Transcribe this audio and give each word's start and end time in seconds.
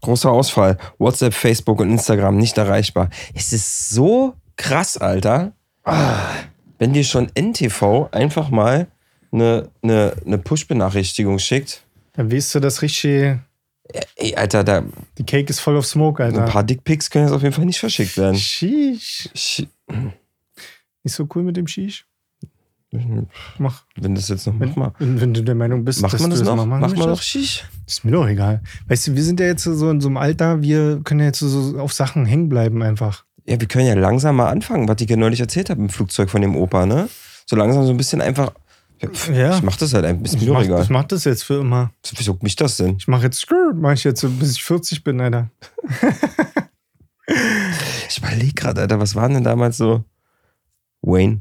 Großer 0.00 0.30
Ausfall. 0.30 0.78
WhatsApp, 0.98 1.34
Facebook 1.34 1.80
und 1.80 1.90
Instagram 1.90 2.36
nicht 2.36 2.56
erreichbar. 2.58 3.10
Es 3.34 3.52
ist 3.52 3.90
so 3.90 4.34
krass, 4.56 4.96
Alter. 4.96 5.52
Wenn 6.78 6.92
dir 6.92 7.04
schon 7.04 7.30
NTV 7.34 8.08
einfach 8.12 8.50
mal 8.50 8.86
eine, 9.32 9.68
eine, 9.82 10.14
eine 10.24 10.38
Push-Benachrichtigung 10.38 11.38
schickt. 11.38 11.82
Dann 12.12 12.30
weißt 12.32 12.54
du, 12.54 12.60
das 12.60 12.82
richtig. 12.82 13.38
Ey, 14.16 14.34
Alter, 14.36 14.64
da, 14.64 14.82
Die 15.16 15.24
Cake 15.24 15.48
ist 15.50 15.60
voll 15.60 15.76
of 15.76 15.86
smoke, 15.86 16.22
Alter. 16.22 16.44
ein 16.44 16.50
paar 16.50 16.62
Dickpics 16.62 17.08
können 17.10 17.24
jetzt 17.26 17.34
auf 17.34 17.42
jeden 17.42 17.54
Fall 17.54 17.64
nicht 17.64 17.78
verschickt 17.80 18.16
werden. 18.18 18.36
Sheesh. 18.36 19.30
Sch- 19.34 19.66
Nicht 21.04 21.14
so 21.14 21.26
cool 21.34 21.42
mit 21.42 21.56
dem 21.56 21.66
Sheesh. 21.66 22.04
Mach. 23.58 23.84
Wenn 23.96 24.14
das 24.14 24.28
jetzt 24.28 24.46
noch, 24.46 24.58
Wenn, 24.58 24.72
mach 24.76 24.92
wenn, 24.98 25.20
wenn 25.20 25.34
du 25.34 25.42
der 25.42 25.54
Meinung 25.54 25.84
bist, 25.84 26.00
Macht 26.00 26.14
dass 26.14 26.20
man 26.22 26.30
das 26.30 26.40
noch? 26.42 26.56
machen 26.56 26.68
Macht 26.70 26.80
man 26.80 26.90
noch 26.98 27.06
möchtest. 27.08 27.28
Shish? 27.28 27.64
Ist 27.86 28.04
mir 28.04 28.12
doch 28.12 28.26
egal. 28.26 28.62
Weißt 28.86 29.08
du, 29.08 29.14
wir 29.14 29.22
sind 29.22 29.40
ja 29.40 29.46
jetzt 29.46 29.64
so 29.64 29.90
in 29.90 30.00
so 30.00 30.08
einem 30.08 30.16
Alter, 30.16 30.62
wir 30.62 31.00
können 31.04 31.20
ja 31.20 31.26
jetzt 31.26 31.40
so 31.40 31.78
auf 31.78 31.92
Sachen 31.92 32.24
hängen 32.24 32.48
bleiben 32.48 32.82
einfach. 32.82 33.24
Ja, 33.46 33.60
wir 33.60 33.68
können 33.68 33.86
ja 33.86 33.94
langsam 33.94 34.36
mal 34.36 34.48
anfangen, 34.48 34.88
was 34.88 34.96
ich 35.00 35.10
ja 35.10 35.16
neulich 35.16 35.40
erzählt 35.40 35.68
habe 35.70 35.80
im 35.80 35.88
Flugzeug 35.90 36.30
von 36.30 36.40
dem 36.40 36.56
Opa, 36.56 36.86
ne? 36.86 37.08
So 37.46 37.56
langsam 37.56 37.84
so 37.84 37.90
ein 37.90 37.96
bisschen 37.96 38.20
einfach. 38.22 38.52
Ja. 39.32 39.56
Ich 39.56 39.62
mach 39.62 39.76
das 39.76 39.94
halt 39.94 40.04
ein 40.06 40.22
bisschen 40.22 40.40
Ich 40.40 40.46
doch 40.46 40.54
mach, 40.54 40.62
egal. 40.64 40.82
ich 40.82 40.90
mach 40.90 41.04
das 41.04 41.24
jetzt 41.24 41.44
für 41.44 41.60
immer. 41.60 41.92
Wieso 42.16 42.36
mich 42.42 42.56
das 42.56 42.78
denn? 42.78 42.96
Ich 42.98 43.06
mache 43.06 43.24
jetzt 43.24 43.46
mach 43.74 43.92
ich 43.92 44.02
jetzt, 44.04 44.20
so, 44.20 44.28
bis 44.28 44.52
ich 44.52 44.64
40 44.64 45.04
bin, 45.04 45.20
Alter. 45.20 45.50
Ich 48.08 48.18
überlege 48.18 48.54
gerade, 48.54 48.80
Alter, 48.80 49.00
was 49.00 49.14
waren 49.14 49.34
denn 49.34 49.44
damals 49.44 49.76
so? 49.76 50.02
Wayne. 51.02 51.40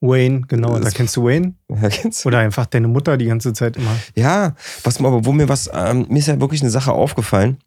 Wayne, 0.00 0.42
genau. 0.48 0.74
Da 0.74 0.80
Das- 0.80 0.94
kennst 0.94 1.16
du 1.16 1.24
Wayne? 1.24 1.54
Ja, 1.82 1.88
kennst 1.88 2.24
du? 2.24 2.28
Oder 2.28 2.38
einfach 2.38 2.66
deine 2.66 2.88
Mutter 2.88 3.16
die 3.16 3.26
ganze 3.26 3.52
Zeit 3.52 3.76
immer. 3.76 3.94
Ja, 4.14 4.54
was 4.84 4.98
mir 5.00 5.08
aber, 5.08 5.24
wo 5.24 5.32
mir 5.32 5.48
was, 5.48 5.70
ähm, 5.72 6.06
mir 6.08 6.18
ist 6.18 6.28
ja 6.28 6.40
wirklich 6.40 6.62
eine 6.62 6.70
Sache 6.70 6.92
aufgefallen. 6.92 7.58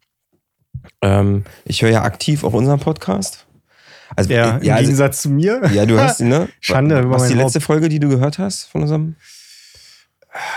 Ähm, 1.01 1.43
ich 1.65 1.81
höre 1.81 1.91
ja 1.91 2.01
aktiv 2.03 2.43
auch 2.43 2.53
unseren 2.53 2.79
Podcast. 2.79 3.45
Also, 4.15 4.31
Ja, 4.33 4.57
äh, 4.57 4.59
im 4.59 4.63
ja, 4.63 4.73
also, 4.75 4.83
Gegensatz 4.85 5.21
zu 5.21 5.29
mir. 5.29 5.61
ja, 5.73 5.85
du 5.85 5.99
hast, 5.99 6.21
ne? 6.21 6.49
Schande 6.59 6.99
über 7.01 7.15
Was 7.15 7.23
ist 7.23 7.33
die 7.33 7.37
letzte 7.37 7.61
Folge, 7.61 7.89
die 7.89 7.99
du 7.99 8.09
gehört 8.09 8.37
hast 8.39 8.65
von 8.65 8.81
unserem? 8.81 9.15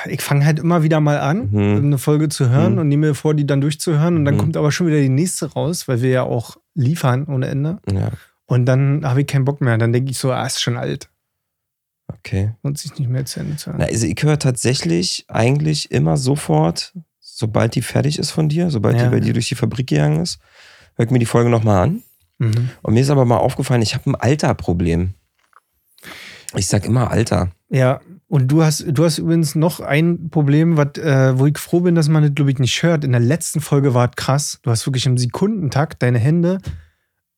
Ich 0.08 0.22
fange 0.22 0.46
halt 0.46 0.58
immer 0.58 0.82
wieder 0.82 1.00
mal 1.00 1.20
an, 1.20 1.50
Mhm. 1.52 1.84
eine 1.84 1.98
Folge 1.98 2.30
zu 2.30 2.48
hören 2.48 2.74
Mhm. 2.74 2.78
und 2.78 2.88
nehme 2.88 3.08
mir 3.08 3.14
vor, 3.14 3.34
die 3.34 3.46
dann 3.46 3.60
durchzuhören. 3.60 4.16
Und 4.16 4.24
dann 4.24 4.34
Mhm. 4.34 4.38
kommt 4.38 4.56
aber 4.56 4.72
schon 4.72 4.86
wieder 4.86 5.00
die 5.00 5.10
nächste 5.10 5.52
raus, 5.52 5.86
weil 5.88 6.00
wir 6.00 6.10
ja 6.10 6.22
auch 6.22 6.56
liefern 6.74 7.26
ohne 7.26 7.48
Ende. 7.48 7.78
Ja, 7.90 8.08
Und 8.46 8.64
dann 8.66 9.02
habe 9.04 9.20
ich 9.22 9.26
keinen 9.26 9.44
Bock 9.44 9.60
mehr. 9.60 9.76
Dann 9.76 9.92
denke 9.92 10.10
ich 10.10 10.18
so, 10.18 10.32
ah, 10.32 10.46
ist 10.46 10.62
schon 10.62 10.76
alt. 10.76 11.08
Okay. 12.08 12.52
Und 12.62 12.78
sich 12.78 12.98
nicht 12.98 13.08
mehr 13.08 13.24
zu 13.24 13.40
Ende 13.40 13.56
zu 13.56 13.66
hören. 13.70 13.76
Na, 13.80 13.86
also 13.86 14.06
ich 14.06 14.22
höre 14.22 14.38
tatsächlich 14.38 15.24
eigentlich 15.28 15.90
immer 15.90 16.16
sofort, 16.16 16.94
sobald 17.20 17.74
die 17.74 17.82
fertig 17.82 18.18
ist 18.18 18.30
von 18.30 18.48
dir, 18.48 18.70
sobald 18.70 18.96
Ja. 18.96 19.04
die 19.04 19.10
bei 19.10 19.20
dir 19.20 19.32
durch 19.32 19.48
die 19.48 19.54
Fabrik 19.54 19.88
gegangen 19.88 20.20
ist, 20.20 20.38
höre 20.96 21.06
ich 21.06 21.10
mir 21.10 21.18
die 21.18 21.26
Folge 21.26 21.50
nochmal 21.50 21.82
an. 21.84 22.02
Mhm. 22.38 22.70
Und 22.82 22.94
mir 22.94 23.00
ist 23.00 23.10
aber 23.10 23.24
mal 23.24 23.38
aufgefallen, 23.38 23.82
ich 23.82 23.94
habe 23.94 24.10
ein 24.10 24.14
Alterproblem. 24.14 25.14
Ich 26.54 26.66
sag 26.66 26.84
immer 26.86 27.10
Alter. 27.10 27.50
Ja, 27.68 28.00
und 28.28 28.48
du 28.48 28.62
hast, 28.62 28.84
du 28.88 29.04
hast 29.04 29.18
übrigens 29.18 29.54
noch 29.54 29.80
ein 29.80 30.30
Problem, 30.30 30.76
wat, 30.76 30.98
äh, 30.98 31.38
wo 31.38 31.46
ich 31.46 31.58
froh 31.58 31.80
bin, 31.80 31.94
dass 31.94 32.08
man 32.08 32.22
das, 32.22 32.34
glaube 32.34 32.50
ich, 32.50 32.58
nicht 32.58 32.82
hört. 32.82 33.04
In 33.04 33.12
der 33.12 33.20
letzten 33.20 33.60
Folge 33.60 33.94
war 33.94 34.08
es 34.10 34.16
krass. 34.16 34.58
Du 34.62 34.70
hast 34.70 34.86
wirklich 34.86 35.06
im 35.06 35.16
Sekundentakt 35.18 36.02
deine 36.02 36.18
Hände 36.18 36.58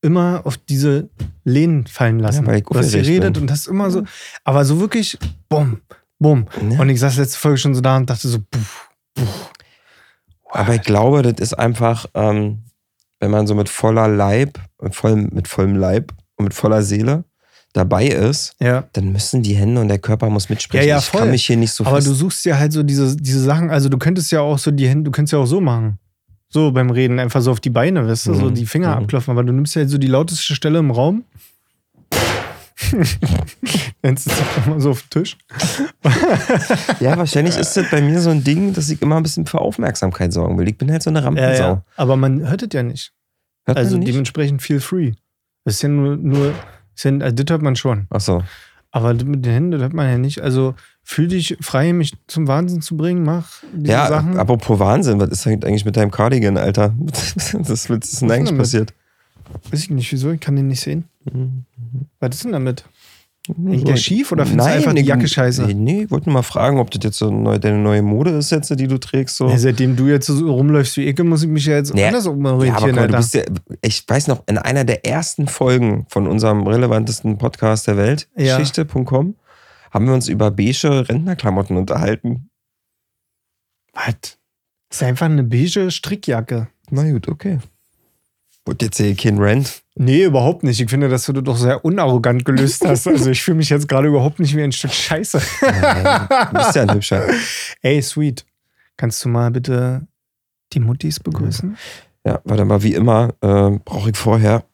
immer 0.00 0.42
auf 0.44 0.56
diese 0.56 1.08
Lehnen 1.44 1.86
fallen 1.86 2.18
lassen. 2.18 2.42
Ja, 2.44 2.46
weil 2.46 2.58
ich 2.58 2.64
du 2.64 2.78
hast 2.78 2.92
geredet 2.92 3.34
bin. 3.34 3.42
und 3.42 3.50
hast 3.50 3.66
immer 3.66 3.90
so, 3.90 4.04
aber 4.44 4.64
so 4.64 4.78
wirklich, 4.80 5.18
bumm, 5.48 5.80
bumm. 6.18 6.46
Ja. 6.70 6.80
Und 6.80 6.88
ich 6.88 7.00
saß 7.00 7.16
letzte 7.16 7.38
Folge 7.38 7.58
schon 7.58 7.74
so 7.74 7.80
da 7.80 7.96
und 7.96 8.08
dachte 8.08 8.28
so, 8.28 8.38
puff, 8.50 8.88
puff. 9.14 9.50
Aber 10.50 10.74
ich 10.74 10.82
glaube, 10.82 11.22
das 11.22 11.34
ist 11.40 11.54
einfach, 11.54 12.06
ähm, 12.14 12.62
wenn 13.20 13.30
man 13.30 13.46
so 13.46 13.54
mit 13.54 13.68
voller 13.68 14.08
Leib, 14.08 14.58
mit 14.80 14.94
vollem, 14.94 15.28
mit 15.32 15.48
vollem 15.48 15.74
Leib 15.76 16.12
und 16.36 16.44
mit 16.44 16.54
voller 16.54 16.82
Seele 16.82 17.24
dabei 17.74 18.06
ist, 18.06 18.54
Ja. 18.60 18.84
dann 18.94 19.12
müssen 19.12 19.42
die 19.42 19.54
Hände 19.54 19.80
und 19.80 19.88
der 19.88 19.98
Körper 19.98 20.30
muss 20.30 20.48
mitsprechen. 20.48 20.86
Ja, 20.88 20.94
ja, 20.94 20.98
ich 21.00 21.04
voll. 21.04 21.20
kann 21.22 21.30
mich 21.30 21.44
hier 21.44 21.56
nicht 21.56 21.72
so 21.72 21.84
Aber 21.84 22.00
du 22.00 22.14
suchst 22.14 22.44
ja 22.46 22.56
halt 22.58 22.72
so 22.72 22.82
diese, 22.82 23.14
diese 23.16 23.42
Sachen, 23.42 23.68
also 23.70 23.88
du 23.90 23.98
könntest 23.98 24.30
ja 24.32 24.40
auch 24.40 24.58
so 24.58 24.70
die 24.70 24.88
Hände, 24.88 25.04
du 25.04 25.10
könntest 25.10 25.32
ja 25.32 25.38
auch 25.38 25.46
so 25.46 25.60
machen. 25.60 25.98
So 26.50 26.72
beim 26.72 26.90
Reden, 26.90 27.18
einfach 27.18 27.42
so 27.42 27.50
auf 27.50 27.60
die 27.60 27.70
Beine, 27.70 28.06
weißt 28.08 28.26
du, 28.28 28.34
so 28.34 28.46
Mhm. 28.46 28.54
die 28.54 28.66
Finger 28.66 28.96
Mhm. 28.96 29.02
abklopfen, 29.04 29.32
aber 29.32 29.44
du 29.44 29.52
nimmst 29.52 29.74
ja 29.76 29.86
so 29.86 29.98
die 29.98 30.06
lauteste 30.06 30.54
Stelle 30.54 30.78
im 30.78 30.90
Raum. 30.90 31.24
Dann 34.02 34.16
sitzt 34.16 34.38
du 34.38 34.70
immer 34.70 34.80
so 34.80 34.90
auf 34.90 35.02
dem 35.02 35.10
Tisch. 35.10 35.36
Ja, 37.00 37.16
wahrscheinlich 37.16 37.56
ist 37.56 37.76
das 37.76 37.90
bei 37.90 38.00
mir 38.00 38.20
so 38.20 38.30
ein 38.30 38.44
Ding, 38.44 38.72
dass 38.72 38.88
ich 38.88 39.02
immer 39.02 39.16
ein 39.16 39.22
bisschen 39.22 39.46
für 39.46 39.60
Aufmerksamkeit 39.60 40.32
sorgen 40.32 40.58
will. 40.58 40.68
Ich 40.68 40.78
bin 40.78 40.90
halt 40.90 41.02
so 41.02 41.10
eine 41.10 41.22
Rampensau. 41.22 41.82
Aber 41.96 42.16
man 42.16 42.48
hört 42.48 42.62
es 42.62 42.68
ja 42.72 42.82
nicht. 42.82 43.12
Hört 43.66 43.76
Also 43.78 43.96
nicht? 43.98 44.08
dementsprechend 44.08 44.62
feel 44.62 44.80
free. 44.80 45.12
Das 45.64 45.74
ist 45.74 45.82
ja 45.82 45.88
nur, 45.88 46.16
nur 46.16 46.54
ist 46.94 47.04
ja, 47.04 47.12
also 47.18 47.34
das 47.42 47.52
hört 47.52 47.62
man 47.62 47.76
schon. 47.76 48.06
Ach 48.10 48.20
so. 48.20 48.42
Aber 48.90 49.12
mit 49.12 49.44
den 49.44 49.52
Händen 49.52 49.70
das 49.72 49.80
hört 49.82 49.92
man 49.92 50.08
ja 50.08 50.18
nicht. 50.18 50.40
Also 50.40 50.74
fühl 51.10 51.26
dich 51.28 51.56
frei, 51.62 51.94
mich 51.94 52.12
zum 52.26 52.46
Wahnsinn 52.48 52.82
zu 52.82 52.94
bringen, 52.94 53.22
mach 53.24 53.62
diese 53.74 53.92
Ja, 53.92 54.08
Sachen. 54.08 54.36
apropos 54.38 54.78
Wahnsinn, 54.78 55.18
was 55.18 55.30
ist 55.30 55.46
denn 55.46 55.64
eigentlich 55.64 55.86
mit 55.86 55.96
deinem 55.96 56.10
Cardigan, 56.10 56.58
Alter? 56.58 56.94
Das 57.54 57.88
was 57.88 57.88
ist 57.88 58.20
denn 58.20 58.30
eigentlich 58.30 58.56
passiert? 58.56 58.92
Weiß 59.70 59.80
ich 59.84 59.90
nicht, 59.90 60.12
wieso, 60.12 60.30
ich 60.32 60.40
kann 60.40 60.54
den 60.56 60.68
nicht 60.68 60.80
sehen. 60.82 61.04
Mhm. 61.32 61.64
Was 62.20 62.34
ist 62.36 62.44
denn 62.44 62.52
damit? 62.52 62.84
Hängt 63.46 63.88
der 63.88 63.96
schief 63.96 64.30
oder 64.32 64.44
findest 64.44 64.66
du 64.66 64.70
Nein, 64.70 64.78
einfach 64.80 64.92
die 64.94 65.00
Jacke 65.00 65.26
scheiße? 65.26 65.64
Nee, 65.64 65.72
nee, 65.72 66.02
ich 66.02 66.10
wollte 66.10 66.26
nur 66.28 66.34
mal 66.34 66.42
fragen, 66.42 66.78
ob 66.78 66.90
das 66.90 67.02
jetzt 67.02 67.16
so 67.16 67.30
neu, 67.30 67.58
deine 67.58 67.78
neue 67.78 68.02
Mode 68.02 68.32
ist, 68.32 68.50
jetzt, 68.50 68.68
die 68.78 68.86
du 68.86 68.98
trägst. 68.98 69.36
So. 69.36 69.48
Ja, 69.48 69.56
seitdem 69.56 69.96
du 69.96 70.06
jetzt 70.08 70.26
so 70.26 70.52
rumläufst 70.52 70.98
wie 70.98 71.06
Ecke, 71.06 71.24
muss 71.24 71.42
ich 71.42 71.48
mich 71.48 71.64
ja 71.64 71.76
jetzt 71.76 71.94
Nee. 71.94 72.04
anders 72.04 72.26
Ja, 72.26 72.30
aber 72.32 72.38
umorientieren, 72.38 72.96
guck 72.96 73.08
du 73.32 73.38
ja, 73.38 73.44
ich 73.80 74.04
weiß 74.06 74.26
noch, 74.28 74.42
in 74.46 74.58
einer 74.58 74.84
der 74.84 75.06
ersten 75.06 75.48
Folgen 75.48 76.04
von 76.10 76.26
unserem 76.26 76.66
relevantesten 76.66 77.38
Podcast 77.38 77.86
der 77.86 77.96
Welt, 77.96 78.28
Ja. 78.36 78.58
Geschichte.com, 78.58 79.34
haben 79.90 80.06
wir 80.06 80.14
uns 80.14 80.28
über 80.28 80.50
beige 80.50 81.08
Rentnerklamotten 81.08 81.76
unterhalten. 81.76 82.50
Was? 83.92 84.38
Ist 84.90 85.02
einfach 85.02 85.26
eine 85.26 85.44
beige 85.44 85.90
Strickjacke. 85.90 86.68
Na 86.90 87.10
gut, 87.10 87.28
okay. 87.28 87.58
Und 88.64 88.82
jetzt 88.82 88.98
sehe 88.98 89.12
ich 89.12 89.18
kein 89.18 89.38
Rent. 89.38 89.82
Nee, 89.94 90.24
überhaupt 90.24 90.62
nicht. 90.62 90.78
Ich 90.80 90.90
finde, 90.90 91.08
dass 91.08 91.24
du 91.24 91.32
das 91.32 91.42
doch 91.42 91.56
sehr 91.56 91.84
unarrogant 91.84 92.44
gelöst 92.44 92.84
hast. 92.86 93.06
Also 93.08 93.30
ich 93.30 93.42
fühle 93.42 93.56
mich 93.56 93.70
jetzt 93.70 93.88
gerade 93.88 94.08
überhaupt 94.08 94.38
nicht 94.40 94.54
wie 94.54 94.62
ein 94.62 94.72
Stück 94.72 94.92
Scheiße. 94.92 95.38
Du 95.38 96.58
bist 96.58 96.76
ja 96.76 96.82
ein 96.82 96.92
hübscher. 96.92 97.26
Ey, 97.82 98.02
sweet. 98.02 98.44
Kannst 98.96 99.24
du 99.24 99.30
mal 99.30 99.50
bitte 99.50 100.06
die 100.72 100.80
Muttis 100.80 101.18
begrüßen? 101.18 101.76
Ja, 102.26 102.40
warte 102.44 102.64
mal, 102.64 102.82
wie 102.82 102.94
immer 102.94 103.34
äh, 103.40 103.70
brauche 103.84 104.10
ich 104.10 104.16
vorher. 104.16 104.64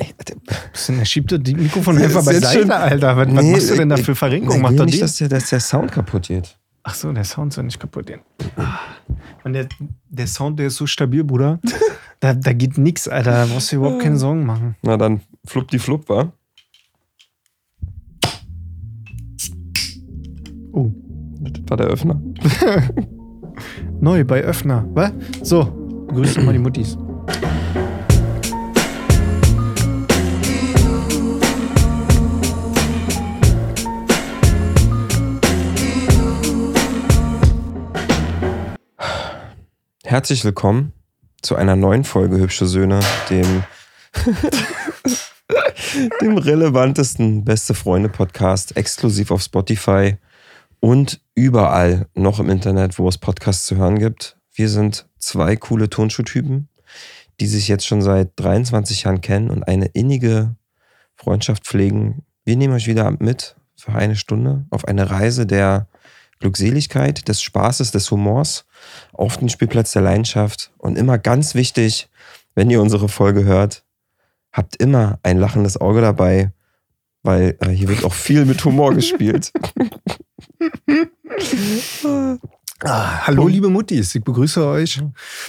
Er 0.00 1.04
schiebt 1.04 1.32
das 1.32 1.40
Mikrofon 1.40 1.98
einfach 1.98 2.24
beiseite, 2.24 2.60
schon- 2.60 2.70
Alter. 2.70 3.16
Was, 3.16 3.26
Nee, 3.28 3.52
machst 3.52 3.70
du 3.70 3.74
denn 3.76 3.88
da 3.88 3.96
für 3.96 4.14
Verrenkung? 4.14 4.62
will 4.68 4.76
doch 4.76 4.84
nicht, 4.86 5.02
dass 5.02 5.16
der, 5.16 5.28
dass 5.28 5.50
der 5.50 5.60
Sound 5.60 5.90
kaputt 5.92 6.28
geht. 6.28 6.56
Ach 6.84 6.94
so, 6.94 7.12
der 7.12 7.24
Sound 7.24 7.52
soll 7.52 7.64
nicht 7.64 7.78
kaputt 7.80 8.06
gehen. 8.06 8.20
Und 9.44 9.52
der, 9.52 9.68
der 10.08 10.26
Sound, 10.26 10.58
der 10.58 10.68
ist 10.68 10.76
so 10.76 10.86
stabil, 10.86 11.24
Bruder. 11.24 11.58
Da, 12.20 12.34
da 12.34 12.52
geht 12.52 12.76
nix, 12.78 13.06
Alter. 13.06 13.30
Da 13.30 13.46
brauchst 13.46 13.70
du 13.70 13.76
überhaupt 13.76 14.02
keine 14.02 14.16
Sorgen 14.16 14.44
machen. 14.44 14.74
Na 14.82 14.96
dann, 14.96 15.20
flupp 15.46 15.68
die 15.70 15.78
flupp, 15.78 16.08
wa? 16.08 16.32
Oh, 20.72 20.90
Das 21.40 21.62
war 21.68 21.76
der 21.76 21.86
Öffner. 21.86 22.20
neu 24.00 24.24
bei 24.24 24.40
Öffner. 24.42 24.84
Was? 24.94 25.12
So, 25.42 25.62
doch 26.12 26.42
mal 26.42 26.52
die 26.52 26.58
Muttis. 26.58 26.98
Herzlich 40.08 40.42
willkommen 40.42 40.94
zu 41.42 41.54
einer 41.54 41.76
neuen 41.76 42.02
Folge 42.02 42.38
Hübsche 42.38 42.64
Söhne, 42.64 43.00
dem, 43.28 43.62
dem 46.22 46.38
relevantesten 46.38 47.44
Beste 47.44 47.74
Freunde 47.74 48.08
Podcast, 48.08 48.74
exklusiv 48.78 49.30
auf 49.30 49.42
Spotify 49.42 50.16
und 50.80 51.20
überall 51.34 52.06
noch 52.14 52.40
im 52.40 52.48
Internet, 52.48 52.98
wo 52.98 53.06
es 53.06 53.18
Podcasts 53.18 53.66
zu 53.66 53.76
hören 53.76 53.98
gibt. 53.98 54.38
Wir 54.54 54.70
sind 54.70 55.06
zwei 55.18 55.56
coole 55.56 55.90
Turnschuhtypen, 55.90 56.70
die 57.38 57.46
sich 57.46 57.68
jetzt 57.68 57.86
schon 57.86 58.00
seit 58.00 58.30
23 58.36 59.02
Jahren 59.02 59.20
kennen 59.20 59.50
und 59.50 59.64
eine 59.64 59.88
innige 59.88 60.56
Freundschaft 61.16 61.66
pflegen. 61.66 62.22
Wir 62.46 62.56
nehmen 62.56 62.72
euch 62.72 62.86
wieder 62.86 63.14
mit 63.18 63.56
für 63.76 63.92
eine 63.92 64.16
Stunde 64.16 64.64
auf 64.70 64.88
eine 64.88 65.10
Reise 65.10 65.44
der 65.44 65.86
Glückseligkeit, 66.38 67.28
des 67.28 67.42
Spaßes, 67.42 67.90
des 67.90 68.10
Humors 68.10 68.64
auf 69.12 69.36
den 69.36 69.48
Spielplatz 69.48 69.92
der 69.92 70.02
Leidenschaft. 70.02 70.72
Und 70.78 70.98
immer 70.98 71.18
ganz 71.18 71.54
wichtig, 71.54 72.08
wenn 72.54 72.70
ihr 72.70 72.80
unsere 72.80 73.08
Folge 73.08 73.44
hört, 73.44 73.84
habt 74.52 74.76
immer 74.76 75.18
ein 75.22 75.38
lachendes 75.38 75.80
Auge 75.80 76.00
dabei, 76.00 76.52
weil 77.22 77.56
äh, 77.60 77.70
hier 77.70 77.88
wird 77.88 78.04
auch 78.04 78.14
viel 78.14 78.44
mit 78.44 78.64
Humor 78.64 78.94
gespielt. 78.94 79.52
Ah, 82.84 83.26
hallo, 83.26 83.48
liebe 83.48 83.68
Muttis. 83.68 84.14
Ich 84.14 84.22
begrüße 84.22 84.64
euch 84.64 85.02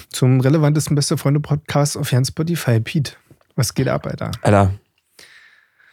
zum 0.09 0.41
relevantesten 0.41 0.95
Beste 0.95 1.15
Freunde 1.15 1.39
Podcast 1.39 1.95
auf 1.95 2.11
Jan 2.11 2.25
Spotify. 2.25 2.79
Pete, 2.79 3.11
was 3.55 3.75
geht 3.75 3.87
ab, 3.87 4.07
Alter? 4.07 4.31
Alter, 4.41 4.73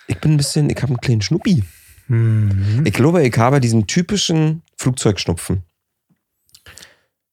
ich 0.06 0.18
bin 0.18 0.32
ein 0.32 0.36
bisschen, 0.38 0.70
ich 0.70 0.76
habe 0.78 0.88
einen 0.88 1.00
kleinen 1.00 1.20
Schnuppi. 1.20 1.62
Mhm. 2.08 2.84
Ich 2.86 2.94
glaube, 2.94 3.22
ich 3.22 3.36
habe 3.36 3.60
diesen 3.60 3.86
typischen 3.86 4.62
Flugzeugschnupfen. 4.78 5.62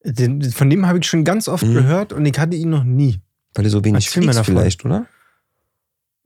Den, 0.03 0.41
von 0.51 0.69
dem 0.69 0.85
habe 0.85 0.99
ich 0.99 1.05
schon 1.05 1.23
ganz 1.23 1.47
oft 1.47 1.65
Mhm. 1.65 1.73
gehört 1.73 2.13
und 2.13 2.25
ich 2.25 2.37
hatte 2.37 2.55
ihn 2.55 2.69
noch 2.69 2.83
nie. 2.83 3.21
Weil 3.53 3.63
du 3.63 3.69
so 3.69 3.83
wenig 3.85 4.07
Erzähl 4.07 4.43
vielleicht, 4.43 4.83
oder? 4.85 5.05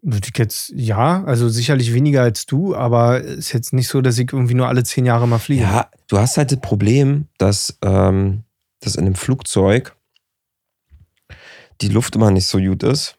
Würde 0.02 0.28
ich 0.32 0.38
jetzt, 0.38 0.72
ja, 0.76 1.24
also 1.26 1.50
sicherlich 1.50 1.94
weniger 1.94 2.22
als 2.22 2.46
du, 2.46 2.76
aber 2.76 3.22
ist 3.22 3.52
jetzt 3.52 3.74
nicht 3.74 3.88
so, 3.88 4.02
dass 4.02 4.18
ich 4.18 4.32
irgendwie 4.32 4.54
nur 4.54 4.68
alle 4.68 4.84
zehn 4.84 5.06
Jahre 5.06 5.28
mal 5.28 5.40
fliege. 5.40 5.64
Ja, 5.64 5.90
du 6.08 6.18
hast 6.18 6.38
halt 6.38 6.52
das 6.52 6.62
Problem, 6.62 7.28
dass, 7.38 7.78
ähm, 7.82 8.44
dass 8.80 8.96
in 8.96 9.06
einem 9.06 9.16
Flugzeug 9.16 9.96
die 11.82 11.90
Luft 11.90 12.16
immer 12.16 12.32
nicht 12.32 12.48
so 12.48 12.60
gut 12.60 12.84
ist, 12.84 13.17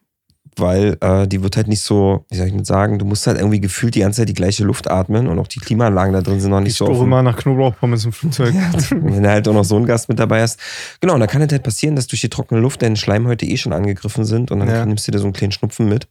weil 0.60 0.96
äh, 1.00 1.26
die 1.28 1.43
wird 1.43 1.56
halt 1.56 1.69
nicht 1.69 1.82
so, 1.82 2.25
wie 2.31 2.37
soll 2.37 2.46
ich 2.46 2.52
denn 2.52 2.64
sagen, 2.64 2.99
du 2.99 3.05
musst 3.05 3.26
halt 3.26 3.38
irgendwie 3.38 3.60
gefühlt 3.60 3.94
die 3.94 4.00
ganze 4.00 4.22
Zeit 4.22 4.28
die 4.28 4.34
gleiche 4.34 4.64
Luft 4.64 4.90
atmen 4.90 5.26
und 5.26 5.38
auch 5.38 5.46
die 5.49 5.60
Klimaanlagen 5.60 6.12
da 6.12 6.20
drin 6.22 6.40
sind 6.40 6.50
noch 6.50 6.60
nicht 6.60 6.72
ich 6.72 6.76
so 6.78 6.87
offen. 6.88 7.05
immer 7.05 7.22
nach 7.22 7.37
Knoblauchpommes 7.37 8.05
im 8.05 8.12
Flugzeug. 8.12 8.55
Wenn 8.90 9.22
du 9.22 9.28
halt 9.28 9.46
auch 9.49 9.55
noch 9.55 9.64
so 9.64 9.76
einen 9.76 9.87
Gast 9.87 10.08
mit 10.08 10.19
dabei 10.19 10.43
hast. 10.43 10.58
Genau, 11.00 11.14
und 11.14 11.20
da 11.20 11.26
kann 11.26 11.43
es 11.43 11.52
halt 11.52 11.62
passieren, 11.62 11.96
dass 11.96 12.06
durch 12.06 12.20
die 12.20 12.28
trockene 12.28 12.60
Luft 12.60 12.82
deine 12.82 12.96
Schleimhäute 12.96 13.46
eh 13.46 13.56
schon 13.56 13.72
angegriffen 13.72 14.25
sind 14.25 14.50
und 14.50 14.60
dann 14.60 14.69
Ja. 14.69 14.84
nimmst 14.87 15.06
du 15.08 15.12
dir 15.12 15.19
so 15.19 15.25
einen 15.25 15.32
kleinen 15.32 15.52
Schnupfen 15.52 15.88
mit. 15.88 16.08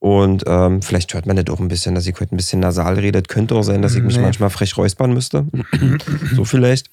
Und 0.00 0.44
ähm, 0.46 0.82
vielleicht 0.82 1.14
hört 1.14 1.24
man 1.26 1.36
das 1.36 1.46
auch 1.48 1.60
ein 1.60 1.68
bisschen, 1.68 1.94
dass 1.94 2.06
ich 2.06 2.14
heute 2.20 2.34
ein 2.34 2.36
bisschen 2.36 2.60
nasal 2.60 2.94
rede. 2.98 3.18
Es 3.20 3.28
könnte 3.28 3.54
auch 3.54 3.62
sein, 3.62 3.80
dass 3.80 3.94
ich 3.94 4.02
mich 4.02 4.16
Nee. 4.16 4.22
manchmal 4.22 4.50
frech 4.50 4.76
räuspern 4.76 5.14
müsste. 5.14 5.46
so 6.34 6.44
vielleicht. 6.44 6.90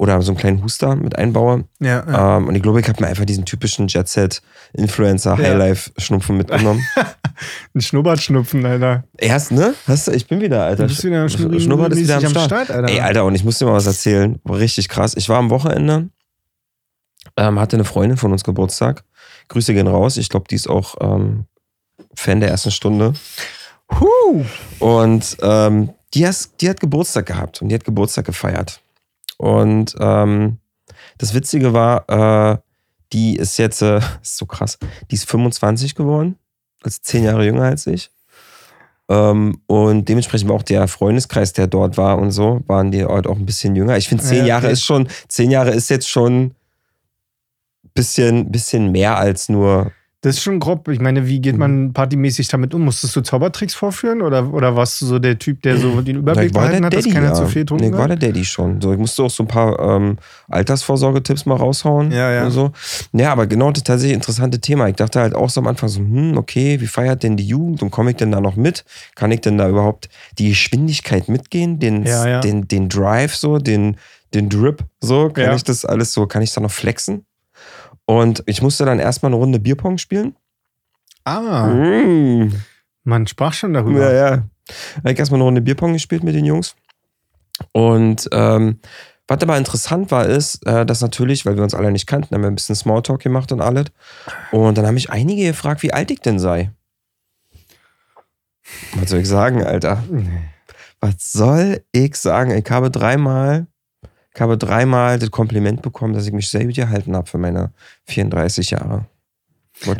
Oder 0.00 0.22
so 0.22 0.30
einen 0.32 0.38
kleinen 0.38 0.62
Huster 0.62 0.96
mit 0.96 1.18
einbaue. 1.18 1.64
ja, 1.78 2.02
ja. 2.08 2.38
Ähm, 2.38 2.48
und 2.48 2.54
ich 2.54 2.62
glaube, 2.62 2.80
ich 2.80 2.88
habe 2.88 3.02
mir 3.02 3.08
einfach 3.08 3.26
diesen 3.26 3.44
typischen 3.44 3.86
Jet-Set-Influencer. 3.86 5.36
Highlife-Schnupfen 5.36 6.38
mitgenommen. 6.38 6.82
Ein 7.74 7.82
Schnurrbartschnupfen, 7.82 8.64
Alter. 8.64 9.04
Erst, 9.18 9.52
ne? 9.52 9.74
Hast 9.86 10.08
du, 10.08 10.12
ich 10.12 10.26
bin 10.26 10.40
wieder, 10.40 10.64
Alter. 10.64 10.84
Du 10.84 10.88
bist 10.88 11.04
wieder 11.04 11.26
Sch- 11.26 11.60
Schnurrbart 11.60 11.92
ist 11.92 11.98
wieder 11.98 12.16
am 12.16 12.30
Start. 12.30 12.70
Alter. 12.70 12.88
Ey, 12.88 13.00
Alter, 13.00 13.26
und 13.26 13.34
ich 13.34 13.44
muss 13.44 13.58
dir 13.58 13.66
mal 13.66 13.74
was 13.74 13.86
erzählen. 13.86 14.40
War 14.44 14.56
richtig 14.58 14.88
krass. 14.88 15.12
Ich 15.18 15.28
war 15.28 15.36
am 15.36 15.50
Wochenende, 15.50 16.08
ähm, 17.36 17.60
hatte 17.60 17.76
eine 17.76 17.84
Freundin 17.84 18.16
von 18.16 18.32
uns 18.32 18.42
Geburtstag. 18.42 19.04
Grüße 19.48 19.74
gehen 19.74 19.86
raus. 19.86 20.16
Ich 20.16 20.30
glaube, 20.30 20.46
die 20.48 20.54
ist 20.54 20.68
auch 20.70 20.94
ähm, 21.02 21.44
Fan 22.14 22.40
der 22.40 22.48
ersten 22.48 22.70
Stunde. 22.70 23.12
Huh. 24.00 24.44
Und 24.78 25.36
ähm, 25.42 25.90
die, 26.14 26.26
has, 26.26 26.56
die 26.58 26.70
hat 26.70 26.80
Geburtstag 26.80 27.26
gehabt 27.26 27.60
und 27.60 27.68
die 27.68 27.74
hat 27.74 27.84
Geburtstag 27.84 28.24
gefeiert. 28.24 28.80
Und 29.40 29.96
ähm, 29.98 30.58
das 31.16 31.32
Witzige 31.32 31.72
war, 31.72 32.04
äh, 32.52 32.58
die 33.14 33.36
ist 33.36 33.56
jetzt, 33.56 33.80
äh, 33.80 34.00
ist 34.22 34.36
so 34.36 34.44
krass, 34.44 34.78
die 35.10 35.14
ist 35.14 35.24
25 35.30 35.94
geworden, 35.94 36.36
also 36.82 36.98
zehn 37.00 37.24
Jahre 37.24 37.46
jünger 37.46 37.62
als 37.62 37.86
ich. 37.86 38.10
Ähm, 39.08 39.62
und 39.66 40.06
dementsprechend 40.10 40.50
war 40.50 40.56
auch 40.56 40.62
der 40.62 40.86
Freundeskreis, 40.88 41.54
der 41.54 41.68
dort 41.68 41.96
war 41.96 42.18
und 42.18 42.32
so, 42.32 42.60
waren 42.66 42.90
die 42.90 43.02
halt 43.02 43.26
auch 43.26 43.38
ein 43.38 43.46
bisschen 43.46 43.74
jünger. 43.74 43.96
Ich 43.96 44.10
finde, 44.10 44.24
zehn 44.24 44.40
Ja, 44.40 44.46
Jahre 44.46 44.66
okay. 44.66 44.72
ist 44.74 44.84
schon, 44.84 45.08
zehn 45.26 45.50
Jahre 45.50 45.70
ist 45.70 45.88
jetzt 45.88 46.10
schon 46.10 46.54
bisschen, 47.94 48.52
bisschen 48.52 48.92
mehr 48.92 49.16
als 49.16 49.48
nur 49.48 49.90
Das 50.22 50.36
ist 50.36 50.42
schon 50.42 50.60
grob. 50.60 50.86
Ich 50.88 51.00
meine, 51.00 51.26
wie 51.26 51.40
geht 51.40 51.54
Mhm. 51.54 51.58
man 51.58 51.92
partymäßig 51.94 52.48
damit 52.48 52.74
um? 52.74 52.82
Musstest 52.84 53.16
du 53.16 53.22
Zaubertricks 53.22 53.72
vorführen 53.74 54.20
oder, 54.20 54.52
oder 54.52 54.76
warst 54.76 55.00
du 55.00 55.06
so 55.06 55.18
der 55.18 55.38
Typ, 55.38 55.62
der 55.62 55.78
so 55.78 56.02
den 56.02 56.16
Überblick 56.16 56.52
behalten 56.52 56.84
hat, 56.84 56.92
dass 56.92 57.04
Daddy, 57.04 57.14
keiner 57.14 57.28
ja. 57.28 57.34
zu 57.34 57.46
viel 57.46 57.60
Nee, 57.60 57.64
getrunken 57.64 57.84
ich 57.84 57.92
war 57.92 58.06
der 58.08 58.16
Daddy 58.18 58.44
schon. 58.44 58.82
So, 58.82 58.92
ich 58.92 58.98
musste 58.98 59.22
auch 59.22 59.30
so 59.30 59.44
ein 59.44 59.48
paar 59.48 59.78
ähm, 59.78 60.18
Altersvorsorgetipps 60.48 61.46
mal 61.46 61.56
raushauen. 61.56 62.12
Ja, 62.12 62.30
ja. 62.30 62.44
Und 62.44 62.50
so. 62.50 62.72
Ja, 63.12 63.32
aber 63.32 63.46
genau 63.46 63.70
das 63.70 63.78
ist 63.78 63.86
tatsächlich 63.86 64.14
ein 64.14 64.20
interessantes 64.20 64.60
Thema. 64.60 64.88
Ich 64.88 64.96
dachte 64.96 65.20
halt 65.20 65.34
auch 65.34 65.48
so 65.48 65.60
am 65.60 65.66
Anfang 65.66 65.88
so, 65.88 66.00
hm, 66.00 66.36
okay, 66.36 66.80
wie 66.80 66.86
feiert 66.86 67.22
denn 67.22 67.36
die 67.38 67.46
Jugend 67.46 67.82
und 67.82 67.90
komme 67.90 68.10
ich 68.10 68.16
denn 68.16 68.30
da 68.30 68.40
noch 68.40 68.56
mit? 68.56 68.84
Kann 69.14 69.32
ich 69.32 69.40
denn 69.40 69.56
da 69.56 69.68
überhaupt 69.68 70.10
die 70.38 70.50
Geschwindigkeit 70.50 71.28
mitgehen? 71.30 71.78
Den, 71.78 72.04
Ja, 72.04 72.28
ja. 72.28 72.40
den, 72.40 72.68
den 72.68 72.88
Drive 72.90 73.34
so, 73.34 73.56
den, 73.58 73.96
den 74.34 74.48
Drip 74.50 74.84
so? 75.00 75.30
Kann 75.30 75.56
ich 75.56 75.64
das 75.64 75.84
alles 75.86 76.12
so, 76.12 76.26
kann 76.26 76.42
ich 76.42 76.52
da 76.52 76.60
noch 76.60 76.70
flexen? 76.70 77.24
Und 78.10 78.42
ich 78.46 78.60
musste 78.60 78.84
dann 78.84 78.98
erstmal 78.98 79.30
eine 79.30 79.36
Runde 79.36 79.60
Bierpong 79.60 79.96
spielen. 79.98 80.34
Ah, 81.24 81.66
Mm. 81.68 82.52
man 83.04 83.26
sprach 83.28 83.52
schon 83.52 83.72
darüber. 83.72 84.12
Ja, 84.12 84.12
ja. 84.12 84.36
Da 84.66 85.04
hab 85.04 85.12
ich 85.12 85.18
erstmal 85.18 85.38
eine 85.38 85.44
Runde 85.44 85.60
Bierpong 85.60 85.92
gespielt 85.92 86.24
mit 86.24 86.34
den 86.34 86.44
Jungs. 86.44 86.74
Und 87.72 88.28
ähm, 88.32 88.80
was 89.28 89.40
aber 89.42 89.56
interessant 89.56 90.10
war, 90.10 90.26
ist, 90.26 90.66
äh, 90.66 90.84
dass 90.84 91.02
natürlich, 91.02 91.46
weil 91.46 91.54
wir 91.54 91.62
uns 91.62 91.74
alle 91.74 91.92
nicht 91.92 92.08
kannten, 92.08 92.34
haben 92.34 92.42
wir 92.42 92.50
ein 92.50 92.56
bisschen 92.56 92.74
Smalltalk 92.74 93.20
gemacht 93.20 93.52
und 93.52 93.60
alles. 93.60 93.86
Und 94.50 94.76
dann 94.76 94.86
haben 94.86 94.94
mich 94.94 95.10
einige 95.10 95.44
gefragt, 95.46 95.84
wie 95.84 95.92
alt 95.92 96.10
ich 96.10 96.20
denn 96.20 96.40
sei. 96.40 96.72
Was 98.96 99.10
soll 99.10 99.20
ich 99.20 99.28
sagen, 99.28 99.62
Alter? 99.62 100.02
Nee. 100.10 100.28
Was 101.00 101.32
soll 101.32 101.84
ich 101.92 102.16
sagen? 102.16 102.50
Ich 102.50 102.68
habe 102.70 102.90
dreimal, 102.90 103.66
ich 104.34 104.40
habe 104.40 104.56
dreimal 104.56 105.18
das 105.18 105.30
Kompliment 105.30 105.82
bekommen, 105.82 106.14
dass 106.14 106.26
ich 106.26 106.32
mich 106.32 106.48
sehr 106.48 106.64
gut 106.64 106.76
gehalten 106.76 107.16
habe 107.16 107.28
für 107.28 107.38
meine 107.38 107.72
34 108.06 108.70
Jahre. 108.70 109.06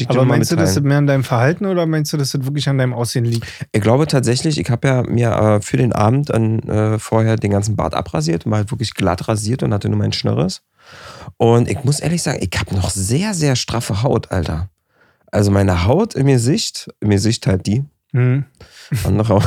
Aber 0.09 0.25
meinst 0.25 0.53
du, 0.53 0.57
dass 0.57 0.75
das 0.75 0.83
mehr 0.83 0.99
an 0.99 1.07
deinem 1.07 1.25
Verhalten 1.25 1.65
oder 1.65 1.87
meinst 1.87 2.13
du, 2.13 2.17
dass 2.17 2.33
das 2.33 2.45
wirklich 2.45 2.69
an 2.69 2.77
deinem 2.77 2.93
Aussehen 2.93 3.25
liegt? 3.25 3.47
Ich 3.73 3.81
glaube 3.81 4.07
tatsächlich, 4.07 4.59
ich 4.59 4.69
habe 4.69 4.87
ja 4.87 5.03
mir 5.03 5.31
äh, 5.31 5.61
für 5.63 5.79
den 5.79 5.93
Abend 5.93 6.31
an, 6.33 6.59
äh, 6.69 6.99
vorher 6.99 7.37
den 7.37 7.51
ganzen 7.51 7.77
Bart 7.77 7.95
abrasiert 7.95 8.45
und 8.45 8.53
war 8.53 8.59
halt 8.59 8.71
wirklich 8.71 8.95
glatt 8.95 9.27
rasiert 9.27 9.63
und 9.63 9.73
hatte 9.73 9.89
nur 9.89 9.99
meinen 9.99 10.13
Schnörres. 10.13 10.63
Und 11.39 11.69
ich 11.69 11.83
muss 11.85 12.01
ehrlich 12.01 12.23
sagen, 12.23 12.41
ich 12.43 12.59
habe 12.59 12.75
noch 12.75 12.91
sehr, 12.91 13.33
sehr 13.33 13.57
straffe 13.57 14.03
Haut, 14.03 14.31
Alter. 14.31 14.69
Also 15.31 15.51
meine 15.51 15.87
Haut 15.87 16.15
im 16.15 16.27
Gesicht, 16.27 16.91
im 17.01 17.11
Gesicht 17.11 17.47
halt 17.47 17.67
die, 17.67 17.85
Hm. 18.13 18.45
andere, 19.05 19.41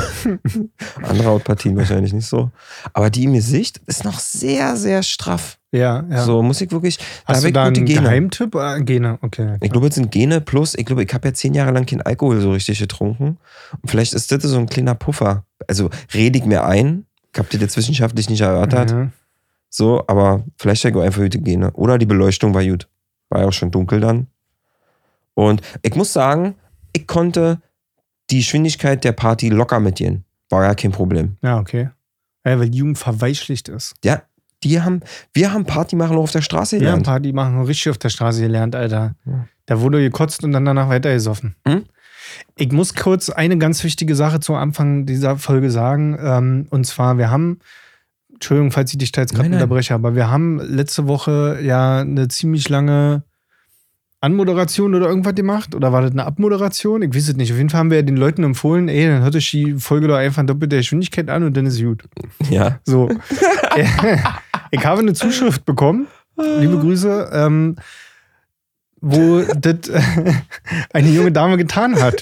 andere 1.02 1.28
Hautpartien 1.28 1.76
wahrscheinlich 1.76 2.12
nicht 2.12 2.26
so. 2.26 2.50
Aber 2.92 3.10
die 3.10 3.24
im 3.24 3.34
Gesicht 3.34 3.80
ist 3.86 4.04
noch 4.04 4.18
sehr, 4.18 4.76
sehr 4.76 5.02
straff. 5.02 5.58
Ja, 5.70 6.04
ja. 6.08 6.22
So 6.24 6.42
muss 6.42 6.60
ich 6.60 6.70
wirklich, 6.70 6.96
da 6.98 7.04
Hast 7.26 7.36
habe 7.36 7.40
du 7.42 7.46
ich 7.48 7.52
da 7.54 7.68
gute 7.68 7.80
einen 7.80 7.86
Gene. 7.86 8.00
Geheimtipp? 8.02 8.54
Ah, 8.54 8.78
Gene, 8.78 9.18
okay. 9.22 9.56
Ich 9.60 9.70
glaube, 9.70 9.88
es 9.88 9.96
sind 9.96 10.10
Gene 10.12 10.40
plus, 10.40 10.74
ich 10.76 10.86
glaube, 10.86 11.02
ich 11.04 11.12
habe 11.12 11.28
ja 11.28 11.34
zehn 11.34 11.52
Jahre 11.52 11.72
lang 11.72 11.84
keinen 11.84 12.00
Alkohol 12.02 12.40
so 12.40 12.52
richtig 12.52 12.78
getrunken. 12.78 13.38
Und 13.82 13.90
vielleicht 13.90 14.14
ist 14.14 14.30
das 14.32 14.42
so 14.44 14.56
ein 14.58 14.66
kleiner 14.68 14.94
Puffer. 14.94 15.44
Also 15.66 15.90
rede 16.14 16.38
ich 16.38 16.44
mir 16.46 16.64
ein, 16.64 17.04
ich 17.32 17.38
habe 17.38 17.48
das 17.50 17.60
jetzt 17.60 17.76
wissenschaftlich 17.76 18.30
nicht 18.30 18.40
erörtert, 18.40 18.92
Ja. 18.92 19.08
so, 19.68 20.04
aber 20.06 20.44
vielleicht 20.58 20.84
habe 20.84 21.00
ich 21.00 21.04
einfach 21.04 21.22
gute 21.22 21.40
Gene. 21.40 21.72
Oder 21.72 21.98
die 21.98 22.06
Beleuchtung 22.06 22.54
war 22.54 22.64
gut. 22.64 22.88
War 23.28 23.40
ja 23.42 23.48
auch 23.48 23.52
schon 23.52 23.70
dunkel 23.72 24.00
dann. 24.00 24.28
Und 25.34 25.60
ich 25.82 25.96
muss 25.96 26.12
sagen, 26.12 26.54
ich 26.92 27.06
konnte 27.08 27.60
die 28.30 28.38
Geschwindigkeit 28.38 29.04
der 29.04 29.12
Party 29.12 29.48
locker 29.48 29.80
mitgehen. 29.80 30.24
War 30.50 30.64
ja 30.64 30.74
kein 30.74 30.92
Problem. 30.92 31.36
ja, 31.42 31.58
okay. 31.58 31.90
Ja, 32.46 32.58
weil 32.58 32.68
die 32.68 32.78
Jugend 32.78 32.98
verweichlicht 32.98 33.70
ist. 33.70 33.94
Ja, 34.04 34.22
die 34.62 34.80
haben, 34.80 35.00
wir 35.32 35.52
haben 35.52 35.64
Party 35.64 35.96
machen 35.96 36.16
auf 36.16 36.30
der 36.30 36.42
Straße 36.42 36.80
Wir 36.80 36.88
haben 36.88 37.02
gelernt. 37.02 37.06
Party 37.06 37.32
machen 37.32 37.62
richtig 37.62 37.90
auf 37.90 37.98
der 37.98 38.08
Straße 38.08 38.40
gelernt, 38.42 38.74
Alter. 38.74 39.14
Ja. 39.24 39.46
Da 39.66 39.80
wurde 39.80 40.00
gekotzt 40.00 40.44
und 40.44 40.52
dann 40.52 40.64
danach 40.64 40.88
weitergesoffen. 40.88 41.54
Hm? 41.66 41.84
Ich 42.56 42.72
muss 42.72 42.94
kurz 42.94 43.30
eine 43.30 43.58
ganz 43.58 43.84
wichtige 43.84 44.14
Sache 44.14 44.40
zu 44.40 44.54
Anfang 44.54 45.06
dieser 45.06 45.36
Folge 45.36 45.70
sagen. 45.70 46.18
Ähm, 46.20 46.66
und 46.70 46.84
zwar, 46.86 47.18
wir 47.18 47.30
haben, 47.30 47.60
Entschuldigung, 48.32 48.72
falls 48.72 48.92
ich 48.92 48.98
dich 48.98 49.12
da 49.12 49.20
jetzt 49.20 49.34
gerade 49.34 49.50
unterbreche, 49.50 49.94
aber 49.94 50.14
wir 50.14 50.30
haben 50.30 50.60
letzte 50.60 51.06
Woche 51.06 51.60
ja 51.62 52.00
eine 52.00 52.28
ziemlich 52.28 52.68
lange 52.68 53.22
Anmoderation 54.24 54.94
oder 54.94 55.06
irgendwas 55.08 55.34
gemacht? 55.34 55.74
Oder 55.74 55.92
war 55.92 56.02
das 56.02 56.12
eine 56.12 56.24
Abmoderation? 56.24 57.02
Ich 57.02 57.14
weiß 57.14 57.28
es 57.28 57.36
nicht. 57.36 57.52
Auf 57.52 57.58
jeden 57.58 57.70
Fall 57.70 57.80
haben 57.80 57.90
wir 57.90 58.02
den 58.02 58.16
Leuten 58.16 58.42
empfohlen, 58.42 58.88
ey, 58.88 59.06
dann 59.06 59.22
hört 59.22 59.36
euch 59.36 59.50
die 59.50 59.74
Folge 59.74 60.08
doch 60.08 60.16
einfach 60.16 60.40
in 60.40 60.46
doppelter 60.46 60.78
Geschwindigkeit 60.78 61.28
an 61.28 61.44
und 61.44 61.56
dann 61.56 61.66
ist 61.66 61.80
gut. 61.82 62.04
Ja. 62.50 62.80
So. 62.84 63.10
ich 64.70 64.84
habe 64.84 65.00
eine 65.00 65.12
Zuschrift 65.12 65.64
bekommen. 65.64 66.06
Liebe 66.36 66.78
Grüße. 66.78 67.30
Ähm, 67.32 67.76
wo 69.00 69.42
das 69.42 69.90
eine 70.92 71.08
junge 71.10 71.30
Dame 71.30 71.58
getan 71.58 72.00
hat. 72.00 72.16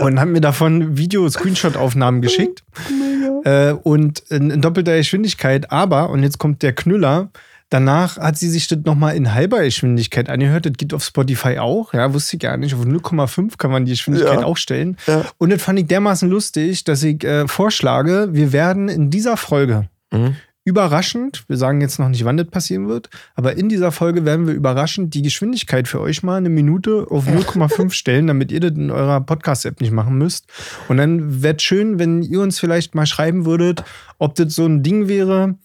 Und 0.00 0.18
hat 0.18 0.28
mir 0.28 0.40
davon 0.40 0.96
Video-Screenshot-Aufnahmen 0.96 2.22
geschickt. 2.22 2.64
Äh, 3.44 3.72
und 3.72 4.20
in, 4.30 4.50
in 4.50 4.62
doppelter 4.62 4.96
Geschwindigkeit. 4.96 5.70
Aber, 5.70 6.08
und 6.08 6.22
jetzt 6.22 6.38
kommt 6.38 6.62
der 6.62 6.72
Knüller, 6.72 7.28
danach 7.74 8.16
hat 8.18 8.38
sie 8.38 8.48
sich 8.48 8.68
das 8.68 8.78
nochmal 8.84 9.16
in 9.16 9.34
halber 9.34 9.62
Geschwindigkeit 9.64 10.30
angehört. 10.30 10.64
Das 10.66 10.72
geht 10.74 10.94
auf 10.94 11.04
Spotify 11.04 11.58
auch. 11.58 11.92
Ja, 11.92 12.14
wusste 12.14 12.36
ich 12.36 12.40
gar 12.40 12.56
nicht. 12.56 12.74
Auf 12.74 12.84
0,5 12.84 13.58
kann 13.58 13.70
man 13.72 13.84
die 13.84 13.90
Geschwindigkeit 13.92 14.40
Ja. 14.40 14.46
auch 14.46 14.56
stellen. 14.56 14.96
Ja. 15.06 15.24
Und 15.38 15.50
das 15.50 15.60
fand 15.60 15.78
ich 15.80 15.86
dermaßen 15.86 16.30
lustig, 16.30 16.84
dass 16.84 17.02
ich 17.02 17.22
äh, 17.24 17.48
vorschlage, 17.48 18.28
wir 18.32 18.52
werden 18.52 18.88
in 18.88 19.10
dieser 19.10 19.36
Folge 19.36 19.88
Mhm. 20.12 20.36
überraschend, 20.64 21.44
wir 21.48 21.56
sagen 21.56 21.80
jetzt 21.80 21.98
noch 21.98 22.08
nicht, 22.08 22.24
wann 22.24 22.36
das 22.36 22.46
passieren 22.46 22.88
wird, 22.88 23.10
aber 23.34 23.56
in 23.56 23.68
dieser 23.68 23.90
Folge 23.92 24.24
werden 24.24 24.46
wir 24.46 24.54
überraschend 24.54 25.12
die 25.12 25.20
Geschwindigkeit 25.22 25.88
für 25.88 26.00
euch 26.00 26.22
mal 26.22 26.36
eine 26.36 26.48
Minute 26.48 27.06
auf 27.10 27.26
0,5 27.26 27.92
stellen, 27.94 28.28
damit 28.28 28.50
ihr 28.52 28.60
das 28.60 28.72
in 28.72 28.90
eurer 28.90 29.20
Podcast-App 29.20 29.80
nicht 29.80 29.92
machen 29.92 30.16
müsst. 30.16 30.46
Und 30.88 30.96
dann 30.96 31.42
wäre 31.42 31.56
es 31.56 31.62
schön, 31.62 31.98
wenn 31.98 32.22
ihr 32.22 32.40
uns 32.40 32.58
vielleicht 32.60 32.94
mal 32.94 33.06
schreiben 33.06 33.44
würdet, 33.44 33.82
ob 34.18 34.36
das 34.36 34.54
so 34.54 34.64
ein 34.64 34.82
Ding 34.82 35.08
wäre, 35.08 35.56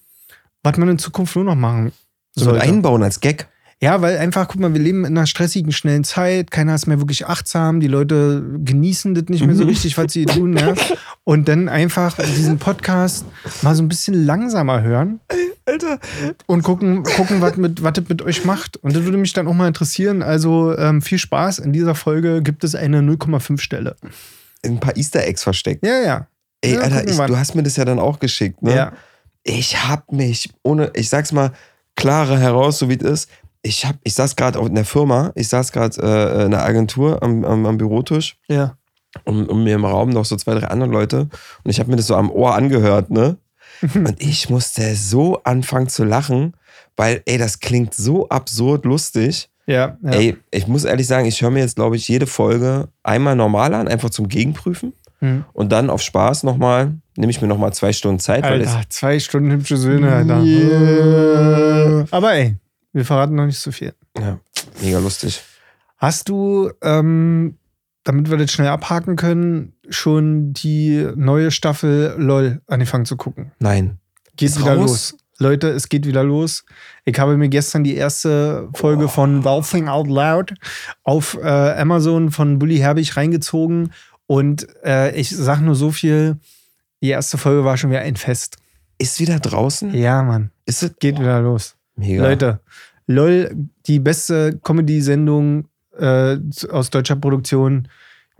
was 0.63 0.77
man 0.77 0.89
in 0.89 0.99
Zukunft 0.99 1.35
nur 1.35 1.45
noch 1.45 1.55
machen 1.55 1.91
So 2.35 2.45
mit 2.45 2.59
sollte. 2.59 2.61
einbauen 2.63 3.03
als 3.03 3.19
Gag. 3.19 3.47
Ja, 3.81 4.01
weil 4.01 4.17
einfach, 4.17 4.49
guck 4.49 4.59
mal, 4.59 4.73
wir 4.73 4.81
leben 4.81 5.05
in 5.05 5.17
einer 5.17 5.25
stressigen, 5.25 5.71
schnellen 5.71 6.03
Zeit. 6.03 6.51
Keiner 6.51 6.75
ist 6.75 6.85
mehr 6.85 6.99
wirklich 6.99 7.27
achtsam. 7.27 7.79
Die 7.79 7.87
Leute 7.87 8.43
genießen 8.65 9.15
das 9.15 9.25
nicht 9.29 9.45
mehr 9.45 9.55
so 9.55 9.63
richtig, 9.63 9.97
was 9.97 10.11
sie 10.11 10.25
tun. 10.25 10.57
Ja? 10.57 10.73
Und 11.23 11.47
dann 11.47 11.69
einfach 11.69 12.17
diesen 12.17 12.59
Podcast 12.59 13.23
mal 13.61 13.73
so 13.75 13.81
ein 13.81 13.87
bisschen 13.87 14.25
langsamer 14.25 14.81
hören 14.81 15.21
Alter. 15.65 15.99
und 16.47 16.63
gucken, 16.63 17.03
gucken 17.03 17.39
was, 17.39 17.55
mit, 17.55 17.81
was 17.81 17.93
das 17.93 18.09
mit 18.09 18.21
euch 18.21 18.43
macht. 18.43 18.75
Und 18.77 18.95
das 18.97 19.03
würde 19.03 19.17
mich 19.17 19.31
dann 19.31 19.47
auch 19.47 19.53
mal 19.53 19.67
interessieren. 19.69 20.23
Also 20.23 20.75
ähm, 20.77 21.01
viel 21.01 21.19
Spaß. 21.19 21.59
In 21.59 21.71
dieser 21.71 21.95
Folge 21.95 22.41
gibt 22.41 22.65
es 22.65 22.75
eine 22.75 22.99
0,5 22.99 23.61
Stelle. 23.61 23.95
Ein 24.65 24.81
paar 24.81 24.97
Easter 24.97 25.23
Eggs 25.25 25.43
versteckt. 25.43 25.85
Ja, 25.85 26.01
ja. 26.01 26.27
Ey, 26.61 26.73
Ja, 26.73 26.81
Alter, 26.81 27.07
ich, 27.07 27.15
du 27.15 27.37
hast 27.37 27.55
mir 27.55 27.63
das 27.63 27.77
ja 27.77 27.85
dann 27.85 27.99
auch 27.99 28.19
geschickt, 28.19 28.61
ne? 28.61 28.75
Ja. 28.75 28.91
Ich 29.43 29.87
hab 29.87 30.11
mich, 30.11 30.49
ohne, 30.63 30.91
ich 30.95 31.09
sag's 31.09 31.31
mal 31.31 31.51
klarer 31.95 32.37
heraus, 32.37 32.79
so 32.79 32.89
wie 32.89 32.95
es 32.97 33.03
ist. 33.03 33.29
Ich 33.61 33.85
hab, 33.85 33.95
ich 34.03 34.13
saß 34.13 34.35
gerade 34.35 34.59
in 34.59 34.75
der 34.75 34.85
Firma, 34.85 35.31
ich 35.35 35.47
saß 35.49 35.71
gerade 35.71 36.01
äh, 36.01 36.45
in 36.45 36.51
der 36.51 36.63
Agentur 36.63 37.21
am, 37.21 37.43
am, 37.43 37.65
am 37.65 37.77
Bürotisch 37.77 38.37
Ja. 38.47 38.77
und, 39.25 39.47
und 39.49 39.63
mir 39.63 39.75
im 39.75 39.83
Raum 39.85 40.09
noch 40.09 40.23
so 40.25 40.35
zwei, 40.37 40.53
drei 40.55 40.67
andere 40.67 40.89
Leute. 40.89 41.27
Und 41.63 41.71
ich 41.71 41.79
habe 41.79 41.89
mir 41.89 41.97
das 41.97 42.07
so 42.07 42.15
am 42.15 42.31
Ohr 42.31 42.55
angehört, 42.55 43.09
ne? 43.09 43.37
Und 43.93 44.21
ich 44.21 44.49
musste 44.49 44.93
so 44.95 45.41
anfangen 45.43 45.87
zu 45.87 46.03
lachen, 46.03 46.53
weil, 46.97 47.21
ey, 47.25 47.37
das 47.37 47.61
klingt 47.61 47.93
so 47.93 48.27
absurd 48.27 48.83
lustig. 48.83 49.49
Ja. 49.67 49.97
ja. 50.03 50.11
Ey, 50.11 50.37
ich 50.51 50.67
muss 50.67 50.83
ehrlich 50.83 51.07
sagen, 51.07 51.25
ich 51.27 51.41
höre 51.41 51.49
mir 51.51 51.59
jetzt, 51.61 51.75
glaube 51.77 51.95
ich, 51.95 52.05
jede 52.09 52.27
Folge 52.27 52.89
einmal 53.03 53.37
normal 53.37 53.73
an, 53.73 53.87
einfach 53.87 54.09
zum 54.09 54.27
Gegenprüfen. 54.27 54.91
Hm. 55.19 55.45
Und 55.53 55.71
dann 55.71 55.89
auf 55.89 56.01
Spaß 56.01 56.43
nochmal, 56.43 56.93
nehme 57.19 57.31
ich 57.31 57.41
mir 57.41 57.49
nochmal 57.49 57.73
zwei 57.73 57.91
Stunden 57.91 58.19
Zeit, 58.19 58.43
weil 58.43 58.61
es, 58.61 58.69
Alter, 58.69 58.89
zwei 58.89 59.19
Stunden 59.19 59.51
hübsche 59.51 59.75
Söhne, 59.75 60.13
Alter. 60.13 60.41
Yeah. 60.41 62.05
Aber 62.11 62.33
ey, 62.33 62.55
wir 62.93 63.03
verraten 63.03 63.35
noch 63.35 63.45
nicht 63.45 63.59
so 63.59 63.73
viel. 63.73 63.93
ja, 64.17 64.39
mega 64.81 64.99
lustig. 64.99 65.41
Hast 65.97 66.29
du, 66.29 66.71
ähm, 66.81 67.57
damit 68.05 68.29
wir 68.29 68.37
das 68.37 68.53
schnell 68.53 68.69
abhaken 68.69 69.17
können, 69.17 69.73
schon 69.89 70.53
die 70.53 71.09
neue 71.15 71.51
Staffel 71.51 72.15
LOL 72.17 72.61
angefangen 72.67 73.05
zu 73.05 73.17
gucken? 73.17 73.51
Nein. 73.59 73.99
Geht 74.37 74.51
Ist 74.51 74.59
wieder 74.61 74.77
raus? 74.77 75.11
los. 75.11 75.17
Leute, 75.39 75.69
es 75.69 75.89
geht 75.89 76.05
wieder 76.05 76.23
los. 76.23 76.63
Ich 77.03 77.19
habe 77.19 77.35
mir 77.35 77.49
gestern 77.49 77.83
die 77.83 77.95
erste 77.95 78.69
Folge 78.73 79.09
von 79.09 79.43
Laughing 79.43 79.89
Out 79.89 80.07
Loud 80.07 80.53
auf 81.03 81.37
äh, 81.41 81.47
Amazon 81.47 82.31
von 82.31 82.59
Bully 82.59 82.77
Herbig 82.77 83.17
reingezogen. 83.17 83.91
Und 84.25 84.67
äh, 84.85 85.13
ich 85.15 85.29
sag 85.35 85.59
nur 85.59 85.75
so 85.75 85.91
viel: 85.91 86.37
Die 87.01 87.09
erste 87.09 87.37
Folge 87.37 87.63
war 87.63 87.77
schon 87.77 87.89
wieder 87.89 88.01
ein 88.01 88.15
Fest. 88.15 88.57
Ist 88.97 89.19
wieder 89.19 89.39
draußen? 89.39 89.93
Ja, 89.93 90.21
Mann. 90.23 90.51
Ist 90.65 90.83
es? 90.83 90.95
Geht 90.99 91.19
wieder 91.19 91.41
los. 91.41 91.75
Mega. 91.95 92.23
Leute, 92.23 92.59
LOL, 93.07 93.55
die 93.87 93.99
beste 93.99 94.59
Comedy-Sendung 94.63 95.67
äh, 95.97 96.37
aus 96.69 96.89
deutscher 96.89 97.15
Produktion, 97.15 97.87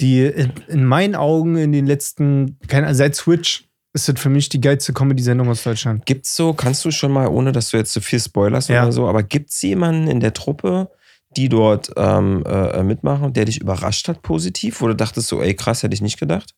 die 0.02 0.26
in, 0.26 0.52
in 0.68 0.86
meinen 0.86 1.16
Augen 1.16 1.58
in 1.58 1.72
den 1.72 1.86
letzten, 1.86 2.58
keine, 2.68 2.94
seit 2.96 3.16
Switch 3.16 3.66
ist 3.94 4.08
das 4.08 4.20
für 4.20 4.30
mich 4.30 4.50
die 4.50 4.62
geilste 4.62 4.94
Comedy-Sendung 4.94 5.50
aus 5.50 5.64
Deutschland. 5.64 6.06
Gibt's 6.06 6.36
so, 6.36 6.54
kannst 6.54 6.86
du 6.86 6.92
schon 6.92 7.12
mal, 7.12 7.28
ohne 7.28 7.52
dass 7.52 7.70
du 7.72 7.78
jetzt 7.78 7.92
zu 7.92 8.02
viel 8.02 8.20
spoilerst 8.20 8.70
Ja. 8.70 8.84
oder 8.84 8.92
so, 8.92 9.08
aber 9.08 9.24
gibt's 9.24 9.62
jemanden 9.62 10.08
in 10.08 10.20
der 10.20 10.34
Truppe, 10.34 10.90
die 11.36 11.50
dort 11.50 11.92
ähm, 11.98 12.44
äh, 12.46 12.84
mitmachen, 12.84 13.34
der 13.34 13.46
dich 13.46 13.60
überrascht 13.60 14.08
hat 14.08 14.22
positiv? 14.22 14.78
Du 14.80 14.94
dachtest 14.94 15.28
so, 15.28 15.42
ey, 15.42 15.56
krass, 15.56 15.82
hätte 15.84 15.94
ich 15.96 16.02
nicht 16.02 16.20
gedacht? 16.20 16.54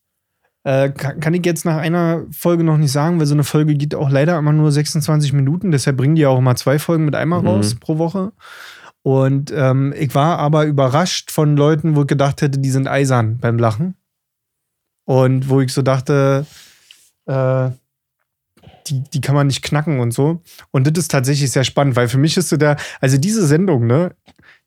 Äh, 0.64 0.92
kann, 0.92 1.20
kann 1.20 1.34
ich 1.34 1.44
jetzt 1.46 1.66
nach 1.66 1.78
einer 1.78 2.24
Folge 2.32 2.64
noch 2.64 2.78
nicht 2.78 2.92
sagen, 2.92 3.20
weil 3.20 3.26
so 3.26 3.34
eine 3.34 3.44
Folge 3.44 3.74
geht 3.76 3.96
auch 3.96 4.10
leider 4.12 4.38
immer 4.38 4.54
nur 4.54 4.72
26 4.72 5.34
Minuten. 5.34 5.72
Deshalb 5.72 5.98
bringen 5.98 6.16
die 6.16 6.22
ja 6.22 6.30
auch 6.30 6.38
immer 6.38 6.56
zwei 6.56 6.78
Folgen 6.78 7.06
mit 7.06 7.16
einmal 7.16 7.42
Mhm. 7.42 7.48
raus 7.48 7.76
pro 7.76 7.98
Woche. 7.98 8.32
Und 9.04 9.52
ähm, 9.56 9.94
ich 9.98 10.14
war 10.14 10.38
aber 10.38 10.66
überrascht 10.66 11.32
von 11.32 11.58
Leuten, 11.58 11.96
wo 11.96 12.02
ich 12.02 12.08
gedacht 12.08 12.42
hätte, 12.44 12.60
die 12.60 12.70
sind 12.70 12.88
eisern 12.88 13.40
beim 13.40 13.58
Lachen. 13.58 13.96
Und 15.06 15.50
wo 15.50 15.62
ich 15.62 15.74
so 15.74 15.82
dachte, 15.82 16.46
äh, 17.26 17.70
die, 18.88 19.02
die 19.12 19.22
kann 19.22 19.34
man 19.36 19.48
nicht 19.48 19.64
knacken 19.64 20.00
und 20.00 20.12
so. 20.12 20.42
Und 20.70 20.86
das 20.86 21.04
ist 21.04 21.12
tatsächlich 21.12 21.50
sehr 21.52 21.64
spannend, 21.64 21.96
weil 21.96 22.08
für 22.08 22.18
mich 22.20 22.38
ist 22.38 22.50
so 22.50 22.58
der, 22.58 22.78
also 23.00 23.18
diese 23.18 23.46
Sendung, 23.48 23.88
ne, 23.88 24.12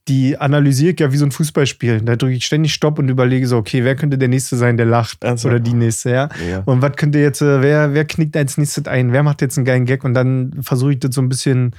die 0.08 0.37
analysiere 0.37 0.92
ich 0.92 1.00
ja 1.00 1.12
wie 1.12 1.16
so 1.16 1.25
ein 1.25 1.30
Fußballspiel. 1.30 2.02
Da 2.02 2.16
drücke 2.16 2.34
ich 2.34 2.44
ständig 2.44 2.75
Stopp 2.75 2.99
und 2.99 3.08
überlege 3.08 3.46
so, 3.46 3.56
okay, 3.56 3.84
wer 3.84 3.96
könnte 3.96 4.18
der 4.18 4.28
Nächste 4.28 4.56
sein, 4.56 4.76
der 4.76 4.87
lacht? 4.87 5.25
Also. 5.25 5.49
Oder 5.49 5.61
die 5.61 5.73
Nächste, 5.73 6.11
ja. 6.11 6.28
Ja. 6.49 6.62
Und 6.66 6.82
was 6.82 6.96
könnte 6.96 7.18
jetzt, 7.18 7.40
äh, 7.40 7.62
wer, 7.62 7.94
wer 7.94 8.04
knickt 8.04 8.37
als 8.37 8.58
nächstes 8.58 8.87
ein? 8.87 9.12
Wer 9.12 9.23
macht 9.23 9.40
jetzt 9.40 9.56
einen 9.56 9.64
geilen 9.64 9.87
Gag? 9.87 10.04
Und 10.04 10.14
dann 10.14 10.52
versuche 10.62 10.92
ich 10.92 10.99
das 11.00 11.14
so 11.14 11.23
ein 11.23 11.28
bisschen. 11.28 11.75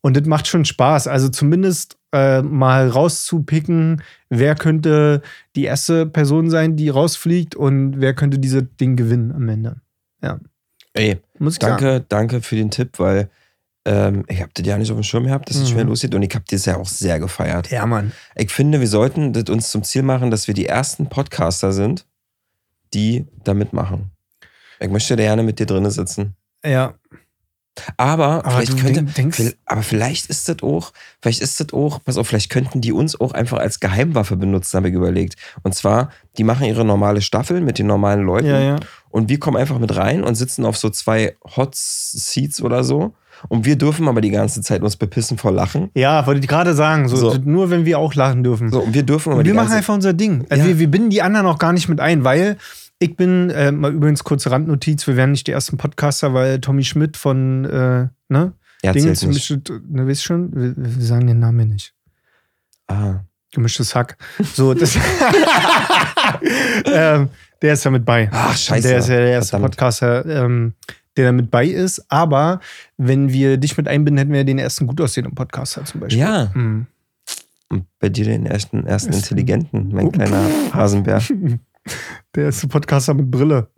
Und 0.00 0.16
das 0.16 0.26
macht 0.26 0.46
schon 0.46 0.64
Spaß. 0.64 1.08
Also 1.08 1.28
zumindest 1.28 1.96
äh, 2.12 2.40
mal 2.42 2.88
rauszupicken, 2.88 4.02
wer 4.28 4.54
könnte 4.54 5.22
die 5.56 5.64
erste 5.64 6.06
Person 6.06 6.50
sein, 6.50 6.76
die 6.76 6.88
rausfliegt 6.88 7.56
und 7.56 8.00
wer 8.00 8.14
könnte 8.14 8.38
dieses 8.38 8.62
Ding 8.80 8.94
gewinnen 8.94 9.32
am 9.32 9.48
Ende. 9.48 9.76
Ey, 10.96 11.18
Muss 11.38 11.54
ich 11.54 11.60
sagen. 11.60 11.82
danke, 11.82 12.04
danke 12.08 12.40
für 12.40 12.56
den 12.56 12.70
Tipp, 12.70 12.98
weil 12.98 13.28
ähm, 13.86 14.24
ich 14.28 14.40
habe 14.42 14.50
das 14.52 14.66
ja 14.66 14.76
nicht 14.76 14.90
auf 14.90 14.96
dem 14.98 15.02
Schirm 15.04 15.24
gehabt, 15.24 15.48
dass 15.48 15.56
es 15.56 15.70
Mhm. 15.70 15.74
schwer 15.74 15.84
losgeht 15.84 16.14
und 16.14 16.22
ich 16.22 16.34
habe 16.34 16.44
das 16.50 16.66
ja 16.66 16.76
auch 16.76 16.88
sehr 16.88 17.18
gefeiert. 17.20 17.70
Ja, 17.70 17.86
Mann. 17.86 18.12
Ich 18.34 18.50
finde, 18.50 18.80
wir 18.80 18.88
sollten 18.88 19.32
das 19.32 19.44
uns 19.48 19.70
zum 19.70 19.82
Ziel 19.84 20.02
machen, 20.02 20.30
dass 20.30 20.46
wir 20.48 20.54
die 20.54 20.66
ersten 20.66 21.08
Podcaster 21.08 21.72
sind, 21.72 22.04
die 22.92 23.26
da 23.44 23.54
mitmachen. 23.54 24.10
Ich 24.80 24.90
möchte 24.90 25.16
gerne 25.16 25.42
mit 25.42 25.58
dir 25.58 25.66
drinnen 25.66 25.90
sitzen. 25.90 26.34
Ja. 26.64 26.94
Aber, 27.98 28.42
Aber 28.44 28.50
vielleicht 28.52 28.78
könnte, 28.78 29.02
denk- 29.02 29.14
denkst- 29.36 29.56
aber 29.66 29.82
vielleicht 29.82 30.26
ist 30.30 30.48
das 30.48 30.62
auch, 30.62 30.92
vielleicht 31.20 31.42
ist 31.42 31.60
das 31.60 31.74
auch, 31.74 32.02
pass 32.02 32.16
auf, 32.16 32.26
vielleicht 32.26 32.48
könnten 32.50 32.80
die 32.80 32.90
uns 32.92 33.20
auch 33.20 33.32
einfach 33.32 33.58
als 33.58 33.80
Geheimwaffe 33.80 34.36
benutzen, 34.36 34.78
habe 34.78 34.88
ich 34.88 34.94
überlegt. 34.94 35.34
Und 35.62 35.74
zwar, 35.74 36.10
die 36.38 36.44
machen 36.44 36.64
ihre 36.64 36.86
normale 36.86 37.20
Staffel 37.20 37.60
mit 37.60 37.78
den 37.78 37.86
normalen 37.86 38.22
Leuten 38.22 38.46
Ja, 38.46 38.60
ja. 38.60 38.76
und 39.10 39.28
wir 39.28 39.38
kommen 39.38 39.58
einfach 39.58 39.78
mit 39.78 39.94
rein 39.94 40.24
und 40.24 40.36
sitzen 40.36 40.64
auf 40.64 40.78
so 40.78 40.88
zwei 40.88 41.36
Hot 41.56 41.74
Seats 41.74 42.62
oder 42.62 42.82
so. 42.82 43.14
Und 43.48 43.64
wir 43.64 43.76
dürfen 43.76 44.08
aber 44.08 44.20
die 44.20 44.30
ganze 44.30 44.60
Zeit 44.62 44.82
uns 44.82 44.96
bepissen 44.96 45.38
vor 45.38 45.52
Lachen. 45.52 45.90
Ja, 45.94 46.26
wollte 46.26 46.40
ich 46.40 46.48
gerade 46.48 46.74
sagen. 46.74 47.08
So, 47.08 47.16
So. 47.16 47.38
Nur 47.44 47.70
wenn 47.70 47.84
wir 47.84 47.98
auch 47.98 48.14
lachen 48.14 48.42
dürfen. 48.44 48.70
So, 48.70 48.80
und 48.82 48.94
wir 48.94 49.02
dürfen 49.02 49.30
aber 49.30 49.40
Und 49.40 49.46
wir 49.46 49.54
machen 49.54 49.72
einfach 49.72 49.94
unser 49.94 50.12
Ding. 50.12 50.46
Also 50.48 50.62
Ja. 50.62 50.68
wir, 50.68 50.78
wir 50.78 50.90
binden 50.90 51.10
die 51.10 51.22
anderen 51.22 51.46
auch 51.46 51.58
gar 51.58 51.72
nicht 51.72 51.88
mit 51.88 52.00
ein, 52.00 52.24
weil 52.24 52.56
ich 52.98 53.14
bin, 53.16 53.50
äh, 53.50 53.72
mal 53.72 53.92
übrigens 53.92 54.24
kurze 54.24 54.50
Randnotiz, 54.50 55.06
wir 55.06 55.16
werden 55.16 55.32
nicht 55.32 55.46
die 55.46 55.52
ersten 55.52 55.76
Podcaster, 55.76 56.32
weil 56.32 56.60
Tommy 56.60 56.82
Schmidt 56.84 57.16
von, 57.18 57.64
äh, 57.66 58.08
ne? 58.28 58.52
zählt 58.82 58.94
nicht. 59.04 59.20
gemischte, 59.20 59.60
ne, 59.88 60.06
wisst 60.06 60.24
schon? 60.24 60.50
Wir, 60.54 60.72
wir 60.76 61.04
sagen 61.04 61.26
den 61.26 61.38
Namen 61.40 61.68
nicht. 61.68 61.92
Ah, 62.86 63.16
Gemischtes 63.52 63.94
Hack. 63.94 64.16
So, 64.54 64.74
das. 64.74 64.96
ähm, 66.86 67.28
der 67.62 67.72
ist 67.72 67.84
ja 67.84 67.90
mit 67.90 68.04
bei. 68.04 68.28
Ach, 68.32 68.56
scheiße. 68.56 68.86
Der 68.88 68.98
ist 68.98 69.08
ja 69.08 69.16
der 69.16 69.30
erste 69.30 69.50
Verdammt. 69.50 69.72
Podcaster, 69.72 70.26
ähm, 70.26 70.74
der 71.16 71.26
da 71.26 71.32
mit 71.32 71.50
bei 71.50 71.66
ist. 71.66 72.04
Aber 72.08 72.60
wenn 72.96 73.32
wir 73.32 73.56
dich 73.56 73.76
mit 73.76 73.88
einbinden, 73.88 74.18
hätten 74.18 74.32
wir 74.32 74.44
den 74.44 74.58
ersten 74.58 74.86
gut 74.86 75.00
aussehenden 75.00 75.34
Podcaster 75.34 75.84
zum 75.84 76.00
Beispiel. 76.00 76.20
ja. 76.20 76.50
Mhm. 76.54 76.86
Und 77.68 77.84
bei 77.98 78.08
dir 78.08 78.24
den 78.26 78.46
ersten, 78.46 78.86
ersten 78.86 79.10
Ist- 79.10 79.24
Intelligenten, 79.24 79.88
mein 79.92 80.06
Oh. 80.06 80.10
kleiner 80.10 80.48
Hasenbär. 80.72 81.20
Der 82.34 82.44
erste 82.44 82.68
Podcaster 82.68 83.14
mit 83.14 83.30
Brille. 83.30 83.68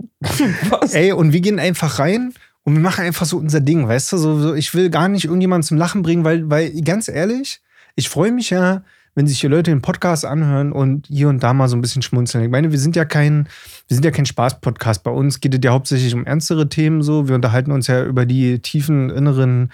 Was? 0.70 0.94
Ey, 0.94 1.12
und 1.12 1.32
wir 1.32 1.40
gehen 1.40 1.58
einfach 1.58 1.98
rein 1.98 2.32
und 2.64 2.74
wir 2.74 2.80
machen 2.82 3.04
einfach 3.04 3.24
so 3.26 3.36
unser 3.38 3.60
Ding, 3.60 3.86
weißt 3.88 4.12
du? 4.12 4.16
So, 4.18 4.38
so, 4.38 4.54
ich 4.54 4.74
will 4.74 4.90
gar 4.90 5.08
nicht 5.08 5.24
irgendjemanden 5.24 5.66
zum 5.66 5.76
Lachen 5.78 6.02
bringen, 6.02 6.24
weil, 6.24 6.48
weil 6.50 6.70
ganz 6.82 7.08
ehrlich, 7.08 7.60
ich 7.96 8.08
freue 8.08 8.32
mich 8.32 8.50
ja, 8.50 8.82
wenn 9.14 9.26
sich 9.26 9.40
hier 9.40 9.50
Leute 9.50 9.70
den 9.70 9.82
Podcast 9.82 10.24
anhören 10.24 10.72
und 10.72 11.06
hier 11.06 11.28
und 11.28 11.42
da 11.42 11.52
mal 11.52 11.68
so 11.68 11.76
ein 11.76 11.80
bisschen 11.80 12.02
schmunzeln. 12.02 12.44
Ich 12.44 12.50
meine, 12.50 12.70
wir 12.70 12.78
sind 12.78 12.96
ja 12.96 13.04
kein, 13.04 13.48
wir 13.88 13.94
sind 13.94 14.04
ja 14.04 14.10
kein 14.10 14.26
Spaß-Podcast. 14.26 15.02
Bei 15.02 15.10
uns 15.10 15.40
geht 15.40 15.54
es 15.54 15.60
ja 15.62 15.72
hauptsächlich 15.72 16.14
um 16.14 16.24
ernstere 16.24 16.68
Themen 16.68 17.02
so. 17.02 17.28
Wir 17.28 17.34
unterhalten 17.34 17.72
uns 17.72 17.86
ja 17.86 18.04
über 18.04 18.26
die 18.26 18.60
tiefen 18.60 19.10
inneren 19.10 19.72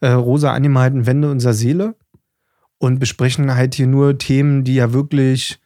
äh, 0.00 0.08
rosa 0.08 0.52
angemalten 0.52 1.06
Wände 1.06 1.30
unserer 1.30 1.54
Seele 1.54 1.94
und 2.78 2.98
besprechen 2.98 3.54
halt 3.54 3.74
hier 3.74 3.86
nur 3.86 4.18
Themen, 4.18 4.64
die 4.64 4.74
ja 4.74 4.92
wirklich 4.92 5.58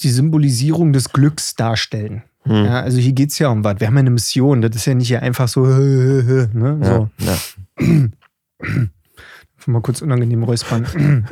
die 0.00 0.10
Symbolisierung 0.10 0.92
des 0.92 1.12
Glücks 1.12 1.54
darstellen. 1.54 2.22
Hm. 2.44 2.64
Ja, 2.64 2.80
also 2.80 2.98
hier 2.98 3.12
geht 3.12 3.30
es 3.30 3.38
ja 3.38 3.48
um 3.48 3.62
was. 3.62 3.78
Wir 3.78 3.86
haben 3.86 3.94
ja 3.94 4.00
eine 4.00 4.10
Mission. 4.10 4.62
Das 4.62 4.74
ist 4.74 4.86
ja 4.86 4.94
nicht 4.94 5.08
hier 5.08 5.22
einfach 5.22 5.48
so, 5.48 5.64
ne? 5.66 6.78
Ja, 6.82 6.86
so. 6.86 7.10
ja. 7.18 8.08
Mal 9.66 9.80
kurz 9.82 10.02
unangenehm 10.02 10.42
räuspern. 10.42 11.26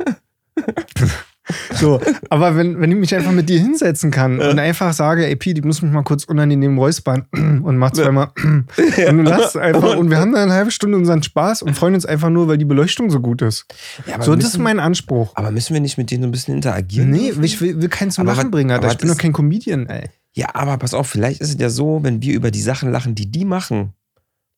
so, 1.73 1.99
aber 2.29 2.55
wenn, 2.55 2.79
wenn 2.79 2.91
ich 2.91 2.97
mich 2.97 3.15
einfach 3.15 3.31
mit 3.31 3.49
dir 3.49 3.59
hinsetzen 3.59 4.11
kann 4.11 4.39
und 4.39 4.59
einfach 4.59 4.93
sage, 4.93 5.25
ey 5.25 5.35
Pete, 5.35 5.59
ich 5.59 5.65
muss 5.65 5.81
mich 5.81 5.91
mal 5.91 6.03
kurz 6.03 6.23
unangenehm 6.25 6.77
räuspern 6.77 7.25
und 7.33 7.77
mach 7.77 7.91
zweimal 7.91 8.31
und 8.43 9.17
du 9.17 9.23
lachst 9.23 9.57
einfach 9.57 9.97
und 9.97 10.09
wir 10.09 10.17
haben 10.17 10.31
da 10.33 10.43
eine 10.43 10.53
halbe 10.53 10.71
Stunde 10.71 10.97
unseren 10.97 11.23
Spaß 11.23 11.63
und 11.63 11.73
freuen 11.75 11.95
uns 11.95 12.05
einfach 12.05 12.29
nur, 12.29 12.47
weil 12.47 12.57
die 12.57 12.65
Beleuchtung 12.65 13.09
so 13.09 13.19
gut 13.19 13.41
ist. 13.41 13.65
Ja, 14.05 14.15
aber 14.15 14.23
So, 14.23 14.35
das 14.35 14.45
ist 14.45 14.53
müssen- 14.53 14.63
mein 14.63 14.79
Anspruch. 14.79 15.31
Aber 15.35 15.51
müssen 15.51 15.73
wir 15.73 15.81
nicht 15.81 15.97
mit 15.97 16.11
denen 16.11 16.23
so 16.23 16.27
ein 16.27 16.31
bisschen 16.31 16.55
interagieren? 16.55 17.09
Nee, 17.09 17.27
dürfen? 17.27 17.43
ich 17.43 17.59
will, 17.59 17.81
will 17.81 17.89
keinen 17.89 18.11
zum 18.11 18.27
Aber 18.27 18.35
Lachen 18.37 18.51
bringen, 18.51 18.71
Alter. 18.71 18.89
Ich 18.91 18.97
bin 18.97 19.09
doch 19.09 19.17
kein 19.17 19.33
Comedian, 19.33 19.87
ey. 19.87 20.09
Ja, 20.33 20.49
aber 20.53 20.77
pass 20.77 20.93
auf, 20.93 21.07
vielleicht 21.07 21.41
ist 21.41 21.49
es 21.49 21.59
ja 21.59 21.69
so, 21.69 21.99
wenn 22.03 22.21
wir 22.21 22.33
über 22.35 22.51
die 22.51 22.61
Sachen 22.61 22.91
lachen, 22.91 23.15
die 23.15 23.29
die 23.29 23.43
machen, 23.45 23.93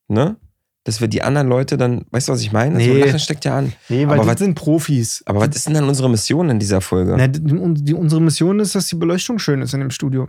ne? 0.08 0.36
Dass 0.86 1.00
wir 1.02 1.08
die 1.08 1.22
anderen 1.24 1.48
Leute 1.48 1.78
dann, 1.78 2.06
weißt 2.12 2.28
du, 2.28 2.34
was 2.34 2.42
ich 2.42 2.52
meine? 2.52 2.76
Nee. 2.76 3.00
So 3.00 3.06
Lachen 3.06 3.20
steckt 3.20 3.46
ja 3.46 3.58
an. 3.58 3.74
Nee, 3.90 4.06
weil 4.08 4.16
Aber 4.16 4.24
die 4.24 4.30
was- 4.32 4.40
sind 4.40 4.56
Profis. 4.56 5.24
Aber 5.26 5.40
was 5.40 5.56
ist 5.56 5.66
denn 5.68 5.74
dann 5.76 5.88
unsere 5.88 6.10
Mission 6.10 6.50
in 6.50 6.60
dieser 6.60 6.82
Folge? 6.82 7.16
Na, 7.18 7.28
die, 7.28 7.94
unsere 7.94 8.22
Mission 8.22 8.60
ist, 8.60 8.76
dass 8.76 8.88
die 8.88 8.96
Beleuchtung 8.96 9.40
schön 9.40 9.62
ist 9.62 9.74
in 9.74 9.80
dem 9.80 9.92
Studio. 9.92 10.28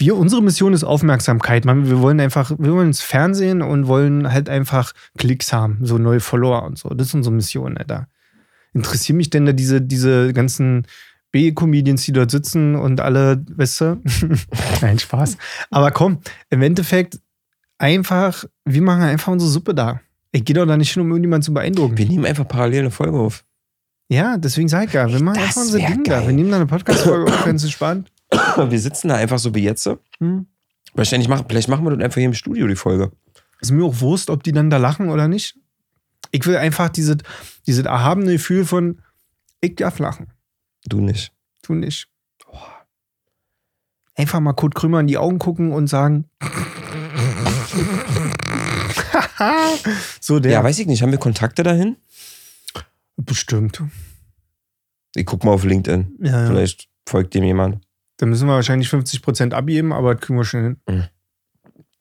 Wir, 0.00 0.16
unsere 0.16 0.42
Mission 0.42 0.72
ist 0.72 0.84
Aufmerksamkeit. 0.84 1.64
Man, 1.64 1.88
wir 1.90 2.00
wollen 2.00 2.20
einfach, 2.20 2.52
wir 2.56 2.72
wollen 2.72 2.88
ins 2.88 3.00
Fernsehen 3.00 3.62
und 3.62 3.88
wollen 3.88 4.32
halt 4.32 4.48
einfach 4.48 4.92
Klicks 5.18 5.52
haben, 5.52 5.78
so 5.82 5.98
neue 5.98 6.20
Follower 6.20 6.62
und 6.62 6.78
so. 6.78 6.88
Das 6.90 7.08
ist 7.08 7.14
unsere 7.14 7.34
Mission, 7.34 7.76
Alter. 7.76 8.06
Interessieren 8.74 9.16
mich 9.16 9.30
denn 9.30 9.44
da 9.44 9.52
diese, 9.52 9.82
diese 9.82 10.32
ganzen 10.32 10.86
B-Comedians, 11.32 12.04
die 12.04 12.12
dort 12.12 12.30
sitzen 12.30 12.76
und 12.76 13.00
alle, 13.00 13.44
weißt 13.56 13.80
du? 13.80 14.02
Nein, 14.80 14.98
Spaß. 15.00 15.36
Aber 15.70 15.90
komm, 15.90 16.20
im 16.48 16.62
Endeffekt 16.62 17.18
einfach, 17.78 18.44
wir 18.64 18.82
machen 18.82 19.02
einfach 19.02 19.32
unsere 19.32 19.50
Suppe 19.50 19.74
da. 19.74 20.00
Ich 20.32 20.44
gehe 20.44 20.54
doch 20.54 20.66
da 20.66 20.76
nicht 20.76 20.92
hin, 20.92 21.02
um 21.02 21.08
irgendjemanden 21.08 21.44
zu 21.44 21.54
beeindrucken. 21.54 21.96
Wir 21.96 22.06
nehmen 22.06 22.26
einfach 22.26 22.46
parallel 22.46 22.80
eine 22.80 22.90
Folge 22.90 23.18
auf. 23.18 23.44
Ja, 24.08 24.36
deswegen 24.36 24.68
sag 24.68 24.88
ich 24.88 24.92
ja, 24.94 25.10
wir 25.10 25.22
machen 25.22 25.38
einfach 25.38 25.60
unser 25.60 25.78
wär 25.78 25.88
Ding 25.88 26.04
da. 26.04 26.18
geil. 26.18 26.28
Wir 26.28 26.34
nehmen 26.34 26.50
da 26.50 26.56
eine 26.56 26.66
Podcast-Folge 26.66 27.32
auf, 27.32 27.44
ganz 27.44 27.62
entspannt. 27.62 28.10
Wir 28.56 28.78
sitzen 28.78 29.08
da 29.08 29.14
einfach 29.16 29.38
so 29.38 29.54
wie 29.54 29.62
jetzt. 29.62 29.88
Hm. 30.18 30.46
Wahrscheinlich 30.92 31.28
machen, 31.28 31.46
vielleicht 31.48 31.68
machen 31.68 31.84
wir 31.84 31.90
das 31.96 32.04
einfach 32.04 32.16
hier 32.16 32.26
im 32.26 32.34
Studio, 32.34 32.66
die 32.66 32.76
Folge. 32.76 33.10
Ist 33.60 33.70
mir 33.70 33.84
auch 33.84 34.00
Wurst, 34.00 34.28
ob 34.28 34.42
die 34.42 34.52
dann 34.52 34.68
da 34.68 34.76
lachen 34.76 35.08
oder 35.08 35.28
nicht. 35.28 35.56
Ich 36.30 36.46
will 36.46 36.56
einfach 36.56 36.90
dieses, 36.90 37.16
dieses 37.66 37.86
erhabene 37.86 38.32
Gefühl 38.32 38.66
von, 38.66 39.00
ich 39.60 39.76
darf 39.76 39.98
lachen. 39.98 40.26
Du 40.86 41.00
nicht. 41.00 41.32
Du 41.62 41.74
nicht. 41.74 42.08
Einfach 44.14 44.40
mal 44.40 44.52
Kurt 44.52 44.74
Krümmer 44.74 45.00
in 45.00 45.06
die 45.06 45.18
Augen 45.18 45.38
gucken 45.38 45.72
und 45.72 45.86
sagen. 45.86 46.26
so 50.20 50.40
der. 50.40 50.52
Ja, 50.52 50.64
weiß 50.64 50.78
ich 50.78 50.86
nicht. 50.86 51.02
Haben 51.02 51.12
wir 51.12 51.18
Kontakte 51.18 51.62
dahin? 51.62 51.96
Bestimmt. 53.16 53.82
Ich 55.14 55.26
guck 55.26 55.44
mal 55.44 55.52
auf 55.52 55.64
LinkedIn. 55.64 56.16
Ja, 56.20 56.42
ja. 56.42 56.46
Vielleicht 56.46 56.88
folgt 57.08 57.34
dem 57.34 57.44
jemand. 57.44 57.84
Da 58.18 58.26
müssen 58.26 58.46
wir 58.46 58.54
wahrscheinlich 58.54 58.88
50% 58.88 59.52
abgeben, 59.52 59.92
aber 59.92 60.14
das 60.14 60.24
kriegen 60.24 60.38
wir 60.38 60.44
schon 60.44 60.62
hin. 60.86 61.08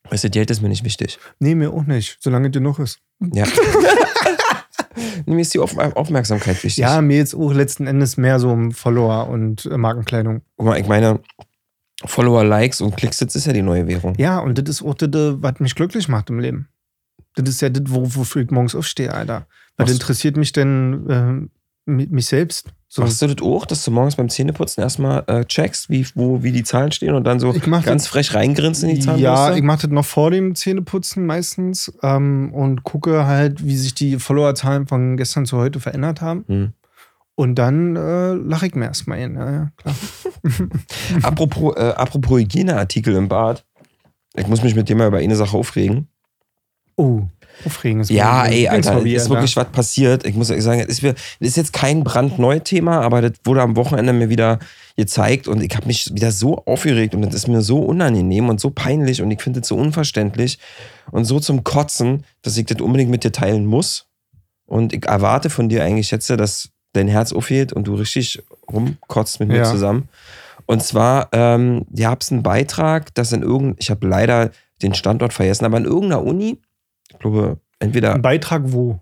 Weißt 0.10 0.24
du, 0.24 0.30
Geld 0.30 0.50
ist 0.52 0.62
mir 0.62 0.70
nicht 0.70 0.84
wichtig. 0.84 1.20
Nee, 1.40 1.56
mir 1.56 1.72
auch 1.72 1.84
nicht, 1.84 2.18
solange 2.22 2.50
dir 2.50 2.62
noch 2.62 2.80
ist. 2.80 3.00
Ja. 3.20 3.46
mir 5.26 5.42
ist 5.42 5.54
die 5.54 5.60
Auf 5.60 5.78
Aufmerksamkeit 5.78 6.64
wichtig. 6.64 6.78
Ja, 6.78 7.02
mir 7.02 7.18
jetzt 7.18 7.36
auch 7.36 7.54
letzten 7.54 7.88
Endes 7.88 8.18
mehr 8.18 8.40
so 8.40 8.50
um 8.50 8.72
Follower 8.72 9.28
und 9.28 9.66
äh, 9.66 9.78
Markenkleidung. 9.78 10.42
Guck 10.58 10.66
mal, 10.66 10.80
ich 10.80 10.88
meine, 10.88 11.20
Follower, 12.06 12.44
Likes 12.44 12.82
und 12.82 12.96
Klicks, 12.96 13.18
das 13.18 13.36
ist 13.36 13.46
ja 13.46 13.54
die 13.54 13.62
neue 13.62 13.88
Währung. 13.88 14.16
Ja, 14.18 14.40
und 14.40 14.58
das 14.58 14.70
ist 14.70 14.84
auch 14.84 14.94
das, 14.94 15.10
äh, 15.10 15.42
was 15.42 15.60
mich 15.60 15.76
glücklich 15.76 16.08
macht 16.08 16.30
im 16.30 16.40
Leben. 16.40 16.70
Das 17.44 17.50
ist 17.56 17.62
ja 17.62 17.70
das, 17.70 17.84
wo- 17.88 18.04
wofür 18.16 18.42
ich 18.44 18.52
morgens 18.52 18.76
aufstehe, 18.76 19.14
Alter. 19.14 19.48
Was 19.78 19.86
Machst- 19.88 19.94
interessiert 20.02 20.38
mich 20.38 20.52
denn 20.54 21.10
äh, 21.10 21.92
mi- 21.92 22.08
mich 22.10 22.26
selbst? 22.28 22.68
So. 22.90 23.02
Machst 23.02 23.22
du 23.22 23.28
das 23.28 23.46
auch, 23.46 23.66
dass 23.66 23.84
du 23.84 23.92
morgens 23.92 24.16
beim 24.16 24.30
Zähneputzen 24.30 24.82
erstmal 24.82 25.24
äh, 25.28 25.44
checkst, 25.44 25.90
wie, 25.90 26.08
wo, 26.16 26.42
wie 26.42 26.54
die 26.54 26.64
Zahlen 26.64 26.92
stehen 26.94 27.16
und 27.16 27.26
dann 27.26 27.40
so 27.40 27.54
ganz 27.84 28.08
frech 28.08 28.34
reingrinsen 28.34 28.90
in 28.90 28.96
die 28.96 29.02
Zahnbürste? 29.02 29.24
Ja, 29.26 29.54
ich 29.56 29.62
mache 29.62 29.82
das 29.82 29.92
noch 29.92 30.06
vor 30.06 30.32
dem 30.32 30.56
Zähneputzen 30.56 31.26
meistens 31.26 31.92
ähm, 32.02 32.54
und 32.54 32.84
gucke 32.84 33.26
halt, 33.28 33.66
wie 33.66 33.76
sich 33.76 33.94
die 33.94 34.18
Followerzahlen 34.20 34.88
von 34.88 35.18
gestern 35.18 35.46
zu 35.46 35.58
heute 35.58 35.82
verändert 35.82 36.22
haben. 36.22 36.46
Hm. 36.48 36.74
Und 37.36 37.56
dann 37.56 37.96
äh, 37.98 38.34
lache 38.34 38.68
ich 38.68 38.74
mir 38.76 38.86
erstmal 38.86 39.20
hin. 39.20 39.36
Ja, 39.36 39.52
ja, 39.52 39.72
klar. 39.76 39.96
Apropos, 41.24 41.76
äh, 41.76 41.94
apropos 41.96 42.40
Hygieneartikel 42.40 43.16
im 43.16 43.28
Bad. 43.28 43.66
Ich 44.36 44.48
muss 44.48 44.64
mich 44.64 44.76
mit 44.76 44.88
dir 44.90 44.96
mal 44.96 45.08
über 45.08 45.18
eine 45.18 45.36
Sache 45.36 45.58
aufregen. 45.58 46.08
Oh, 46.98 47.22
aufregend. 47.66 48.02
ist 48.04 48.10
Ja, 48.10 48.46
ey, 48.46 48.68
Alter, 48.68 48.90
Lieblingshobby, 48.96 49.16
ist 49.16 49.30
wirklich 49.30 49.56
was 49.56 49.68
passiert. 49.72 50.26
Ich 50.26 50.36
muss 50.36 50.48
sagen, 50.48 50.80
es 50.82 50.88
ist, 50.88 51.04
wir- 51.04 51.14
das 51.14 51.50
ist 51.50 51.58
jetzt 51.58 51.74
kein 51.74 52.04
brandneues 52.04 52.64
Thema, 52.64 53.02
aber 53.02 53.22
das 53.22 53.34
wurde 53.46 53.62
am 53.62 53.76
Wochenende 53.76 54.14
mir 54.14 54.30
wieder 54.30 54.60
gezeigt 54.96 55.48
und 55.48 55.62
ich 55.62 55.76
habe 55.76 55.86
mich 55.88 56.14
wieder 56.14 56.32
so 56.32 56.64
aufgeregt 56.66 57.14
und 57.16 57.22
das 57.22 57.34
ist 57.36 57.48
mir 57.48 57.62
so 57.62 57.80
unangenehm 57.80 58.50
und 58.50 58.60
so 58.60 58.72
peinlich 58.72 59.22
und 59.22 59.30
ich 59.32 59.42
finde 59.42 59.60
das 59.62 59.70
so 59.70 59.76
unverständlich 59.76 60.58
und 61.12 61.26
so 61.26 61.40
zum 61.40 61.64
Kotzen, 61.64 62.24
dass 62.42 62.58
ich 62.58 62.66
das 62.66 62.82
unbedingt 62.82 63.12
mit 63.12 63.24
dir 63.24 63.32
teilen 63.32 63.66
muss. 63.66 64.06
Und 64.66 64.92
ich 64.94 65.06
erwarte 65.06 65.50
von 65.50 65.70
dir 65.70 65.84
eigentlich 65.84 66.12
jetzt, 66.12 66.30
dass 66.30 66.70
dein 66.94 67.08
Herz 67.08 67.32
aufgeht 67.32 67.72
und 67.74 67.88
du 67.88 67.94
richtig 67.96 68.42
rumkotzt 68.72 69.40
mit 69.40 69.50
mir 69.50 69.58
Ja. 69.60 69.64
zusammen. 69.64 70.10
Und 70.66 70.84
zwar, 70.84 71.30
ähm, 71.32 71.86
ihr 71.96 72.10
habt 72.10 72.30
einen 72.32 72.44
Beitrag, 72.44 73.14
dass 73.16 73.32
in 73.32 73.44
irgendein, 73.44 73.76
ich 73.80 73.90
habe 73.90 74.06
leider 74.08 74.52
den 74.82 74.94
Standort 74.94 75.32
vergessen, 75.32 75.64
aber 75.64 75.78
in 75.78 75.86
irgendeiner 75.86 76.24
Uni, 76.24 76.58
ich 77.18 77.20
glaube, 77.22 77.60
entweder 77.80 78.14
Ein 78.14 78.22
Beitrag 78.22 78.62
wo? 78.66 79.00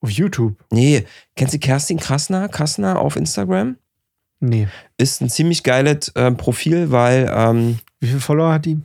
Auf 0.00 0.10
YouTube? 0.10 0.54
Nee, 0.70 1.04
kennst 1.34 1.54
du 1.54 1.58
Kerstin 1.58 1.98
Krasner? 1.98 2.48
Krasner 2.48 3.00
auf 3.00 3.16
Instagram? 3.16 3.76
Nee. 4.40 4.68
Ist 4.96 5.20
ein 5.20 5.28
ziemlich 5.28 5.64
geiles 5.64 6.12
ähm, 6.14 6.36
Profil, 6.36 6.92
weil 6.92 7.28
ähm, 7.34 7.78
Wie 7.98 8.06
viele 8.06 8.20
Follower 8.20 8.52
hat 8.52 8.64
die? 8.66 8.78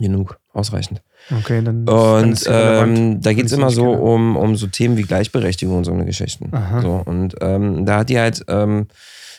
genug, 0.00 0.38
ausreichend. 0.52 1.00
Okay, 1.30 1.62
dann. 1.62 1.88
Und 1.88 2.44
ähm, 2.48 3.20
da 3.22 3.32
geht 3.32 3.46
es 3.46 3.52
immer 3.52 3.70
so 3.70 3.92
um, 3.92 4.36
um 4.36 4.56
so 4.56 4.66
Themen 4.66 4.96
wie 4.98 5.02
Gleichberechtigung 5.04 5.78
und 5.78 5.84
so 5.84 5.92
eine 5.92 6.04
Geschichten. 6.04 6.50
Aha. 6.54 6.82
So, 6.82 7.02
und 7.06 7.34
ähm, 7.40 7.86
da 7.86 8.00
hat 8.00 8.08
die 8.10 8.18
halt 8.18 8.44
ähm, 8.48 8.88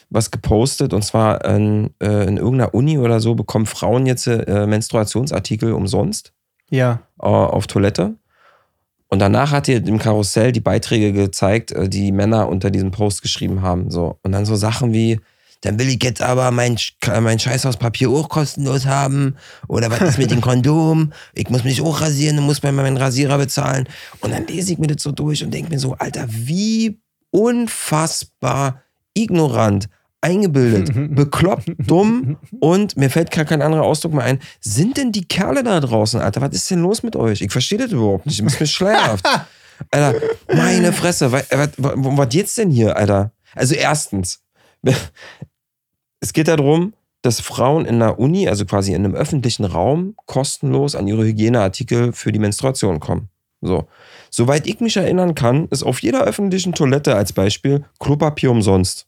was 0.09 0.31
gepostet 0.31 0.93
und 0.93 1.03
zwar 1.03 1.43
in, 1.45 1.91
äh, 2.01 2.25
in 2.27 2.37
irgendeiner 2.37 2.73
Uni 2.73 2.97
oder 2.97 3.19
so 3.19 3.35
bekommen 3.35 3.65
Frauen 3.67 4.05
jetzt 4.05 4.25
äh, 4.27 4.65
Menstruationsartikel 4.65 5.73
umsonst 5.73 6.31
Ja. 6.69 7.01
äh, 7.21 7.25
auf 7.25 7.67
Toilette. 7.67 8.15
Und 9.09 9.19
danach 9.19 9.51
hat 9.51 9.67
ihr 9.67 9.85
im 9.85 9.99
Karussell 9.99 10.51
die 10.51 10.59
Beiträge 10.59 11.13
gezeigt, 11.13 11.71
äh, 11.71 11.87
die 11.87 12.11
Männer 12.11 12.49
unter 12.49 12.69
diesem 12.69 12.91
Post 12.91 13.21
geschrieben 13.21 13.61
haben. 13.61 13.89
So. 13.89 14.19
Und 14.23 14.33
dann 14.33 14.45
so 14.45 14.55
Sachen 14.55 14.93
wie, 14.93 15.19
dann 15.61 15.79
will 15.79 15.87
ich 15.87 16.03
jetzt 16.03 16.21
aber 16.21 16.51
mein, 16.51 16.77
mein 17.21 17.39
Scheißhauspapier 17.39 18.09
auch 18.09 18.29
kostenlos 18.29 18.85
haben. 18.85 19.37
Oder 19.67 19.89
was 19.89 20.01
ist 20.01 20.17
mit 20.17 20.31
dem 20.31 20.41
Kondom? 20.41 21.13
Ich 21.33 21.49
muss 21.49 21.63
mich 21.63 21.81
auch 21.81 22.01
rasieren 22.01 22.37
und 22.37 22.45
muss 22.45 22.59
bei 22.59 22.71
meinem 22.71 22.97
Rasierer 22.97 23.37
bezahlen. 23.37 23.87
Und 24.19 24.31
dann 24.31 24.45
lese 24.45 24.73
ich 24.73 24.77
mir 24.77 24.87
das 24.87 25.01
so 25.01 25.11
durch 25.11 25.43
und 25.43 25.53
denke 25.53 25.71
mir 25.71 25.79
so, 25.79 25.93
Alter, 25.93 26.25
wie 26.29 26.99
unfassbar 27.31 28.83
ignorant, 29.13 29.89
eingebildet, 30.21 30.91
bekloppt, 31.15 31.71
dumm 31.77 32.37
und 32.59 32.97
mir 32.97 33.09
fällt 33.09 33.31
gar 33.31 33.45
kein 33.45 33.61
anderer 33.61 33.83
Ausdruck 33.83 34.13
mehr 34.13 34.23
ein. 34.25 34.39
Sind 34.59 34.97
denn 34.97 35.11
die 35.11 35.27
Kerle 35.27 35.63
da 35.63 35.79
draußen, 35.79 36.19
Alter? 36.19 36.41
Was 36.41 36.53
ist 36.53 36.69
denn 36.71 36.81
los 36.81 37.03
mit 37.03 37.15
euch? 37.15 37.41
Ich 37.41 37.51
verstehe 37.51 37.77
das 37.77 37.91
überhaupt 37.91 38.25
nicht. 38.25 38.39
Ich 38.39 38.45
bin 38.45 38.53
mir 38.59 38.65
schleierhaft. 38.67 39.25
Alter, 39.91 40.19
meine 40.53 40.91
Fresse. 40.91 41.31
wa- 41.31 41.43
Was, 41.51 41.69
was, 41.77 41.93
was 41.95 42.29
geht's 42.29 42.55
denn 42.55 42.71
hier, 42.71 42.97
Alter? 42.97 43.31
Also 43.55 43.75
erstens, 43.75 44.41
es 46.19 46.33
geht 46.33 46.47
darum, 46.47 46.93
dass 47.21 47.39
Frauen 47.41 47.85
in 47.85 47.99
der 47.99 48.19
Uni, 48.19 48.47
also 48.47 48.65
quasi 48.65 48.93
in 48.93 49.03
einem 49.05 49.15
öffentlichen 49.15 49.65
Raum, 49.65 50.15
kostenlos 50.25 50.95
an 50.95 51.07
ihre 51.07 51.23
Hygieneartikel 51.25 52.13
für 52.13 52.31
die 52.31 52.39
Menstruation 52.39 52.99
kommen. 52.99 53.29
So. 53.61 53.87
Soweit 54.29 54.67
ich 54.67 54.79
mich 54.79 54.97
erinnern 54.97 55.33
kann, 55.35 55.67
ist 55.69 55.83
auf 55.83 56.01
jeder 56.01 56.23
öffentlichen 56.23 56.73
Toilette 56.73 57.15
als 57.15 57.33
Beispiel 57.33 57.85
Klopapier 57.99 58.51
umsonst. 58.51 59.07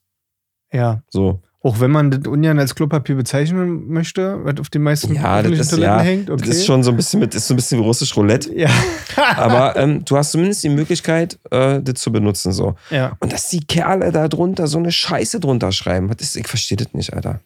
Ja. 0.71 1.01
So. 1.09 1.39
Auch 1.61 1.81
wenn 1.81 1.91
man 1.91 2.09
das 2.09 2.25
ungern 2.25 2.57
als 2.57 2.73
Klopapier 2.73 3.15
bezeichnen 3.15 3.89
möchte, 3.89 4.39
was 4.45 4.61
auf 4.61 4.69
den 4.69 4.81
meisten 4.81 5.13
Ja, 5.13 5.41
das 5.41 5.51
ist, 5.51 5.69
Toiletten 5.71 5.93
ja, 5.93 5.99
hängt. 5.99 6.29
Okay. 6.29 6.45
das 6.47 6.55
ist 6.55 6.65
schon 6.65 6.83
so 6.83 6.91
ein 6.91 6.95
bisschen 6.95 7.19
mit, 7.19 7.35
ist 7.35 7.47
so 7.49 7.53
ein 7.53 7.57
bisschen 7.57 7.79
wie 7.79 7.83
russisch 7.83 8.15
Roulette. 8.15 8.55
Ja. 8.57 8.69
Aber 9.35 9.75
ähm, 9.75 10.05
du 10.05 10.15
hast 10.15 10.31
zumindest 10.31 10.63
die 10.63 10.69
Möglichkeit, 10.69 11.37
äh, 11.51 11.81
das 11.81 11.95
zu 11.95 12.13
benutzen. 12.13 12.53
So. 12.53 12.75
ja. 12.89 13.17
Und 13.19 13.33
dass 13.33 13.49
die 13.49 13.59
Kerle 13.59 14.13
da 14.13 14.29
drunter 14.29 14.67
so 14.67 14.77
eine 14.77 14.91
Scheiße 14.93 15.41
drunter 15.41 15.73
schreiben, 15.73 16.09
ist, 16.17 16.37
ich 16.37 16.47
verstehe 16.47 16.77
das 16.77 16.93
nicht, 16.93 17.13
Alter. 17.13 17.41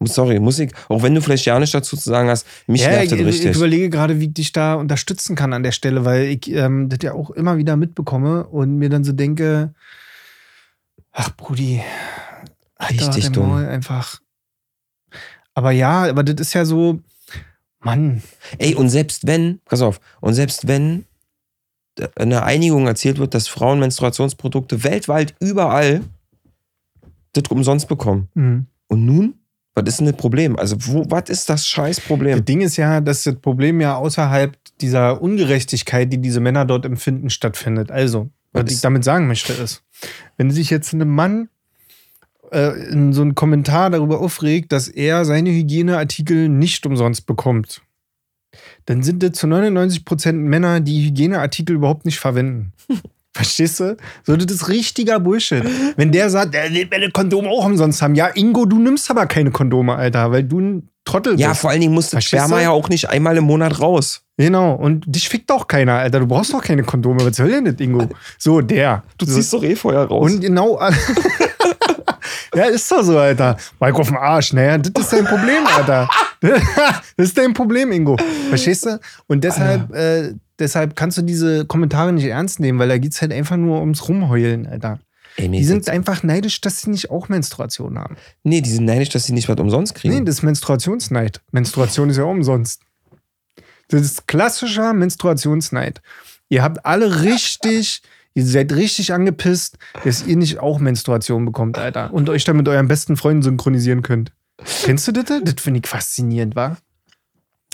Muss- 0.00 0.14
Sorry, 0.14 0.40
Musik, 0.40 0.72
auch 0.88 1.04
wenn 1.04 1.14
du 1.14 1.20
vielleicht 1.22 1.46
ja 1.46 1.56
nichts 1.60 1.70
dazu 1.72 1.96
zu 1.96 2.10
sagen 2.10 2.28
hast, 2.28 2.44
mich 2.66 2.82
ja, 2.82 2.88
nervt 2.88 3.04
ich, 3.04 3.10
das 3.10 3.20
ich 3.20 3.26
richtig. 3.26 3.56
überlege 3.56 3.90
gerade, 3.90 4.18
wie 4.18 4.26
ich 4.26 4.34
dich 4.34 4.50
da 4.50 4.74
unterstützen 4.74 5.36
kann 5.36 5.52
an 5.52 5.62
der 5.62 5.70
Stelle, 5.70 6.04
weil 6.04 6.24
ich 6.24 6.50
ähm, 6.50 6.88
das 6.88 6.98
ja 7.02 7.12
auch 7.12 7.30
immer 7.30 7.58
wieder 7.58 7.76
mitbekomme 7.76 8.44
und 8.44 8.76
mir 8.76 8.88
dann 8.90 9.04
so 9.04 9.12
denke, 9.12 9.72
ach 11.14 11.30
Brudi, 11.36 11.82
halt 12.78 13.00
Richtig 13.00 13.32
dumm. 13.32 13.48
Maul 13.48 13.66
einfach. 13.66 14.20
Aber 15.54 15.70
ja, 15.70 16.04
aber 16.04 16.22
das 16.22 16.48
ist 16.48 16.52
ja 16.52 16.64
so, 16.64 17.00
Mann, 17.80 18.22
Ey, 18.58 18.74
und 18.74 18.90
selbst 18.90 19.26
wenn, 19.26 19.60
pass 19.64 19.80
auf, 19.80 20.00
und 20.20 20.34
selbst 20.34 20.66
wenn 20.66 21.04
eine 22.16 22.42
Einigung 22.42 22.86
erzielt 22.86 23.18
wird, 23.18 23.34
dass 23.34 23.46
Frauen 23.46 23.78
Menstruationsprodukte 23.78 24.82
weltweit 24.82 25.34
überall 25.38 26.02
das 27.32 27.44
umsonst 27.50 27.88
bekommen. 27.88 28.28
mhm. 28.34 28.66
Und 28.88 29.06
nun? 29.06 29.34
Was 29.76 29.84
ist 29.88 29.98
denn 29.98 30.06
das 30.06 30.16
Problem? 30.16 30.56
Also, 30.56 30.76
wo, 30.86 31.04
was 31.08 31.28
ist 31.28 31.48
das 31.48 31.66
scheiß 31.66 32.00
Das? 32.36 32.44
Ding 32.44 32.60
ist 32.60 32.76
ja, 32.76 33.00
dass 33.00 33.24
das 33.24 33.36
Problem 33.36 33.80
ja 33.80 33.96
außerhalb 33.96 34.56
dieser 34.80 35.20
Ungerechtigkeit, 35.20 36.12
die 36.12 36.18
diese 36.18 36.38
Männer 36.38 36.64
dort 36.64 36.84
empfinden, 36.84 37.28
stattfindet. 37.28 37.90
Also, 37.90 38.30
was 38.54 38.64
Was 38.64 38.72
ich 38.72 38.80
damit 38.80 39.04
sagen 39.04 39.26
möchte, 39.26 39.52
ist, 39.52 39.82
wenn 40.36 40.50
sich 40.50 40.70
jetzt 40.70 40.92
ein 40.92 41.08
Mann 41.08 41.48
äh, 42.50 42.88
in 42.88 43.12
so 43.12 43.22
einen 43.22 43.34
Kommentar 43.34 43.90
darüber 43.90 44.20
aufregt, 44.20 44.72
dass 44.72 44.88
er 44.88 45.24
seine 45.24 45.50
Hygieneartikel 45.50 46.48
nicht 46.48 46.86
umsonst 46.86 47.26
bekommt, 47.26 47.82
dann 48.86 49.02
sind 49.02 49.22
das 49.22 49.32
zu 49.32 49.46
99% 49.46 50.32
Männer, 50.32 50.80
die 50.80 51.06
Hygieneartikel 51.06 51.76
überhaupt 51.76 52.06
nicht 52.06 52.20
verwenden. 52.20 52.72
Verstehst 53.34 53.80
du? 53.80 53.96
So, 54.22 54.36
das 54.36 54.54
ist 54.54 54.68
richtiger 54.68 55.18
Bullshit. 55.18 55.64
Wenn 55.96 56.12
der 56.12 56.30
sagt, 56.30 56.54
er 56.54 56.70
will 56.72 56.86
meine 56.88 57.10
Kondome 57.10 57.48
auch 57.48 57.64
umsonst 57.66 58.00
haben. 58.00 58.14
Ja, 58.14 58.28
Ingo, 58.34 58.64
du 58.64 58.78
nimmst 58.78 59.10
aber 59.10 59.26
keine 59.26 59.50
Kondome, 59.50 59.96
Alter, 59.96 60.30
weil 60.30 60.44
du 60.44 60.60
ein 60.60 60.88
Trottel 61.04 61.38
Ja, 61.38 61.48
bist. 61.50 61.60
vor 61.60 61.70
allen 61.70 61.80
Dingen 61.80 61.92
muss 61.92 62.06
das 62.06 62.10
Verstehst 62.12 62.42
Sperma 62.44 62.56
du? 62.58 62.62
ja 62.62 62.70
auch 62.70 62.88
nicht 62.88 63.10
einmal 63.10 63.36
im 63.36 63.44
Monat 63.44 63.80
raus. 63.80 64.22
Genau. 64.36 64.72
Und 64.74 65.04
dich 65.06 65.28
fickt 65.28 65.50
auch 65.50 65.66
keiner, 65.66 65.94
Alter. 65.94 66.20
Du 66.20 66.26
brauchst 66.26 66.54
doch 66.54 66.62
keine 66.62 66.82
Kondome. 66.84 67.26
Was 67.26 67.36
soll 67.36 67.50
denn 67.50 67.64
das, 67.64 67.74
Ingo? 67.78 68.08
So, 68.38 68.60
der. 68.60 69.02
Du 69.18 69.26
so, 69.26 69.34
ziehst 69.34 69.52
doch 69.52 69.62
eh 69.64 69.74
vorher 69.76 70.04
raus. 70.04 70.30
Und 70.32 70.40
genau. 70.40 70.80
ja, 72.54 72.64
ist 72.66 72.90
doch 72.90 73.02
so, 73.02 73.18
Alter. 73.18 73.56
Mike 73.80 73.98
auf 73.98 74.08
den 74.08 74.16
Arsch. 74.16 74.52
Naja, 74.52 74.78
das 74.78 75.04
ist 75.04 75.12
dein 75.12 75.24
Problem, 75.24 75.66
Alter. 75.76 76.08
das 76.40 76.60
ist 77.16 77.36
dein 77.38 77.52
Problem, 77.52 77.92
Ingo. 77.92 78.16
Verstehst 78.48 78.86
du? 78.86 78.98
Und 79.26 79.42
deshalb, 79.44 79.92
äh, 79.94 80.34
deshalb 80.58 80.96
kannst 80.96 81.18
du 81.18 81.22
diese 81.22 81.64
Kommentare 81.66 82.12
nicht 82.12 82.24
ernst 82.26 82.60
nehmen, 82.60 82.78
weil 82.78 82.88
da 82.88 82.98
geht 82.98 83.12
es 83.12 83.20
halt 83.20 83.32
einfach 83.32 83.56
nur 83.56 83.80
ums 83.80 84.08
Rumheulen, 84.08 84.66
Alter. 84.66 85.00
Ey, 85.36 85.48
Die 85.48 85.64
sind 85.64 85.88
einfach 85.88 86.22
neidisch, 86.22 86.60
dass 86.60 86.82
sie 86.82 86.90
nicht 86.90 87.10
auch 87.10 87.28
Menstruation 87.28 87.98
haben. 87.98 88.16
nee, 88.44 88.60
die 88.60 88.70
sind 88.70 88.84
neidisch, 88.84 89.08
dass 89.08 89.24
sie 89.24 89.32
nicht 89.32 89.48
was 89.48 89.58
umsonst 89.58 89.94
kriegen. 89.96 90.14
Nee, 90.14 90.24
das 90.24 90.36
ist 90.36 90.42
Menstruationsneid. 90.42 91.40
Menstruation 91.50 92.08
ist 92.10 92.18
ja 92.18 92.24
umsonst. 92.24 92.82
Das 93.88 94.02
ist 94.02 94.26
klassischer 94.28 94.92
Menstruationsneid. 94.92 96.00
Ihr 96.48 96.62
habt 96.62 96.86
alle 96.86 97.22
richtig, 97.22 98.02
ihr 98.34 98.46
seid 98.46 98.72
richtig 98.72 99.12
angepisst, 99.12 99.76
dass 100.04 100.24
ihr 100.26 100.36
nicht 100.36 100.60
auch 100.60 100.78
Menstruation 100.78 101.44
bekommt, 101.44 101.78
Alter. 101.78 102.12
Und 102.12 102.30
euch 102.30 102.44
dann 102.44 102.56
mit 102.56 102.68
euren 102.68 102.86
besten 102.86 103.16
Freunden 103.16 103.42
synchronisieren 103.42 104.02
könnt. 104.02 104.32
Kennst 104.84 105.08
du 105.08 105.12
das? 105.12 105.24
Das 105.26 105.54
finde 105.58 105.80
ich 105.80 105.86
faszinierend, 105.88 106.54
wa? 106.54 106.76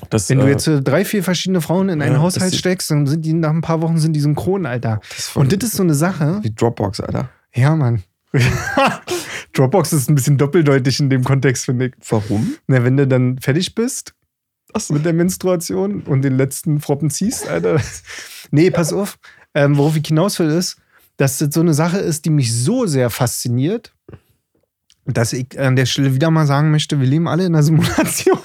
Das, 0.08 0.30
Wenn 0.30 0.38
du 0.38 0.46
äh, 0.46 0.50
jetzt 0.50 0.66
äh, 0.66 0.80
drei, 0.80 1.04
vier 1.04 1.22
verschiedene 1.22 1.60
Frauen 1.60 1.88
in 1.88 2.00
einen 2.00 2.14
Ja, 2.14 2.20
Haushalt 2.20 2.54
steckst, 2.54 2.90
dann 2.90 3.06
sind 3.06 3.24
die 3.24 3.32
nach 3.32 3.50
ein 3.50 3.60
paar 3.60 3.82
Wochen 3.82 3.98
sind 3.98 4.14
die 4.14 4.20
synchron, 4.20 4.66
Alter. 4.66 5.00
das 5.14 5.36
Und 5.36 5.52
das 5.52 5.70
ist 5.70 5.76
so 5.76 5.82
eine 5.82 5.94
Sache. 5.94 6.40
wie 6.42 6.50
Dropbox, 6.50 7.00
Alter. 7.00 7.28
Ja, 7.54 7.76
Mann. 7.76 8.02
Dropbox 9.52 9.92
ist 9.92 10.08
ein 10.08 10.14
bisschen 10.14 10.38
doppeldeutig 10.38 11.00
in 11.00 11.10
dem 11.10 11.24
Kontext, 11.24 11.64
finde 11.66 11.86
ich. 11.86 11.94
Warum? 12.08 12.54
Na, 12.66 12.84
wenn 12.84 12.96
du 12.96 13.06
dann 13.06 13.38
fertig 13.38 13.74
bist 13.74 14.14
so. 14.76 14.94
mit 14.94 15.04
der 15.04 15.12
Menstruation 15.12 16.02
und 16.02 16.22
den 16.22 16.36
letzten 16.36 16.80
Froppen 16.80 17.10
ziehst, 17.10 17.48
Alter. 17.48 17.80
nee, 18.50 18.70
pass 18.70 18.92
auf. 18.92 19.18
Ähm, 19.54 19.76
worauf 19.76 19.96
ich 19.96 20.06
hinaus 20.06 20.38
will, 20.38 20.50
ist, 20.50 20.76
dass 21.16 21.38
das 21.38 21.52
so 21.52 21.60
eine 21.60 21.74
Sache 21.74 21.98
ist, 21.98 22.24
die 22.24 22.30
mich 22.30 22.54
so 22.54 22.86
sehr 22.86 23.10
fasziniert, 23.10 23.92
dass 25.06 25.32
ich 25.32 25.58
an 25.58 25.76
der 25.76 25.86
Stelle 25.86 26.14
wieder 26.14 26.30
mal 26.30 26.46
sagen 26.46 26.70
möchte, 26.70 27.00
wir 27.00 27.06
leben 27.06 27.26
alle 27.26 27.46
in 27.46 27.54
einer 27.54 27.62
Simulation. 27.62 28.38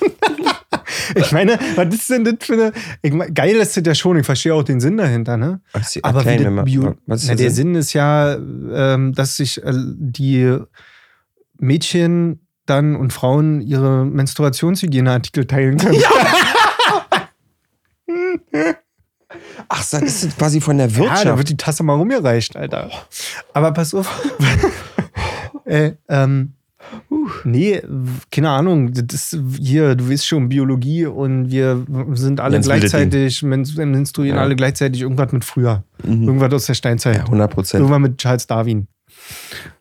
Ich 1.13 1.32
meine, 1.32 1.60
was 1.76 1.94
ist 1.94 2.10
denn 2.10 2.24
das 2.24 2.36
für 2.41 2.54
eine. 2.54 2.72
Ich 3.02 3.13
mein, 3.13 3.34
geil 3.34 3.56
ist 3.58 3.78
das 3.78 3.84
ja 3.86 3.94
schon, 3.96 4.18
ich 4.18 4.26
verstehe 4.26 4.54
auch 4.54 4.63
den 4.63 4.80
Sinn 4.80 4.98
dahinter, 4.98 5.38
ne? 5.38 5.62
Was, 5.74 5.98
Aber 6.02 6.24
das 6.24 6.39
mal, 6.52 6.65
was 7.06 7.24
ist 7.24 7.30
Na, 7.30 7.36
der 7.36 7.52
Sinn? 7.52 7.68
Sinn 7.74 7.76
ist 7.76 7.94
ja, 7.94 8.36
ähm, 8.36 9.13
dass 9.13 9.38
sich 9.38 9.63
äh, 9.63 9.72
die 9.76 10.58
Mädchen 11.60 12.39
dann 12.65 12.96
und 12.96 13.13
Frauen 13.13 13.62
ihre 13.62 14.06
Menstruationshygieneartikel 14.06 15.46
teilen 15.46 15.78
können. 15.78 16.02
Ach, 19.68 19.89
das 19.89 20.02
ist 20.24 20.38
quasi 20.38 20.62
von 20.62 20.78
der 20.78 20.88
Ja, 20.88 20.96
Wirtschaft. 20.98 21.26
da 21.26 21.38
wird 21.38 21.50
die 21.50 21.58
Tasse 21.58 21.84
mal 21.84 21.96
rumgereicht, 21.96 22.56
Alter. 22.56 22.89
Aber 23.54 23.72
pass 23.72 23.94
auf. 23.94 24.10
äh, 25.65 25.94
ähm, 26.08 26.54
nee, 27.44 27.82
keine 28.32 28.50
Ahnung. 28.50 28.92
Das 28.94 29.38
hier, 29.60 29.96
du 29.96 30.10
weißt 30.10 30.26
schon, 30.26 30.50
Biologie 30.50 31.06
und 31.06 31.50
wir 31.52 31.86
sind 32.14 32.40
alle 32.40 32.60
gleichzeitig, 32.60 33.42
men- 33.44 33.68
menstruieren 33.76 34.38
Ja. 34.38 34.44
alle 34.44 34.56
gleichzeitig 34.56 35.02
irgendwas 35.02 35.32
mit 35.32 35.44
früher. 35.46 35.84
Mhm. 36.04 36.24
Irgendwas 36.24 36.54
aus 36.54 36.66
der 36.66 36.74
Steinzeit. 36.76 37.18
Ja, 37.18 37.24
100 37.26 37.52
Prozent. 37.52 37.82
Irgendwann 37.82 38.02
mit 38.04 38.18
Charles 38.18 38.48
Darwin. 38.48 38.88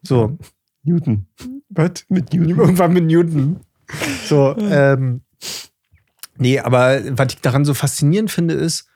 So. 0.02 0.38
Newton. 0.84 1.26
Was? 1.70 2.04
Mit 2.08 2.32
Newton. 2.32 2.58
Irgendwann 2.58 2.92
mit 2.92 3.04
Newton. 3.04 3.60
So, 4.26 4.54
ähm. 4.58 5.22
Nee, 6.36 6.58
aber 6.58 7.00
was 7.16 7.28
ich 7.34 7.40
daran 7.40 7.64
so 7.64 7.74
faszinierend 7.74 8.30
finde, 8.30 8.54
ist, 8.54 8.88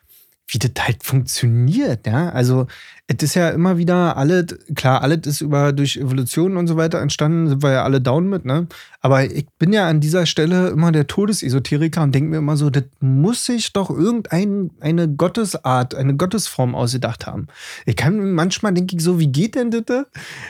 wie 0.48 0.58
das 0.58 0.70
halt 0.80 1.04
funktioniert, 1.04 2.06
ja. 2.06 2.30
Also, 2.30 2.66
es 3.06 3.22
ist 3.22 3.34
ja 3.34 3.50
immer 3.50 3.76
wieder 3.76 4.16
alles, 4.16 4.46
klar, 4.74 5.02
alles 5.02 5.26
ist 5.26 5.40
über 5.42 5.72
durch 5.72 5.96
Evolution 5.96 6.56
und 6.56 6.66
so 6.66 6.76
weiter 6.76 7.00
entstanden, 7.00 7.48
sind 7.48 7.62
wir 7.62 7.72
ja 7.72 7.84
alle 7.84 8.00
down 8.00 8.28
mit, 8.28 8.46
ne? 8.46 8.66
Aber 9.00 9.24
ich 9.24 9.46
bin 9.58 9.72
ja 9.72 9.88
an 9.88 10.00
dieser 10.00 10.26
Stelle 10.26 10.68
immer 10.68 10.90
der 10.90 11.06
Todesesoteriker 11.06 12.02
und 12.02 12.14
denke 12.14 12.30
mir 12.30 12.38
immer 12.38 12.56
so, 12.56 12.70
das 12.70 12.84
muss 13.00 13.44
sich 13.44 13.72
doch 13.72 13.90
irgendeine 13.90 14.70
eine 14.80 15.08
Gottesart, 15.08 15.94
eine 15.94 16.16
Gottesform 16.16 16.74
ausgedacht 16.74 17.26
haben. 17.26 17.46
Ich 17.84 17.96
kann 17.96 18.32
manchmal 18.32 18.72
denke 18.72 18.96
ich 18.96 19.02
so, 19.02 19.18
wie 19.18 19.28
geht 19.28 19.54
denn 19.54 19.70
das, 19.70 20.06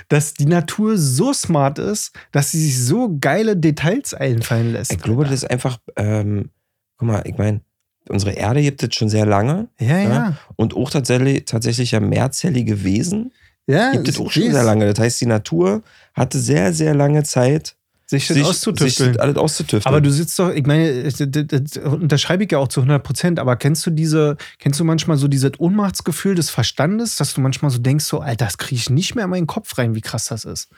dass 0.09 0.35
die 0.35 0.47
Natur 0.47 0.97
so 0.97 1.33
smart 1.33 1.79
ist, 1.79 2.13
dass 2.31 2.53
sie 2.53 2.61
sich 2.61 2.85
so 2.85 3.17
geile 3.21 3.57
Details 3.57 4.15
einfallen 4.15 4.73
lässt. 4.73 4.93
Ich 4.93 5.01
glaube, 5.01 5.25
das 5.25 5.33
ist 5.33 5.51
einfach, 5.51 5.79
ähm, 5.97 6.51
guck 6.97 7.09
mal, 7.09 7.23
ich 7.25 7.37
meine, 7.37 7.61
unsere 8.11 8.33
Erde 8.33 8.63
gibt 8.63 8.83
es 8.83 8.95
schon 8.95 9.09
sehr 9.09 9.27
lange 9.27 9.69
ja, 9.79 9.99
ja. 9.99 10.37
und 10.57 10.75
auch 10.75 10.91
tatsächlich, 10.91 11.45
tatsächlich 11.45 11.93
ja 11.93 12.01
mehrzellige 12.01 12.85
Wesen 12.85 13.33
Ja, 13.67 13.93
gibt 13.93 14.09
es 14.09 14.19
auch 14.19 14.31
schon 14.31 14.51
sehr 14.51 14.65
lange. 14.65 14.93
Das 14.93 14.99
heißt, 14.99 15.21
die 15.21 15.27
Natur 15.27 15.83
hatte 16.15 16.39
sehr, 16.39 16.73
sehr 16.73 16.95
lange 16.95 17.23
Zeit, 17.23 17.77
sich 18.07 18.27
das 18.27 18.37
sich, 18.37 18.43
sich 18.43 18.47
auszutüfteln. 18.47 19.13
das 19.13 19.21
alles 19.21 19.37
auszutüfteln. 19.37 19.87
Aber 19.95 20.01
du 20.01 20.11
sitzt 20.11 20.39
doch, 20.39 20.51
ich 20.51 20.65
meine, 20.65 21.05
das 21.05 21.77
unterschreibe 21.77 22.45
ich 22.45 22.53
ja 22.53 22.59
auch 22.59 22.69
zu 22.69 22.81
100 22.81 23.03
Prozent, 23.03 23.39
aber 23.39 23.57
kennst 23.57 23.85
du 23.85 23.91
diese, 23.91 24.39
kennst 24.59 24.81
du 24.81 24.85
manchmal 24.85 25.19
so 25.19 25.29
dieses 25.29 25.53
Ohnmachtsgefühl 25.59 26.35
des 26.35 26.49
Verstandes, 26.49 27.17
dass 27.17 27.35
du 27.35 27.43
manchmal 27.43 27.71
so 27.71 27.79
denkst, 27.79 28.07
so, 28.07 28.21
Alter, 28.21 28.47
das 28.47 28.57
kriege 28.57 28.79
ich 28.79 28.89
nicht 28.89 29.15
mehr 29.15 29.25
in 29.25 29.31
meinen 29.31 29.47
Kopf 29.47 29.77
rein, 29.77 29.95
wie 29.95 30.01
krass 30.01 30.25
das 30.27 30.47
ist. 30.47 30.71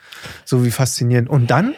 So 0.43 0.65
wie 0.65 0.71
faszinierend. 0.71 1.29
Und 1.29 1.49
dann 1.49 1.73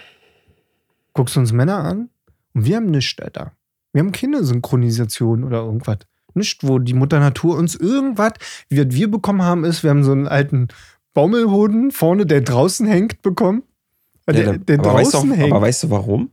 guckst 1.14 1.36
du 1.36 1.40
uns 1.40 1.52
Männer 1.52 1.78
an 1.78 2.10
und 2.56 2.66
wir 2.66 2.78
haben 2.78 2.90
nichts, 2.90 3.22
Alter. 3.22 3.52
Wir 3.94 4.02
haben 4.02 4.12
keine 4.12 4.44
Synchronisation 4.44 5.44
oder 5.44 5.60
irgendwas. 5.60 6.00
Nicht, 6.34 6.68
wo 6.68 6.80
die 6.80 6.96
Mutter 6.96 7.20
Natur 7.20 7.58
uns 7.58 7.76
irgendwas, 7.76 8.34
wie 8.68 8.80
was 8.80 8.94
wir 8.94 9.10
bekommen 9.10 9.44
haben, 9.44 9.64
ist, 9.66 9.84
wir 9.84 9.92
haben 9.92 10.04
so 10.04 10.12
einen 10.12 10.28
alten 10.28 10.68
Baumelhoden 11.14 11.92
vorne, 11.92 12.26
der 12.26 12.42
draußen 12.42 12.88
hängt, 12.88 13.22
bekommen. 13.22 13.64
Ja, 14.28 14.34
Der, 14.34 14.58
der 14.58 14.80
aber, 14.80 14.96
weißt 14.96 15.14
draußen 15.14 15.30
du, 15.30 15.36
hängt. 15.36 15.54
aber 15.54 15.62
weißt 15.62 15.84
du 15.84 15.90
warum? 15.92 16.32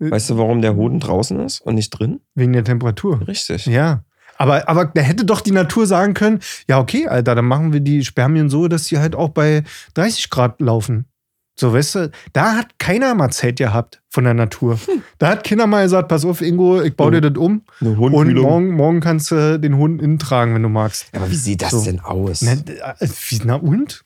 Äh, 0.00 0.10
Weißt 0.10 0.28
du, 0.30 0.36
warum 0.36 0.60
der 0.60 0.76
Hoden 0.76 1.00
draußen 1.00 1.38
ist 1.40 1.60
und 1.60 1.76
nicht 1.76 1.90
drin? 1.90 2.20
Wegen 2.34 2.52
der 2.52 2.64
Temperatur. 2.64 3.26
Richtig. 3.26 3.64
Ja. 3.66 4.04
Aber, 4.36 4.68
aber 4.68 4.86
da 4.86 5.00
hätte 5.00 5.24
doch 5.24 5.40
die 5.40 5.52
Natur 5.52 5.86
sagen 5.86 6.12
können, 6.12 6.40
ja, 6.68 6.80
okay, 6.80 7.06
Alter, 7.06 7.36
dann 7.36 7.44
machen 7.44 7.72
wir 7.72 7.78
die 7.80 8.04
Spermien 8.04 8.50
so, 8.50 8.66
dass 8.66 8.86
sie 8.86 8.98
halt 8.98 9.14
auch 9.14 9.28
bei 9.28 9.62
30 9.94 10.28
Grad 10.28 10.60
laufen. 10.60 11.06
So, 11.56 11.72
weißt 11.72 11.94
du, 11.94 12.10
da 12.32 12.56
hat 12.56 12.78
keiner 12.80 13.14
mal 13.14 13.30
Zeit 13.30 13.56
gehabt 13.58 14.02
von 14.10 14.24
der 14.24 14.34
Natur. 14.34 14.76
Da 15.18 15.28
hat 15.28 15.44
keiner 15.44 15.68
mal 15.68 15.84
gesagt, 15.84 16.08
pass 16.08 16.24
auf, 16.24 16.40
Ingo, 16.40 16.82
ich 16.82 16.96
baue 16.96 17.12
dir 17.12 17.20
das 17.20 17.36
um 17.40 17.62
Eine 17.80 17.90
und 17.96 18.34
morgen, 18.34 18.70
morgen 18.72 19.00
kannst 19.00 19.30
du 19.30 19.60
den 19.60 19.76
Hund 19.76 20.02
innen 20.02 20.18
tragen, 20.18 20.54
wenn 20.54 20.62
du 20.64 20.68
magst. 20.68 21.06
Aber 21.14 21.30
wie 21.30 21.36
sieht 21.36 21.62
das 21.62 21.70
So. 21.70 21.84
denn 21.84 22.00
aus? 22.00 22.42
Na, 22.42 22.52
äh, 22.54 23.08
wie- 23.28 23.40
na 23.44 23.54
und? 23.54 24.04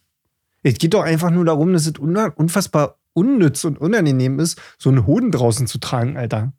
Es 0.63 0.75
geht 0.75 0.93
doch 0.93 1.03
einfach 1.05 1.31
nur 1.31 1.47
darum, 1.47 1.73
dass 1.73 1.87
es 1.87 1.95
unfassbar 1.99 2.97
unnütz 3.15 3.65
und 3.65 3.81
unangenehm 3.81 4.39
ist, 4.39 4.61
so 4.77 4.91
einen 4.91 5.07
Hoden 5.07 5.31
draußen 5.31 5.67
zu 5.67 5.79
tragen, 5.79 6.19
Alter. 6.19 6.53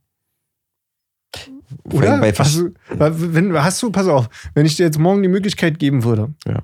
Oder? 1.93 2.19
Hast 2.37 2.57
du, 2.57 2.73
wenn, 2.89 3.53
hast 3.53 3.81
du, 3.83 3.91
pass 3.91 4.07
auf, 4.07 4.27
wenn 4.55 4.65
ich 4.65 4.75
dir 4.75 4.83
jetzt 4.85 4.97
morgen 4.97 5.21
die 5.21 5.29
Möglichkeit 5.29 5.77
geben 5.77 6.03
würde 6.03 6.33
Ja. 6.47 6.63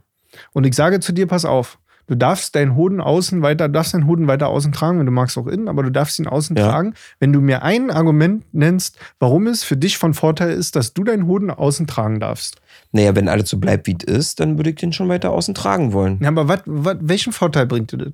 und 0.53 0.65
ich 0.65 0.73
sage 0.75 0.99
zu 0.99 1.11
dir, 1.13 1.27
pass 1.27 1.45
auf, 1.45 1.77
du 2.07 2.15
darfst 2.15 2.55
deinen 2.55 2.75
Hoden 2.75 3.01
außen 3.01 3.41
weiter, 3.41 3.67
darfst 3.69 3.93
deinen 3.93 4.07
Hoden 4.07 4.27
weiter 4.27 4.49
außen 4.49 4.71
tragen, 4.71 4.99
wenn 4.99 5.05
du 5.05 5.11
magst 5.11 5.37
auch 5.37 5.47
innen, 5.47 5.67
aber 5.67 5.83
du 5.83 5.89
darfst 5.91 6.19
ihn 6.19 6.27
außen 6.27 6.55
Ja. 6.55 6.69
tragen, 6.69 6.93
wenn 7.19 7.33
du 7.33 7.41
mir 7.41 7.63
ein 7.63 7.91
Argument 7.91 8.43
nennst, 8.53 8.97
warum 9.19 9.47
es 9.47 9.63
für 9.63 9.77
dich 9.77 9.97
von 9.97 10.13
Vorteil 10.13 10.51
ist, 10.51 10.75
dass 10.75 10.93
du 10.93 11.03
deinen 11.03 11.27
Hoden 11.27 11.49
außen 11.51 11.87
tragen 11.87 12.19
darfst. 12.19 12.57
naja, 12.91 13.15
wenn 13.15 13.27
alles 13.29 13.49
so 13.49 13.57
bleibt, 13.57 13.87
wie 13.87 13.95
es 13.99 14.03
ist, 14.05 14.39
dann 14.39 14.57
würde 14.57 14.69
ich 14.69 14.75
den 14.77 14.93
schon 14.93 15.09
weiter 15.09 15.31
außen 15.31 15.53
tragen 15.53 15.91
wollen. 15.93 16.19
Ja, 16.21 16.29
aber 16.29 16.47
wat, 16.47 16.63
wat, 16.65 16.99
welchen 17.01 17.33
Vorteil 17.33 17.65
bringt 17.65 17.91
dir 17.91 17.97
das? 17.97 18.13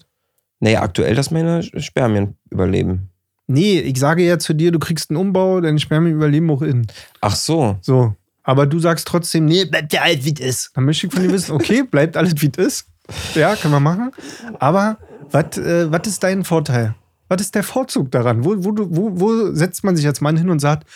Naja, 0.59 0.81
aktuell, 0.81 1.15
dass 1.15 1.31
meine 1.31 1.61
Spermien 1.63 2.35
überleben. 2.49 3.09
Nee, 3.47 3.79
ich 3.79 3.99
sage 3.99 4.23
ja 4.23 4.39
zu 4.39 4.53
dir, 4.53 4.71
du 4.71 4.79
kriegst 4.79 5.09
einen 5.09 5.17
Umbau, 5.17 5.59
deine 5.61 5.79
Spermien 5.79 6.15
überleben 6.15 6.49
auch 6.51 6.61
innen. 6.61 6.87
Ach 7.19 7.35
so. 7.35 7.77
So. 7.81 8.15
Aber 8.43 8.65
du 8.65 8.79
sagst 8.79 9.07
trotzdem, 9.07 9.45
nee, 9.45 9.65
bleibt 9.65 9.91
ja 9.93 10.01
alles, 10.01 10.23
wie 10.25 10.33
es 10.33 10.39
ist. 10.39 10.71
Dann 10.75 10.85
möchte 10.85 11.07
ich 11.07 11.13
von 11.13 11.21
dir 11.23 11.31
wissen, 11.31 11.51
okay, 11.55 11.83
bleibt 11.83 12.15
alles, 12.17 12.33
wie 12.41 12.49
es 12.55 12.63
ist. 12.65 12.87
Ja, 13.35 13.55
können 13.55 13.73
wir 13.73 13.79
machen. 13.79 14.11
Aber 14.59 14.97
was 15.31 15.57
äh, 15.57 15.87
ist 16.05 16.23
dein 16.23 16.43
Vorteil? 16.43 16.95
Was 17.29 17.41
ist 17.41 17.55
der 17.55 17.63
Vorzug 17.63 18.11
daran? 18.11 18.43
Wo, 18.43 18.55
wo, 18.57 18.73
wo, 18.75 19.19
wo 19.19 19.53
setzt 19.53 19.83
man 19.83 19.95
sich 19.95 20.05
als 20.05 20.21
Mann 20.21 20.35
hin 20.35 20.49
und 20.49 20.59
sagt, 20.59 20.87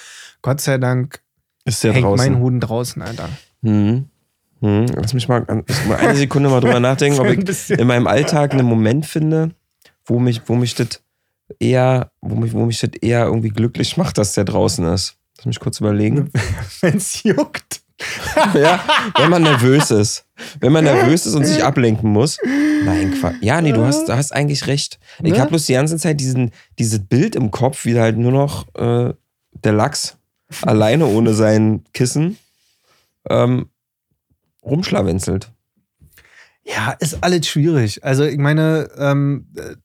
Gott 0.41 0.59
sei 0.59 0.77
Dank 0.77 1.21
Ist 1.63 1.83
der 1.83 1.93
hängt 1.93 2.05
draußen. 2.05 2.33
mein 2.33 2.41
Hoden 2.41 2.59
draußen, 2.59 3.01
Alter. 3.01 3.29
Hm. 3.63 4.09
Hm. 4.61 4.85
Lass 4.95 5.13
mich 5.13 5.27
mal, 5.27 5.45
mal 5.87 5.97
eine 5.97 6.15
Sekunde 6.15 6.49
mal 6.49 6.59
drüber 6.59 6.79
nachdenken, 6.81 7.19
ob 7.19 7.27
ich 7.27 7.69
in 7.69 7.87
meinem 7.87 8.07
Alltag 8.07 8.53
einen 8.53 8.65
Moment 8.65 9.05
finde, 9.05 9.51
wo 10.05 10.19
mich, 10.19 10.41
wo 10.47 10.55
mich 10.55 10.75
das 10.75 11.01
eher, 11.59 12.11
wo 12.21 12.35
mich, 12.35 12.53
wo 12.53 12.65
mich 12.65 12.79
das 12.79 12.91
eher 13.01 13.25
irgendwie 13.25 13.49
glücklich 13.49 13.97
macht, 13.97 14.17
dass 14.17 14.33
der 14.33 14.45
draußen 14.45 14.85
ist. 14.87 15.17
Lass 15.37 15.45
mich 15.45 15.59
kurz 15.59 15.79
überlegen. 15.79 16.31
Wenn 16.81 16.97
es 16.97 17.23
juckt. 17.23 17.81
ja, 18.53 18.83
wenn 19.17 19.29
man 19.29 19.43
nervös 19.43 19.89
ist. 19.91 20.25
Wenn 20.59 20.73
man 20.73 20.83
nervös 20.83 21.25
ist 21.25 21.33
und 21.33 21.45
sich 21.45 21.63
ablenken 21.63 22.11
muss. 22.11 22.37
Nein, 22.83 23.13
Quatsch. 23.19 23.35
Ja, 23.41 23.61
nee, 23.61 23.71
du 23.71 23.85
hast, 23.85 24.09
du 24.09 24.15
hast 24.15 24.33
eigentlich 24.33 24.67
recht. 24.67 24.99
Ich 25.23 25.31
Ne? 25.31 25.39
habe 25.39 25.49
bloß 25.49 25.65
die 25.65 25.73
ganze 25.73 25.97
Zeit 25.97 26.19
diesen, 26.19 26.51
dieses 26.77 26.99
Bild 26.99 27.35
im 27.35 27.51
Kopf, 27.51 27.85
wie 27.85 27.97
halt 27.99 28.17
nur 28.17 28.31
noch 28.33 28.67
äh, 28.75 29.13
der 29.63 29.71
Lachs 29.73 30.17
alleine 30.61 31.05
ohne 31.07 31.33
sein 31.33 31.83
Kissen 31.93 32.37
ähm, 33.29 33.69
rumschlawenzelt. 34.63 35.51
Ja, 36.63 36.91
ist 36.99 37.23
alles 37.23 37.47
schwierig. 37.47 38.03
Also 38.03 38.23
ich 38.25 38.37
meine, 38.39 38.89
ähm, 38.97 39.47
äh, 39.55 39.75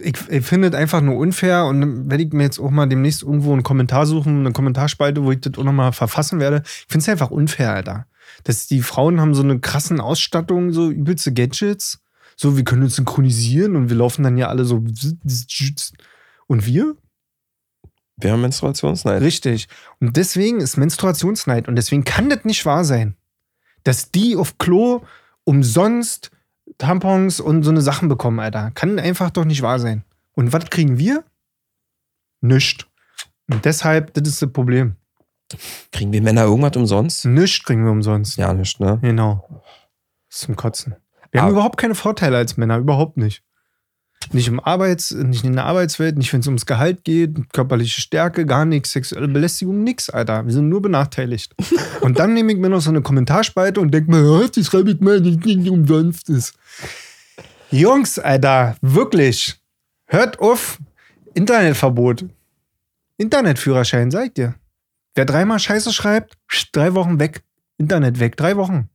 ich, 0.00 0.16
ich 0.28 0.44
finde 0.44 0.68
es 0.68 0.74
einfach 0.74 1.00
nur 1.00 1.16
unfair 1.16 1.64
und 1.66 1.80
dann 1.80 2.10
werde 2.10 2.24
ich 2.24 2.32
mir 2.32 2.42
jetzt 2.42 2.58
auch 2.58 2.70
mal 2.70 2.86
demnächst 2.86 3.22
irgendwo 3.22 3.52
einen 3.52 3.62
Kommentar 3.62 4.06
suchen, 4.06 4.40
eine 4.40 4.52
Kommentarspalte, 4.52 5.24
wo 5.24 5.32
ich 5.32 5.40
das 5.40 5.56
auch 5.56 5.64
nochmal 5.64 5.92
verfassen 5.92 6.40
werde. 6.40 6.62
Ich 6.64 6.86
finde 6.88 7.02
es 7.02 7.08
einfach 7.08 7.30
unfair, 7.30 7.72
Alter. 7.72 8.06
Dass 8.44 8.66
die 8.66 8.82
Frauen 8.82 9.20
haben 9.20 9.34
so 9.34 9.42
eine 9.42 9.58
krassen 9.58 10.00
Ausstattung, 10.00 10.72
so 10.72 10.90
übelste 10.90 11.32
Gadgets. 11.32 12.00
So, 12.36 12.56
wir 12.56 12.64
können 12.64 12.82
uns 12.82 12.96
synchronisieren 12.96 13.76
und 13.76 13.88
wir 13.88 13.96
laufen 13.96 14.22
dann 14.22 14.36
ja 14.36 14.48
alle 14.48 14.64
so. 14.64 14.84
Und 16.46 16.66
wir? 16.66 16.96
Wir 18.18 18.32
haben 18.32 18.42
Menstruationsneid. 18.42 19.22
Richtig. 19.22 19.68
Und 20.00 20.16
deswegen 20.16 20.60
ist 20.60 20.76
Menstruationsneid 20.76 21.68
und 21.68 21.76
deswegen 21.76 22.04
kann 22.04 22.28
das 22.28 22.44
nicht 22.44 22.66
wahr 22.66 22.84
sein, 22.84 23.16
dass 23.84 24.10
die 24.10 24.36
auf 24.36 24.58
Klo 24.58 25.02
umsonst 25.44 26.30
Tampons 26.78 27.40
und 27.40 27.62
so 27.62 27.70
eine 27.70 27.80
Sachen 27.80 28.08
bekommen, 28.08 28.38
Alter. 28.40 28.70
Kann 28.72 28.98
einfach 28.98 29.30
doch 29.30 29.44
nicht 29.44 29.62
wahr 29.62 29.78
sein. 29.78 30.04
Und 30.34 30.52
was 30.52 30.66
kriegen 30.70 30.98
wir? 30.98 31.24
Nischt. 32.40 32.86
Und 33.50 33.64
deshalb, 33.64 34.12
das 34.14 34.28
ist 34.28 34.42
das 34.42 34.52
Problem. 34.52 34.96
Kriegen 35.92 36.12
wir 36.12 36.20
Männer 36.22 36.42
irgendwas 36.42 36.76
umsonst? 36.76 37.24
Nischt 37.24 37.64
kriegen 37.64 37.84
wir 37.84 37.92
umsonst. 37.92 38.36
Ja, 38.36 38.52
nicht, 38.52 38.80
ne? 38.80 38.98
Genau. 39.00 39.46
Das 40.28 40.38
ist 40.38 40.46
zum 40.46 40.56
Kotzen. 40.56 40.96
Wir 41.30 41.40
haben 41.40 41.48
Aber- 41.48 41.56
überhaupt 41.58 41.78
keine 41.78 41.94
Vorteile 41.94 42.36
als 42.36 42.56
Männer, 42.56 42.78
überhaupt 42.78 43.16
nicht. 43.16 43.42
Nicht 44.32 44.48
im 44.48 44.58
Arbeits-, 44.58 45.12
nicht 45.12 45.44
in 45.44 45.52
der 45.52 45.66
Arbeitswelt, 45.66 46.18
nicht 46.18 46.32
wenn 46.32 46.40
es 46.40 46.46
ums 46.46 46.66
Gehalt 46.66 47.04
geht, 47.04 47.52
körperliche 47.52 48.00
Stärke, 48.00 48.44
gar 48.44 48.64
nichts, 48.64 48.92
sexuelle 48.92 49.28
Belästigung, 49.28 49.84
nix, 49.84 50.10
Alter. 50.10 50.44
Wir 50.44 50.52
sind 50.52 50.68
nur 50.68 50.82
benachteiligt. 50.82 51.54
und 52.00 52.18
dann 52.18 52.34
nehme 52.34 52.52
ich 52.52 52.58
mir 52.58 52.68
noch 52.68 52.80
so 52.80 52.90
eine 52.90 53.02
Kommentarspalte 53.02 53.80
und 53.80 53.92
denke 53.92 54.10
mir, 54.10 54.48
die 54.48 54.64
schreibe 54.64 54.90
ich 54.90 55.00
mal, 55.00 55.20
die 55.20 55.56
nicht 55.56 55.70
umsonst 55.70 56.28
ist. 56.28 56.54
Jungs, 57.70 58.18
Alter, 58.18 58.76
wirklich. 58.80 59.56
Hört 60.06 60.40
auf. 60.40 60.78
Internetverbot. 61.34 62.24
Internetführerschein, 63.18 64.10
sag 64.10 64.26
ich 64.26 64.34
dir. 64.34 64.54
Wer 65.14 65.24
dreimal 65.24 65.58
Scheiße 65.58 65.92
schreibt, 65.92 66.34
drei 66.72 66.94
Wochen 66.94 67.18
weg. 67.18 67.42
Internet 67.78 68.20
weg, 68.20 68.36
drei 68.36 68.56
Wochen. 68.56 68.88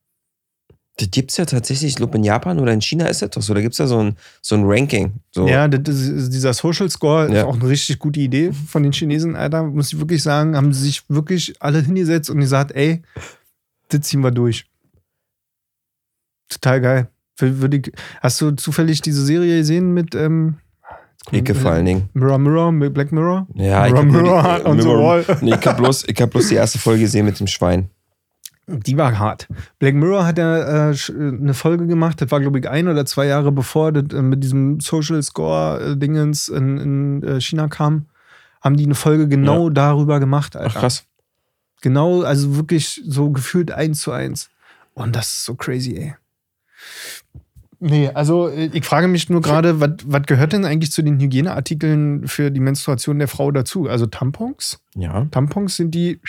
Das 0.97 1.09
gibt's 1.09 1.37
ja 1.37 1.45
tatsächlich, 1.45 1.91
ich 1.91 1.95
glaube 1.95 2.17
in 2.17 2.23
Japan 2.23 2.59
oder 2.59 2.73
in 2.73 2.81
China 2.81 3.07
ist 3.07 3.21
das 3.21 3.29
doch 3.31 3.41
so. 3.41 3.53
Da 3.53 3.61
gibt's 3.61 3.77
ja 3.77 3.87
so 3.87 3.99
ein, 4.03 4.17
so 4.41 4.55
ein 4.55 4.63
Ranking. 4.65 5.13
So. 5.31 5.47
Ja, 5.47 5.65
ist, 5.65 6.29
dieser 6.29 6.53
Social 6.53 6.89
Score 6.89 7.25
ist 7.27 7.33
Ja. 7.33 7.45
auch 7.45 7.55
eine 7.55 7.67
richtig 7.67 7.97
gute 7.97 8.19
Idee 8.19 8.51
von 8.51 8.83
den 8.83 8.91
Chinesen, 8.91 9.35
Alter. 9.35 9.63
Muss 9.63 9.93
ich 9.93 9.99
wirklich 9.99 10.21
sagen, 10.21 10.55
haben 10.55 10.73
sie 10.73 10.83
sich 10.83 11.03
wirklich 11.07 11.55
alle 11.59 11.81
hingesetzt 11.81 12.29
und 12.29 12.39
gesagt, 12.39 12.73
ey, 12.73 13.01
das 13.87 14.01
ziehen 14.01 14.21
wir 14.21 14.31
durch. 14.31 14.65
Total 16.49 16.81
geil. 16.81 17.07
Ich, 17.41 17.91
hast 18.21 18.39
du 18.41 18.51
zufällig 18.51 19.01
diese 19.01 19.25
Serie 19.25 19.57
gesehen 19.59 19.93
mit 19.93 20.13
ähm, 20.13 20.57
Icke 21.31 21.55
vor 21.55 21.71
allen 21.71 21.85
Dingen. 21.85 22.09
Mirror 22.13 22.37
Mirror, 22.37 22.71
Black 22.91 23.11
Mirror? 23.11 23.47
Ja, 23.55 23.87
ich 23.87 23.93
Mirror 23.93 24.43
hab 24.43 24.63
nur 24.63 24.75
die- 24.75 24.79
Mirror 24.81 24.81
the 24.81 24.87
Mirror- 24.87 25.03
wall. 25.27 25.37
Nee, 25.41 25.55
ich 25.55 25.65
bloß, 25.77 26.03
ich 26.07 26.21
hab 26.21 26.29
bloß 26.31 26.49
die 26.49 26.55
erste 26.55 26.77
Folge 26.77 27.01
gesehen 27.03 27.25
mit 27.25 27.39
dem 27.39 27.47
Schwein. 27.47 27.89
Die 28.67 28.97
war 28.97 29.17
hart. 29.17 29.47
Black 29.79 29.95
Mirror 29.95 30.25
hat 30.25 30.37
ja 30.37 30.89
äh, 30.89 30.91
äh, 30.91 31.11
eine 31.11 31.53
Folge 31.53 31.87
gemacht, 31.87 32.21
das 32.21 32.31
war, 32.31 32.39
glaube 32.39 32.59
ich, 32.59 32.69
ein 32.69 32.87
oder 32.87 33.05
zwei 33.05 33.25
Jahre 33.25 33.51
bevor 33.51 33.91
das 33.91 34.17
äh, 34.17 34.21
mit 34.21 34.43
diesem 34.43 34.79
Social 34.79 35.21
Score-Dingens 35.21 36.47
in, 36.47 36.77
in 36.77 37.23
äh, 37.23 37.41
China 37.41 37.67
kam, 37.67 38.05
haben 38.61 38.77
die 38.77 38.85
eine 38.85 38.95
Folge 38.95 39.27
genau 39.27 39.69
darüber 39.69 40.19
gemacht, 40.19 40.55
Alter. 40.55 40.73
Ach 40.75 40.79
krass. 40.79 41.05
Genau, 41.81 42.21
also 42.21 42.55
wirklich 42.55 43.01
so 43.05 43.31
gefühlt 43.31 43.71
eins 43.71 44.01
zu 44.01 44.11
eins. 44.11 44.49
Und 44.93 45.15
das 45.15 45.27
ist 45.27 45.45
so 45.45 45.55
crazy, 45.55 45.95
ey. 45.97 46.15
Nee, 47.83 48.09
also 48.09 48.47
äh, 48.47 48.69
ich 48.73 48.85
frage 48.85 49.07
mich 49.07 49.29
nur 49.29 49.41
gerade, 49.41 49.79
was 49.81 49.91
was 50.05 50.21
gehört 50.27 50.53
denn 50.53 50.65
eigentlich 50.65 50.91
zu 50.91 51.01
den 51.01 51.19
Hygieneartikeln 51.19 52.27
für 52.27 52.51
die 52.51 52.59
Menstruation 52.59 53.17
der 53.17 53.27
Frau 53.27 53.49
dazu? 53.49 53.89
Also 53.89 54.05
Tampons? 54.05 54.79
Ja, 54.95 55.25
Tampons 55.31 55.77
sind 55.77 55.95
die, 55.95 56.21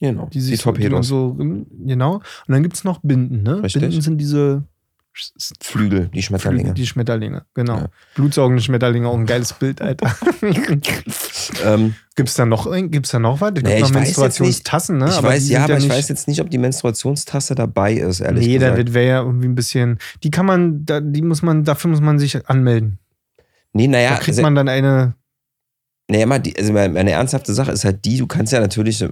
genau. 0.00 0.28
die 0.32 0.40
sich 0.40 0.56
die 0.58 0.62
Torpedos. 0.62 1.08
so, 1.08 1.34
genau. 1.38 2.14
Und 2.16 2.22
dann 2.48 2.62
gibt 2.62 2.76
es 2.76 2.84
noch 2.84 3.00
Binden, 3.02 3.42
ne? 3.42 3.62
Richtig. 3.62 3.82
Binden 3.82 4.00
sind 4.00 4.18
diese 4.18 4.62
Flügel, 5.60 6.10
die 6.14 6.22
Schmetterlinge. 6.22 6.74
die 6.74 6.86
Schmetterlinge, 6.86 7.44
genau. 7.54 7.76
Ja. 7.78 7.86
Blutsaugende 8.14 8.62
Schmetterlinge, 8.62 9.08
auch 9.08 9.18
ein 9.18 9.26
geiles 9.26 9.52
Bild, 9.52 9.82
Alter. 9.82 10.14
Ähm, 11.64 11.94
Gibt's 12.14 12.34
da 12.34 12.44
noch, 12.46 12.70
gibt's 12.90 13.10
da 13.10 13.18
noch 13.18 13.40
was? 13.40 13.52
Es 13.56 13.62
Nee, 13.62 13.68
gibt 13.70 13.80
noch 13.80 13.88
ich 13.88 13.94
Menstruationstassen, 13.94 14.98
ne? 14.98 15.06
ich 15.08 15.14
Aber 15.16 15.28
weiß, 15.28 15.48
ja, 15.48 15.64
aber 15.64 15.76
ich 15.78 15.84
nicht- 15.84 15.92
weiß 15.92 16.08
jetzt 16.08 16.28
nicht, 16.28 16.40
ob 16.40 16.50
die 16.50 16.58
Menstruationstasse 16.58 17.54
dabei 17.54 17.94
ist, 17.94 18.20
ehrlich 18.20 18.46
nee, 18.46 18.54
gesagt. 18.58 18.86
das 18.88 18.94
wäre 18.94 19.06
ja 19.08 19.22
irgendwie 19.22 19.46
ein 19.48 19.54
bisschen. 19.54 19.98
Die 20.24 20.30
kann 20.30 20.44
man, 20.46 20.84
da, 20.84 21.00
die 21.00 21.22
muss 21.22 21.42
man, 21.42 21.64
dafür 21.64 21.90
muss 21.90 22.00
man 22.00 22.18
sich 22.18 22.48
anmelden. 22.48 22.98
nee, 23.72 23.86
Da 23.86 23.92
naja, 23.92 24.16
kriegt 24.16 24.34
se- 24.36 24.42
man 24.42 24.54
dann 24.54 24.68
eine. 24.68 25.14
Nee, 26.08 26.22
immer 26.22 26.38
die, 26.38 26.56
also 26.58 26.72
meine 26.72 27.10
ernsthafte 27.10 27.52
Sache 27.54 27.72
ist 27.72 27.84
halt 27.84 28.04
die, 28.04 28.18
du 28.18 28.26
kannst 28.26 28.52
ja 28.52 28.60
natürlich, 28.60 29.00
ja, 29.00 29.08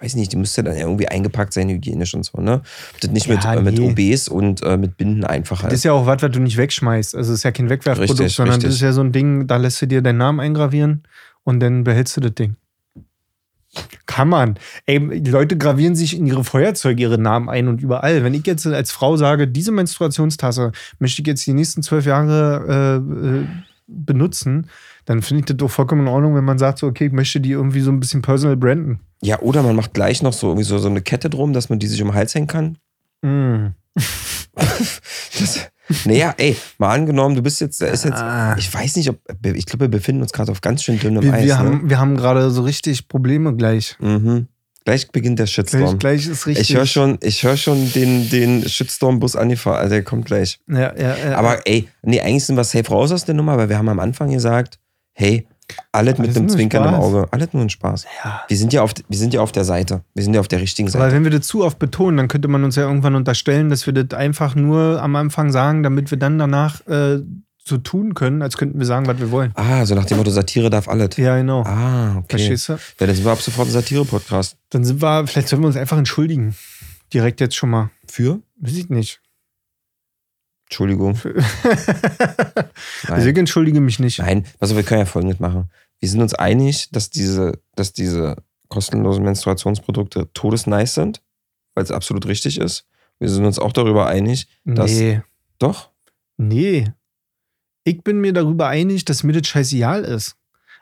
weiß 0.00 0.16
nicht, 0.16 0.32
die 0.32 0.36
müsste 0.36 0.62
dann 0.62 0.74
ja 0.74 0.80
irgendwie 0.82 1.08
eingepackt 1.08 1.52
sein, 1.52 1.68
hygienisch 1.68 2.14
und 2.14 2.24
so, 2.24 2.40
ne? 2.40 2.62
Ob 2.94 3.00
das 3.00 3.10
nicht 3.10 3.28
mit, 3.28 3.42
Ja, 3.44 3.54
äh, 3.54 3.62
mit 3.62 3.78
nee. 3.78 4.12
OBs 4.12 4.28
und 4.28 4.62
äh, 4.62 4.76
mit 4.76 4.96
Binden 4.96 5.24
einfach 5.24 5.58
Das 5.58 5.64
halt. 5.64 5.72
ist 5.74 5.84
ja 5.84 5.92
auch 5.92 6.06
was, 6.06 6.22
was 6.22 6.30
du 6.30 6.40
nicht 6.40 6.56
wegschmeißt. 6.56 7.14
Also, 7.14 7.32
es 7.32 7.38
ist 7.38 7.44
ja 7.44 7.52
kein 7.52 7.70
Wegwerfprodukt, 7.70 8.20
Richtig, 8.20 8.34
sondern 8.36 8.56
richtig. 8.56 8.68
das 8.68 8.74
ist 8.76 8.82
ja 8.82 8.92
so 8.92 9.00
ein 9.00 9.12
Ding, 9.12 9.46
da 9.46 9.56
lässt 9.56 9.80
du 9.80 9.86
dir 9.86 10.02
deinen 10.02 10.18
Namen 10.18 10.40
eingravieren 10.40 11.04
und 11.44 11.60
dann 11.60 11.84
behältst 11.84 12.16
du 12.16 12.20
das 12.20 12.34
Ding. 12.34 12.56
Kann 14.06 14.28
man. 14.28 14.58
Ey, 14.86 15.20
die 15.20 15.30
Leute 15.30 15.56
gravieren 15.56 15.94
sich 15.94 16.16
in 16.18 16.26
ihre 16.26 16.42
Feuerzeuge 16.42 17.00
ihre 17.00 17.18
Namen 17.18 17.48
ein 17.48 17.68
und 17.68 17.80
überall. 17.80 18.24
Wenn 18.24 18.34
ich 18.34 18.44
jetzt 18.44 18.66
als 18.66 18.90
Frau 18.90 19.16
sage, 19.16 19.46
diese 19.46 19.70
Menstruationstasse 19.70 20.72
möchte 20.98 21.22
ich 21.22 21.28
jetzt 21.28 21.46
die 21.46 21.52
nächsten 21.52 21.84
zwölf 21.84 22.04
Jahre 22.04 23.00
äh, 23.00 23.26
äh, 23.42 23.46
benutzen, 23.92 24.68
dann 25.04 25.22
finde 25.22 25.40
ich 25.40 25.46
das 25.46 25.56
doch 25.56 25.70
vollkommen 25.70 26.02
in 26.02 26.08
Ordnung, 26.08 26.34
wenn 26.34 26.44
man 26.44 26.58
sagt, 26.58 26.78
so, 26.78 26.86
okay, 26.86 27.06
ich 27.06 27.12
möchte 27.12 27.40
die 27.40 27.50
irgendwie 27.52 27.80
so 27.80 27.90
ein 27.90 28.00
bisschen 28.00 28.22
personal 28.22 28.56
branden. 28.56 29.00
Ja, 29.22 29.40
oder 29.40 29.62
man 29.62 29.76
macht 29.76 29.92
gleich 29.94 30.22
noch 30.22 30.32
so 30.32 30.48
irgendwie 30.48 30.64
so, 30.64 30.78
so 30.78 30.88
eine 30.88 31.02
Kette 31.02 31.28
drum, 31.28 31.52
dass 31.52 31.68
man 31.68 31.78
die 31.78 31.86
sich 31.86 32.00
um 32.02 32.08
den 32.08 32.14
Hals 32.14 32.34
hängen 32.34 32.46
kann. 32.46 32.78
Mm. 33.22 33.74
Das, 35.38 35.70
naja, 36.04 36.34
ey, 36.36 36.56
mal 36.78 36.94
angenommen, 36.94 37.34
du 37.34 37.42
bist 37.42 37.60
jetzt, 37.60 37.80
da 37.80 37.86
ist 37.86 38.04
jetzt, 38.04 38.18
Ah. 38.20 38.54
ich 38.58 38.72
weiß 38.72 38.96
nicht, 38.96 39.08
ob, 39.08 39.18
ich 39.44 39.66
glaube, 39.66 39.84
wir 39.84 39.88
befinden 39.90 40.22
uns 40.22 40.32
gerade 40.32 40.52
auf 40.52 40.60
ganz 40.60 40.82
schön 40.84 40.98
dünnem 40.98 41.22
Wir, 41.22 41.32
Eis. 41.32 41.46
wir, 41.46 41.54
ne? 41.54 41.58
haben, 41.58 41.90
wir 41.90 41.98
haben 41.98 42.16
gerade 42.16 42.50
so 42.50 42.62
richtig 42.62 43.08
Probleme 43.08 43.54
gleich. 43.56 43.96
mhm. 44.00 44.46
Gleich 44.84 45.10
beginnt 45.10 45.38
der 45.38 45.44
Gleich, 45.46 45.54
Shitstorm. 45.54 45.98
gleich 45.98 46.26
ist 46.26 46.46
richtig. 46.46 46.70
ich 46.70 46.76
höre 46.76 46.86
schon, 46.86 47.18
ich 47.22 47.42
hör 47.42 47.56
schon 47.56 47.92
den, 47.92 48.30
den 48.30 48.66
Shitstorm-Bus 48.68 49.36
angefahren, 49.36 49.78
also 49.78 49.90
der 49.90 50.02
kommt 50.02 50.24
gleich. 50.24 50.58
Ja, 50.68 50.94
ja, 50.96 51.16
ja, 51.16 51.36
Aber 51.36 51.66
ey, 51.66 51.88
nee, 52.02 52.20
eigentlich 52.20 52.44
sind 52.44 52.56
wir 52.56 52.64
safe 52.64 52.88
raus 52.88 53.12
aus 53.12 53.24
der 53.24 53.34
Nummer, 53.34 53.56
weil 53.58 53.68
wir 53.68 53.76
haben 53.76 53.88
am 53.90 54.00
Anfang 54.00 54.30
gesagt, 54.30 54.78
hey, 55.12 55.46
alles 55.92 56.18
mit 56.18 56.34
einem 56.36 56.48
Zwinkern 56.48 56.88
im. 56.88 56.94
Auge, 56.94 57.28
alles 57.30 57.52
nur 57.52 57.62
ein 57.62 57.70
Spaß. 57.70 58.04
ja. 58.24 58.42
Wir 58.48 58.56
sind 58.56 58.72
ja 58.72 58.82
auf, 58.82 58.92
wir 59.08 59.18
sind 59.18 59.32
ja 59.34 59.40
auf 59.40 59.52
der 59.52 59.64
Seite, 59.64 60.02
wir 60.14 60.24
sind 60.24 60.34
ja 60.34 60.40
auf 60.40 60.48
der 60.48 60.60
richtigen 60.60 60.88
Aber 60.88 60.98
Seite. 60.98 61.14
wenn 61.14 61.24
wir 61.24 61.30
das 61.30 61.46
zu 61.46 61.62
oft 61.64 61.78
betonen, 61.78 62.16
dann 62.16 62.28
könnte 62.28 62.48
man 62.48 62.64
uns 62.64 62.74
ja 62.76 62.82
irgendwann 62.84 63.14
unterstellen, 63.14 63.68
dass 63.68 63.86
wir 63.86 63.92
das 63.92 64.18
einfach 64.18 64.54
nur 64.54 65.00
am 65.00 65.14
Anfang 65.14 65.52
sagen, 65.52 65.82
damit 65.82 66.10
wir 66.10 66.18
dann 66.18 66.38
danach 66.38 66.84
äh, 66.88 67.20
so 67.70 67.78
tun 67.78 68.14
können, 68.14 68.42
als 68.42 68.56
könnten 68.58 68.78
wir 68.78 68.86
sagen, 68.86 69.06
was 69.06 69.18
wir 69.18 69.30
wollen. 69.30 69.52
Ah, 69.54 69.86
so 69.86 69.94
nach 69.94 70.04
dem 70.04 70.18
Motto, 70.18 70.30
Satire 70.30 70.68
darf 70.68 70.88
alles. 70.88 71.16
Ja, 71.16 71.36
genau. 71.38 71.62
Ah, 71.62 72.18
okay. 72.18 72.36
Verstehst 72.36 72.68
du? 72.68 72.72
Ja, 72.74 73.06
dann 73.06 73.14
sind 73.14 73.24
wir 73.24 73.32
ab 73.32 73.40
sofort 73.40 73.68
ein 73.68 73.72
Satire-Podcast. 73.72 74.56
Dann 74.68 74.84
sind 74.84 75.00
wir, 75.00 75.26
vielleicht 75.26 75.48
sollen 75.48 75.62
wir 75.62 75.68
uns 75.68 75.76
einfach 75.76 75.96
entschuldigen. 75.96 76.54
Direkt 77.14 77.40
jetzt 77.40 77.56
schon 77.56 77.70
mal. 77.70 77.90
Für? 78.06 78.40
Weiß 78.58 78.76
ich 78.76 78.90
nicht. 78.90 79.20
Entschuldigung. 80.66 81.18
Also 83.08 83.28
ich 83.28 83.36
entschuldige 83.36 83.80
mich 83.80 83.98
nicht. 83.98 84.18
Nein, 84.18 84.46
also 84.58 84.76
wir 84.76 84.82
können 84.82 85.00
ja 85.00 85.06
folgendes 85.06 85.40
machen. 85.40 85.70
Wir 85.98 86.08
sind 86.08 86.20
uns 86.20 86.34
einig, 86.34 86.90
dass 86.90 87.10
diese, 87.10 87.60
dass 87.74 87.92
diese 87.92 88.36
kostenlosen 88.68 89.24
Menstruationsprodukte 89.24 90.32
todesnice 90.32 90.94
sind, 90.94 91.22
weil 91.74 91.84
es 91.84 91.90
absolut 91.90 92.26
richtig 92.26 92.58
ist. 92.58 92.86
Wir 93.18 93.28
sind 93.28 93.44
uns 93.44 93.58
auch 93.58 93.72
darüber 93.72 94.06
einig, 94.06 94.48
dass. 94.64 94.92
Nee. 94.92 95.22
Doch? 95.58 95.90
Nee. 96.36 96.92
Ich 97.84 98.02
bin 98.02 98.20
mir 98.20 98.32
darüber 98.32 98.68
einig, 98.68 99.04
dass 99.04 99.22
mir 99.22 99.32
das 99.32 99.48
scheißegal 99.48 100.04
ist. 100.04 100.36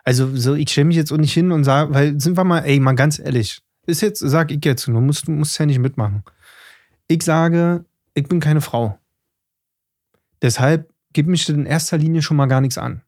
Also, 0.04 0.34
so, 0.34 0.54
ich 0.54 0.70
stelle 0.70 0.86
mich 0.86 0.96
jetzt 0.96 1.12
auch 1.12 1.18
nicht 1.18 1.32
hin 1.32 1.52
und 1.52 1.64
sage, 1.64 1.94
weil, 1.94 2.20
sind 2.20 2.36
wir 2.36 2.44
mal, 2.44 2.60
ey, 2.60 2.80
mal 2.80 2.94
ganz 2.94 3.18
ehrlich, 3.18 3.60
ist 3.86 4.00
jetzt, 4.00 4.20
sag 4.20 4.50
ich 4.50 4.64
jetzt, 4.64 4.86
du 4.86 4.92
musst, 4.92 5.28
du 5.28 5.32
musst 5.32 5.58
ja 5.58 5.66
nicht 5.66 5.78
mitmachen. 5.78 6.22
Ich 7.08 7.22
sage, 7.22 7.84
ich 8.14 8.26
bin 8.26 8.40
keine 8.40 8.60
Frau. 8.60 8.98
Deshalb 10.42 10.92
gibt 11.12 11.28
mich 11.28 11.46
das 11.46 11.56
in 11.56 11.66
erster 11.66 11.98
Linie 11.98 12.22
schon 12.22 12.36
mal 12.36 12.46
gar 12.46 12.60
nichts 12.60 12.78
an. 12.78 13.02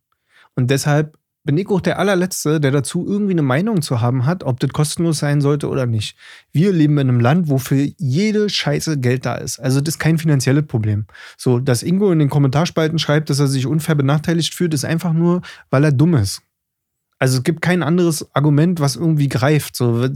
Und 0.54 0.70
deshalb 0.70 1.18
bin 1.44 1.56
ich 1.56 1.68
auch 1.68 1.80
der 1.80 1.98
allerletzte, 1.98 2.60
der 2.60 2.70
dazu 2.70 3.06
irgendwie 3.06 3.32
eine 3.32 3.42
Meinung 3.42 3.80
zu 3.82 4.00
haben 4.00 4.26
hat, 4.26 4.44
ob 4.44 4.60
das 4.60 4.70
kostenlos 4.70 5.18
sein 5.18 5.40
sollte 5.40 5.68
oder 5.68 5.86
nicht. 5.86 6.16
Wir 6.52 6.72
leben 6.72 6.98
in 6.98 7.08
einem 7.08 7.20
Land, 7.20 7.48
wo 7.48 7.58
für 7.58 7.88
jede 7.96 8.50
Scheiße 8.50 8.98
Geld 8.98 9.24
da 9.24 9.36
ist. 9.36 9.58
Also 9.58 9.80
das 9.80 9.94
ist 9.94 9.98
kein 9.98 10.18
finanzielles 10.18 10.66
Problem. 10.66 11.06
So, 11.38 11.58
dass 11.58 11.82
Ingo 11.82 12.12
in 12.12 12.18
den 12.18 12.28
Kommentarspalten 12.28 12.98
schreibt, 12.98 13.30
dass 13.30 13.40
er 13.40 13.46
sich 13.46 13.66
unfair 13.66 13.94
benachteiligt 13.94 14.54
fühlt, 14.54 14.74
ist 14.74 14.84
einfach 14.84 15.12
nur, 15.12 15.40
weil 15.70 15.84
er 15.84 15.92
dumm 15.92 16.14
ist. 16.14 16.42
Also 17.20 17.38
es 17.38 17.42
gibt 17.44 17.60
kein 17.60 17.82
anderes 17.82 18.34
Argument, 18.34 18.80
was 18.80 18.96
irgendwie 18.96 19.28
greift. 19.28 19.76
So, 19.76 20.08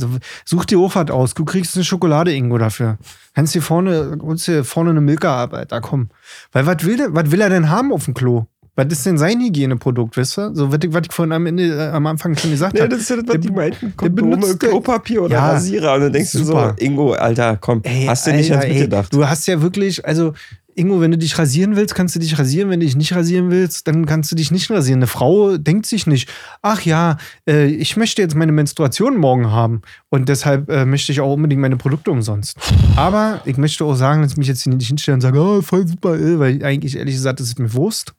such 0.46 0.64
dir 0.64 0.78
Hochfahrt 0.78 1.10
aus, 1.10 1.34
du 1.34 1.44
kriegst 1.44 1.76
eine 1.76 1.84
Schokolade 1.84 2.32
Ingo 2.32 2.56
dafür. 2.56 2.96
Kannst 3.34 3.54
dir 3.54 3.60
vorne, 3.60 4.16
holst 4.22 4.48
dir 4.48 4.64
vorne 4.64 4.90
eine 4.90 5.02
Milka 5.02 5.42
ab, 5.42 5.52
Alter, 5.52 5.82
komm. 5.82 6.08
Weil 6.52 6.64
was 6.64 6.82
will, 6.84 6.96
der, 6.96 7.14
was 7.14 7.30
will 7.30 7.42
er 7.42 7.50
denn 7.50 7.68
haben 7.68 7.92
auf 7.92 8.06
dem 8.06 8.14
Klo? 8.14 8.46
Was 8.76 8.86
ist 8.88 9.06
denn 9.06 9.18
sein 9.18 9.40
Hygieneprodukt, 9.40 10.16
weißt 10.16 10.36
du? 10.38 10.54
So, 10.54 10.72
was 10.72 10.78
ich, 10.82 10.92
was 10.92 11.02
ich 11.06 11.12
vorhin 11.12 11.32
am, 11.32 11.46
Ende, 11.46 11.64
äh, 11.76 11.90
am 11.90 12.06
Anfang 12.06 12.36
schon 12.36 12.50
gesagt 12.50 12.72
habe. 12.74 12.78
Ja, 12.84 12.88
das 12.88 13.00
ist 13.00 13.10
ja 13.10 13.16
das, 13.16 13.26
was 13.26 13.32
Der- 13.32 13.40
die 13.40 13.50
meinten. 13.50 13.92
benutzt- 13.96 14.58
Klopapier 14.58 15.22
oder 15.22 15.34
Ja, 15.34 15.52
Rasierer. 15.52 15.94
Und 15.94 16.00
dann 16.00 16.12
denkst 16.12 16.30
super. 16.32 16.74
du 16.76 16.82
so, 16.84 16.84
Ingo, 16.90 17.12
Alter, 17.12 17.56
komm, 17.60 17.80
Ey, 17.84 18.06
hast 18.06 18.26
du 18.26 18.32
nicht 18.32 18.50
Alter, 18.50 18.62
ans 18.64 18.74
mitgedacht? 18.74 19.14
Du 19.14 19.28
hast 19.28 19.46
ja 19.46 19.62
wirklich, 19.62 20.04
also 20.04 20.32
Ingo, 20.76 21.00
wenn 21.00 21.12
du 21.12 21.18
dich 21.18 21.38
rasieren 21.38 21.76
willst, 21.76 21.94
kannst 21.94 22.16
du 22.16 22.18
dich 22.18 22.36
rasieren. 22.36 22.68
Wenn 22.68 22.80
du 22.80 22.86
dich 22.86 22.96
nicht 22.96 23.14
rasieren 23.14 23.48
willst, 23.52 23.86
dann 23.86 24.06
kannst 24.06 24.32
du 24.32 24.34
dich 24.34 24.50
nicht 24.50 24.68
rasieren. 24.72 24.98
Eine 24.98 25.06
Frau 25.06 25.56
denkt 25.56 25.86
sich 25.86 26.08
nicht, 26.08 26.28
ach 26.62 26.80
ja, 26.82 27.18
äh, 27.48 27.66
ich 27.66 27.96
möchte 27.96 28.22
jetzt 28.22 28.34
meine 28.34 28.50
Menstruation 28.50 29.16
morgen 29.16 29.52
haben 29.52 29.82
und 30.10 30.28
deshalb 30.28 30.68
äh, 30.68 30.84
möchte 30.84 31.12
ich 31.12 31.20
auch 31.20 31.32
unbedingt 31.32 31.60
meine 31.60 31.76
Produkte 31.76 32.10
umsonst. 32.10 32.56
Aber 32.96 33.40
ich 33.44 33.56
möchte 33.56 33.84
auch 33.84 33.94
sagen, 33.94 34.22
dass 34.22 34.32
ich 34.32 34.36
mich 34.36 34.48
jetzt 34.48 34.64
hier 34.64 34.74
nicht 34.74 34.88
hinstellen 34.88 35.18
und 35.18 35.20
sagen, 35.20 35.38
oh, 35.38 35.62
voll 35.62 35.86
super, 35.86 36.16
äh, 36.18 36.40
weil 36.40 36.64
eigentlich 36.64 36.96
ehrlich 36.96 37.14
gesagt, 37.14 37.38
das 37.38 37.46
ist 37.46 37.60
mir 37.60 37.72
Wurst. 37.72 38.12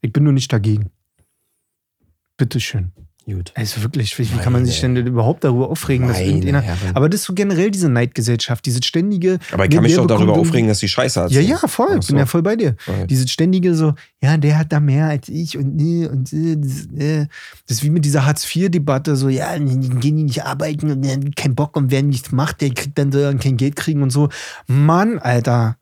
Ich 0.00 0.12
bin 0.12 0.24
nur 0.24 0.32
nicht 0.32 0.52
dagegen. 0.52 0.90
Bitteschön. 2.36 2.92
Gut. 3.26 3.52
Also 3.54 3.82
wirklich, 3.82 4.18
wie, 4.18 4.30
wie 4.32 4.38
kann 4.38 4.52
man 4.52 4.64
sich 4.64 4.80
denn 4.80 4.94
Meine- 4.94 5.08
überhaupt 5.08 5.44
darüber 5.44 5.68
aufregen, 5.68 6.08
dass 6.08 6.16
Meine 6.16 6.28
irgendeiner. 6.28 6.62
Herren. 6.62 6.96
Aber 6.96 7.08
das 7.08 7.20
ist 7.20 7.26
so 7.26 7.34
generell 7.34 7.70
diese 7.70 7.88
Neidgesellschaft, 7.88 8.64
diese 8.64 8.82
ständige. 8.82 9.38
Aber 9.52 9.64
ich 9.64 9.70
kann 9.70 9.82
ne, 9.82 9.88
mich 9.88 9.92
der 9.94 10.06
doch 10.06 10.16
darüber 10.16 10.32
aufregen, 10.32 10.68
dass 10.68 10.78
die 10.78 10.88
Scheiße 10.88 11.22
hat. 11.22 11.30
Ja, 11.30 11.40
ja, 11.40 11.58
voll. 11.58 11.98
Ich 12.00 12.06
so. 12.06 12.12
bin 12.12 12.18
ja 12.18 12.26
voll 12.26 12.42
bei 12.42 12.56
dir. 12.56 12.76
Voll. 12.78 13.06
Dieses 13.06 13.30
ständige 13.30 13.74
so, 13.74 13.94
ja, 14.22 14.36
der 14.36 14.58
hat 14.58 14.72
da 14.72 14.80
mehr 14.80 15.06
als 15.06 15.28
ich 15.28 15.56
und 15.58 15.76
nee, 15.76 16.06
und 16.06 16.32
das, 16.32 16.86
äh. 16.98 17.26
das 17.66 17.78
ist 17.78 17.84
wie 17.84 17.90
mit 17.90 18.04
dieser 18.04 18.24
Hartz-IV-Debatte, 18.24 19.14
so, 19.16 19.28
ja, 19.28 19.56
gehen 19.58 20.00
die 20.00 20.12
nicht 20.12 20.44
arbeiten 20.44 20.90
und 20.90 21.06
haben 21.06 21.30
keinen 21.32 21.54
Bock 21.54 21.76
und 21.76 21.90
wer 21.90 22.02
nichts 22.02 22.32
macht, 22.32 22.62
der 22.62 22.70
kriegt 22.70 22.98
dann 22.98 23.10
kein 23.38 23.58
Geld 23.58 23.76
kriegen 23.76 24.02
und 24.02 24.10
so. 24.10 24.28
Mann, 24.66 25.18
Alter. 25.18 25.76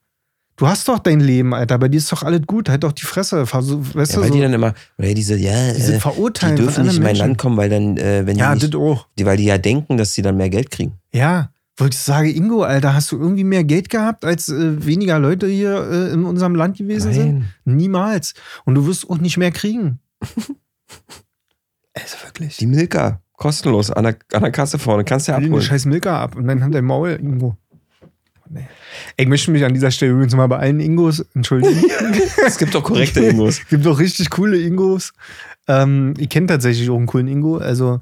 Du 0.58 0.66
hast 0.66 0.88
doch 0.88 0.98
dein 0.98 1.20
Leben, 1.20 1.54
Alter. 1.54 1.78
Bei 1.78 1.88
dir 1.88 1.98
ist 1.98 2.10
doch 2.10 2.24
alles 2.24 2.42
gut. 2.46 2.68
Halt 2.68 2.82
doch 2.82 2.90
die 2.92 3.04
Fresse. 3.04 3.46
Versuch- 3.46 3.94
Weißt 3.94 4.12
Ja, 4.14 4.20
weil 4.20 4.28
so, 4.28 4.34
die 4.34 4.40
dann 4.40 4.52
immer, 4.52 4.74
oder 4.98 5.14
diese, 5.14 5.36
ja, 5.36 5.52
äh, 5.68 5.74
die 5.74 6.00
von 6.00 6.56
dürfen 6.56 6.84
nicht 6.86 6.96
in 6.96 7.02
mein. 7.04 7.14
Land 7.16 7.38
kommen, 7.38 7.56
weil 7.56 7.70
dann, 7.70 7.96
äh, 7.96 8.26
wenn 8.26 8.36
Ja, 8.36 8.54
die 8.56 8.64
nicht, 8.66 8.74
auch. 8.76 9.06
die, 9.18 9.24
weil 9.24 9.36
die 9.36 9.44
ja 9.44 9.56
denken, 9.56 9.96
dass 9.96 10.14
sie 10.14 10.22
dann 10.22 10.36
mehr 10.36 10.50
Geld 10.50 10.70
kriegen. 10.72 10.94
Ja, 11.12 11.50
wollte 11.76 11.94
ich 11.94 12.00
sagen, 12.00 12.28
Ingo, 12.28 12.62
Alter, 12.64 12.92
hast 12.92 13.12
du 13.12 13.18
irgendwie 13.20 13.44
mehr 13.44 13.62
Geld 13.62 13.88
gehabt, 13.88 14.24
als 14.24 14.48
äh, 14.48 14.84
weniger 14.84 15.20
Leute 15.20 15.46
hier 15.46 15.88
äh, 15.90 16.12
in 16.12 16.24
unserem 16.24 16.56
Land 16.56 16.76
gewesen 16.76 17.12
sind? 17.12 17.44
Niemals. 17.64 18.34
Und 18.64 18.74
du 18.74 18.84
wirst 18.86 19.08
auch 19.08 19.18
nicht 19.18 19.36
mehr 19.36 19.52
kriegen. 19.52 20.00
also 21.94 22.16
wirklich. 22.24 22.56
Die 22.56 22.66
Milka, 22.66 23.20
kostenlos, 23.34 23.92
an 23.92 24.02
der, 24.02 24.16
an 24.32 24.42
der 24.42 24.50
Kasse 24.50 24.80
vorne, 24.80 25.04
kannst 25.04 25.28
du 25.28 25.32
ja 25.32 25.36
Hol 25.36 25.42
den 25.44 25.50
abholen. 25.52 25.64
scheiß 25.64 25.84
Milka 25.84 26.20
ab 26.20 26.34
und 26.34 26.48
dann 26.48 26.64
hat 26.64 26.74
der 26.74 26.82
Maul 26.82 27.10
Ingo. 27.22 27.56
Nee. 28.50 28.68
Ich 29.16 29.26
möchte 29.26 29.50
mich 29.50 29.64
an 29.64 29.74
dieser 29.74 29.90
Stelle 29.90 30.12
übrigens 30.12 30.34
mal 30.34 30.46
bei 30.46 30.58
allen 30.58 30.80
Ingos 30.80 31.20
entschuldigen. 31.34 31.82
Es 32.46 32.58
gibt 32.58 32.74
doch 32.74 32.82
korrekte 32.82 33.20
Ingos. 33.20 33.61
gibt 33.68 33.87
auch 33.87 33.98
richtig 33.98 34.30
coole 34.30 34.58
Ingos. 34.58 35.12
Ähm, 35.66 36.14
ich 36.18 36.28
kenne 36.28 36.46
tatsächlich 36.46 36.88
auch 36.88 36.96
einen 36.96 37.06
coolen 37.06 37.28
Ingo. 37.28 37.58
Also 37.58 38.00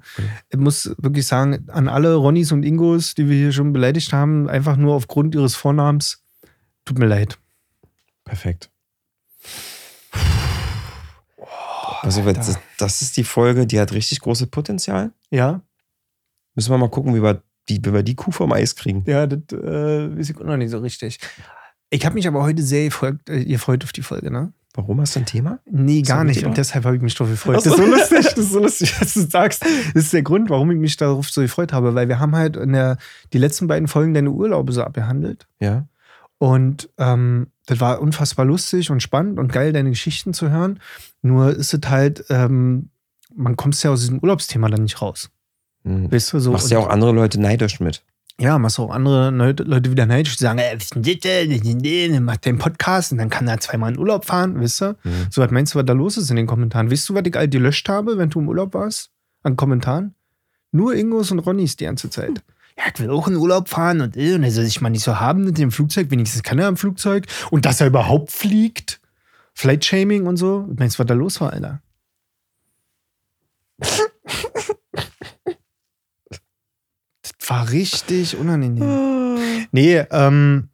ich 0.51 0.59
muss 0.59 0.95
wirklich 0.99 1.27
sagen, 1.27 1.69
an 1.69 1.89
alle 1.89 2.15
Ronnys 2.15 2.53
und 2.53 2.63
Ingos, 2.63 3.15
die 3.15 3.29
wir 3.29 3.37
hier 3.37 3.53
schon 3.53 3.73
beleidigt 3.73 4.13
haben, 4.13 4.49
einfach 4.49 4.77
nur 4.77 4.95
aufgrund 4.95 5.35
ihres 5.35 5.57
Vornamens, 5.57 6.23
tut 6.85 6.99
mir 6.99 7.07
leid. 7.07 7.39
Perfekt. 8.25 8.71
Also, 12.03 12.23
das, 12.23 12.59
das 12.79 13.03
ist 13.03 13.17
die 13.17 13.25
Folge, 13.25 13.67
die 13.67 13.81
hat 13.81 13.93
richtig 13.93 14.21
großes 14.21 14.47
Potenzial. 14.49 15.11
Ja, 15.31 15.63
Müssen 16.57 16.71
wir 16.71 16.79
mal 16.79 16.89
gucken, 16.89 17.15
wie 17.15 17.23
wir 17.23 17.43
wie 17.69 17.85
wir 17.85 18.03
die 18.03 18.15
Kuh 18.15 18.31
vom 18.31 18.53
Eis 18.53 18.77
kriegen. 18.77 19.05
ja, 19.07 19.27
das 19.27 19.41
äh, 19.53 20.17
weiß 20.17 20.31
ich 20.31 20.39
noch 20.39 20.57
nicht 20.57 20.71
so 20.71 20.79
richtig. 20.79 21.19
Ich 21.91 22.05
habe 22.05 22.15
mich 22.15 22.27
aber 22.27 22.43
heute 22.43 22.63
sehr 22.63 22.85
gefreut, 22.85 23.17
äh, 23.29 23.45
gefreut 23.45 23.85
auf 23.85 23.93
die 23.93 24.03
Folge, 24.03 24.31
ne? 24.31 24.53
Warum 24.75 25.01
hast 25.01 25.17
du 25.17 25.21
ein 25.21 25.27
Thema? 25.27 25.59
Nee, 25.65 26.03
gar 26.03 26.23
nicht. 26.23 26.41
Thema? 26.41 26.51
Und 26.51 26.59
deshalb 26.59 26.85
habe 26.85 26.97
ich 26.97 27.03
mich 27.03 27.15
drauf 27.15 27.31
gefreut. 27.31 27.57
Das 27.57 27.67
ist 27.67 27.77
so. 27.77 27.83
so 27.83 27.91
lustig, 27.91 28.19
das 28.23 28.39
ist 28.39 28.53
so 28.53 28.61
lustig, 28.61 28.95
dass 28.99 29.15
du 29.15 29.21
sagst. 29.21 29.65
Das 29.65 30.05
ist 30.05 30.13
der 30.13 30.23
Grund, 30.23 30.51
warum 30.51 30.71
ich 30.71 30.79
mich 30.79 30.97
darauf 30.97 31.31
so 31.31 31.41
gefreut 31.41 31.73
habe, 31.73 31.95
weil 31.95 32.09
wir 32.09 32.19
haben 32.19 32.37
halt 32.37 32.57
in 32.57 32.73
der, 32.73 32.99
die 33.33 33.39
letzten 33.39 33.69
beiden 33.69 33.89
Folgen 33.89 34.13
deine 34.13 34.31
Urlaube 34.31 34.73
so 34.73 34.83
abgehandelt. 34.83 35.47
Ja. 35.61 35.89
Und 36.39 36.91
ähm, 36.99 37.47
das 37.65 37.81
war 37.81 38.03
unfassbar 38.03 38.45
lustig 38.45 38.91
und 38.91 39.03
spannend 39.03 39.39
und 39.39 39.51
geil, 39.51 39.73
deine 39.73 39.91
Geschichten 39.91 40.35
zu 40.35 40.51
hören. 40.51 40.81
Nur 41.23 41.57
ist 41.57 41.73
es 41.73 41.89
halt, 41.89 42.27
ähm, 42.29 42.91
man 43.35 43.57
kommt 43.57 43.83
ja 43.83 43.91
aus 43.91 44.01
diesem 44.01 44.19
Urlaubsthema 44.19 44.69
dann 44.69 44.83
nicht 44.83 45.01
raus. 45.01 45.31
Hm. 45.87 46.11
Weißt 46.11 46.33
du, 46.33 46.41
so. 46.41 46.53
Machst 46.53 46.71
ja 46.71 46.79
auch 46.79 46.89
andere 46.89 47.13
Leute 47.13 47.41
neidisch 47.41 47.79
mit. 47.81 48.03
ja, 48.41 48.59
machst 48.59 48.79
auch 48.81 48.91
andere 48.91 49.31
Leute, 49.31 49.91
wieder 49.91 50.05
neidisch, 50.05 50.37
die 50.37 50.43
sagen, 50.45 50.61
macht 52.25 52.45
der 52.45 52.51
einen 52.51 52.59
Podcast 52.59 53.13
und 53.13 53.19
dann 53.19 53.31
kann 53.31 53.47
er 53.49 53.61
zweimal 53.61 53.93
in 53.93 53.99
Urlaub 53.99 54.25
fahren, 54.25 54.61
weißt 54.61 54.81
du? 54.81 54.97
Hm. 55.03 55.27
So, 55.31 55.41
was 55.41 55.51
meinst 55.51 55.75
du, 55.75 55.79
was 55.79 55.87
da 55.87 55.93
los 55.93 56.17
ist 56.17 56.29
in 56.31 56.37
den 56.37 56.47
Kommentaren? 56.47 56.91
Weißt 56.91 57.09
du, 57.09 57.15
was 57.15 57.23
ich 57.25 57.37
all 57.37 57.49
gelöscht 57.49 57.89
habe, 57.89 58.19
wenn 58.19 58.29
du 58.29 58.41
im 58.41 58.49
Urlaub 58.49 58.75
warst? 58.75 59.11
An 59.43 59.57
Kommentaren? 59.57 60.15
Nur 60.73 60.95
Ingos 60.95 61.31
und 61.31 61.39
Ronnys 61.39 61.77
die 61.77 61.85
ganze 61.85 62.11
Zeit. 62.11 62.43
Ja, 62.77 62.85
ich 62.93 63.01
will 63.01 63.11
auch 63.11 63.29
in 63.29 63.37
Urlaub 63.37 63.69
fahren 63.69 64.01
und, 64.03 64.17
äh, 64.17 64.35
und 64.35 64.43
er 64.43 64.51
soll 64.51 64.65
sich 64.65 64.81
mal 64.83 64.91
nicht 64.91 65.05
so 65.05 65.19
haben 65.19 65.45
mit 65.45 65.57
dem 65.57 65.71
Flugzeug. 65.71 66.11
Wenigstens 66.11 66.43
kann 66.43 66.59
er 66.59 66.69
im 66.69 66.77
Flugzeug. 66.77 67.27
Und 67.51 67.65
dass 67.65 67.81
er 67.81 67.87
überhaupt 67.87 68.33
fliegt. 68.33 69.01
Flight-Shaming 69.55 70.27
und 70.27 70.37
so. 70.37 70.67
Was 70.69 70.79
meinst 70.79 70.99
du, 70.99 70.99
was 70.99 71.07
da 71.07 71.15
los 71.15 71.41
war, 71.41 71.53
Alter? 71.55 71.81
War 77.49 77.71
richtig 77.71 78.37
unangenehm. 78.37 79.69
Nee, 79.73 80.05
ähm, 80.11 80.69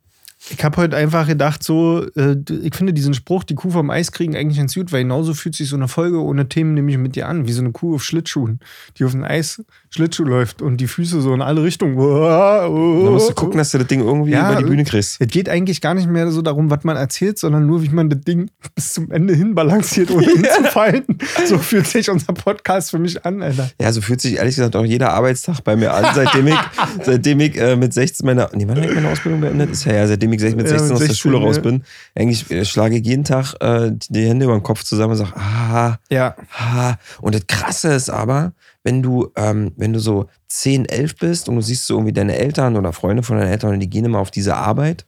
ich 0.50 0.64
habe 0.64 0.76
heute 0.76 0.96
einfach 0.96 1.26
gedacht, 1.26 1.62
so, 1.62 2.05
äh, 2.16 2.37
ich 2.62 2.74
finde 2.74 2.92
diesen 2.92 3.14
Spruch, 3.14 3.44
die 3.44 3.55
Kuh 3.55 3.70
vom 3.70 3.90
Eis 3.90 4.12
kriegen, 4.12 4.37
eigentlich 4.37 4.59
ganz 4.59 4.74
gut, 4.74 4.92
weil 4.92 5.02
genauso 5.02 5.35
fühlt 5.35 5.55
sich 5.55 5.68
so 5.68 5.76
eine 5.76 5.88
Folge 5.88 6.20
ohne 6.20 6.48
Themen 6.48 6.74
nämlich 6.74 6.98
mit 6.98 7.14
dir 7.14 7.28
an, 7.28 7.46
wie 7.46 7.52
so 7.52 7.62
eine 7.62 7.72
Kuh 7.72 7.94
auf 7.94 8.05
Schlittschuhen, 8.05 8.61
die 8.98 9.05
auf 9.05 9.12
dem 9.12 9.24
Eis 9.24 9.62
Schlittschuh 9.90 10.24
läuft 10.24 10.62
und 10.62 10.78
die 10.78 10.87
Füße 10.87 11.20
so 11.20 11.35
in 11.35 11.42
alle 11.42 11.62
Richtungen. 11.62 11.96
Da 11.96 12.66
musst 12.68 13.28
du 13.28 13.35
gucken, 13.35 13.59
dass 13.59 13.70
du 13.70 13.78
das 13.78 13.87
Ding 13.87 14.00
irgendwie 14.00 14.31
Ja, 14.31 14.52
über 14.52 14.62
die 14.62 14.68
Bühne 14.68 14.85
kriegst. 14.85 15.20
Es 15.20 15.28
geht 15.28 15.48
eigentlich 15.50 15.83
gar 15.83 15.92
nicht 15.94 16.09
mehr 16.09 16.31
so 16.31 16.40
darum, 16.40 16.70
was 16.70 16.83
man 16.83 16.96
erzählt, 16.96 17.38
sondern 17.38 17.66
nur, 17.66 17.83
wie 17.83 17.90
man 17.90 18.09
das 18.09 18.20
Ding 18.22 18.50
bis 18.74 18.94
zum 18.94 19.11
Ende 19.11 19.35
hin 19.35 19.55
balanciert, 19.55 20.11
ohne 20.11 20.26
hinzufallen. 20.33 21.05
So 21.46 21.59
fühlt 21.59 21.87
sich 21.87 22.09
unser 22.09 22.33
Podcast 22.33 22.90
für 22.90 22.98
mich 22.98 23.24
an, 23.26 23.42
Alter. 23.42 23.70
Ja, 23.81 23.92
so 23.92 24.00
fühlt 24.00 24.22
sich 24.22 24.37
ehrlich 24.37 24.57
gesagt 24.57 24.74
auch 24.76 24.85
jeder 24.85 25.12
Arbeitstag 25.12 25.62
bei 25.62 25.76
mir 25.76 25.92
an, 25.92 26.07
seitdem 26.14 26.46
ich, 26.46 26.59
seitdem 27.05 27.40
ich 27.40 27.57
äh, 27.59 27.76
mit 27.76 27.92
16 27.92 28.24
meine, 28.24 28.48
nee, 28.55 28.64
wann 28.66 28.78
habe 28.78 28.88
ich 28.88 28.94
meine 28.94 29.09
Ausbildung 29.09 29.42
beendet? 29.42 29.72
Ist 29.72 29.85
ja, 29.85 29.92
ja, 29.92 30.07
seitdem 30.07 30.31
ich 30.32 30.40
sech- 30.40 30.56
mit 30.56 30.66
Ja, 30.66 30.78
16 30.78 30.84
mit 30.88 30.92
aus 30.94 30.98
der 31.00 31.08
16, 31.08 31.16
Schule 31.16 31.38
raus 31.38 31.56
ja. 31.56 31.62
bin. 31.62 31.84
Eigentlich 32.14 32.50
äh, 32.50 32.64
schlage 32.64 32.96
ich 32.98 33.06
jeden 33.06 33.24
Tag 33.24 33.54
äh, 33.60 33.90
die 34.10 34.26
Hände 34.26 34.44
über 34.46 34.54
den 34.54 34.62
Kopf 34.62 34.82
zusammen 34.84 35.12
und 35.12 35.18
sage, 35.18 35.32
ah, 35.36 35.96
Ja. 36.10 36.34
ah. 36.58 36.94
Und 37.20 37.34
das 37.34 37.46
Krasse 37.46 37.92
ist 37.92 38.10
aber, 38.10 38.52
wenn 38.84 39.02
du, 39.02 39.30
ähm, 39.36 39.72
wenn 39.76 39.92
du 39.92 39.98
so 40.00 40.26
10, 40.48 40.86
11 40.86 41.16
bist 41.16 41.48
und 41.48 41.56
du 41.56 41.60
siehst 41.62 41.86
so 41.86 41.94
irgendwie 41.94 42.12
deine 42.12 42.36
Eltern 42.36 42.76
oder 42.76 42.92
Freunde 42.92 43.22
von 43.22 43.38
deinen 43.38 43.48
Eltern 43.50 43.72
und 43.74 43.80
die 43.80 43.88
gehen 43.90 44.04
immer 44.04 44.18
auf 44.18 44.30
diese 44.30 44.56
Arbeit, 44.56 45.06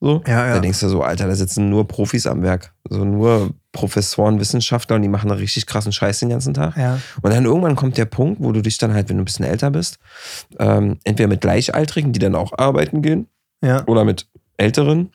so, 0.00 0.22
Ja, 0.26 0.46
ja. 0.48 0.54
da 0.54 0.60
denkst 0.60 0.80
du 0.80 0.88
so, 0.88 1.02
Alter, 1.02 1.26
da 1.28 1.34
sitzen 1.34 1.70
nur 1.70 1.88
Profis 1.88 2.26
am 2.26 2.42
Werk. 2.42 2.74
So 2.90 3.04
nur 3.06 3.54
Professoren, 3.72 4.38
Wissenschaftler 4.38 4.96
und 4.96 5.02
die 5.02 5.08
machen 5.08 5.30
einen 5.30 5.40
richtig 5.40 5.66
krassen 5.66 5.92
Scheiß 5.92 6.18
den 6.20 6.28
ganzen 6.28 6.52
Tag. 6.52 6.76
Ja. 6.76 6.98
Und 7.22 7.32
dann 7.32 7.46
irgendwann 7.46 7.74
kommt 7.74 7.96
der 7.96 8.04
Punkt, 8.04 8.42
wo 8.42 8.52
du 8.52 8.60
dich 8.60 8.76
dann 8.76 8.92
halt, 8.92 9.08
wenn 9.08 9.16
du 9.16 9.22
ein 9.22 9.24
bisschen 9.24 9.46
älter 9.46 9.70
bist, 9.70 9.98
ähm, 10.58 10.98
entweder 11.04 11.28
mit 11.28 11.40
Gleichaltrigen, 11.40 12.12
die 12.12 12.18
dann 12.18 12.34
auch 12.34 12.52
arbeiten 12.58 13.00
gehen, 13.00 13.28
Ja. 13.62 13.86
oder 13.86 14.04
mit 14.04 14.28
Älteren, 14.56 15.10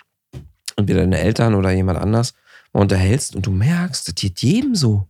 entweder 0.75 1.01
deine 1.01 1.19
Eltern 1.19 1.55
oder 1.55 1.71
jemand 1.71 1.99
anders, 1.99 2.33
mal 2.73 2.81
unterhältst 2.81 3.35
und 3.35 3.45
du 3.45 3.51
merkst, 3.51 4.07
das 4.07 4.15
geht 4.15 4.41
jedem 4.41 4.75
so. 4.75 5.07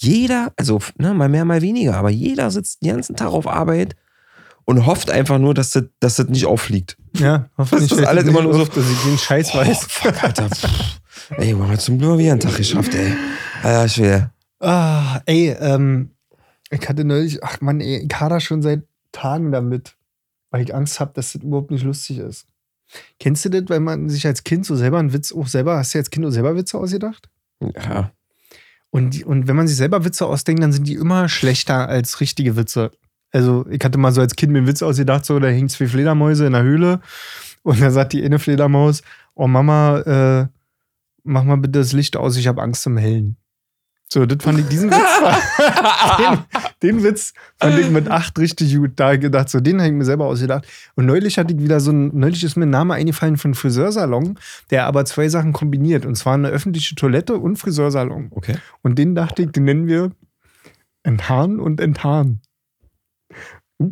Jeder, 0.00 0.52
also 0.56 0.80
ne, 0.96 1.12
mal 1.14 1.28
mehr, 1.28 1.44
mal 1.44 1.60
weniger, 1.62 1.96
aber 1.96 2.10
jeder 2.10 2.50
sitzt 2.50 2.82
den 2.82 2.90
ganzen 2.92 3.16
Tag 3.16 3.28
auf 3.28 3.46
Arbeit 3.48 3.96
und 4.64 4.86
hofft 4.86 5.10
einfach 5.10 5.38
nur, 5.38 5.54
dass 5.54 5.70
das, 5.70 5.84
dass 5.98 6.16
das 6.16 6.28
nicht 6.28 6.46
auffliegt. 6.46 6.96
Ja, 7.16 7.48
hoffentlich 7.56 7.88
Das 7.90 7.98
ist 7.98 8.04
alles 8.06 8.24
immer 8.24 8.42
nur 8.42 8.54
so- 8.54 8.64
dass 8.66 8.88
ich 8.90 8.98
den 9.02 9.18
Scheiß 9.18 9.50
Oh, 9.54 9.58
weiß. 9.58 9.84
fuck, 9.88 10.22
Alter. 10.22 10.48
Ey, 11.36 11.56
wir 11.58 11.66
haben 11.66 11.78
zum 11.78 11.98
Glück 11.98 12.18
wieder 12.18 12.32
einen 12.32 12.40
Tag 12.40 12.56
geschafft, 12.56 12.94
ey. 12.94 13.12
Alter, 13.62 13.88
schwer. 13.88 14.32
Ah, 14.60 15.20
ey, 15.26 15.56
ähm, 15.58 16.10
ich 16.70 16.88
hatte 16.88 17.04
neulich, 17.04 17.42
ach 17.42 17.60
Mann, 17.60 17.80
ey, 17.80 18.06
ich 18.08 18.20
hader 18.20 18.40
schon 18.40 18.62
seit 18.62 18.82
Tagen 19.10 19.50
damit, 19.52 19.96
weil 20.50 20.62
ich 20.62 20.74
Angst 20.74 21.00
habe, 21.00 21.12
dass 21.14 21.32
das 21.32 21.42
überhaupt 21.42 21.70
nicht 21.70 21.82
lustig 21.84 22.18
ist. 22.18 22.46
Kennst 23.20 23.44
du 23.44 23.48
das, 23.50 23.64
wenn 23.68 23.82
man 23.82 24.08
sich 24.08 24.26
als 24.26 24.44
Kind 24.44 24.66
so 24.66 24.76
selber 24.76 24.98
einen 24.98 25.12
Witz 25.12 25.32
auch 25.32 25.46
selber, 25.46 25.76
hast 25.76 25.94
du 25.94 25.98
als 25.98 26.10
Kind 26.10 26.24
auch 26.26 26.30
selber 26.30 26.56
Witze 26.56 26.78
ausgedacht? 26.78 27.28
Ja. 27.60 28.12
Und, 28.90 29.24
und 29.24 29.46
wenn 29.48 29.56
man 29.56 29.68
sich 29.68 29.76
selber 29.76 30.04
Witze 30.04 30.26
ausdenkt, 30.26 30.62
dann 30.62 30.72
sind 30.72 30.86
die 30.86 30.94
immer 30.94 31.28
schlechter 31.28 31.88
als 31.88 32.20
richtige 32.20 32.56
Witze. 32.56 32.90
Also, 33.30 33.66
ich 33.68 33.84
hatte 33.84 33.98
mal 33.98 34.12
so 34.12 34.22
als 34.22 34.36
Kind 34.36 34.52
mir 34.52 34.58
einen 34.58 34.66
Witz 34.66 34.82
ausgedacht, 34.82 35.26
so, 35.26 35.38
da 35.38 35.48
hingen 35.48 35.68
zwei 35.68 35.86
Fledermäuse 35.86 36.46
in 36.46 36.54
der 36.54 36.62
Höhle 36.62 37.00
und 37.62 37.80
da 37.80 37.90
sagt 37.90 38.14
die 38.14 38.24
eine 38.24 38.38
Fledermaus, 38.38 39.02
oh 39.34 39.46
Mama, 39.46 39.98
äh, 40.00 40.46
mach 41.24 41.44
mal 41.44 41.58
bitte 41.58 41.78
das 41.78 41.92
Licht 41.92 42.16
aus, 42.16 42.36
ich 42.36 42.46
habe 42.46 42.62
Angst 42.62 42.86
im 42.86 42.96
Hellen. 42.96 43.36
So, 44.10 44.24
das 44.24 44.42
fand 44.42 44.58
ich, 44.58 44.66
diesen 44.68 44.90
Witz, 44.90 44.98
den, 46.18 46.38
den, 46.82 47.02
Witz 47.02 47.34
fand 47.60 47.78
ich 47.78 47.90
mit 47.90 48.08
acht 48.08 48.38
richtig 48.38 48.74
gut. 48.74 48.92
Da 48.96 49.16
gedacht, 49.16 49.50
so, 49.50 49.60
den 49.60 49.80
habe 49.80 49.88
ich 49.88 49.94
mir 49.94 50.06
selber 50.06 50.24
ausgedacht. 50.24 50.66
Und 50.94 51.04
neulich 51.04 51.38
hatte 51.38 51.52
ich 51.52 51.60
wieder 51.60 51.78
so 51.80 51.90
ein, 51.90 52.18
neulich 52.18 52.42
ist 52.42 52.56
mir 52.56 52.64
ein 52.64 52.70
Name 52.70 52.94
eingefallen 52.94 53.36
von 53.36 53.52
Friseursalon, 53.54 54.38
der 54.70 54.86
aber 54.86 55.04
zwei 55.04 55.28
Sachen 55.28 55.52
kombiniert. 55.52 56.06
Und 56.06 56.14
zwar 56.14 56.34
eine 56.34 56.48
öffentliche 56.48 56.94
Toilette 56.94 57.36
und 57.36 57.56
Friseursalon. 57.56 58.28
Okay. 58.30 58.56
Und 58.82 58.98
den 58.98 59.14
dachte 59.14 59.42
ich, 59.42 59.50
den 59.50 59.64
nennen 59.64 59.86
wir 59.88 60.10
Enthaaren 61.02 61.60
und 61.60 61.80
Enthaaren. 61.80 62.40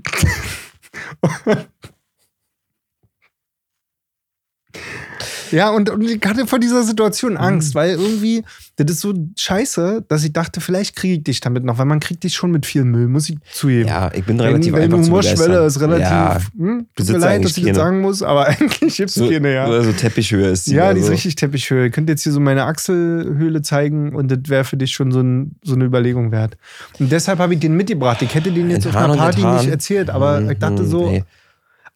Ja, 5.52 5.70
und, 5.70 5.90
und 5.90 6.02
ich 6.02 6.20
hatte 6.24 6.46
vor 6.46 6.58
dieser 6.58 6.82
Situation 6.82 7.36
Angst, 7.36 7.74
mhm. 7.74 7.78
weil 7.78 7.90
irgendwie, 7.90 8.44
das 8.76 8.90
ist 8.90 9.00
so 9.00 9.14
scheiße, 9.36 10.04
dass 10.08 10.24
ich 10.24 10.32
dachte, 10.32 10.60
vielleicht 10.60 10.96
kriege 10.96 11.14
ich 11.14 11.24
dich 11.24 11.40
damit 11.40 11.64
noch, 11.64 11.78
weil 11.78 11.86
man 11.86 12.00
kriegt 12.00 12.24
dich 12.24 12.34
schon 12.34 12.50
mit 12.50 12.66
viel 12.66 12.84
Müll, 12.84 13.08
muss 13.08 13.28
ich 13.28 13.38
zugeben. 13.52 13.88
Ja, 13.88 14.10
ich 14.12 14.24
bin 14.24 14.40
relativ 14.40 14.72
wenn, 14.72 14.82
einfach 14.82 14.98
Humorschwelle 14.98 15.66
ist 15.66 15.80
relativ, 15.80 16.06
ja, 16.06 16.38
hm, 16.56 16.86
tut 16.94 17.08
mir 17.08 17.18
leid, 17.18 17.44
dass 17.44 17.56
ich 17.56 17.64
das 17.64 17.76
sagen 17.76 18.00
muss, 18.00 18.22
aber 18.22 18.46
eigentlich 18.48 18.96
gibt 18.96 19.10
es 19.10 19.14
so, 19.14 19.28
keine, 19.28 19.54
ja. 19.54 19.64
Also 19.64 19.92
Teppichhöhe 19.92 20.48
ist 20.48 20.66
die. 20.66 20.74
Ja, 20.74 20.92
die 20.92 21.00
ist 21.00 21.06
so. 21.06 21.12
richtig 21.12 21.36
Teppichhöhe. 21.36 21.86
Ich 21.86 21.92
könnte 21.92 22.12
jetzt 22.12 22.22
hier 22.22 22.32
so 22.32 22.40
meine 22.40 22.64
Achselhöhle 22.64 23.62
zeigen 23.62 24.14
und 24.14 24.30
das 24.30 24.40
wäre 24.46 24.64
für 24.64 24.76
dich 24.76 24.92
schon 24.92 25.12
so, 25.12 25.20
ein, 25.20 25.56
so, 25.62 25.74
eine 25.74 25.84
Überlegung 25.84 26.32
wert. 26.32 26.56
Und 26.98 27.10
deshalb 27.10 27.38
habe 27.38 27.54
ich 27.54 27.60
den 27.60 27.76
mitgebracht. 27.76 28.22
Ich 28.22 28.34
hätte 28.34 28.52
den 28.52 28.70
jetzt 28.70 28.86
auf 28.86 28.96
einer 28.96 29.16
Party 29.16 29.44
nicht 29.44 29.68
erzählt, 29.68 30.10
aber 30.10 30.40
mhm, 30.40 30.50
ich 30.50 30.58
dachte 30.58 30.84
so, 30.84 31.10
nee. 31.10 31.24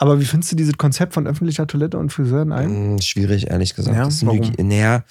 Aber 0.01 0.19
wie 0.19 0.25
findest 0.25 0.51
du 0.51 0.57
dieses 0.57 0.79
Konzept 0.79 1.13
von 1.13 1.27
öffentlicher 1.27 1.67
Toilette 1.67 1.99
und 1.99 2.11
Friseuren 2.11 2.53
ein? 2.53 2.95
Mm, 2.95 3.01
schwierig, 3.03 3.51
ehrlich 3.51 3.75
gesagt. 3.75 3.95
Ja, 3.95 4.09
ist 4.09 4.25
warum? 4.25 4.51
Naja, 4.59 5.05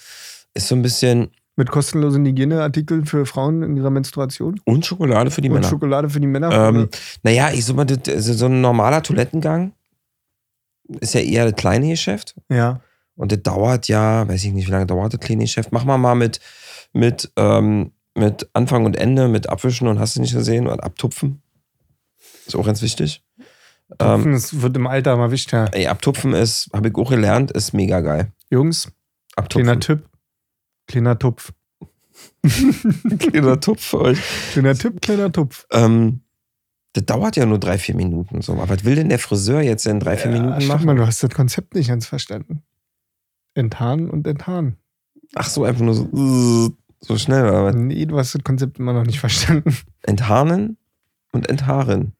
ist 0.52 0.66
so 0.66 0.74
ein 0.74 0.82
bisschen. 0.82 1.30
Mit 1.54 1.70
kostenlosen 1.70 2.26
Hygieneartikeln 2.26 3.06
für 3.06 3.24
Frauen 3.24 3.62
in 3.62 3.76
ihrer 3.76 3.90
Menstruation? 3.90 4.60
Und 4.64 4.84
Schokolade 4.84 5.30
für 5.30 5.42
die 5.42 5.48
und 5.48 5.54
Männer. 5.54 5.68
Schokolade 5.68 6.10
für 6.10 6.18
die 6.18 6.26
Männer? 6.26 6.50
Ähm, 6.50 6.88
naja, 7.22 7.50
ich 7.52 7.64
sag 7.64 7.76
mal, 7.76 7.86
so 7.88 8.46
ein 8.46 8.60
normaler 8.60 9.00
Toilettengang 9.00 9.74
ist 10.88 11.14
ja 11.14 11.20
eher 11.20 11.44
das 11.44 11.54
kleine 11.54 11.88
Geschäft. 11.88 12.34
Ja. 12.48 12.80
Und 13.14 13.30
das 13.30 13.42
dauert 13.42 13.86
ja, 13.86 14.26
weiß 14.26 14.42
ich 14.42 14.52
nicht, 14.52 14.66
wie 14.66 14.72
lange 14.72 14.86
dauert 14.86 15.12
das 15.12 15.20
kleine 15.20 15.44
Geschäft. 15.44 15.70
Machen 15.70 15.86
wir 15.86 15.98
mal 15.98 16.16
mit, 16.16 16.40
mit, 16.92 17.30
ähm, 17.36 17.92
mit 18.16 18.48
Anfang 18.54 18.86
und 18.86 18.96
Ende, 18.96 19.28
mit 19.28 19.48
Abwischen 19.48 19.86
und 19.86 20.00
hast 20.00 20.16
du 20.16 20.20
nicht 20.20 20.34
gesehen 20.34 20.66
und 20.66 20.82
Abtupfen. 20.82 21.42
Ist 22.46 22.56
auch 22.56 22.66
ganz 22.66 22.82
wichtig. 22.82 23.22
Tupfen, 23.98 24.26
ähm, 24.26 24.32
das 24.32 24.60
wird 24.60 24.76
im 24.76 24.86
Alter 24.86 25.16
mal 25.16 25.30
wichtiger. 25.30 25.68
Ey, 25.72 25.86
Abtupfen 25.86 26.32
ist, 26.32 26.70
habe 26.72 26.88
ich 26.88 26.94
auch 26.94 27.10
gelernt, 27.10 27.50
ist 27.50 27.72
mega 27.72 28.00
geil. 28.00 28.32
Jungs, 28.50 28.92
Abtupfen. 29.36 29.64
kleiner 29.64 29.80
Tipp, 29.80 30.08
kleiner 30.86 31.18
Tupf. 31.18 31.52
kleiner 33.18 33.60
Tupf 33.60 33.82
für 33.82 34.00
euch. 34.00 34.18
Kleiner 34.52 34.74
Tipp, 34.74 35.00
kleiner 35.00 35.32
Tupf. 35.32 35.66
Ähm, 35.70 36.20
das 36.92 37.04
dauert 37.06 37.36
ja 37.36 37.46
nur 37.46 37.58
drei, 37.58 37.78
vier 37.78 37.94
Minuten. 37.94 38.42
So. 38.42 38.54
Aber 38.54 38.68
was 38.68 38.84
will 38.84 38.96
denn 38.96 39.08
der 39.08 39.18
Friseur 39.18 39.60
jetzt 39.60 39.86
in 39.86 40.00
drei, 40.00 40.16
vier 40.16 40.32
ja, 40.32 40.40
Minuten 40.40 40.66
machen? 40.66 40.86
Mal, 40.86 40.96
du 40.96 41.06
hast 41.06 41.22
das 41.22 41.30
Konzept 41.30 41.74
nicht 41.74 41.88
ganz 41.88 42.06
verstanden. 42.06 42.62
Enthaaren 43.54 44.10
und 44.10 44.26
enthaaren. 44.26 44.76
Ach 45.34 45.48
so, 45.48 45.64
einfach 45.64 45.82
nur 45.82 45.94
so, 45.94 46.74
so 47.00 47.16
schnell. 47.16 47.46
Aber 47.48 47.72
nee, 47.72 48.06
du 48.06 48.18
hast 48.18 48.34
das 48.34 48.42
Konzept 48.42 48.78
immer 48.78 48.92
noch 48.92 49.04
nicht 49.04 49.20
verstanden. 49.20 49.76
Entharnen 50.02 50.78
und 51.32 51.48
enthaaren. 51.48 52.14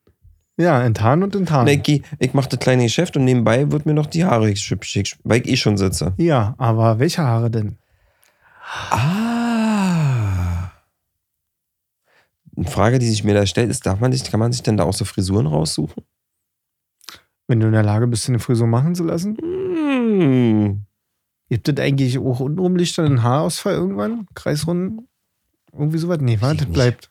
Ja, 0.60 0.82
enttarnen 0.82 1.22
und 1.22 1.34
enttarnen. 1.34 1.80
Ich, 1.86 2.02
ich 2.18 2.34
mache 2.34 2.50
das 2.50 2.58
kleine 2.58 2.82
Geschäft 2.82 3.16
und 3.16 3.24
nebenbei 3.24 3.72
wird 3.72 3.86
mir 3.86 3.94
noch 3.94 4.04
die 4.04 4.26
Haare 4.26 4.50
geschickt, 4.50 5.16
weil 5.24 5.40
ich 5.40 5.48
eh 5.48 5.56
schon 5.56 5.78
sitze. 5.78 6.12
Ja, 6.18 6.54
aber 6.58 6.98
welche 6.98 7.22
Haare 7.22 7.50
denn? 7.50 7.78
Ah. 8.90 10.70
Eine 12.54 12.66
Frage, 12.66 12.98
die 12.98 13.08
sich 13.08 13.24
mir 13.24 13.32
da 13.32 13.46
stellt, 13.46 13.70
ist, 13.70 13.86
darf 13.86 14.00
man 14.00 14.12
sich, 14.12 14.22
kann 14.30 14.38
man 14.38 14.52
sich 14.52 14.62
denn 14.62 14.76
da 14.76 14.84
auch 14.84 14.92
so 14.92 15.06
Frisuren 15.06 15.46
raussuchen? 15.46 16.04
Wenn 17.48 17.60
du 17.60 17.66
in 17.66 17.72
der 17.72 17.82
Lage 17.82 18.06
bist, 18.06 18.28
eine 18.28 18.38
Frisur 18.38 18.66
machen 18.66 18.94
zu 18.94 19.04
lassen? 19.04 19.38
Hm. 19.40 20.84
Gibt 21.48 21.68
das 21.68 21.78
eigentlich 21.78 22.18
auch 22.18 22.40
untenrum 22.40 22.76
einen 22.98 23.22
Haarausfall 23.22 23.74
irgendwann? 23.74 24.26
Kreisrunden? 24.34 25.08
Irgendwie 25.72 25.98
sowas? 25.98 26.18
Nee, 26.20 26.36
warte, 26.40 26.66
das 26.66 26.72
bleibt. 26.72 27.10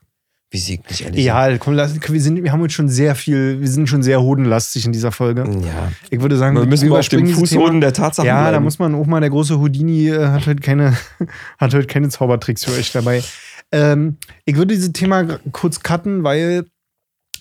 Wie 0.52 0.58
sieht 0.58 0.90
nicht 0.90 1.02
ehrlich 1.02 1.24
Ja, 1.24 1.58
komm, 1.60 1.76
lass, 1.76 1.94
wir, 2.02 2.22
sind, 2.22 2.44
wir 2.44 2.52
haben 2.52 2.62
uns 2.62 2.74
schon 2.74 2.90
sehr 2.90 3.14
viel, 3.14 3.62
wir 3.62 3.68
sind 3.68 3.88
schon 3.88 4.02
sehr 4.02 4.22
hodenlastig 4.22 4.84
in 4.86 4.92
dieser 4.92 5.12
Folge. 5.12 5.44
Ja. 5.64 5.92
Ich 6.10 6.22
würde 6.22 6.38
sagen, 6.38 6.58
wir 6.58 6.66
müssen 6.66 6.90
wir 6.90 6.98
auf 6.98 7.08
dem 7.08 7.28
Fußhoden 7.28 7.82
der 7.82 7.94
Tatsachen 7.94 8.28
Ja, 8.28 8.42
bleiben. 8.42 8.54
da 8.54 8.60
muss 8.60 8.80
man 8.80 8.96
auch 8.96 9.06
mal, 9.06 9.20
der 9.20 9.30
große 9.30 9.60
Houdini 9.60 10.10
äh, 10.10 10.28
hat 10.28 10.48
heute 10.48 10.62
keine, 10.62 10.98
hat 11.60 11.74
heute 11.74 11.86
keine 11.86 12.10
Zaubertricks 12.10 12.66
für 12.66 12.72
euch 12.72 12.92
dabei. 12.92 13.24
Ähm, 13.72 14.18
ich 14.46 14.56
würde 14.56 14.74
dieses 14.74 14.92
Thema 14.92 15.40
kurz 15.52 15.82
cutten, 15.82 16.24
weil 16.24 16.66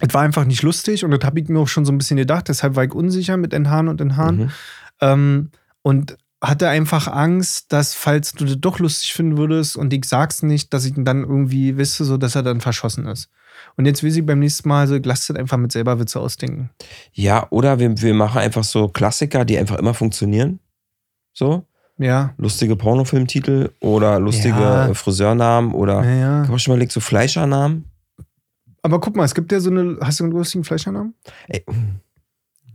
es 0.00 0.12
war 0.12 0.22
einfach 0.22 0.44
nicht 0.44 0.62
lustig 0.62 1.02
und 1.02 1.10
das 1.10 1.20
habe 1.24 1.40
ich 1.40 1.48
mir 1.48 1.60
auch 1.60 1.68
schon 1.68 1.86
so 1.86 1.92
ein 1.92 1.98
bisschen 1.98 2.18
gedacht. 2.18 2.48
Deshalb 2.48 2.76
war 2.76 2.84
ich 2.84 2.92
unsicher 2.92 3.38
mit 3.38 3.54
Enthaaren 3.54 3.88
und 3.88 4.02
Enthaaren. 4.02 4.36
Mhm. 4.36 4.50
Ähm, 5.00 5.50
und 5.82 6.18
hatte 6.42 6.68
einfach 6.68 7.08
Angst, 7.08 7.72
dass, 7.72 7.94
falls 7.94 8.32
du 8.32 8.44
das 8.44 8.60
doch 8.60 8.78
lustig 8.78 9.12
finden 9.12 9.36
würdest 9.36 9.76
und 9.76 9.92
ich 9.92 10.04
sag's 10.04 10.42
nicht, 10.42 10.72
dass 10.72 10.84
ich 10.84 10.94
dann 10.96 11.22
irgendwie 11.22 11.76
wisse, 11.76 12.04
so 12.04 12.16
dass 12.16 12.34
er 12.36 12.42
dann 12.42 12.60
verschossen 12.60 13.06
ist. 13.06 13.28
Und 13.76 13.86
jetzt 13.86 14.02
will 14.04 14.10
sie 14.12 14.22
beim 14.22 14.38
nächsten 14.38 14.68
Mal 14.68 14.86
so, 14.86 14.96
lass 15.02 15.26
das 15.26 15.36
einfach 15.36 15.56
mit 15.56 15.72
selber 15.72 15.98
Witze 15.98 16.20
ausdenken. 16.20 16.70
Ja, 17.12 17.46
oder 17.50 17.80
wir, 17.80 18.00
wir 18.00 18.14
machen 18.14 18.38
einfach 18.38 18.62
so 18.62 18.88
Klassiker, 18.88 19.44
die 19.44 19.58
einfach 19.58 19.78
immer 19.78 19.94
funktionieren. 19.94 20.60
So. 21.32 21.64
Ja. 21.98 22.34
Lustige 22.38 22.76
Pornofilmtitel 22.76 23.70
oder 23.80 24.20
lustige 24.20 24.60
Ja. 24.60 24.94
Friseurnamen 24.94 25.72
oder 25.74 26.04
Ja, 26.04 26.14
ja. 26.14 26.42
ich 26.44 26.48
habe 26.48 26.58
schon 26.60 26.72
mal 26.72 26.76
überlegt, 26.76 26.92
so 26.92 27.00
Fleischernamen. 27.00 27.84
Aber 28.82 29.00
guck 29.00 29.16
mal, 29.16 29.24
es 29.24 29.34
gibt 29.34 29.50
ja 29.50 29.58
so 29.58 29.70
eine. 29.70 29.98
Hast 30.00 30.20
du 30.20 30.24
einen 30.24 30.32
lustigen 30.32 30.62
Fleischernamen? 30.62 31.14
Ey, 31.48 31.64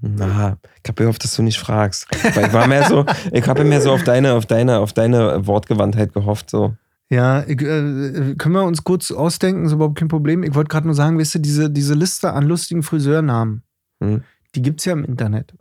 na, 0.06 0.58
ich 0.84 0.90
habe 0.90 1.02
gehofft, 1.02 1.24
dass 1.24 1.34
du 1.36 1.44
nicht 1.44 1.58
fragst. 1.58 2.08
Weil 2.36 2.48
ich 2.48 2.54
war 2.54 2.68
mehr 2.68 2.90
so, 2.90 3.06
ich 3.32 3.48
habe 3.48 3.64
mehr 3.64 3.80
so 3.80 3.92
auf 3.92 4.04
deine, 4.04 4.34
auf 4.34 4.46
deine, 4.46 4.80
auf 4.80 4.92
deine 4.92 5.48
Wortgewandtheit 5.48 6.14
gehofft. 6.14 6.50
So. 6.50 6.76
Ja, 7.10 7.44
ich, 7.44 7.62
äh, 7.62 8.36
können 8.38 8.54
wir 8.54 8.64
uns 8.64 8.84
kurz 8.84 9.12
ausdenken, 9.12 9.66
ist 9.66 9.72
überhaupt 9.72 9.98
kein 9.98 10.10
Problem. 10.10 10.44
Ich 10.44 10.56
wollte 10.56 10.68
gerade 10.68 10.88
nur 10.88 10.96
sagen, 10.96 11.18
weißt 11.18 11.36
du, 11.36 11.40
diese, 11.40 11.70
diese 11.70 11.94
Liste 11.94 12.34
an 12.34 12.46
lustigen 12.46 12.84
Friseurnamen, 12.84 13.64
Hm. 14.02 14.24
die 14.56 14.62
gibt 14.62 14.82
es 14.82 14.86
ja 14.86 14.94
im 14.94 15.06
Internet. 15.06 15.54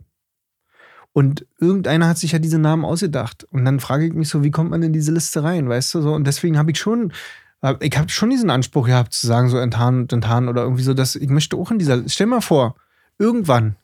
Und 1.13 1.45
irgendeiner 1.59 2.07
hat 2.09 2.17
sich 2.17 2.33
ja 2.33 2.39
diese 2.39 2.59
Namen 2.59 2.83
ausgedacht. 2.83 3.45
Und 3.51 3.63
dann 3.63 3.79
frage 3.79 4.07
ich 4.07 4.13
mich 4.13 4.27
so, 4.29 4.43
wie 4.43 4.51
kommt 4.51 4.71
man 4.71 4.83
in 4.83 4.91
diese 4.91 5.13
Liste 5.13 5.43
rein, 5.43 5.69
weißt 5.69 5.93
du? 5.93 6.01
So, 6.01 6.13
und 6.13 6.25
deswegen 6.25 6.57
habe 6.57 6.71
ich 6.71 6.79
schon, 6.79 7.13
ich 7.79 7.97
habe 7.97 8.09
schon 8.09 8.31
diesen 8.31 8.49
Anspruch 8.49 8.87
gehabt, 8.87 9.13
zu 9.13 9.27
sagen, 9.27 9.47
so 9.47 9.57
enttarnen 9.57 10.01
und 10.01 10.11
enttarnen 10.11 10.49
oder 10.49 10.63
irgendwie 10.63 10.83
so, 10.83 10.93
dass 10.93 11.15
ich 11.15 11.29
möchte 11.29 11.55
auch 11.55 11.71
in 11.71 11.79
dieser, 11.79 12.01
stell 12.09 12.27
mal 12.27 12.41
vor, 12.41 12.75
irgendwann, 13.19 13.75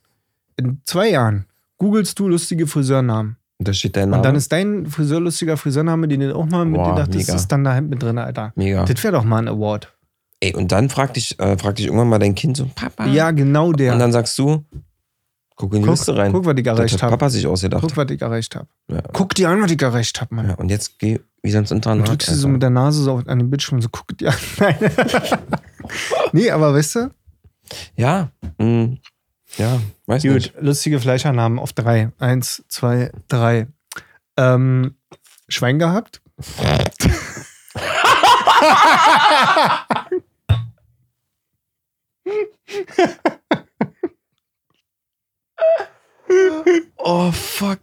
in 0.60 0.82
zwei 0.86 1.10
Jahren, 1.10 1.46
googelst 1.78 2.20
du 2.20 2.28
lustige 2.28 2.68
Friseurnamen. 2.68 3.38
Und 3.58 3.68
da 3.68 3.74
steht 3.74 3.98
dein 3.98 4.10
Name. 4.10 4.18
Und 4.20 4.26
dann 4.26 4.36
ist 4.36 4.52
dein 4.52 4.86
Friseur 4.86 5.20
lustiger 5.20 5.58
Friseurname, 5.58 6.08
den 6.08 6.22
du 6.22 6.36
auch 6.36 6.46
mal 6.46 6.66
Boah, 6.66 6.88
mitgedacht 6.88 7.10
hast, 7.10 7.16
mega. 7.28 7.36
ist 7.36 7.48
dann 7.48 7.64
da 7.64 7.82
mit 7.82 8.02
drin, 8.02 8.18
Alter. 8.18 8.54
Mega. 8.56 8.86
Das 8.86 9.04
wäre 9.04 9.14
doch 9.14 9.24
mal 9.26 9.40
ein 9.40 9.48
Award. 9.50 9.94
Ey, 10.40 10.56
und 10.56 10.72
dann 10.72 10.88
fragt 10.90 11.18
dich, 11.18 11.38
äh, 11.40 11.58
fragt 11.58 11.80
dich 11.80 11.88
irgendwann 11.88 12.08
mal 12.08 12.20
dein 12.20 12.36
Kind 12.36 12.56
so, 12.56 12.70
Papa. 12.74 13.08
Ja, 13.08 13.32
genau 13.32 13.74
der. 13.74 13.92
Und 13.94 14.00
dann 14.00 14.14
sagst 14.14 14.40
du, 14.40 14.64
guck 15.58 15.74
in 15.74 15.82
die 15.82 15.86
guck, 15.88 15.96
Liste 15.98 16.16
rein. 16.16 16.32
guck, 16.32 16.46
was 16.46 16.56
ich 16.58 16.66
erreicht 16.66 17.04
habe. 17.04 17.12
Papa 17.12 17.30
sich 17.30 17.46
ausgedacht. 17.48 17.82
Guck, 17.82 17.98
was 17.98 18.10
ich 18.10 18.22
erreicht 18.22 18.56
habe. 18.56 18.68
Ja. 18.90 19.02
Guck 19.12 19.36
dir 19.36 19.50
an, 19.50 19.62
was 19.62 19.72
ich 19.72 19.82
erreicht 19.82 20.22
habe, 20.22 20.34
Mann. 20.36 20.48
Ja, 20.48 20.56
und 20.56 20.70
jetzt 20.70 20.98
geh 21.00 21.20
wie 21.44 21.52
sonst 21.52 21.72
Und 21.72 21.78
Internat. 21.80 22.08
drückst 22.08 22.30
du 22.30 22.36
so 22.36 22.48
mit 22.48 22.62
der 22.62 22.70
Nase 22.70 23.04
so 23.04 23.12
auf- 23.14 23.28
an 23.28 23.40
den 23.40 23.50
Bildschirm 23.50 23.78
und 23.78 23.82
so, 23.82 23.90
guck 23.92 24.18
dir 24.18 24.30
an. 24.30 24.36
Nein. 24.60 24.76
nee, 26.32 26.50
aber 26.50 26.74
weißt 26.74 26.96
du? 26.96 27.10
Ja, 27.96 28.32
mh, 28.58 28.96
ja, 29.58 29.82
weiß 30.06 30.24
Gut, 30.24 30.34
nicht. 30.34 30.54
lustige 30.62 31.00
Fleischernamen 31.00 31.60
auf 31.60 31.74
drei. 31.74 32.12
Eins, 32.20 32.64
zwei, 32.70 33.12
drei. 33.28 33.68
Ähm, 34.38 34.96
Schwein 35.50 35.80
gehabt? 35.80 36.22
Oh, 46.98 47.32
fuck. 47.32 47.80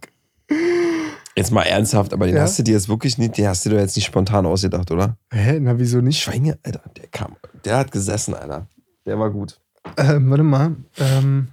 Jetzt 1.35 1.51
mal 1.51 1.63
ernsthaft, 1.63 2.13
aber 2.13 2.25
den 2.25 2.35
Ja? 2.35 2.43
hast 2.43 2.57
du 2.57 2.63
dir 2.63 2.73
jetzt 2.73 2.87
wirklich 2.87 3.17
nicht, 3.17 3.37
den 3.37 3.47
hast 3.47 3.65
du 3.65 3.69
dir 3.69 3.79
jetzt 3.79 3.95
nicht 3.95 4.05
spontan 4.05 4.45
ausgedacht, 4.45 4.89
oder? 4.91 5.17
Hä, 5.31 5.59
na 5.59 5.77
wieso 5.77 5.99
nicht? 5.99 6.21
Schweine, 6.21 6.57
Alter, 6.63 6.81
der 6.95 7.07
kam, 7.07 7.35
der 7.65 7.77
hat 7.77 7.91
gesessen, 7.91 8.33
Alter. 8.33 8.67
Der 9.05 9.19
war 9.19 9.29
gut. 9.29 9.59
Ähm, 9.97 10.29
warte 10.29 10.43
mal. 10.43 10.75
Ähm, 10.97 11.49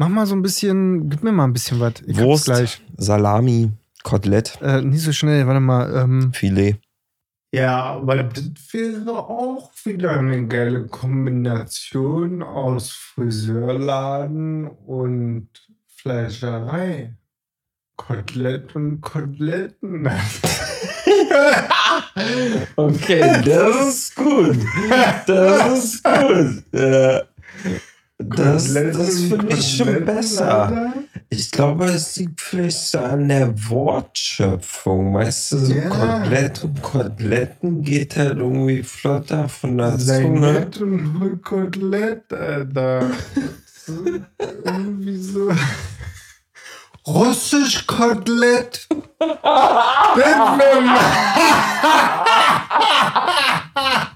mach 0.00 0.08
mal 0.08 0.24
so 0.26 0.34
ein 0.34 0.40
bisschen, 0.40 1.10
gib 1.10 1.22
mir 1.22 1.30
mal 1.30 1.44
ein 1.44 1.52
bisschen 1.52 1.78
was. 1.78 1.92
Ich 2.06 2.18
Wurst, 2.18 2.46
gleich. 2.46 2.80
Salami, 2.96 3.70
Kotelett, 4.02 4.58
Äh, 4.62 4.80
nicht 4.80 5.02
so 5.02 5.12
schnell, 5.12 5.46
warte 5.46 5.60
mal. 5.60 5.94
Ähm, 5.94 6.32
Filet. 6.32 6.76
Ja, 7.52 7.96
aber 7.96 8.22
das 8.22 8.44
wäre 8.72 9.18
auch 9.28 9.70
wieder 9.84 10.12
eine 10.12 10.46
geile 10.46 10.86
Kombination 10.86 12.42
aus 12.42 12.92
Friseurladen 12.92 14.68
und 14.68 15.48
Fleischerei. 15.96 17.14
Kotelett 17.96 18.74
und 18.74 19.02
Koteletten. 19.02 20.08
Okay, 22.76 23.42
das 23.44 23.88
ist 23.88 24.16
gut. 24.16 24.56
Das 25.26 25.84
ist 25.84 26.04
gut. 26.04 26.64
Ja. 26.72 27.22
Das, 28.22 28.74
das 28.74 29.20
finde 29.20 29.54
ich 29.56 29.76
schon 29.76 30.04
besser. 30.04 30.92
Ich 31.30 31.50
glaube, 31.50 31.86
es 31.86 32.16
liegt 32.16 32.40
vielleicht 32.40 32.76
so 32.78 32.98
an 32.98 33.28
der 33.28 33.54
Wortschöpfung. 33.70 35.14
Weißt 35.14 35.52
du, 35.52 35.56
so 35.58 35.72
Ja. 35.72 35.88
Kotelett 35.88 36.62
und 36.64 36.82
Koteletten 36.82 37.82
geht 37.82 38.16
halt 38.16 38.36
irgendwie 38.38 38.82
flotter 38.82 39.48
von 39.48 39.78
der 39.78 39.96
Zunge. 39.98 40.52
Seinett 40.52 40.80
und 40.82 41.42
Kotelett, 41.42 42.30
Alter. 42.32 43.10
Irgendwie 44.64 45.16
so. 45.16 45.50
Russisch 47.06 47.86
Kotelett. 47.86 48.86
Wäre 49.20 50.58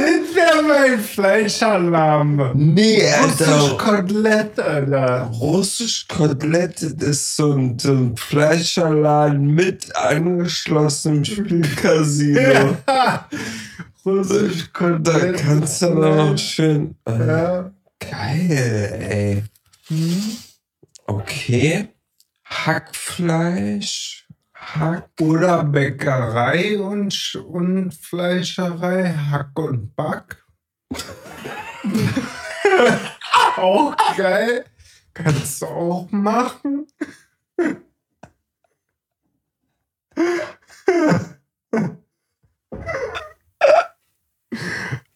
Das 0.00 0.34
wäre 0.34 0.62
mein 0.62 0.98
Fleischalarm. 1.00 2.52
Nee, 2.54 3.02
Russisch 3.22 3.46
Alter. 3.48 3.76
Kotelett, 3.76 4.58
Alter. 4.58 5.30
Russisch 5.40 6.06
Kotelett 6.08 6.80
ist 6.82 7.36
so 7.36 7.52
ein, 7.52 7.78
so 7.78 7.92
ein 7.92 8.16
Fleischerladen 8.16 9.46
mit 9.54 9.94
angeschlossenem 9.94 11.24
Spielcasino. 11.26 12.76
Russisch 14.06 14.70
Da 14.72 14.78
Kotelett. 14.78 15.36
kannst 15.36 15.82
du 15.82 15.86
dann 16.00 16.16
noch 16.16 16.38
schön. 16.38 16.94
Äh, 17.06 17.26
Ja. 17.26 17.70
Geil, 17.98 18.98
ey. 19.10 19.44
Okay. 21.06 21.88
Hackfleisch. 22.44 24.19
Hack. 24.74 25.08
Oder 25.20 25.64
Bäckerei 25.64 26.78
und, 26.78 27.34
und 27.46 27.94
Fleischerei, 27.94 29.12
Hack 29.12 29.58
und 29.58 29.94
Back. 29.96 30.44
auch 33.56 33.96
geil. 34.16 34.64
Kannst 35.14 35.62
du 35.62 35.66
auch 35.66 36.10
machen. 36.10 36.86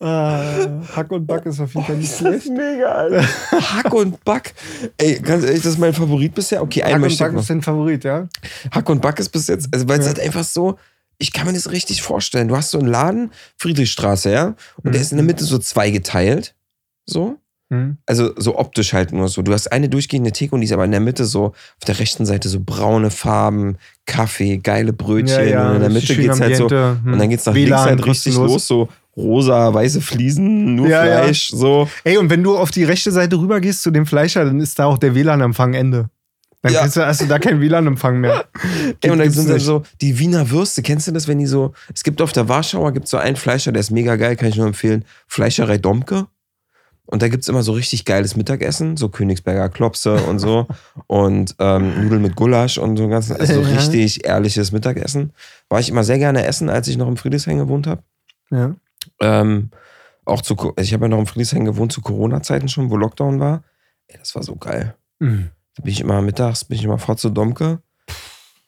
Hack 0.06 1.10
und 1.10 1.26
Back 1.26 1.46
ist 1.46 1.60
auf 1.60 1.72
jeden 1.74 1.86
Fall 1.86 1.96
nicht 1.96 2.14
schlecht. 2.18 2.48
mega, 2.50 2.86
Alter. 2.86 3.22
Hack 3.52 3.92
und 3.94 4.22
Back. 4.24 4.54
Ey, 4.98 5.18
ganz 5.20 5.44
ehrlich, 5.44 5.62
das 5.62 5.72
ist 5.72 5.78
mein 5.78 5.92
Favorit 5.94 6.34
bisher. 6.34 6.62
Okay, 6.62 6.82
Hack 6.82 6.94
und 6.94 7.00
möchte 7.02 7.14
ich 7.14 7.18
Back 7.20 7.32
noch. 7.32 7.40
ist 7.40 7.50
dein 7.50 7.62
Favorit, 7.62 8.04
ja? 8.04 8.28
Hack 8.70 8.88
und 8.90 9.00
Back 9.00 9.18
ist 9.18 9.30
bis 9.30 9.46
jetzt, 9.46 9.68
also 9.72 9.88
weil 9.88 9.98
es 10.00 10.06
Ja. 10.06 10.12
halt 10.12 10.20
einfach 10.20 10.44
so, 10.44 10.78
ich 11.18 11.32
kann 11.32 11.46
mir 11.46 11.52
das 11.52 11.70
richtig 11.70 12.02
vorstellen. 12.02 12.48
Du 12.48 12.56
hast 12.56 12.70
so 12.70 12.78
einen 12.78 12.88
Laden, 12.88 13.30
Friedrichstraße, 13.56 14.30
ja, 14.32 14.46
und 14.82 14.86
der 14.86 14.94
Mhm. 14.94 15.00
ist 15.00 15.12
in 15.12 15.18
der 15.18 15.24
Mitte 15.26 15.44
so 15.44 15.58
zweigeteilt. 15.58 16.54
So. 17.06 17.36
Hm. 17.72 17.96
Also 18.04 18.32
so 18.36 18.58
optisch 18.58 18.92
halt 18.92 19.12
nur 19.12 19.28
so. 19.28 19.40
Du 19.40 19.52
hast 19.54 19.72
eine 19.72 19.88
durchgehende 19.88 20.32
Theke 20.32 20.54
und 20.54 20.60
die 20.60 20.66
ist 20.66 20.72
aber 20.72 20.84
in 20.84 20.90
der 20.90 21.00
Mitte 21.00 21.24
so, 21.24 21.46
auf 21.46 21.84
der 21.86 21.98
rechten 21.98 22.26
Seite 22.26 22.50
so 22.50 22.60
braune 22.60 23.10
Farben, 23.10 23.78
Kaffee, 24.04 24.58
geile 24.58 24.92
Brötchen. 24.92 25.40
und 25.56 25.74
in 25.76 25.80
der 25.80 25.88
Mitte 25.90 26.14
geht's 26.14 26.40
halt 26.40 26.56
so. 26.56 26.68
Hm. 26.68 27.00
Und 27.06 27.18
dann 27.18 27.30
geht's 27.30 27.46
nach 27.46 27.54
links 27.54 27.74
halt 27.78 28.04
richtig 28.04 28.34
los, 28.34 28.66
so 28.66 28.88
rosa, 29.16 29.72
weiße 29.72 30.00
Fliesen, 30.00 30.74
nur 30.74 30.88
Ja, 30.88 31.04
ja. 31.06 31.22
Fleisch, 31.22 31.48
so. 31.50 31.88
Ey, 32.04 32.16
und 32.16 32.30
wenn 32.30 32.42
du 32.42 32.56
auf 32.56 32.70
die 32.70 32.84
rechte 32.84 33.10
Seite 33.12 33.36
rüber 33.38 33.60
gehst 33.60 33.82
zu 33.82 33.90
dem 33.90 34.06
Fleischer, 34.06 34.44
dann 34.44 34.60
ist 34.60 34.78
da 34.78 34.86
auch 34.86 34.98
der 34.98 35.14
WLAN-Empfang 35.14 35.74
Ende. 35.74 36.08
Dann 36.62 36.72
Ja. 36.72 36.88
du, 36.88 37.06
hast 37.06 37.20
du 37.20 37.26
da 37.26 37.38
keinen 37.38 37.60
WLAN-Empfang 37.60 38.18
mehr. 38.20 38.46
Ey, 39.02 39.10
und 39.10 39.18
dann 39.18 39.30
sind 39.30 39.50
dann 39.50 39.60
so 39.60 39.82
die 40.00 40.18
Wiener 40.18 40.50
Würste. 40.50 40.82
Kennst 40.82 41.06
du 41.06 41.12
das, 41.12 41.28
wenn 41.28 41.38
die 41.38 41.46
so. 41.46 41.72
Es 41.94 42.02
gibt 42.04 42.22
auf 42.22 42.32
der 42.32 42.48
Warschauer 42.48 42.92
gibt's 42.92 43.10
so 43.10 43.18
einen 43.18 43.36
Fleischer, 43.36 43.70
der 43.70 43.80
ist 43.80 43.90
mega 43.90 44.16
geil, 44.16 44.34
kann 44.36 44.48
ich 44.48 44.56
nur 44.56 44.66
empfehlen. 44.66 45.04
Fleischerei 45.28 45.76
Domke. 45.78 46.26
Und 47.06 47.20
da 47.20 47.28
gibt's 47.28 47.48
immer 47.48 47.62
so 47.62 47.72
richtig 47.72 48.06
geiles 48.06 48.34
Mittagessen, 48.34 48.96
so 48.96 49.10
Königsberger 49.10 49.68
Klopse 49.68 50.14
und 50.24 50.38
so. 50.38 50.66
und 51.06 51.54
ähm, 51.58 52.02
Nudeln 52.02 52.22
mit 52.22 52.34
Gulasch 52.34 52.78
und 52.78 52.96
so 52.96 53.08
ganz, 53.08 53.30
also 53.30 53.54
so 53.56 53.60
Ja. 53.60 53.76
richtig 53.76 54.24
ehrliches 54.24 54.72
Mittagessen. 54.72 55.34
War 55.68 55.80
ich 55.80 55.90
immer 55.90 56.02
sehr 56.02 56.18
gerne 56.18 56.46
essen, 56.46 56.70
als 56.70 56.88
ich 56.88 56.96
noch 56.96 57.08
im 57.08 57.18
Friedrichshain 57.18 57.58
gewohnt 57.58 57.86
habe. 57.86 58.02
Ja. 58.50 58.74
Ähm, 59.20 59.70
auch 60.24 60.42
zu, 60.42 60.72
ich 60.78 60.92
habe 60.94 61.04
ja 61.04 61.08
noch 61.08 61.18
im 61.18 61.26
Friedrichshain 61.26 61.64
gewohnt 61.64 61.92
zu 61.92 62.00
Corona-Zeiten 62.00 62.68
schon, 62.68 62.90
wo 62.90 62.96
Lockdown 62.96 63.40
war. 63.40 63.62
Ey, 64.06 64.18
das 64.18 64.34
war 64.34 64.42
so 64.42 64.56
geil. 64.56 64.94
Mhm. 65.18 65.50
Da 65.76 65.82
bin 65.82 65.92
ich 65.92 66.00
immer 66.00 66.22
mittags, 66.22 66.64
bin 66.64 66.78
ich 66.78 66.84
immer 66.84 66.98
vor 66.98 67.16
zu 67.16 67.30
Domke. 67.30 67.80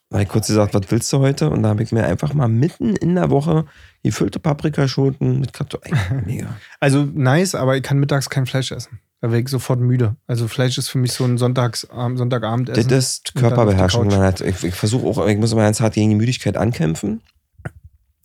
Da 0.09 0.19
habe 0.19 0.23
ich 0.23 0.29
kurz 0.29 0.47
gesagt, 0.47 0.73
was 0.73 0.83
willst 0.89 1.13
du 1.13 1.19
heute? 1.19 1.51
Und 1.51 1.63
da 1.65 1.71
habe 1.71 1.83
ich 1.83 1.91
mir 1.91 2.05
einfach 2.05 2.33
mal 2.33 2.49
mitten 2.49 2.95
in 2.95 3.17
der 3.17 3.31
Woche 3.31 3.65
gefüllte 4.05 4.39
Paprikaschoten 4.39 5.41
mit 5.41 5.53
Kartoffeln. 5.53 5.99
Mega. 6.27 6.57
Also 6.79 7.05
nice, 7.05 7.55
aber 7.57 7.77
ich 7.77 7.83
kann 7.83 7.99
mittags 7.99 8.31
kein 8.31 8.47
Fleisch 8.47 8.71
essen. 8.71 9.01
Da 9.21 9.29
werde 9.29 9.43
ich 9.43 9.49
sofort 9.49 9.81
müde. 9.81 10.15
Also 10.27 10.47
Fleisch 10.47 10.79
ist 10.79 10.89
für 10.89 10.99
mich 10.99 11.13
so 11.13 11.25
ein 11.25 11.39
Sonntags, 11.39 11.89
Sonntagabendessen. 11.91 12.89
Das 12.89 13.09
ist 13.09 13.35
Körperbeherrschung. 13.35 14.15
Hat, 14.15 14.43
ich 14.43 14.63
ich 14.63 14.75
versuche 14.75 15.07
auch, 15.07 15.27
ich 15.27 15.39
muss 15.39 15.53
immer 15.53 15.63
ganz 15.63 15.81
hart 15.81 15.95
gegen 15.95 16.11
die 16.11 16.17
Müdigkeit 16.17 16.57
ankämpfen. 16.57 17.23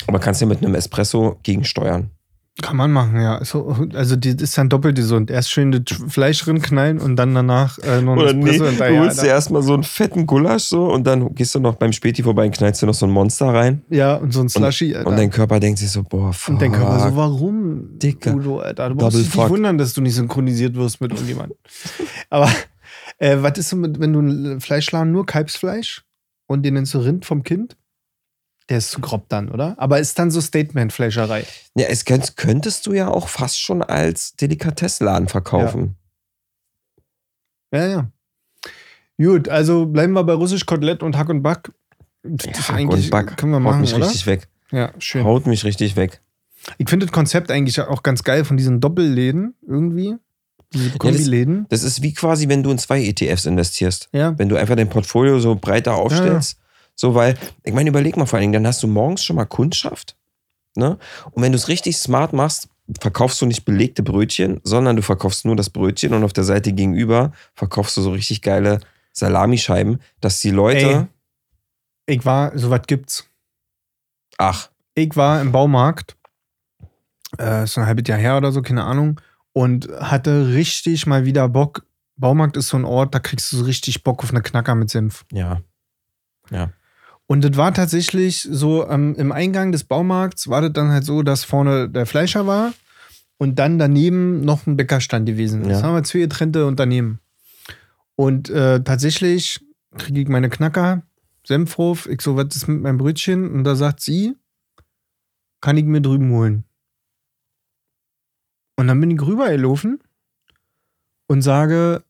Aber 0.07 0.19
kannst 0.19 0.41
ja 0.41 0.47
mit 0.47 0.63
einem 0.63 0.75
Espresso 0.75 1.37
gegensteuern. 1.43 2.11
Kann 2.61 2.75
man 2.75 2.91
machen, 2.91 3.19
ja. 3.19 3.43
So, 3.45 3.75
also 3.93 4.17
die 4.17 4.35
das 4.35 4.49
ist 4.49 4.57
dann 4.57 4.67
doppelt 4.67 4.97
gesund. 4.97 5.31
Erst 5.31 5.51
schön 5.51 5.71
das 5.71 5.97
Fleisch 6.09 6.43
drin 6.43 6.61
knallen 6.61 6.99
und 6.99 7.15
dann 7.15 7.33
danach 7.33 7.79
äh, 7.79 8.01
noch 8.01 8.13
ein 8.13 8.19
Oder 8.19 8.33
nee, 8.33 8.41
Espresso 8.41 8.63
du 8.65 8.69
hinterher. 8.69 8.99
holst 9.01 9.23
dir 9.23 9.27
erstmal 9.27 9.63
so 9.63 9.73
einen 9.73 9.83
fetten 9.83 10.27
Gulasch 10.27 10.65
so 10.65 10.91
und 10.91 11.07
dann 11.07 11.33
gehst 11.33 11.55
du 11.55 11.59
noch 11.59 11.75
beim 11.75 11.93
Späti 11.93 12.23
vorbei 12.23 12.45
und 12.45 12.51
knallst 12.51 12.81
dir 12.81 12.87
noch 12.87 12.93
so 12.93 13.05
ein 13.05 13.11
Monster 13.11 13.47
rein. 13.47 13.83
ja, 13.89 14.15
und 14.15 14.33
so 14.33 14.41
ein 14.41 14.49
Slushy. 14.49 14.93
Alter. 14.93 15.09
Und 15.09 15.17
dein 15.17 15.29
Körper 15.31 15.61
denkt 15.61 15.79
sich 15.79 15.89
so, 15.89 16.03
boah, 16.03 16.33
fuck. 16.33 16.53
Und 16.53 16.61
dein 16.61 16.73
Körper 16.73 17.09
so, 17.09 17.15
warum? 17.15 17.97
Dicker. 17.97 18.35
Udo, 18.35 18.59
Alter, 18.59 18.89
du 18.89 18.95
brauchst 18.95 19.15
Double 19.15 19.23
dich 19.23 19.35
nicht 19.35 19.49
wundern, 19.49 19.77
dass 19.77 19.93
du 19.93 20.01
nicht 20.01 20.15
synchronisiert 20.15 20.75
wirst 20.75 20.99
mit 20.99 21.11
irgendjemandem. 21.11 21.57
Aber 22.29 22.51
äh, 23.17 23.37
was 23.39 23.57
ist 23.57 23.69
so 23.69 23.77
mit, 23.77 23.99
wenn 23.99 24.11
du 24.11 24.19
einen 24.19 24.59
Fleischladen 24.59 25.11
nur 25.13 25.25
Kalbsfleisch 25.25 26.03
und 26.47 26.63
den 26.63 26.73
nennst 26.73 26.93
du 26.93 26.99
Rind 26.99 27.25
vom 27.25 27.43
Kind? 27.43 27.77
Der 28.71 28.77
ist 28.77 28.91
zu 28.91 29.01
grob 29.01 29.27
dann, 29.27 29.49
oder? 29.49 29.75
Aber 29.77 29.99
ist 29.99 30.17
dann 30.17 30.31
so 30.31 30.39
Statement-Fleischerei. 30.39 31.45
Ja, 31.75 31.87
es 31.87 32.05
könnt, 32.05 32.37
könntest 32.37 32.87
du 32.87 32.93
ja 32.93 33.09
auch 33.09 33.27
fast 33.27 33.59
schon 33.59 33.83
als 33.83 34.33
Delikatessladen 34.37 35.27
verkaufen. 35.27 35.97
Ja, 37.73 37.85
ja. 37.85 38.07
Gut, 39.17 39.49
also 39.49 39.85
bleiben 39.85 40.13
wir 40.13 40.23
bei 40.23 40.33
Russisch 40.33 40.65
Kotelett 40.65 41.03
und 41.03 41.17
Hack 41.17 41.27
und 41.27 41.43
Back. 41.43 41.69
Das 42.23 42.45
Ja, 42.45 42.75
Hack 42.75 42.89
und 42.89 43.09
Back. 43.11 43.35
können 43.35 43.51
wir 43.51 43.57
Haut 43.57 43.63
machen, 43.63 43.81
mich 43.81 43.93
oder? 43.93 44.05
richtig 44.05 44.25
weg. 44.25 44.47
Ja, 44.71 44.93
schön. 44.99 45.25
Haut 45.25 45.47
mich 45.47 45.65
richtig 45.65 45.97
weg. 45.97 46.21
Ich 46.77 46.89
finde 46.89 47.05
das 47.05 47.13
Konzept 47.13 47.51
eigentlich 47.51 47.81
auch 47.81 48.03
ganz 48.03 48.23
geil 48.23 48.45
von 48.45 48.55
diesen 48.55 48.79
Doppelläden 48.79 49.53
irgendwie. 49.67 50.15
Diese 50.73 50.97
Kombiläden. 50.97 51.65
Das 51.67 51.83
ist 51.83 52.01
wie 52.01 52.13
quasi, 52.13 52.47
wenn 52.47 52.63
du 52.63 52.71
in 52.71 52.77
zwei 52.77 53.03
ETFs 53.03 53.45
investierst. 53.45 54.07
Ja, 54.13 54.37
Wenn 54.39 54.47
du 54.47 54.55
einfach 54.55 54.77
dein 54.77 54.87
Portfolio 54.87 55.39
so 55.39 55.55
breiter 55.55 55.95
aufstellst. 55.95 56.57
So, 56.95 57.15
weil, 57.15 57.37
ich 57.63 57.73
meine, 57.73 57.89
überleg 57.89 58.17
mal 58.17 58.25
vor 58.25 58.37
allen 58.37 58.43
Dingen, 58.43 58.63
dann 58.63 58.67
hast 58.67 58.83
du 58.83 58.87
morgens 58.87 59.23
schon 59.23 59.35
mal 59.35 59.45
Kundschaft. 59.45 60.15
Ne? 60.75 60.97
Und 61.31 61.41
wenn 61.41 61.51
du 61.51 61.57
es 61.57 61.67
richtig 61.67 61.97
smart 61.97 62.33
machst, 62.33 62.69
verkaufst 62.99 63.41
du 63.41 63.45
nicht 63.45 63.65
belegte 63.65 64.03
Brötchen, 64.03 64.59
sondern 64.63 64.95
du 64.95 65.01
verkaufst 65.01 65.45
nur 65.45 65.55
das 65.55 65.69
Brötchen 65.69 66.13
und 66.13 66.23
auf 66.23 66.33
der 66.33 66.43
Seite 66.43 66.73
gegenüber 66.73 67.31
verkaufst 67.53 67.97
du 67.97 68.01
so 68.01 68.11
richtig 68.11 68.41
geile 68.41 68.79
Salamischeiben, 69.13 70.01
dass 70.19 70.39
die 70.39 70.51
Leute. 70.51 71.09
Ey. 72.05 72.15
ich 72.15 72.25
war, 72.25 72.57
sowas 72.57 72.81
gibt's. 72.87 73.27
Ach, 74.37 74.69
ich 74.95 75.15
war 75.15 75.41
im 75.41 75.51
Baumarkt, 75.51 76.17
äh, 77.37 77.63
ist 77.63 77.73
so 77.73 77.81
ein 77.81 77.87
halbes 77.87 78.07
Jahr 78.07 78.17
her 78.17 78.37
oder 78.37 78.51
so, 78.51 78.61
keine 78.61 78.83
Ahnung, 78.83 79.19
und 79.53 79.87
hatte 79.99 80.53
richtig 80.53 81.05
mal 81.05 81.25
wieder 81.25 81.47
Bock. 81.49 81.85
Baumarkt 82.17 82.57
ist 82.57 82.69
so 82.69 82.77
ein 82.77 82.85
Ort, 82.85 83.15
da 83.15 83.19
kriegst 83.19 83.51
du 83.51 83.57
so 83.57 83.63
richtig 83.63 84.03
Bock 84.03 84.23
auf 84.23 84.31
eine 84.31 84.41
Knacker 84.41 84.75
mit 84.75 84.89
Senf. 84.89 85.25
ja. 85.31 85.61
Ja. 86.49 86.71
Und 87.31 87.45
das 87.45 87.55
war 87.55 87.73
tatsächlich 87.73 88.41
so, 88.41 88.85
ähm, 88.89 89.15
im 89.15 89.31
Eingang 89.31 89.71
des 89.71 89.85
Baumarkts 89.85 90.49
war 90.49 90.59
das 90.59 90.73
dann 90.73 90.89
halt 90.89 91.05
so, 91.05 91.23
dass 91.23 91.45
vorne 91.45 91.87
der 91.87 92.05
Fleischer 92.05 92.45
war 92.45 92.73
und 93.37 93.57
dann 93.57 93.79
daneben 93.79 94.41
noch 94.41 94.67
ein 94.67 94.75
Bäckerstand 94.75 95.27
gewesen. 95.27 95.63
Das 95.63 95.79
Ja. 95.79 95.83
haben 95.87 95.93
wir 95.95 96.03
zwei 96.03 96.19
getrennte 96.19 96.65
Unternehmen. 96.65 97.21
Und 98.17 98.49
äh, 98.49 98.83
tatsächlich 98.83 99.65
kriege 99.97 100.19
ich 100.19 100.27
meine 100.27 100.49
Knacker, 100.49 101.03
Senfhof, 101.47 102.05
ich 102.09 102.19
so, 102.19 102.35
was 102.35 102.53
ist 102.53 102.67
mit 102.67 102.81
meinem 102.81 102.97
Brötchen? 102.97 103.49
Und 103.49 103.63
da 103.63 103.77
sagt 103.77 104.01
sie, 104.01 104.35
kann 105.61 105.77
ich 105.77 105.85
mir 105.85 106.01
drüben 106.01 106.31
holen. 106.31 106.65
Und 108.75 108.87
dann 108.87 108.99
bin 108.99 109.09
ich 109.09 109.21
rübergelaufen 109.21 109.99
und 111.27 111.43
sage 111.43 112.03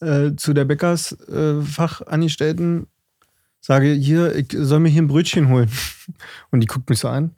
äh, 0.00 0.32
zu 0.36 0.52
der 0.52 0.66
Bäckersfachangestellten, 0.66 2.82
äh, 2.82 2.86
sage, 3.66 3.92
hier, 3.92 4.34
ich 4.34 4.46
soll 4.52 4.80
mir 4.80 4.88
hier 4.88 5.02
ein 5.02 5.08
Brötchen 5.08 5.48
holen. 5.48 5.70
Und 6.50 6.60
die 6.60 6.66
guckt 6.66 6.88
mich 6.88 7.00
so 7.00 7.08
an. 7.08 7.32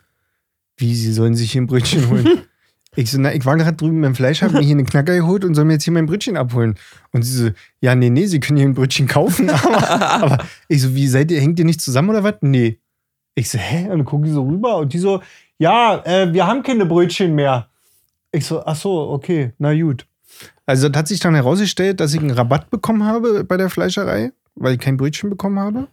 Wie, 0.76 0.94
sie 0.94 1.12
sollen 1.12 1.34
sich 1.34 1.52
hier 1.52 1.62
ein 1.62 1.66
Brötchen 1.66 2.08
holen? 2.08 2.42
Ich 2.96 3.12
so, 3.12 3.20
na, 3.20 3.32
ich 3.32 3.46
war 3.46 3.56
gerade 3.56 3.76
drüben 3.76 4.00
beim 4.00 4.16
Fleisch, 4.16 4.42
habe 4.42 4.54
mir 4.54 4.64
hier 4.64 4.74
einen 4.74 4.86
Knacker 4.86 5.14
geholt 5.14 5.44
und 5.44 5.54
soll 5.54 5.66
mir 5.66 5.74
jetzt 5.74 5.84
hier 5.84 5.92
mein 5.92 6.06
Brötchen 6.06 6.36
abholen. 6.36 6.74
Und 7.12 7.22
sie 7.22 7.32
so, 7.32 7.50
ja, 7.80 7.94
nee, 7.94 8.10
nee, 8.10 8.26
sie 8.26 8.40
können 8.40 8.56
hier 8.56 8.66
ein 8.66 8.74
Brötchen 8.74 9.06
kaufen. 9.06 9.48
Aber, 9.64 10.10
aber 10.10 10.44
ich 10.66 10.82
so, 10.82 10.96
wie 10.96 11.06
seid 11.06 11.30
ihr, 11.30 11.40
hängt 11.40 11.60
ihr 11.60 11.64
nicht 11.64 11.80
zusammen 11.80 12.10
oder 12.10 12.24
was? 12.24 12.36
Nee. 12.40 12.80
Ich 13.36 13.50
so, 13.50 13.58
hä? 13.58 13.84
Und 13.84 13.98
dann 13.98 14.04
gucke 14.04 14.26
ich 14.26 14.32
so 14.32 14.42
rüber 14.42 14.78
und 14.78 14.92
die 14.94 14.98
so, 14.98 15.22
ja, 15.58 16.02
äh, 16.04 16.32
wir 16.32 16.44
haben 16.48 16.64
keine 16.64 16.86
Brötchen 16.86 17.36
mehr. 17.36 17.68
Ich 18.32 18.46
so, 18.46 18.64
ach 18.64 18.74
so, 18.74 19.10
okay, 19.10 19.52
na 19.58 19.80
gut. 19.80 20.04
Also 20.66 20.88
das 20.88 20.98
hat 20.98 21.08
sich 21.08 21.20
dann 21.20 21.36
herausgestellt, 21.36 22.00
dass 22.00 22.14
ich 22.14 22.20
einen 22.20 22.32
Rabatt 22.32 22.68
bekommen 22.68 23.04
habe 23.04 23.44
bei 23.44 23.56
der 23.56 23.70
Fleischerei, 23.70 24.32
weil 24.56 24.74
ich 24.74 24.80
kein 24.80 24.96
Brötchen 24.96 25.30
bekommen 25.30 25.60
habe. 25.60 25.86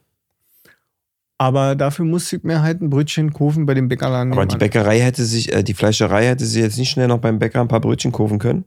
Aber 1.37 1.75
dafür 1.75 2.05
musste 2.05 2.37
ich 2.37 2.43
mir 2.43 2.61
halt 2.61 2.81
ein 2.81 2.89
Brötchen 2.89 3.33
kaufen 3.33 3.65
bei 3.65 3.73
dem 3.73 3.87
Bäckerladen. 3.89 4.31
Aber 4.31 4.45
die. 4.45 4.55
Bäckerei 4.57 4.99
hätte 5.01 5.25
sich, 5.25 5.51
äh, 5.53 5.63
die 5.63 5.73
Fleischerei 5.73 6.25
hätte 6.27 6.45
sie 6.45 6.61
jetzt 6.61 6.77
nicht 6.77 6.89
schnell 6.89 7.07
noch 7.07 7.19
beim 7.19 7.39
Bäcker 7.39 7.59
ein 7.61 7.67
paar 7.67 7.81
Brötchen 7.81 8.11
kaufen 8.13 8.39
können. 8.39 8.63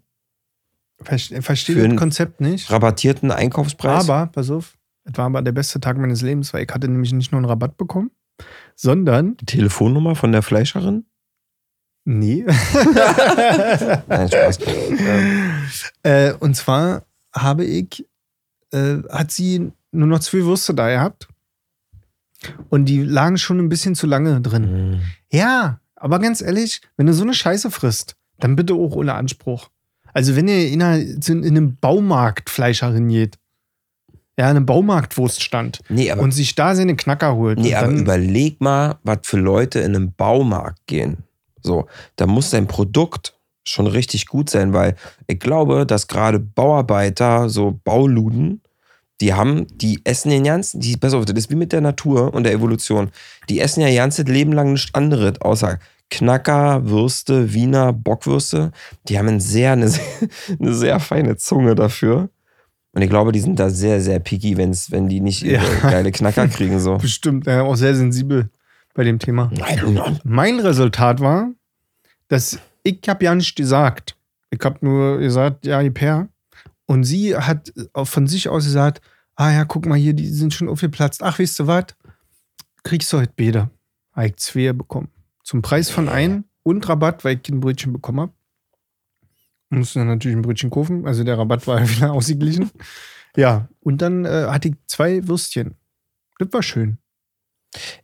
Verste- 1.03 1.41
Verstehe 1.43 1.77
Für 1.77 1.89
das 1.89 1.97
Konzept 1.97 2.41
nicht. 2.41 2.71
Rabattierten 2.71 3.31
Einkaufspreis. 3.31 4.09
Aber, 4.09 4.27
pass 4.27 4.51
auf, 4.51 4.77
es 5.05 5.17
war 5.17 5.27
aber 5.27 5.41
der 5.43 5.53
beste 5.53 5.81
Tag 5.81 5.97
meines 5.97 6.21
Lebens, 6.23 6.53
weil 6.53 6.65
ich 6.65 6.69
hatte 6.71 6.89
nämlich 6.89 7.13
nicht 7.13 7.33
nur 7.33 7.39
einen 7.39 7.47
Rabatt 7.49 7.77
bekommen, 7.79 8.11
sondern, 8.75 9.37
die 9.39 9.47
Telefonnummer 9.47 10.15
von 10.15 10.33
der 10.33 10.43
Fleischerin? 10.43 11.05
nee, 12.05 12.45
Nein, 14.09 14.29
Spaß. 14.29 14.59
äh, 16.03 16.33
und 16.35 16.55
zwar 16.57 17.05
habe 17.35 17.65
ich, 17.65 18.07
äh, 18.73 18.97
hat 19.11 19.31
sie 19.31 19.73
nur 19.93 20.07
noch 20.09 20.21
zwei 20.21 20.39
Würste 20.45 20.75
da 20.75 20.89
gehabt 20.91 21.29
und 22.69 22.87
die 22.87 23.03
lagen 23.03 23.39
schon 23.39 23.59
ein 23.59 23.69
bisschen 23.69 23.95
zu 23.95 24.07
lange 24.07 24.41
drin. 24.41 24.93
mh. 24.93 25.01
Ja, 25.31 25.81
aber 25.97 26.19
ganz 26.19 26.41
ehrlich, 26.41 26.81
wenn 26.97 27.07
du 27.07 27.13
so 27.13 27.25
eine 27.25 27.35
Scheiße 27.35 27.71
frisst, 27.71 28.17
dann 28.39 28.57
bitte 28.57 28.75
auch 28.75 28.95
ohne 28.95 29.15
Anspruch. 29.15 29.69
Also 30.15 30.37
wenn 30.37 30.49
ihr 30.49 30.69
in, 30.69 30.83
einer, 30.83 30.99
in 30.99 31.45
einem 31.45 31.77
Baumarkt 31.77 32.51
Fleischerin 32.51 33.09
geht, 33.09 33.39
ja, 34.39 34.51
in 34.51 34.57
einem 34.57 34.67
Baumarktwurststand 34.67 35.81
nee, 35.89 36.11
aber, 36.11 36.23
und 36.23 36.31
sich 36.31 36.55
da 36.55 36.77
seine 36.77 36.95
Knacker 36.95 37.35
holt, 37.35 37.59
nee, 37.59 37.75
und 37.75 37.83
aber 37.83 37.93
überleg 37.93 38.61
mal, 38.61 38.99
was 39.03 39.19
für 39.25 39.37
Leute 39.37 39.81
in 39.81 39.97
einem 39.97 40.13
Baumarkt 40.13 40.87
gehen. 40.87 41.25
So, 41.61 41.89
da 42.15 42.27
muss 42.27 42.51
dein 42.51 42.69
Produkt 42.69 43.37
schon 43.65 43.89
richtig 43.89 44.27
gut 44.27 44.49
sein, 44.49 44.73
weil 44.73 44.95
ich 45.27 45.41
glaube, 45.41 45.87
dass 45.87 46.07
gerade 46.07 46.39
Bauarbeiter, 46.39 47.49
so 47.49 47.81
Bauluden, 47.83 48.63
die 49.21 49.35
haben, 49.35 49.67
die 49.79 50.01
essen 50.05 50.31
den 50.31 50.45
ganzen, 50.45 50.81
die, 50.81 50.97
pass 50.97 51.15
auf, 51.15 51.25
das 51.25 51.37
ist 51.37 51.51
wie 51.51 51.57
mit 51.57 51.73
der 51.73 51.81
Natur 51.81 52.33
und 52.35 52.45
der 52.45 52.53
Evolution. 52.53 53.11
Die 53.49 53.61
essen 53.61 53.81
ja 53.81 53.93
ganze 53.95 54.23
Leben 54.23 54.53
lang 54.53 54.73
nichts 54.73 54.95
anderes, 54.95 55.41
außer 55.41 55.79
Knacker, 56.11 56.89
Würste, 56.89 57.53
Wiener, 57.53 57.93
Bockwürste. 57.93 58.73
Die 59.09 59.19
haben 59.19 59.29
ein 59.29 59.41
sehr, 59.41 59.73
eine, 59.73 59.89
sehr, 59.89 60.05
eine 60.61 60.75
sehr 60.75 61.01
feine 61.01 61.37
Zunge 61.37 61.75
dafür. 61.75 62.31
Und 62.93 63.03
ich 63.03 63.11
glaube, 63.11 63.33
die 63.33 63.41
sind 63.41 63.59
da 63.61 63.69
sehr, 63.71 64.01
sehr 64.01 64.19
picky, 64.19 64.57
wenn's, 64.57 64.91
wenn 64.91 65.09
die 65.09 65.21
nicht 65.21 65.43
ihre 65.43 65.63
Ja. 65.83 65.91
geile 65.91 66.11
Knacker 66.11 66.49
kriegen. 66.49 66.81
So. 66.81 66.97
bestimmt 66.99 67.47
ja, 67.47 67.63
auch 67.63 67.77
sehr 67.77 67.95
sensibel 67.95 68.49
bei 68.95 69.05
dem 69.05 69.19
Thema. 69.19 69.51
Mein 70.25 70.59
Resultat 70.61 71.21
war, 71.21 71.51
dass 72.29 72.59
ich 72.83 73.01
habe 73.07 73.25
ja 73.25 73.35
nicht 73.35 73.55
gesagt. 73.55 74.17
Ich 74.51 74.61
habe 74.65 74.79
nur 74.81 75.19
gesagt, 75.19 75.67
ja, 75.67 75.83
die 75.83 75.91
Per. 75.91 76.29
Und 76.89 77.05
sie 77.05 77.37
hat 77.37 77.73
auch 77.93 78.09
von 78.09 78.27
sich 78.27 78.49
aus 78.49 78.65
gesagt, 78.65 79.03
ah 79.37 79.53
ja, 79.53 79.65
guck 79.67 79.85
mal 79.85 79.99
hier, 79.99 80.15
die 80.15 80.27
sind 80.27 80.55
schon 80.55 80.71
aufgeplatzt. 80.71 81.23
Ach, 81.23 81.39
weißt 81.39 81.59
du 81.59 81.67
was? 81.67 81.85
Kriegst 82.83 83.13
du 83.13 83.19
heute 83.19 83.33
beide. 83.37 83.71
Habe 84.13 84.29
ich 84.29 84.37
zwei 84.37 84.73
bekommen. 84.73 85.11
Zum 85.45 85.61
Preis 85.61 85.91
von 85.91 86.09
ein 86.09 86.45
und 86.63 86.89
Rabatt, 86.89 87.25
weil 87.25 87.39
ich 87.43 87.49
ein 87.51 87.61
Brötchen 87.61 87.93
bekommen 87.93 88.21
habe. 88.21 88.33
Musste 89.69 89.99
dann 89.99 90.09
natürlich 90.09 90.37
ein 90.39 90.43
Brötchen 90.43 90.71
kaufen. 90.71 91.07
Also 91.07 91.25
der 91.25 91.37
Rabatt 91.37 91.67
war 91.67 91.87
wieder 91.89 92.13
ausgeglichen. 92.13 92.71
Ja, 93.37 93.69
und 93.81 94.01
dann 94.01 94.25
äh, 94.25 94.47
hatte 94.49 94.69
ich 94.69 94.75
zwei 94.87 95.29
Würstchen. 95.29 95.75
Das 96.39 96.49
war 96.53 96.63
schön. 96.63 96.97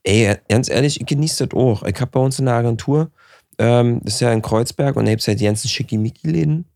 Ey, 0.02 0.36
ganz 0.50 0.68
ehrlich, 0.68 1.00
ich 1.00 1.06
genieße 1.06 1.46
das 1.46 1.58
auch. 1.58 1.84
Ich 1.84 1.98
habe 2.02 2.10
bei 2.10 2.20
uns 2.20 2.38
in 2.38 2.44
der 2.44 2.54
Agentur, 2.54 3.10
ähm, 3.56 4.00
das 4.04 4.14
ist 4.14 4.20
ja 4.20 4.30
in 4.30 4.42
Kreuzberg 4.42 4.96
und 4.96 5.06
da 5.06 5.12
gibt 5.12 5.20
es 5.20 5.26
ja 5.26 5.34
die 5.34 5.44
ganzen 5.44 5.68
Schickimicki-Läden. 5.68 6.66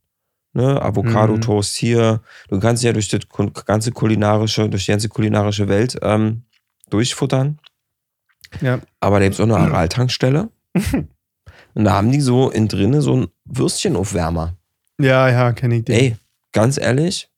Ne? 0.59 0.83
Avocado-Toast 0.83 1.77
hier. 1.77 2.21
Du 2.49 2.59
kannst 2.59 2.83
ja 2.83 2.93
durch 2.93 3.07
das 3.07 3.21
ganze 3.65 3.93
kulinarische, 3.93 4.69
durch 4.69 4.87
die 4.87 4.91
ganze 4.91 5.09
kulinarische 5.09 5.69
Welt 5.69 5.97
ähm, 6.03 6.43
durchfuttern. 6.91 7.61
Ja. 8.61 8.81
Aber 8.99 9.21
da 9.21 9.27
gibt 9.27 9.35
es 9.35 9.41
auch 9.41 9.45
eine 9.45 9.57
Aral-Tankstelle. 9.57 10.51
und 10.75 11.85
da 11.85 11.93
haben 11.93 12.11
die 12.11 12.21
so 12.21 12.51
in 12.51 12.67
drinne 12.67 13.03
so 13.03 13.15
ein 13.15 13.29
Würstchenaufwärmer. 13.45 14.57
Ja, 15.01 15.29
ja, 15.31 15.53
kenne 15.53 15.77
ich 15.77 15.85
den. 15.85 15.95
Ey, 15.95 16.17
ganz 16.51 16.77
ehrlich, 16.77 17.31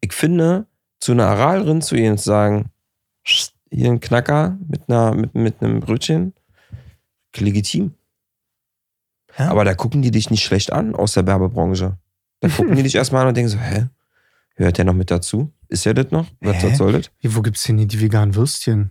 ich 0.00 0.12
finde, 0.12 0.66
zu 1.00 1.12
einer 1.12 1.26
Aralrin 1.26 1.82
zu 1.82 1.96
und 1.96 2.18
zu 2.18 2.24
sagen, 2.26 2.70
hier 3.70 3.90
ein 3.90 3.98
Knacker 3.98 4.56
mit, 4.68 4.88
einer, 4.88 5.16
mit, 5.16 5.34
mit 5.34 5.60
einem 5.60 5.80
Brötchen, 5.80 6.32
legitim. 7.36 7.94
Ja. 9.36 9.50
Aber 9.50 9.64
da 9.64 9.74
gucken 9.74 10.00
die 10.00 10.12
dich 10.12 10.30
nicht 10.30 10.44
schlecht 10.44 10.72
an 10.72 10.94
aus 10.94 11.14
der 11.14 11.26
Werbebranche. 11.26 11.98
Da 12.40 12.48
gucken 12.48 12.76
die 12.76 12.82
dich 12.84 12.94
erstmal 12.94 13.22
an 13.22 13.28
und 13.28 13.36
denken 13.36 13.50
so, 13.50 13.58
hä? 13.58 13.88
Hört 14.56 14.78
der 14.78 14.84
noch 14.86 14.94
mit 14.94 15.10
dazu? 15.10 15.52
Ist 15.68 15.84
ja 15.84 15.92
das 15.92 16.10
noch? 16.10 16.26
Was, 16.40 16.62
was 16.62 16.78
soll 16.78 16.92
das? 16.92 17.10
Wie, 17.20 17.34
wo 17.34 17.42
gibt's 17.42 17.62
denn 17.64 17.78
hier 17.78 17.86
die 17.86 18.00
veganen 18.00 18.34
Würstchen? 18.34 18.90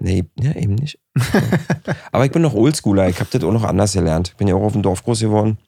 Nee, 0.00 0.24
ja, 0.38 0.54
eben 0.54 0.76
nicht. 0.76 0.98
Aber 2.12 2.24
ich 2.24 2.30
bin 2.30 2.42
noch 2.42 2.54
Oldschooler, 2.54 3.08
ich 3.08 3.18
habe 3.20 3.28
das 3.30 3.42
auch 3.42 3.52
noch 3.52 3.64
anders 3.64 3.92
gelernt. 3.92 4.28
Ich 4.28 4.36
bin 4.36 4.48
ja 4.48 4.54
auch 4.54 4.62
auf 4.62 4.72
dem 4.72 4.82
Dorf 4.82 5.02
groß 5.04 5.20
geworden. 5.20 5.58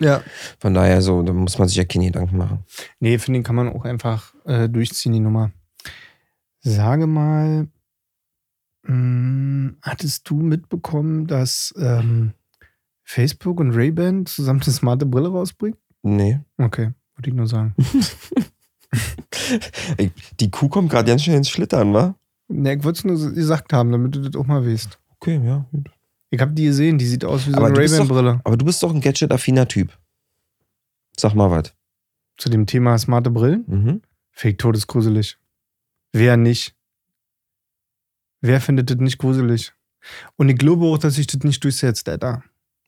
Ja. 0.00 0.22
Von 0.58 0.74
daher 0.74 1.00
so, 1.02 1.22
da 1.22 1.32
muss 1.32 1.58
man 1.58 1.68
sich 1.68 1.76
ja 1.76 1.84
keine 1.84 2.06
Gedanken 2.06 2.36
machen. 2.36 2.64
Nee, 3.00 3.18
finde 3.18 3.40
ich, 3.40 3.44
kann 3.44 3.56
man 3.56 3.68
auch 3.68 3.84
einfach 3.84 4.34
äh, 4.44 4.68
durchziehen, 4.68 5.12
die 5.12 5.20
Nummer. 5.20 5.50
Sage 6.60 7.06
mal, 7.06 7.68
mh, 8.82 9.74
hattest 9.82 10.28
du 10.28 10.36
mitbekommen, 10.36 11.26
dass 11.26 11.74
ähm, 11.78 12.34
Facebook 13.04 13.60
und 13.60 13.72
Ray-Ban 13.74 14.26
zusammen 14.26 14.62
eine 14.62 14.72
smarte 14.72 15.06
Brille 15.06 15.28
rausbringen? 15.28 15.78
Nee. 16.02 16.40
Okay, 16.58 16.92
wollte 17.16 17.30
ich 17.30 17.34
nur 17.34 17.46
sagen. 17.46 17.74
Die 20.40 20.50
Kuh 20.50 20.68
kommt 20.68 20.90
gerade 20.90 21.08
ganz 21.08 21.22
schnell 21.22 21.38
ins 21.38 21.48
Schlittern, 21.48 21.94
wa? 21.94 22.14
nee, 22.48 22.74
ich 22.74 22.84
wollte 22.84 22.98
es 22.98 23.04
nur 23.04 23.32
gesagt 23.32 23.72
haben, 23.72 23.90
damit 23.92 24.14
du 24.14 24.20
das 24.20 24.38
auch 24.40 24.46
mal 24.46 24.66
weißt. 24.66 24.98
Okay, 25.18 25.40
ja. 25.44 25.66
gut. 25.72 25.90
Ich 26.30 26.40
habe 26.40 26.52
die 26.52 26.64
gesehen, 26.64 26.98
die 26.98 27.06
sieht 27.06 27.24
aus 27.24 27.46
wie 27.46 27.50
so 27.50 27.56
Aber 27.56 27.66
eine 27.66 27.76
Ray-Ban-Brille. 27.76 28.40
Aber 28.44 28.56
du 28.56 28.64
bist 28.64 28.82
doch 28.82 28.92
ein 28.92 29.00
Gadget-affiner 29.00 29.68
Typ. 29.68 29.96
Sag 31.16 31.34
mal 31.34 31.50
was. 31.50 31.74
Zu 32.38 32.48
dem 32.48 32.66
Thema 32.66 32.96
smarte 32.98 33.30
Brillen? 33.30 33.64
Mhm. 33.66 34.02
Fake 34.30 34.58
todesgruselig. 34.58 35.38
Wer 36.12 36.36
nicht? 36.36 36.74
Wer 38.40 38.60
findet 38.60 38.90
das 38.90 38.96
nicht 38.96 39.18
gruselig? 39.18 39.74
Und 40.36 40.48
ich 40.48 40.56
glaube 40.56 40.86
auch, 40.86 40.98
dass 40.98 41.14
sich 41.14 41.26
das 41.26 41.42
nicht 41.42 41.62
durchsetzt, 41.62 42.08
Alter. 42.08 42.42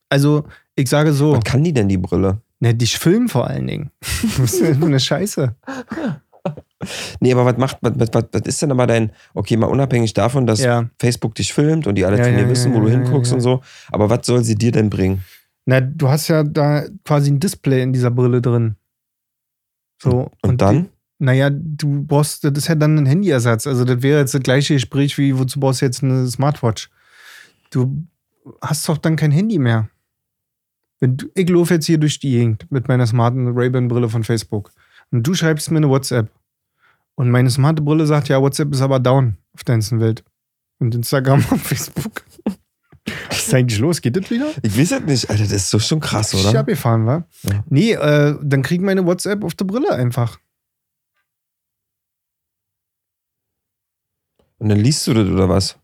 Also, 0.09 0.45
ich 0.75 0.89
sage 0.89 1.13
so, 1.13 1.37
Was 1.37 1.45
kann 1.45 1.63
die 1.63 1.73
denn, 1.73 1.89
die 1.89 1.99
Brille? 1.99 2.41
Ne, 2.65 2.75
dich 2.75 2.99
filmen 2.99 3.29
vor 3.29 3.47
allen 3.47 3.67
Dingen. 3.67 3.91
Was 4.39 4.55
ist 4.55 4.79
für 4.79 4.85
eine 4.87 5.01
Scheiße? 5.01 5.55
Nee, 7.19 7.33
aber 7.33 7.47
was 7.47 7.57
macht, 7.57 7.79
was, 7.81 7.95
was, 7.97 8.25
was 8.31 8.43
ist 8.43 8.61
denn 8.61 8.71
aber 8.71 8.87
dein, 8.87 9.13
okay, 9.33 9.57
mal 9.57 9.69
unabhängig 9.69 10.13
davon, 10.13 10.47
dass 10.47 10.61
Ja. 10.63 10.91
Facebook 10.99 11.35
dich 11.35 11.55
filmt 11.55 11.87
und 11.87 11.95
die 11.95 12.05
alle 12.05 12.19
Ja, 12.19 12.25
von 12.25 12.35
dir 12.35 12.43
ja, 12.43 12.49
wissen, 12.51 12.75
wo 12.75 12.81
du 12.81 12.91
hinguckst 12.91 13.33
und 13.33 13.41
so, 13.41 13.63
aber 13.91 14.11
was 14.11 14.27
soll 14.27 14.45
sie 14.45 14.55
dir 14.55 14.71
denn 14.71 14.91
bringen? 14.91 15.25
Na, 15.65 15.81
du 15.81 16.09
hast 16.11 16.29
ja 16.29 16.43
da 16.43 16.85
quasi 17.03 17.31
ein 17.31 17.41
Display 17.41 17.83
in 17.83 17.95
dieser 17.95 18.11
Brille 18.11 18.43
drin. 18.43 18.77
So. 20.03 20.31
Und, 20.43 20.61
dann? 20.61 20.83
Die, 20.83 20.91
naja, 21.25 21.49
du 21.51 22.05
brauchst, 22.05 22.45
das 22.45 22.53
ist 22.55 22.69
ja 22.69 22.75
dann 22.75 22.99
ein 22.99 23.07
Handyersatz. 23.07 23.67
Also, 23.67 23.87
das 23.87 24.03
wäre 24.03 24.21
jetzt 24.21 24.35
das 24.35 24.43
gleiche 24.43 24.75
Gespräch 24.75 25.17
wie, 25.17 25.39
wozu 25.39 25.59
brauchst 25.59 25.81
du 25.81 25.87
jetzt 25.87 26.03
eine 26.05 26.27
Smartwatch? 26.27 26.91
Du 27.71 28.05
hast 28.61 28.87
doch 28.87 28.99
dann 28.99 29.17
kein 29.17 29.31
Handy 29.31 29.59
mehr. 29.59 29.89
Wenn 31.05 31.19
du, 31.19 31.27
ich 31.35 31.51
laufe 31.51 31.75
jetzt 31.75 31.85
hier 31.85 31.99
durch 31.99 32.19
die 32.19 32.31
Gegend 32.31 32.67
mit 32.73 32.89
meiner 32.89 33.07
smarten 33.07 33.47
Ray-Ban-Brille 33.49 34.09
von 34.09 34.25
Facebook. 34.25 34.71
Und 35.11 35.23
du 35.23 35.35
schreibst 35.35 35.71
mir 35.71 35.77
eine 35.77 35.91
WhatsApp. 35.91 36.31
Und 37.15 37.31
meine 37.31 37.51
smarte 37.51 37.83
Brille 37.83 38.07
sagt, 38.07 38.29
ja, 38.29 38.41
WhatsApp 38.41 38.73
ist 38.73 38.81
aber 38.81 39.01
down 39.01 39.37
auf 39.53 39.65
der 39.65 39.75
ganzen 39.75 40.01
Welt. 40.01 40.25
Und 40.79 40.95
Instagram 40.95 41.45
und 41.51 41.61
Facebook. 41.61 42.25
Was 43.29 43.49
ist 43.49 43.53
eigentlich 43.53 43.79
los? 43.81 44.01
Geht 44.01 44.17
das 44.17 44.31
wieder? 44.31 44.51
Ich 44.63 44.79
weiß 44.79 44.93
es 44.93 45.01
nicht, 45.03 45.29
Alter, 45.29 45.43
das 45.43 45.53
ist 45.53 45.69
so 45.69 45.79
schon 45.79 46.01
krass, 46.01 46.33
Ich 46.33 46.43
oder? 46.43 46.61
abgefahren, 46.61 47.05
war. 47.05 47.29
Ja. 47.43 47.63
Nee, 47.69 47.93
äh, 47.93 48.39
dann 48.43 48.63
krieg 48.63 48.81
meine 48.81 49.05
WhatsApp 49.05 49.45
auf 49.45 49.55
der 49.55 49.67
Brille 49.67 49.93
einfach. 49.93 50.39
Und 54.57 54.71
dann 54.71 54.79
liest 54.79 55.07
du 55.07 55.13
das 55.13 55.29
oder 55.29 55.51
was? 55.51 55.77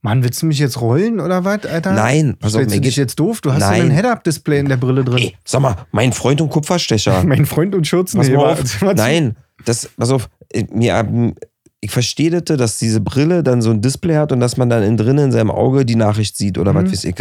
Mann, 0.00 0.22
willst 0.22 0.42
du 0.42 0.46
mich 0.46 0.58
jetzt 0.58 0.80
rollen 0.80 1.20
oder 1.20 1.44
was, 1.44 1.64
Alter? 1.66 1.92
Nein, 1.92 2.36
pass 2.38 2.54
auf, 2.54 2.60
mir 2.60 2.66
du 2.66 2.72
dich 2.72 2.82
geht. 2.82 2.96
jetzt 2.96 3.18
doof? 3.20 3.40
Du 3.40 3.52
hast 3.52 3.60
Nein. 3.60 3.80
so 3.80 3.86
ein 3.86 3.90
Head-Up-Display 3.92 4.58
in 4.60 4.68
der 4.68 4.76
Brille 4.76 5.04
drin. 5.04 5.18
Ey, 5.18 5.36
sag 5.44 5.60
mal, 5.62 5.76
mein 5.92 6.12
Freund 6.12 6.40
und 6.40 6.50
Kupferstecher. 6.50 7.22
Mein 7.26 7.46
Freund 7.46 7.74
und 7.74 7.86
Schürzenheber. 7.86 8.50
auf. 8.52 8.82
Nein, 8.94 9.36
das, 9.64 9.88
pass 9.96 10.10
auf, 10.10 10.28
äh, 10.52 10.64
mir, 10.72 10.94
ähm, 10.94 11.34
ich 11.80 11.90
verstehe 11.90 12.30
das, 12.30 12.56
dass 12.56 12.78
diese 12.78 13.00
Brille 13.00 13.42
dann 13.42 13.60
so 13.62 13.70
ein 13.70 13.80
Display 13.80 14.14
hat 14.16 14.30
und 14.32 14.40
dass 14.40 14.56
man 14.56 14.68
dann 14.70 14.82
innen 14.82 14.96
drinnen 14.96 15.26
in 15.26 15.32
seinem 15.32 15.50
Auge 15.50 15.84
die 15.84 15.96
Nachricht 15.96 16.36
sieht 16.36 16.58
oder 16.58 16.72
Mhm. 16.72 16.76
was 16.84 16.92
weiß 16.92 17.04
ich. 17.04 17.14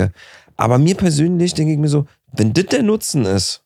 Aber 0.57 0.77
mir 0.77 0.95
persönlich 0.95 1.53
denke 1.55 1.73
ich 1.73 1.79
mir 1.79 1.87
so, 1.87 2.05
wenn 2.33 2.53
das 2.53 2.65
der 2.67 2.83
Nutzen 2.83 3.25
ist, 3.25 3.63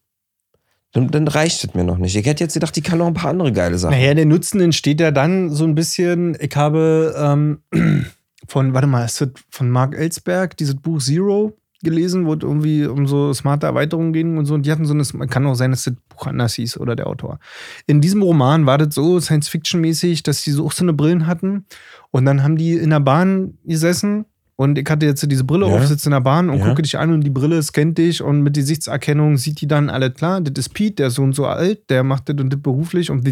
dann, 0.94 1.10
dann 1.12 1.28
reicht 1.28 1.62
das 1.62 1.74
mir 1.74 1.84
noch 1.84 1.98
nicht. 1.98 2.16
Ich 2.16 2.26
hätte 2.26 2.46
jetzt 2.46 2.54
gedacht, 2.54 2.74
die 2.74 2.82
kann 2.82 3.00
noch 3.00 3.08
ein 3.08 3.14
paar 3.14 3.32
andere 3.32 3.52
geile 3.52 3.78
Sachen. 3.78 3.92
Naja, 3.94 4.14
der 4.14 4.26
Nutzen 4.26 4.62
entsteht 4.62 5.02
ja 5.02 5.12
dann 5.12 5.50
so 5.50 5.66
ein 5.66 5.76
bisschen. 5.76 6.38
Ich 6.40 6.56
habe 6.56 7.14
ähm, 7.18 7.60
von, 8.48 8.74
warte 8.74 8.88
mal, 8.88 9.06
ist 9.06 9.22
das 9.22 9.30
von 9.50 9.70
Mark 9.70 9.96
Ellsberg 9.96 10.58
dieses 10.58 10.76
Buch 10.76 11.00
Zero 11.00 11.58
gelesen, 11.84 12.26
wo 12.26 12.34
es 12.34 12.42
irgendwie 12.42 12.86
um 12.86 13.08
so 13.08 13.34
smarte 13.34 13.68
Erweiterungen 13.68 14.12
ging 14.12 14.38
und 14.38 14.46
so. 14.46 14.54
Und 14.56 14.66
die 14.66 14.72
hatten 14.72 14.86
so 14.86 14.94
eine, 14.94 15.28
kann 15.28 15.46
auch 15.46 15.56
sein, 15.56 15.72
dass 15.72 15.84
das 15.84 15.94
Buch 16.10 16.28
anders 16.28 16.56
hieß 16.56 16.78
oder 16.80 16.96
der 16.96 17.08
Autor. 17.08 17.40
In 17.88 18.02
diesem 18.02 18.22
Roman 18.22 18.66
war 18.66 18.78
das 18.78 18.94
so 18.96 19.20
Science-Fiction-mäßig, 19.20 20.24
dass 20.24 20.42
die 20.42 20.52
so 20.52 20.66
auch 20.66 20.74
so 20.74 20.84
eine 20.84 20.94
Brillen 20.94 21.28
hatten. 21.28 21.66
Und 22.12 22.26
dann 22.26 22.44
haben 22.44 22.58
die 22.58 22.74
in 22.74 22.90
der 22.90 23.00
Bahn 23.00 23.58
gesessen. 23.64 24.26
Und 24.58 24.78
ich 24.78 24.90
hatte 24.90 25.06
jetzt 25.06 25.20
so 25.20 25.28
diese 25.28 25.44
Brille 25.44 25.68
Ja. 25.68 25.76
auf, 25.76 25.86
sitze 25.86 26.08
in 26.08 26.12
der 26.12 26.22
Bahn 26.22 26.50
und 26.50 26.60
Ja. 26.60 26.68
gucke 26.70 26.82
dich 26.82 26.98
an 26.98 27.12
und 27.12 27.22
die 27.26 27.30
Brille 27.30 27.62
scannt 27.62 27.98
dich 27.98 28.22
und 28.22 28.42
mit 28.42 28.54
Gesichtserkennung 28.56 29.36
sieht 29.38 29.60
die 29.60 29.68
dann 29.68 29.90
alle 29.90 30.12
klar, 30.12 30.40
das 30.40 30.54
ist 30.68 30.70
Pete, 30.74 30.96
der 30.96 31.08
ist 31.08 31.16
so 31.16 31.24
und 31.24 31.34
so 31.34 31.46
alt, 31.46 31.90
der 31.90 32.04
macht 32.04 32.30
das 32.30 32.38
und 32.40 32.52
das 32.54 32.62
beruflich 32.62 33.10
und, 33.12 33.28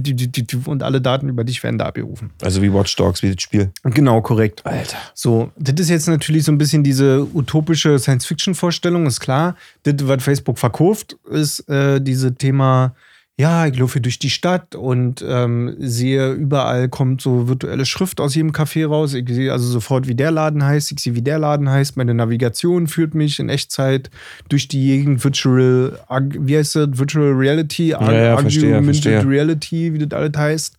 und 0.68 0.84
alle 0.84 1.00
Daten 1.00 1.30
über 1.30 1.44
dich 1.46 1.64
werden 1.64 1.78
da 1.78 1.86
abgerufen. 1.86 2.32
Also 2.42 2.62
wie 2.62 2.74
Watch 2.74 2.94
Dogs, 2.98 3.24
wie 3.24 3.34
das 3.34 3.42
Spiel. 3.42 3.72
Genau, 3.84 4.22
korrekt. 4.22 4.66
Alter. 4.66 4.98
So, 5.14 5.52
das 5.58 5.80
ist 5.80 5.90
jetzt 5.90 6.08
natürlich 6.10 6.44
so 6.44 6.52
ein 6.52 6.58
bisschen 6.58 6.84
diese 6.84 7.26
utopische 7.34 7.98
Science-Fiction-Vorstellung, 8.00 9.06
ist 9.06 9.20
klar. 9.20 9.56
Das, 9.84 9.96
was 10.02 10.24
Facebook 10.24 10.60
verkauft, 10.60 11.16
ist 11.32 11.68
äh, 11.70 12.02
diese 12.02 12.36
Thema, 12.36 12.96
ja, 13.40 13.66
ich 13.66 13.78
laufe 13.80 14.00
durch 14.00 14.20
die 14.20 14.30
Stadt 14.30 14.76
und 14.76 15.26
ähm, 15.28 15.76
sehe, 15.80 16.34
überall 16.34 16.88
kommt 16.88 17.20
so 17.20 17.48
virtuelle 17.48 17.86
Schrift 17.86 18.22
aus 18.22 18.36
jedem 18.36 18.52
Café 18.52 18.88
raus. 18.88 19.16
Ich 19.16 19.28
sehe 19.28 19.52
also 19.52 19.68
sofort, 19.68 20.08
wie 20.08 20.14
der 20.14 20.30
Laden 20.30 20.64
heißt. 20.64 20.92
Ich 20.92 21.00
sehe, 21.00 21.16
wie 21.16 21.24
der 21.24 21.40
Laden 21.40 21.68
heißt. 21.68 21.98
Meine 21.98 22.14
Navigation 22.14 22.86
führt 22.86 23.16
mich 23.16 23.40
in 23.40 23.50
Echtzeit 23.50 24.12
durch 24.50 24.68
die 24.68 24.86
Gegend 24.86 25.24
Virtual, 25.24 25.98
wie 26.20 26.58
heißt 26.58 26.76
das? 26.76 26.90
Virtual 26.94 27.32
Reality, 27.32 27.96
Ag- 27.96 28.12
ja, 28.14 28.38
verstehe, 28.38 28.78
Augmented 28.78 29.04
verstehe. 29.04 29.28
Reality, 29.28 29.94
wie 29.94 30.06
das 30.06 30.18
alles 30.18 30.38
heißt. 30.38 30.78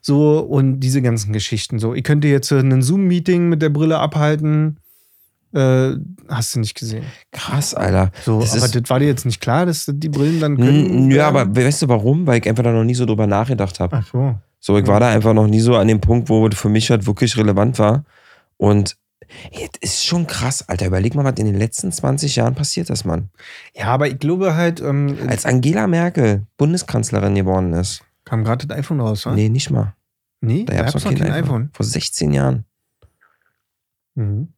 So, 0.00 0.38
und 0.38 0.78
diese 0.78 1.02
ganzen 1.02 1.32
Geschichten. 1.32 1.80
So, 1.80 1.94
ich 1.94 2.04
könnte 2.04 2.28
jetzt 2.28 2.52
ein 2.52 2.80
Zoom-Meeting 2.80 3.48
mit 3.48 3.60
der 3.60 3.70
Brille 3.70 3.98
abhalten. 3.98 4.76
Äh, 5.54 5.94
hast 6.28 6.54
du 6.54 6.60
nicht 6.60 6.74
gesehen. 6.74 7.04
Krass, 7.32 7.74
Alter. 7.74 8.10
So, 8.24 8.40
Das 8.40 8.54
aber 8.56 8.66
ist- 8.66 8.74
das 8.74 8.90
war 8.90 8.98
dir 8.98 9.06
jetzt 9.06 9.24
nicht 9.24 9.40
klar, 9.40 9.64
dass 9.66 9.86
die 9.92 10.08
Brillen 10.10 10.40
dann 10.40 10.56
können. 10.56 11.10
Ja, 11.10 11.28
aber 11.28 11.54
weißt 11.56 11.82
du 11.82 11.88
warum? 11.88 12.26
Weil 12.26 12.40
ich 12.40 12.48
einfach 12.48 12.62
da 12.64 12.72
noch 12.72 12.84
nie 12.84 12.94
so 12.94 13.06
drüber 13.06 13.26
nachgedacht 13.26 13.80
habe. 13.80 13.96
Ach 13.96 14.06
so. 14.12 14.34
So, 14.60 14.76
ich 14.76 14.86
war 14.86 15.00
da 15.00 15.08
einfach 15.08 15.32
noch 15.34 15.46
nie 15.46 15.60
so 15.60 15.76
an 15.76 15.88
dem 15.88 16.00
Punkt, 16.00 16.28
wo 16.28 16.46
es 16.48 16.58
für 16.58 16.68
mich 16.68 16.90
halt 16.90 17.06
wirklich 17.06 17.36
relevant 17.36 17.78
war. 17.78 18.04
Und 18.56 18.96
ey, 19.52 19.68
das 19.80 19.92
ist 19.92 20.04
schon 20.04 20.26
krass, 20.26 20.68
Alter. 20.68 20.86
Überleg 20.86 21.14
mal, 21.14 21.24
was 21.24 21.34
in 21.38 21.46
den 21.46 21.56
letzten 21.56 21.92
20 21.92 22.36
Jahren 22.36 22.54
passiert 22.54 22.90
ist, 22.90 23.04
Mann. 23.04 23.30
Ja, 23.74 23.86
aber 23.86 24.08
ich 24.08 24.18
glaube 24.18 24.54
halt, 24.56 24.80
ähm, 24.80 25.16
Als 25.28 25.46
Angela 25.46 25.86
Merkel 25.86 26.46
Bundeskanzlerin 26.58 27.34
geworden 27.36 27.72
ist. 27.72 28.02
kam 28.24 28.44
gerade 28.44 28.66
das 28.66 28.76
iPhone 28.78 29.00
raus, 29.00 29.24
wa? 29.24 29.32
Nee, 29.32 29.48
nicht 29.48 29.70
mal. 29.70 29.94
nee 30.42 30.64
Da 30.64 30.74
gab's 30.74 30.92
gab's 30.92 31.04
noch 31.06 31.14
kein 31.14 31.32
iPhone. 31.32 31.70
Vor 31.72 31.86
16 31.86 32.32
Jahren. 32.34 32.64
Mhm. 34.14 34.48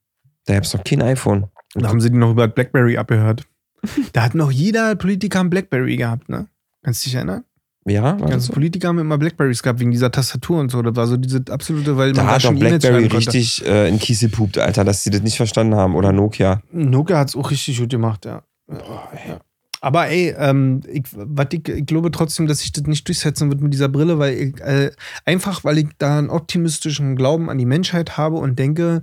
Da 0.47 0.55
gab's 0.55 0.75
noch 0.75 0.85
kein 0.85 1.03
iPhone. 1.03 1.47
Da 1.75 1.89
haben 1.89 2.01
sie 2.01 2.11
die 2.11 2.17
noch 2.17 2.33
über 2.33 2.49
Blackberry 2.49 2.97
abgehört. 2.97 3.47
da 4.13 4.23
hat 4.23 4.35
noch 4.35 4.51
jeder 4.51 4.95
Politiker 4.97 5.41
ein 5.41 5.51
Blackberry 5.51 5.97
gehabt, 5.97 6.29
ne? 6.29 6.49
Kannst 6.83 7.05
du 7.05 7.09
dich 7.09 7.15
erinnern? 7.17 7.45
Ja, 7.87 8.13
Die 8.13 8.25
ganzen 8.25 8.49
so? 8.49 8.53
Politiker 8.53 8.89
haben 8.89 8.99
immer 8.99 9.17
Blackberries 9.17 9.63
gehabt, 9.63 9.81
wegen 9.81 9.91
dieser 9.91 10.11
Tastatur 10.11 10.61
und 10.61 10.71
so. 10.71 10.83
Das 10.83 10.95
war 10.97 11.07
so 11.07 11.17
diese 11.17 11.43
absolute, 11.51 11.97
weil 11.97 12.13
Da 12.13 12.23
man 12.23 12.35
hat 12.35 12.43
doch 12.43 12.49
schon 12.49 12.59
Blackberry 12.59 13.07
richtig 13.07 13.65
äh, 13.67 13.89
in 13.89 13.99
Kies 13.99 14.21
gepupt, 14.21 14.59
Alter, 14.59 14.85
dass 14.85 15.03
sie 15.03 15.11
das 15.11 15.23
nicht 15.23 15.37
verstanden 15.37 15.75
haben. 15.75 15.95
Oder 15.95 16.13
Nokia. 16.13 16.63
Nokia 16.73 17.19
hat 17.19 17.29
es 17.29 17.37
auch 17.37 17.51
richtig 17.51 17.79
gut 17.79 17.91
gemacht, 17.91 18.27
ja. 18.27 18.43
ja. 18.69 19.41
Aber 19.81 20.09
ey, 20.09 20.35
ähm, 20.37 20.83
ich, 20.93 21.05
ich, 21.53 21.69
ich 21.69 21.87
glaube 21.87 22.11
trotzdem, 22.11 22.47
dass 22.47 22.59
sich 22.59 22.73
das 22.73 22.85
nicht 22.85 23.09
durchsetzen 23.09 23.49
wird 23.51 23.63
mit 23.63 23.73
dieser 23.73 23.89
Brille, 23.89 24.19
weil 24.19 24.35
ich, 24.35 24.61
äh, 24.61 24.91
einfach, 25.25 25.65
weil 25.65 25.79
ich 25.79 25.89
da 25.97 26.19
einen 26.19 26.29
optimistischen 26.29 27.17
Glauben 27.17 27.49
an 27.49 27.57
die 27.57 27.67
Menschheit 27.67 28.19
habe 28.19 28.37
und 28.37 28.59
denke, 28.59 29.03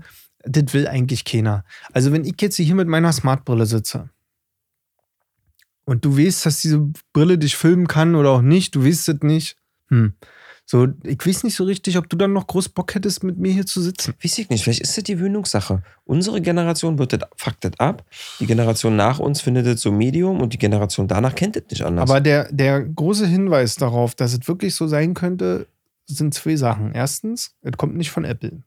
das 0.50 0.74
will 0.74 0.88
eigentlich 0.88 1.26
keiner. 1.26 1.64
Also 1.94 2.12
wenn 2.12 2.26
ich 2.26 2.36
jetzt 2.40 2.58
hier 2.58 2.76
mit 2.76 2.88
meiner 2.88 3.12
Smartbrille 3.12 3.66
sitze 3.66 4.10
und 5.86 6.04
du 6.06 6.18
weißt, 6.18 6.46
dass 6.46 6.62
diese 6.62 6.90
Brille 7.14 7.38
dich 7.38 7.56
filmen 7.56 7.88
kann 7.88 8.16
oder 8.16 8.32
auch 8.32 8.42
nicht, 8.42 8.76
du 8.76 8.86
weißt 8.86 9.10
es 9.10 9.22
nicht, 9.22 9.58
hm. 9.90 10.14
So, 10.70 10.86
ich 11.04 11.26
weiß 11.26 11.46
nicht 11.46 11.56
so 11.56 11.64
richtig, 11.64 11.98
ob 11.98 12.10
du 12.10 12.18
dann 12.18 12.34
noch 12.34 12.46
groß 12.46 12.68
Bock 12.70 12.94
hättest, 12.94 13.24
mit 13.24 13.38
mir 13.38 13.54
hier 13.54 13.66
zu 13.66 13.82
sitzen. 13.82 14.14
Weiß 14.22 14.38
ich 14.38 14.50
nicht, 14.50 14.66
vielleicht 14.66 14.82
ist 14.82 14.98
das 14.98 15.06
die 15.06 15.14
Gewöhnungssache. 15.14 15.82
Unsere 16.04 16.42
Generation 16.42 17.00
wird 17.00 17.14
das, 17.14 17.22
fuckt 17.38 17.64
das 17.64 17.72
ab. 17.78 18.04
Die 18.42 18.46
Generation 18.46 18.98
nach 18.98 19.20
uns 19.20 19.40
findet 19.40 19.66
das 19.66 19.80
so 19.80 19.94
Medium 19.94 20.42
und 20.42 20.52
die 20.52 20.58
Generation 20.58 21.08
danach 21.08 21.36
kennt 21.36 21.56
das 21.56 21.64
nicht 21.70 21.84
anders. 21.84 22.10
Aber 22.10 22.20
der, 22.20 22.52
der 22.52 22.82
große 22.82 23.26
Hinweis 23.26 23.76
darauf, 23.76 24.14
dass 24.14 24.34
es 24.34 24.46
wirklich 24.46 24.76
so 24.76 24.88
sein 24.88 25.14
könnte, 25.14 25.68
sind 26.06 26.34
zwei 26.34 26.58
Sachen. 26.58 26.94
Erstens, 26.94 27.56
es 27.62 27.78
kommt 27.78 27.96
nicht 27.96 28.12
von 28.12 28.26
Apple. 28.26 28.62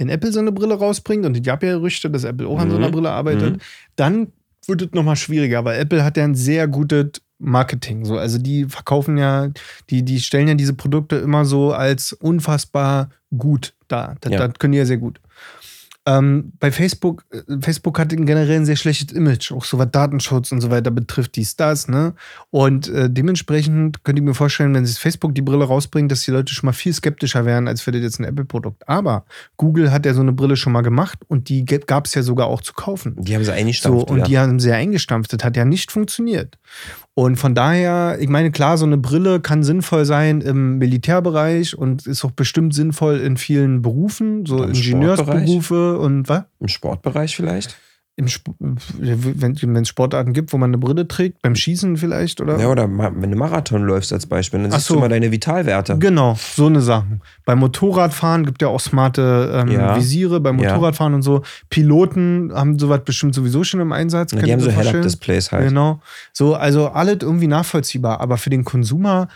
Wenn 0.00 0.08
Apple 0.08 0.32
so 0.32 0.40
eine 0.40 0.50
Brille 0.50 0.74
rausbringt, 0.74 1.26
und 1.26 1.36
ich 1.36 1.46
habe 1.50 1.66
ja 1.66 1.72
Gerüchte, 1.74 2.08
dass 2.10 2.24
Apple 2.24 2.48
auch 2.48 2.58
an 2.58 2.70
so 2.70 2.76
einer 2.76 2.88
Mhm. 2.88 2.92
Brille 2.92 3.10
arbeitet, 3.10 3.56
Mhm. 3.56 3.60
dann 3.96 4.32
wird 4.66 4.80
es 4.80 4.88
nochmal 4.92 5.16
schwieriger, 5.16 5.62
weil 5.66 5.78
Apple 5.78 6.02
hat 6.02 6.16
ja 6.16 6.24
ein 6.24 6.34
sehr 6.34 6.66
gutes 6.68 7.20
Marketing. 7.38 8.06
So. 8.06 8.16
Also 8.16 8.38
die 8.38 8.64
verkaufen 8.64 9.18
ja, 9.18 9.48
die, 9.90 10.02
die 10.02 10.20
stellen 10.20 10.48
ja 10.48 10.54
diese 10.54 10.72
Produkte 10.72 11.16
immer 11.16 11.44
so 11.44 11.72
als 11.74 12.14
unfassbar 12.14 13.10
gut 13.36 13.74
dar. 13.88 14.16
Das, 14.22 14.32
Ja. 14.32 14.48
das 14.48 14.58
können 14.58 14.72
die 14.72 14.78
ja 14.78 14.86
sehr 14.86 14.96
gut. 14.96 15.20
Ähm, 16.18 16.52
bei 16.58 16.72
Facebook, 16.72 17.24
äh, 17.30 17.40
Facebook 17.60 17.98
hat 17.98 18.08
generell 18.10 18.56
ein 18.56 18.64
sehr 18.66 18.76
schlechtes 18.76 19.12
Image, 19.16 19.52
auch 19.52 19.64
so 19.64 19.78
was 19.78 19.90
Datenschutz 19.90 20.50
und 20.52 20.60
so 20.60 20.70
weiter 20.70 20.90
betrifft, 20.90 21.36
dies, 21.36 21.56
das, 21.56 21.88
ne? 21.88 22.14
Und 22.50 22.88
äh, 22.88 23.08
dementsprechend 23.10 24.02
könnte 24.04 24.20
ich 24.20 24.26
mir 24.26 24.34
vorstellen, 24.34 24.74
wenn 24.74 24.86
sich 24.86 24.98
Facebook 24.98 25.34
die 25.34 25.42
Brille 25.42 25.64
rausbringt, 25.64 26.10
dass 26.10 26.22
die 26.22 26.30
Leute 26.30 26.52
schon 26.54 26.66
mal 26.66 26.72
viel 26.72 26.92
skeptischer 26.92 27.44
wären, 27.44 27.68
als 27.68 27.86
wäre 27.86 27.96
das 27.98 28.04
jetzt 28.04 28.20
ein 28.20 28.24
Apple-Produkt. 28.24 28.88
Aber 28.88 29.24
Google 29.56 29.92
hat 29.92 30.06
ja 30.06 30.14
so 30.14 30.20
eine 30.20 30.32
Brille 30.32 30.56
schon 30.56 30.72
mal 30.72 30.82
gemacht 30.82 31.18
und 31.28 31.48
die 31.48 31.64
gab 31.64 32.06
es 32.06 32.14
ja 32.14 32.22
sogar 32.22 32.46
auch 32.48 32.62
zu 32.62 32.72
kaufen. 32.72 33.16
die 33.18 33.34
haben 33.34 33.42
sie 33.44 33.50
So, 33.50 33.52
eingestampft. 33.52 34.10
und 34.10 34.16
wieder. 34.16 34.26
die 34.26 34.38
haben 34.38 34.58
sehr 34.60 34.76
eingestampft. 34.76 35.32
Das 35.32 35.44
hat 35.44 35.56
ja 35.56 35.64
nicht 35.64 35.92
funktioniert. 35.92 36.58
Und 37.20 37.36
von 37.36 37.54
daher, 37.54 38.16
ich 38.18 38.30
meine, 38.30 38.50
klar, 38.50 38.78
so 38.78 38.86
eine 38.86 38.96
Brille 38.96 39.40
kann 39.40 39.62
sinnvoll 39.62 40.06
sein 40.06 40.40
im 40.40 40.78
Militärbereich 40.78 41.76
und 41.76 42.06
ist 42.06 42.24
auch 42.24 42.30
bestimmt 42.30 42.72
sinnvoll 42.72 43.18
in 43.18 43.36
vielen 43.36 43.82
Berufen, 43.82 44.46
so 44.46 44.62
Ingenieursberufe 44.62 45.98
und 45.98 46.30
was? 46.30 46.44
Im 46.60 46.68
Sportbereich 46.68 47.36
vielleicht? 47.36 47.76
Im 48.20 48.76
wenn 48.98 49.76
es 49.76 49.88
Sportarten 49.88 50.32
gibt, 50.32 50.52
wo 50.52 50.58
man 50.58 50.70
eine 50.70 50.78
Brille 50.78 51.08
trägt, 51.08 51.40
beim 51.42 51.54
Schießen 51.54 51.96
vielleicht, 51.96 52.40
oder? 52.40 52.58
Ja, 52.58 52.68
oder 52.68 52.88
wenn 52.88 53.30
du 53.30 53.36
Marathon 53.36 53.82
läufst 53.82 54.12
als 54.12 54.26
Beispiel, 54.26 54.60
dann 54.60 54.70
Ach 54.72 54.76
siehst 54.76 54.88
so. 54.88 54.94
du 54.94 55.00
mal 55.00 55.08
deine 55.08 55.30
Vitalwerte. 55.32 55.96
Genau, 55.98 56.36
so 56.38 56.66
eine 56.66 56.80
Sachen. 56.80 57.22
Beim 57.44 57.58
Motorradfahren 57.60 58.44
gibt 58.44 58.62
ja 58.62 58.68
auch 58.68 58.80
smarte 58.80 59.62
ähm, 59.62 59.68
Ja. 59.72 59.96
Visiere, 59.96 60.40
beim 60.40 60.58
Ja. 60.58 60.70
Motorradfahren 60.72 61.14
und 61.14 61.22
so. 61.22 61.42
Piloten 61.70 62.52
haben 62.54 62.78
sowas 62.78 63.00
bestimmt 63.04 63.34
sowieso 63.34 63.64
schon 63.64 63.80
im 63.80 63.92
Einsatz. 63.92 64.32
Die 64.32 64.52
haben 64.52 64.60
so? 64.60 64.70
Head-Up-Displays 64.70 65.52
halt. 65.52 65.68
Genau. 65.68 66.00
So, 66.32 66.54
also 66.54 66.88
alles 66.88 67.18
irgendwie 67.22 67.46
nachvollziehbar, 67.46 68.20
aber 68.20 68.36
für 68.36 68.50
den 68.50 68.64
Konsumer, 68.64 69.28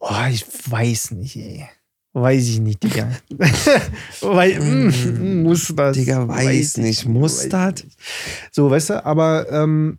oh, 0.00 0.10
ich 0.30 0.44
weiß 0.70 1.12
nicht, 1.12 1.36
ey. 1.36 1.68
Weiß 2.14 2.46
ich 2.46 2.60
nicht, 2.60 2.82
Digga. 2.82 3.10
Weil, 4.20 4.60
mm, 4.60 5.42
muss 5.44 5.72
das. 5.74 5.96
Digga, 5.96 6.28
weiß 6.28 6.76
ich 6.76 6.84
nicht, 6.84 7.06
muss 7.06 7.44
weiß 7.44 7.48
das? 7.48 7.86
So, 8.50 8.70
weißt 8.70 8.90
du, 8.90 9.04
aber 9.06 9.50
ähm, 9.50 9.98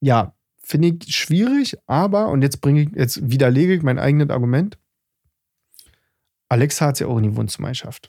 ja, 0.00 0.34
finde 0.62 0.88
ich 0.88 1.14
schwierig, 1.14 1.76
aber, 1.86 2.28
und 2.28 2.42
jetzt 2.42 2.60
bringe 2.60 2.82
ich, 2.82 2.90
jetzt 2.94 3.30
widerlege 3.30 3.74
ich 3.74 3.82
mein 3.82 3.98
eigenes 3.98 4.30
Argument. 4.30 4.78
Alexa 6.48 6.86
hat 6.86 6.94
es 6.94 7.00
ja 7.00 7.06
auch 7.06 7.18
in 7.18 7.24
die 7.24 7.36
Wohnzimmer 7.36 7.68
geschafft. 7.68 8.08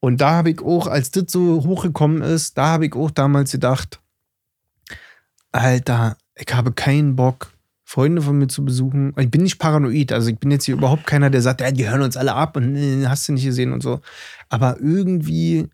Und 0.00 0.20
da 0.20 0.32
habe 0.32 0.50
ich 0.50 0.60
auch, 0.60 0.86
als 0.86 1.10
das 1.10 1.24
so 1.28 1.62
hochgekommen 1.64 2.22
ist, 2.22 2.58
da 2.58 2.68
habe 2.68 2.86
ich 2.86 2.94
auch 2.94 3.10
damals 3.10 3.52
gedacht, 3.52 4.00
Alter, 5.52 6.16
ich 6.34 6.52
habe 6.52 6.72
keinen 6.72 7.14
Bock, 7.16 7.52
Freunde 7.92 8.22
von 8.22 8.38
mir 8.38 8.48
zu 8.48 8.64
besuchen. 8.64 9.12
Ich 9.18 9.30
bin 9.30 9.42
nicht 9.42 9.58
paranoid, 9.58 10.12
also 10.12 10.30
ich 10.30 10.38
bin 10.38 10.50
jetzt 10.50 10.64
hier 10.64 10.76
überhaupt 10.76 11.06
keiner, 11.06 11.28
der 11.28 11.42
sagt, 11.42 11.60
ja, 11.60 11.70
die 11.70 11.86
hören 11.86 12.00
uns 12.00 12.16
alle 12.16 12.32
ab 12.32 12.56
und 12.56 12.74
äh, 12.74 13.06
hast 13.06 13.28
du 13.28 13.34
nicht 13.34 13.44
gesehen 13.44 13.70
und 13.70 13.82
so. 13.82 14.00
Aber 14.48 14.78
irgendwie 14.80 15.68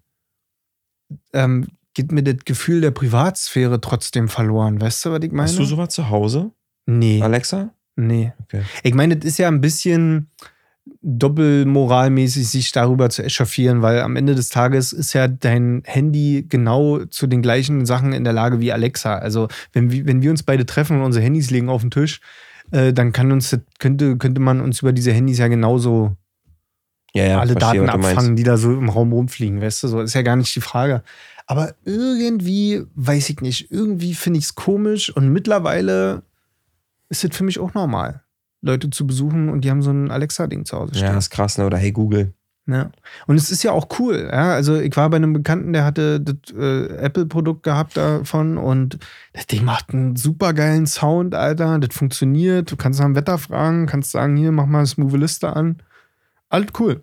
ähm, 1.33 1.69
geht 1.95 2.11
mir 2.11 2.25
das 2.25 2.45
Gefühl 2.45 2.81
der 2.81 2.91
Privatsphäre 2.91 3.81
trotzdem 3.81 4.29
verloren. 4.29 4.81
Weißt 4.81 5.05
du, 5.05 5.13
was 5.13 5.23
ich 5.23 5.31
meine? 5.31 5.49
Hast 5.49 5.59
du 5.61 5.65
sowas 5.65 5.91
zu 5.91 6.11
Hause, 6.11 6.51
Nee, 6.87 7.23
Alexa? 7.23 7.71
nee. 7.95 8.33
Okay. 8.43 8.63
Ich 8.83 8.95
meine, 8.95 9.17
das 9.17 9.25
ist 9.29 9.39
ja 9.39 9.47
ein 9.47 9.61
bisschen 9.61 10.29
doppelmoralmäßig, 11.03 12.49
sich 12.49 12.73
darüber 12.73 13.11
zu 13.11 13.23
echauffieren, 13.25 13.83
weil 13.83 14.01
am 14.01 14.17
Ende 14.17 14.35
des 14.35 14.49
Tages 14.49 14.93
ist 14.93 15.13
ja 15.13 15.29
dein 15.29 15.83
Handy 15.85 16.45
genau 16.49 17.05
zu 17.07 17.27
den 17.27 17.43
gleichen 17.43 17.87
Sachen 17.87 18.13
in 18.13 18.25
der 18.25 18.33
Lage 18.33 18.61
wie 18.61 18.73
Alexa. 18.73 19.17
Also, 19.17 19.49
wenn 19.73 19.91
wir, 19.91 20.07
wenn 20.07 20.23
wir 20.23 20.31
uns 20.31 20.43
beide 20.43 20.67
treffen 20.67 20.99
und 20.99 21.05
unsere 21.05 21.25
Handys 21.25 21.51
liegen 21.51 21.69
auf 21.69 21.81
dem 21.83 21.91
Tisch, 21.91 22.21
äh, 22.71 22.93
dann 22.93 23.13
kann 23.13 23.33
uns, 23.33 23.51
das- 23.51 23.61
könnte, 23.79 24.17
könnte 24.17 24.41
man 24.41 24.61
uns 24.61 24.81
über 24.83 24.93
diese 24.93 25.13
Handys 25.13 25.39
ja 25.39 25.49
genauso 25.49 26.17
Ja, 27.15 27.25
ja, 27.25 27.41
alle 27.41 27.53
verstehe, 27.53 27.85
Daten 27.87 27.91
abfangen, 28.07 28.37
die 28.37 28.43
da 28.45 28.57
so 28.57 28.73
im 28.73 28.89
Raum 28.89 29.13
rumfliegen, 29.13 29.61
weißt 29.61 29.83
du? 29.85 29.89
So 29.89 30.01
ist 30.01 30.15
ja 30.15 30.23
gar 30.23 30.37
nicht 30.37 30.55
die 30.55 30.61
Frage. 30.61 31.03
Aber 31.47 31.75
irgendwie, 31.85 32.83
weiß 32.95 33.31
ich 33.31 33.41
nicht, 33.41 33.71
irgendwie 33.71 34.13
finde 34.15 34.39
ich 34.39 34.45
es 34.45 34.55
komisch 34.55 35.09
und 35.15 35.31
mittlerweile 35.33 36.23
ist 37.09 37.25
es 37.25 37.35
für 37.35 37.45
mich 37.45 37.59
auch 37.59 37.73
normal, 37.73 38.23
Leute 38.61 38.91
zu 38.91 39.07
besuchen 39.07 39.49
und 39.49 39.65
die 39.65 39.71
haben 39.71 39.83
so 39.83 39.91
ein 39.91 40.11
Alexa-Ding 40.11 40.65
zu 40.65 40.77
Hause 40.77 40.95
stehen. 40.95 41.09
Ja, 41.09 41.19
ist 41.19 41.31
krass, 41.31 41.59
ne? 41.59 41.67
Oder 41.67 41.79
hey 41.79 41.93
Google. 41.93 42.33
Ja. 42.69 42.91
Und 43.27 43.37
es 43.37 43.51
ist 43.51 43.63
ja 43.63 43.73
auch 43.73 43.89
cool. 43.99 44.29
Ja? 44.31 44.53
Also 44.53 44.77
ich 44.77 44.95
war 44.97 45.09
bei 45.09 45.17
einem 45.17 45.33
Bekannten, 45.33 45.73
der 45.73 45.85
hatte 45.85 46.21
das 46.21 46.55
äh, 46.55 46.97
Apple-Produkt 46.99 47.63
gehabt 47.63 47.97
davon 47.97 48.59
und 48.59 48.99
das 49.33 49.47
Ding 49.47 49.65
macht 49.65 49.95
einen 49.95 50.17
super 50.17 50.53
geilen 50.53 50.87
Sound, 50.87 51.35
Alter. 51.35 51.79
Das 51.79 51.97
funktioniert. 51.97 52.71
Du 52.71 52.77
kannst 52.77 53.01
dem 53.01 53.15
Wetter 53.15 53.39
fragen, 53.39 53.87
kannst 53.87 54.11
sagen, 54.11 54.37
hier, 54.37 54.53
mach 54.53 54.67
mal 54.67 54.85
Smooth 54.85 55.19
Liste 55.19 55.57
an. 55.57 55.79
Alles 56.51 56.69
cool. 56.79 57.03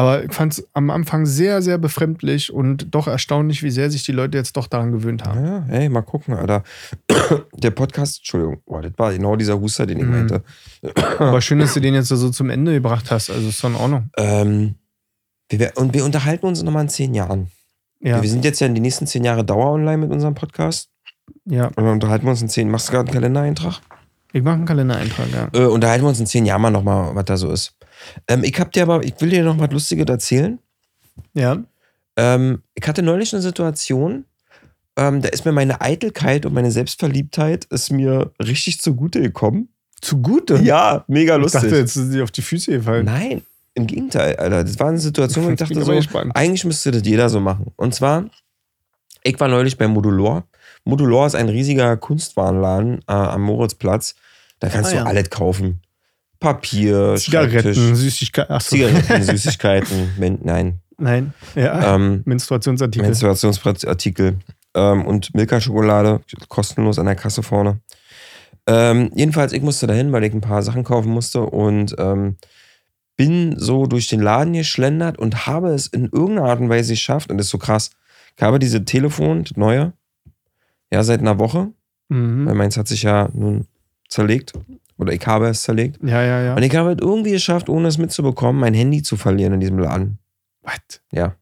Aber 0.00 0.24
ich 0.24 0.32
fand 0.32 0.54
es 0.54 0.66
am 0.72 0.88
Anfang 0.88 1.26
sehr, 1.26 1.60
sehr 1.60 1.76
befremdlich 1.76 2.50
und 2.52 2.94
doch 2.94 3.06
erstaunlich, 3.06 3.62
wie 3.62 3.70
sehr 3.70 3.90
sich 3.90 4.02
die 4.02 4.12
Leute 4.12 4.38
jetzt 4.38 4.56
doch 4.56 4.66
daran 4.66 4.92
gewöhnt 4.92 5.24
haben. 5.26 5.44
Ja, 5.44 5.64
hey, 5.68 5.88
mal 5.90 6.00
gucken, 6.00 6.32
Alter. 6.34 6.62
Der 7.54 7.70
Podcast, 7.70 8.18
Entschuldigung, 8.20 8.62
boah, 8.64 8.80
das 8.80 8.92
war 8.96 9.12
genau 9.12 9.36
dieser 9.36 9.60
Huster, 9.60 9.84
den 9.86 9.98
ich 9.98 10.04
Mhm. 10.04 10.10
meinte. 10.10 10.42
Aber 11.18 11.40
schön, 11.42 11.58
dass 11.58 11.74
du 11.74 11.80
den 11.80 11.92
jetzt 11.92 12.08
so 12.08 12.30
zum 12.30 12.48
Ende 12.48 12.72
gebracht 12.72 13.10
hast. 13.10 13.28
Also 13.30 13.48
ist 13.48 13.62
doch 13.62 13.68
in 13.68 13.74
Ordnung. 13.76 14.08
Ähm, 14.16 14.74
wir, 15.50 15.72
und 15.76 15.92
wir 15.92 16.04
unterhalten 16.04 16.46
uns 16.46 16.62
nochmal 16.62 16.84
in 16.84 16.88
zehn 16.88 17.12
Jahren. 17.12 17.48
Ja, 18.00 18.22
Wir 18.22 18.30
sind 18.30 18.44
jetzt 18.46 18.60
ja 18.60 18.66
in 18.66 18.74
die 18.74 18.80
nächsten 18.80 19.06
zehn 19.06 19.22
Jahre 19.24 19.44
Dauer 19.44 19.72
online 19.72 19.98
mit 19.98 20.10
unserem 20.10 20.34
Podcast. 20.34 20.88
ja. 21.44 21.66
Und 21.66 21.76
dann 21.76 21.88
unterhalten 21.88 22.24
wir 22.24 22.30
uns 22.30 22.40
in 22.40 22.48
zehn. 22.48 22.70
Machst 22.70 22.88
du 22.88 22.92
gerade 22.92 23.08
einen 23.08 23.14
Kalendereintrag? 23.14 23.80
Ich 24.32 24.42
mache 24.42 24.54
einen 24.54 24.64
Kalendereintrag, 24.64 25.26
ja. 25.32 25.48
Äh, 25.52 25.66
unterhalten 25.66 26.04
wir 26.04 26.08
uns 26.08 26.20
in 26.20 26.26
zehn 26.26 26.46
Jahren 26.46 26.62
mal 26.62 26.70
nochmal, 26.70 27.14
was 27.14 27.24
da 27.26 27.36
so 27.36 27.50
ist. 27.50 27.74
Ähm, 28.28 28.44
ich 28.44 28.58
hab 28.60 28.72
dir 28.72 28.82
aber, 28.82 29.02
ich 29.04 29.14
will 29.20 29.30
dir 29.30 29.42
noch 29.44 29.58
was 29.58 29.70
Lustiges 29.70 30.06
erzählen. 30.08 30.58
Ja. 31.34 31.62
Ähm, 32.16 32.62
ich 32.74 32.86
hatte 32.86 33.02
neulich 33.02 33.32
eine 33.32 33.42
Situation, 33.42 34.24
ähm, 34.96 35.22
da 35.22 35.28
ist 35.28 35.44
mir 35.44 35.52
meine 35.52 35.80
Eitelkeit 35.80 36.44
und 36.46 36.52
meine 36.52 36.70
Selbstverliebtheit 36.70 37.66
ist 37.66 37.90
mir 37.90 38.32
richtig 38.42 38.80
zugute 38.80 39.20
gekommen. 39.20 39.68
Zugute? 40.00 40.56
Ja, 40.56 41.04
mega 41.08 41.36
Ich 41.36 41.42
lustig. 41.42 41.62
dachte, 41.62 41.76
jetzt 41.76 41.94
sind 41.94 42.10
sie 42.10 42.22
auf 42.22 42.30
die 42.30 42.42
Füße 42.42 42.72
gefallen. 42.72 43.04
Nein, 43.06 43.42
im 43.74 43.86
Gegenteil, 43.86 44.36
Alter. 44.36 44.64
Das 44.64 44.78
war 44.78 44.88
eine 44.88 44.98
Situation, 44.98 45.44
wo 45.46 45.50
ich 45.50 45.56
dachte 45.58 45.82
so, 45.84 45.92
gespannt. 45.94 46.32
eigentlich 46.34 46.64
müsste 46.64 46.90
das 46.90 47.02
jeder 47.04 47.28
so 47.28 47.38
machen. 47.40 47.66
Und 47.76 47.94
zwar, 47.94 48.24
ich 49.22 49.38
war 49.38 49.48
neulich 49.48 49.76
bei 49.78 49.86
Modulor. 49.88 50.44
Modulor 50.84 51.26
ist 51.26 51.34
ein 51.34 51.48
riesiger 51.50 51.96
Kunstwarenladen 51.98 53.00
äh, 53.06 53.12
am 53.12 53.42
Moritzplatz. 53.42 54.14
Da 54.58 54.68
kannst 54.68 54.90
Ah, 54.90 54.92
du 54.94 54.98
ja. 55.00 55.04
alles 55.04 55.30
kaufen. 55.30 55.80
Papier, 56.40 57.14
Zigaretten, 57.16 57.74
Süßigkeiten. 57.94 58.54
Achso. 58.54 58.76
Zigaretten, 58.76 59.22
Süßigkeiten, 59.22 60.38
nein, 60.42 60.80
Nein. 61.00 61.32
Ja. 61.54 61.94
ähm, 61.94 62.22
Menstruationsartikel. 62.26 63.06
Menstruationsartikel 63.06 64.38
ähm, 64.74 65.06
und 65.06 65.34
Milka-Schokolade, 65.34 66.20
kostenlos 66.48 66.98
an 66.98 67.06
der 67.06 67.14
Kasse 67.14 67.42
vorne. 67.42 67.80
Ähm, 68.66 69.10
jedenfalls, 69.14 69.52
ich 69.52 69.62
musste 69.62 69.86
dahin, 69.86 70.12
weil 70.12 70.24
ich 70.24 70.34
ein 70.34 70.42
paar 70.42 70.62
Sachen 70.62 70.84
kaufen 70.84 71.10
musste 71.10 71.40
und 71.40 71.94
ähm, 71.98 72.36
bin 73.16 73.58
so 73.58 73.86
durch 73.86 74.06
den 74.06 74.20
Laden 74.20 74.52
geschlendert 74.52 75.18
und 75.18 75.46
habe 75.46 75.70
es 75.70 75.86
in 75.86 76.04
irgendeiner 76.04 76.48
Art 76.48 76.60
und 76.60 76.68
Weise 76.68 76.92
geschafft, 76.92 77.30
und 77.30 77.38
das 77.38 77.46
ist 77.46 77.50
so 77.50 77.58
krass. 77.58 77.90
Ich 78.36 78.42
habe 78.42 78.58
diese 78.58 78.84
Telefon, 78.84 79.44
das 79.44 79.56
neue, 79.56 79.92
ja, 80.92 81.02
seit 81.02 81.20
einer 81.20 81.38
Woche, 81.38 81.72
weil 82.08 82.18
mhm. 82.18 82.56
meins 82.56 82.76
hat 82.76 82.88
sich 82.88 83.02
ja 83.02 83.28
nun 83.32 83.66
zerlegt. 84.08 84.52
Oder 85.00 85.14
ich 85.14 85.26
habe 85.26 85.48
es 85.48 85.62
zerlegt. 85.62 85.98
Ja, 86.02 86.22
ja, 86.22 86.42
ja. 86.42 86.54
Und 86.54 86.62
ich 86.62 86.76
habe 86.76 86.92
es 86.92 86.98
irgendwie 87.00 87.30
geschafft, 87.30 87.70
ohne 87.70 87.88
es 87.88 87.96
mitzubekommen, 87.96 88.60
mein 88.60 88.74
Handy 88.74 89.02
zu 89.02 89.16
verlieren 89.16 89.54
in 89.54 89.60
diesem 89.60 89.78
Laden. 89.78 90.18
Was? 90.62 91.00
Ja. 91.10 91.34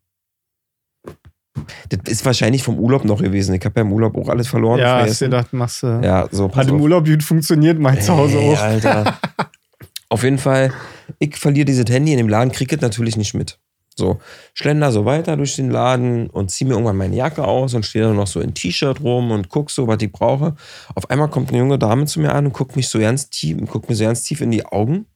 Das 1.89 2.01
ist 2.07 2.25
wahrscheinlich 2.25 2.63
vom 2.63 2.79
Urlaub 2.79 3.05
noch 3.05 3.21
gewesen. 3.21 3.53
Ich 3.55 3.65
habe 3.65 3.81
ja 3.81 3.83
im 3.83 3.93
Urlaub 3.93 4.17
auch 4.17 4.29
alles 4.29 4.47
verloren. 4.47 4.79
Ja, 4.79 5.01
hast 5.01 5.21
du 5.21 5.25
gedacht, 5.25 5.53
machst 5.53 5.83
du. 5.83 6.01
ja, 6.05 6.29
so 6.31 6.47
pass 6.47 6.59
Hat 6.59 6.69
im 6.69 6.77
auf. 6.77 6.83
Urlaub 6.83 7.05
gut 7.05 7.23
funktioniert, 7.25 7.81
mein 7.81 8.01
zu 8.01 8.17
Hause 8.17 8.39
Ey, 8.39 8.55
auch. 8.55 8.63
Alter. 8.63 9.19
auf 10.09 10.23
jeden 10.23 10.39
Fall, 10.39 10.73
ich 11.19 11.37
verliere 11.37 11.65
dieses 11.65 11.87
Handy 11.91 12.13
in 12.13 12.19
dem 12.19 12.29
Laden, 12.29 12.53
kriege 12.53 12.77
es 12.77 12.81
natürlich 12.81 13.17
nicht 13.17 13.35
mit. 13.35 13.59
So, 13.99 14.21
schlender 14.55 14.93
so 14.93 15.05
weiter 15.05 15.37
durch 15.37 15.57
den 15.57 15.71
Laden 15.71 16.31
und 16.31 16.51
ziehe 16.51 16.69
mir 16.69 16.75
irgendwann 16.75 16.97
meine 16.97 17.17
Jacke 17.17 17.45
aus 17.45 17.75
und 17.75 17.85
stehe 17.85 18.05
dann 18.05 18.17
noch 18.17 18.29
so 18.29 18.41
in 18.41 18.55
T-Shirt 18.55 19.01
rum 19.01 19.33
und 19.33 19.49
guck 19.49 19.71
so, 19.71 19.89
was 19.89 20.01
ich 20.01 20.13
brauche. 20.13 20.55
Auf 20.95 21.11
einmal 21.11 21.29
kommt 21.29 21.49
eine 21.49 21.59
junge 21.59 21.79
Dame 21.79 22.07
zu 22.07 22.21
mir 22.21 22.33
an 22.33 22.47
und 22.47 22.53
guckt 22.53 22.77
mich 22.77 22.89
so 22.89 23.01
ganz 23.01 23.29
tief, 23.29 23.59
guckt 23.67 23.89
mir 23.89 23.97
so 23.97 24.05
ganz 24.05 24.23
tief 24.23 24.41
in 24.41 24.53
die 24.53 24.65
Augen. 24.65 25.07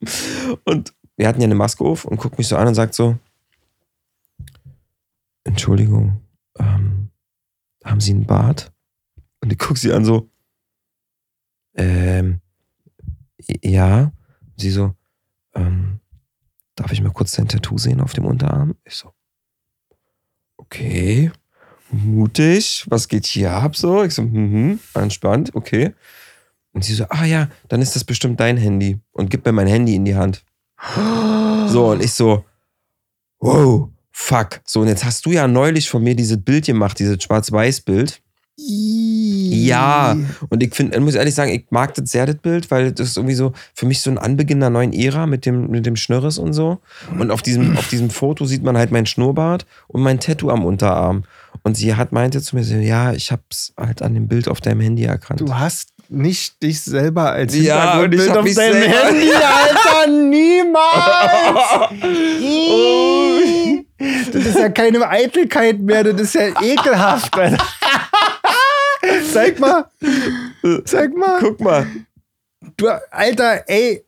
und 0.64 0.94
wir 1.16 1.28
hatten 1.28 1.42
ja 1.42 1.44
eine 1.44 1.54
Maske 1.54 1.84
auf 1.84 2.06
und 2.06 2.16
guckt 2.16 2.38
mich 2.38 2.48
so 2.48 2.56
an 2.56 2.68
und 2.68 2.74
sagt 2.74 2.94
so: 2.94 3.18
Entschuldigung, 5.44 6.22
ähm, 6.58 7.10
haben 7.84 8.00
Sie 8.00 8.12
einen 8.12 8.24
Bart? 8.24 8.72
Und 9.42 9.52
ich 9.52 9.58
gucke 9.58 9.78
sie 9.78 9.92
an 9.92 10.04
so, 10.04 10.30
ähm, 11.74 12.40
ja. 13.62 14.12
Sie 14.56 14.70
so, 14.70 14.94
ähm, 15.54 15.98
darf 16.74 16.92
ich 16.92 17.02
mal 17.02 17.12
kurz 17.12 17.32
dein 17.32 17.48
Tattoo 17.48 17.78
sehen 17.78 18.00
auf 18.00 18.12
dem 18.12 18.24
Unterarm? 18.24 18.74
Ich 18.84 18.94
so, 18.94 19.12
okay, 20.56 21.30
mutig, 21.90 22.86
was 22.88 23.08
geht 23.08 23.26
hier 23.26 23.52
ab 23.52 23.76
so? 23.76 24.02
Ich 24.02 24.14
so, 24.14 24.22
mhm, 24.22 24.80
entspannt, 24.94 25.54
okay. 25.54 25.94
Und 26.72 26.84
sie 26.84 26.94
so, 26.94 27.04
ah 27.10 27.24
ja, 27.24 27.48
dann 27.68 27.82
ist 27.82 27.94
das 27.94 28.04
bestimmt 28.04 28.40
dein 28.40 28.56
Handy 28.56 28.98
und 29.12 29.30
gib 29.30 29.44
mir 29.44 29.52
mein 29.52 29.66
Handy 29.66 29.94
in 29.94 30.04
die 30.04 30.14
Hand. 30.14 30.44
So, 31.68 31.90
und 31.90 32.02
ich 32.02 32.12
so, 32.12 32.44
wow, 33.40 33.90
fuck. 34.10 34.60
So, 34.66 34.80
und 34.80 34.88
jetzt 34.88 35.04
hast 35.04 35.26
du 35.26 35.32
ja 35.32 35.46
neulich 35.46 35.90
von 35.90 36.02
mir 36.02 36.16
dieses 36.16 36.42
Bild 36.42 36.64
gemacht, 36.64 36.98
dieses 36.98 37.22
Schwarz-Weiß-Bild. 37.22 38.21
Ja. 38.58 40.16
Und 40.50 40.62
ich 40.62 40.74
finde, 40.74 40.98
muss 41.00 41.14
ehrlich 41.14 41.34
sagen, 41.34 41.50
ich 41.52 41.64
mag 41.70 41.94
das 41.94 42.10
sehr, 42.10 42.26
das 42.26 42.36
Bild, 42.36 42.70
weil 42.70 42.92
das 42.92 43.08
ist 43.10 43.16
irgendwie 43.16 43.34
so 43.34 43.52
für 43.74 43.86
mich 43.86 44.00
so 44.00 44.10
ein 44.10 44.18
Anbeginn 44.18 44.58
einer 44.62 44.70
neuen 44.70 44.92
Ära 44.92 45.26
mit 45.26 45.46
dem, 45.46 45.68
mit 45.70 45.86
dem 45.86 45.96
Schnörres 45.96 46.38
und 46.38 46.52
so. 46.52 46.78
Und 47.18 47.30
auf 47.30 47.42
diesem, 47.42 47.76
auf 47.76 47.88
diesem 47.88 48.10
Foto 48.10 48.44
sieht 48.44 48.62
man 48.62 48.76
halt 48.76 48.90
mein 48.92 49.06
Schnurrbart 49.06 49.66
und 49.88 50.02
mein 50.02 50.20
Tattoo 50.20 50.50
am 50.50 50.64
Unterarm. 50.64 51.24
Und 51.62 51.76
sie 51.76 51.94
hat 51.94 52.12
meinte 52.12 52.40
zu 52.42 52.56
mir 52.56 52.64
so, 52.64 52.74
ja, 52.74 53.12
ich 53.12 53.30
hab's 53.32 53.72
halt 53.78 54.02
an 54.02 54.14
dem 54.14 54.28
Bild 54.28 54.48
auf 54.48 54.60
deinem 54.60 54.80
Handy 54.80 55.04
erkannt. 55.04 55.40
Du 55.40 55.54
hast 55.54 55.88
nicht 56.08 56.62
dich 56.62 56.80
selber 56.82 57.30
als 57.32 57.56
Ja, 57.56 58.00
und 58.00 58.12
ich 58.14 58.28
hab 58.28 58.38
auf 58.38 58.44
mich 58.44 58.54
deinem 58.54 58.72
selber- 58.74 59.06
Handy, 59.08 59.30
Alter, 59.32 60.10
niemals! 60.28 60.72
das 64.32 64.44
ist 64.46 64.58
ja 64.58 64.68
keine 64.70 65.08
Eitelkeit 65.08 65.78
mehr, 65.80 66.04
das 66.04 66.20
ist 66.20 66.34
ja 66.34 66.48
ekelhaft, 66.60 67.34
Alter. 67.38 67.64
Zeig 69.32 69.58
mal, 69.58 69.86
zeig 70.84 71.16
mal. 71.16 71.38
Guck 71.40 71.60
mal, 71.60 71.86
Du, 72.76 72.88
Alter, 73.10 73.64
ey, 73.66 74.04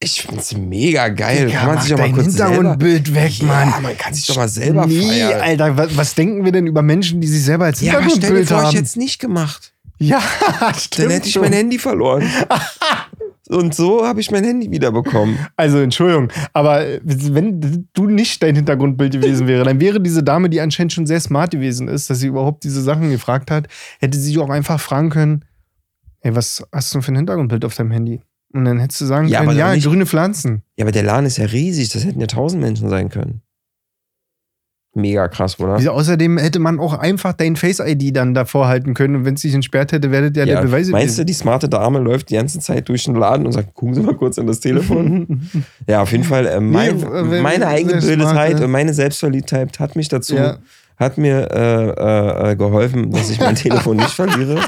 ich 0.00 0.22
find's 0.22 0.56
mega 0.56 1.08
geil. 1.08 1.46
Digga, 1.46 1.58
kann 1.58 1.74
man 1.74 1.80
sich 1.80 1.90
doch 1.90 1.98
mal 1.98 2.12
kurz 2.12 2.32
selber... 2.34 2.52
Hintergrundbild 2.52 3.14
weg, 3.14 3.42
Mann. 3.42 3.68
Ja, 3.68 3.80
man 3.80 3.98
kann 3.98 4.14
sich 4.14 4.26
doch 4.26 4.36
mal 4.36 4.48
selber 4.48 4.86
nee, 4.86 5.00
feiern. 5.00 5.40
Alter, 5.40 5.76
was, 5.76 5.96
was 5.96 6.14
denken 6.14 6.44
wir 6.44 6.52
denn 6.52 6.68
über 6.68 6.82
Menschen, 6.82 7.20
die 7.20 7.26
sich 7.26 7.42
selber 7.42 7.64
als 7.64 7.80
Ja, 7.80 7.94
aber 7.98 8.02
stell 8.02 8.20
dir 8.20 8.26
Hintergrundbild 8.26 8.48
vor, 8.48 8.58
ich 8.58 8.64
haben? 8.66 8.74
hätte 8.74 8.84
es 8.84 8.96
nicht 8.96 9.18
gemacht. 9.18 9.72
ja, 9.98 10.22
Dann 10.60 10.74
stimmt 10.74 11.12
hätte 11.12 11.28
ich 11.28 11.40
mein 11.40 11.52
Handy 11.52 11.78
verloren. 11.78 12.22
Und 13.48 13.74
so 13.74 14.04
habe 14.06 14.20
ich 14.20 14.30
mein 14.30 14.44
Handy 14.44 14.70
wiederbekommen. 14.70 15.38
Also, 15.56 15.78
Entschuldigung, 15.78 16.28
aber 16.52 16.84
wenn 17.02 17.88
du 17.94 18.06
nicht 18.06 18.42
dein 18.42 18.54
Hintergrundbild 18.56 19.12
gewesen 19.14 19.46
wäre, 19.46 19.64
dann 19.64 19.80
wäre 19.80 20.00
diese 20.00 20.22
Dame, 20.22 20.50
die 20.50 20.60
anscheinend 20.60 20.92
schon 20.92 21.06
sehr 21.06 21.20
smart 21.20 21.50
gewesen 21.52 21.88
ist, 21.88 22.10
dass 22.10 22.20
sie 22.20 22.26
überhaupt 22.26 22.64
diese 22.64 22.82
Sachen 22.82 23.10
gefragt 23.10 23.50
hat, 23.50 23.68
hätte 24.00 24.18
sie 24.18 24.24
sich 24.24 24.38
auch 24.38 24.50
einfach 24.50 24.78
fragen 24.80 25.10
können: 25.10 25.44
Ey, 26.20 26.34
was 26.34 26.62
hast 26.72 26.94
du 26.94 27.00
für 27.00 27.12
ein 27.12 27.16
Hintergrundbild 27.16 27.64
auf 27.64 27.74
deinem 27.74 27.90
Handy? 27.90 28.20
Und 28.52 28.64
dann 28.64 28.78
hättest 28.78 29.00
du 29.00 29.06
sagen 29.06 29.28
Ja, 29.28 29.44
können: 29.44 29.56
Ja, 29.58 29.74
nicht- 29.74 29.86
grüne 29.86 30.06
Pflanzen. 30.06 30.62
Ja, 30.76 30.84
aber 30.84 30.92
der 30.92 31.02
Laden 31.02 31.26
ist 31.26 31.38
ja 31.38 31.46
riesig. 31.46 31.88
Das 31.90 32.04
hätten 32.04 32.20
ja 32.20 32.26
tausend 32.26 32.62
Menschen 32.62 32.88
sein 32.88 33.08
können. 33.08 33.42
Mega 34.98 35.28
krass, 35.28 35.58
oder? 35.60 35.78
Wieso, 35.78 35.92
Außerdem 35.92 36.38
hätte 36.38 36.58
man 36.58 36.78
auch 36.80 36.92
einfach 36.98 37.32
dein 37.32 37.56
Face-ID 37.56 38.14
dann 38.16 38.34
davor 38.34 38.68
halten 38.68 38.94
können 38.94 39.16
und 39.16 39.24
wenn 39.24 39.34
es 39.34 39.42
sich 39.42 39.54
entsperrt 39.54 39.92
hätte, 39.92 40.10
wäre 40.10 40.30
das 40.30 40.46
ja, 40.46 40.56
der 40.56 40.62
Beweis 40.62 40.88
meinst 40.88 41.18
du, 41.18 41.24
die 41.24 41.32
smarte 41.32 41.68
Dame 41.68 41.98
läuft 42.00 42.30
die 42.30 42.34
ganze 42.34 42.58
Zeit 42.60 42.88
durch 42.88 43.04
den 43.04 43.14
Laden 43.14 43.46
und 43.46 43.52
sagt, 43.52 43.74
gucken 43.74 43.94
Sie 43.94 44.02
mal 44.02 44.14
kurz 44.14 44.38
an 44.38 44.46
das 44.46 44.60
Telefon? 44.60 45.48
ja, 45.88 46.02
auf 46.02 46.12
jeden 46.12 46.24
Fall. 46.24 46.46
Äh, 46.46 46.60
mein, 46.60 46.96
Nee, 46.96 47.40
meine 47.40 47.64
ja. 47.64 48.64
und 48.64 48.70
meine 48.70 48.92
Selbstverliebtheit 48.92 49.78
hat 49.78 49.96
mich 49.96 50.08
dazu, 50.08 50.34
Ja. 50.34 50.58
hat 50.96 51.16
mir 51.18 51.48
äh, 51.52 52.48
äh, 52.48 52.52
äh, 52.52 52.56
geholfen, 52.56 53.10
dass 53.12 53.30
ich 53.30 53.38
mein 53.40 53.54
Telefon 53.54 53.96
nicht 53.98 54.10
verliere. 54.10 54.56
Äh, 54.56 54.64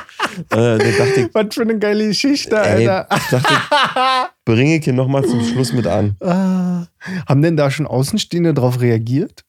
da 0.51 0.79
dachte 0.79 1.21
ich, 1.23 1.29
Was 1.35 1.55
für 1.55 1.63
eine 1.63 1.79
geile 1.79 2.07
Geschichte, 2.09 2.57
ey, 2.57 2.87
Alter. 2.89 3.09
dachte 3.31 3.49
ich, 3.53 4.45
bringe 4.45 4.77
ich 4.77 4.85
hier 4.85 4.93
nochmal 4.93 5.25
zum 5.25 5.43
Schluss 5.45 5.73
mit 5.73 5.87
an. 5.87 6.17
Ah. 6.21 6.87
Haben 7.29 7.43
denn 7.43 7.57
da 7.57 7.71
schon 7.71 7.87
Außenstehende 7.87 8.55
drauf 8.55 8.81
reagiert? 8.81 9.45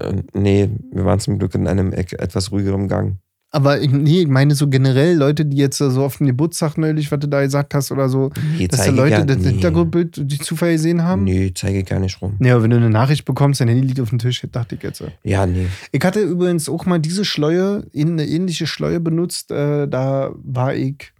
Äh, 0.00 0.22
nee, 0.32 0.70
wir 0.92 1.04
waren 1.04 1.20
zum 1.20 1.38
Glück 1.38 1.54
in 1.54 1.66
einem 1.66 1.92
etwas 1.92 2.52
ruhigeren 2.52 2.88
Gang. 2.88 3.18
Aber 3.50 3.80
ich, 3.80 3.90
nee, 3.90 4.22
ich 4.22 4.28
meine 4.28 4.54
so 4.54 4.68
generell 4.68 5.16
Leute, 5.16 5.46
die 5.46 5.56
jetzt 5.56 5.78
so 5.78 6.04
auf 6.04 6.18
dem 6.18 6.26
Geburtstag 6.26 6.76
neulich, 6.76 7.10
was 7.10 7.18
du 7.20 7.28
da 7.28 7.40
gesagt 7.40 7.74
hast 7.74 7.90
oder 7.90 8.10
so, 8.10 8.30
Nee, 8.58 8.68
dass 8.68 8.84
da 8.84 8.90
Leute 8.90 9.12
ja, 9.12 9.24
das 9.24 9.38
nee. 9.38 9.48
Hintergrundbild 9.48 10.30
die 10.30 10.38
Zufall 10.38 10.72
gesehen 10.72 11.02
haben. 11.02 11.24
Nee, 11.24 11.52
zeige 11.54 11.78
ich 11.78 11.86
gar 11.86 11.98
nicht 11.98 12.20
rum. 12.20 12.36
Ja, 12.40 12.62
wenn 12.62 12.70
du 12.70 12.76
eine 12.76 12.90
Nachricht 12.90 13.24
bekommst, 13.24 13.62
dein 13.62 13.68
Handy 13.68 13.86
liegt 13.86 14.00
auf 14.00 14.10
dem 14.10 14.18
Tisch, 14.18 14.46
dachte 14.52 14.74
ich 14.74 14.82
jetzt. 14.82 15.02
Ja, 15.24 15.46
nee. 15.46 15.66
Ich 15.92 16.04
hatte 16.04 16.20
übrigens 16.20 16.68
auch 16.68 16.84
mal 16.84 16.98
diese 16.98 17.24
Schleue, 17.24 17.86
eine 17.96 18.26
ähnliche 18.26 18.66
Schleue 18.66 19.00
benutzt. 19.00 19.50
Äh, 19.50 19.88
da 19.88 20.30
war 20.44 20.74
ich 20.74 21.12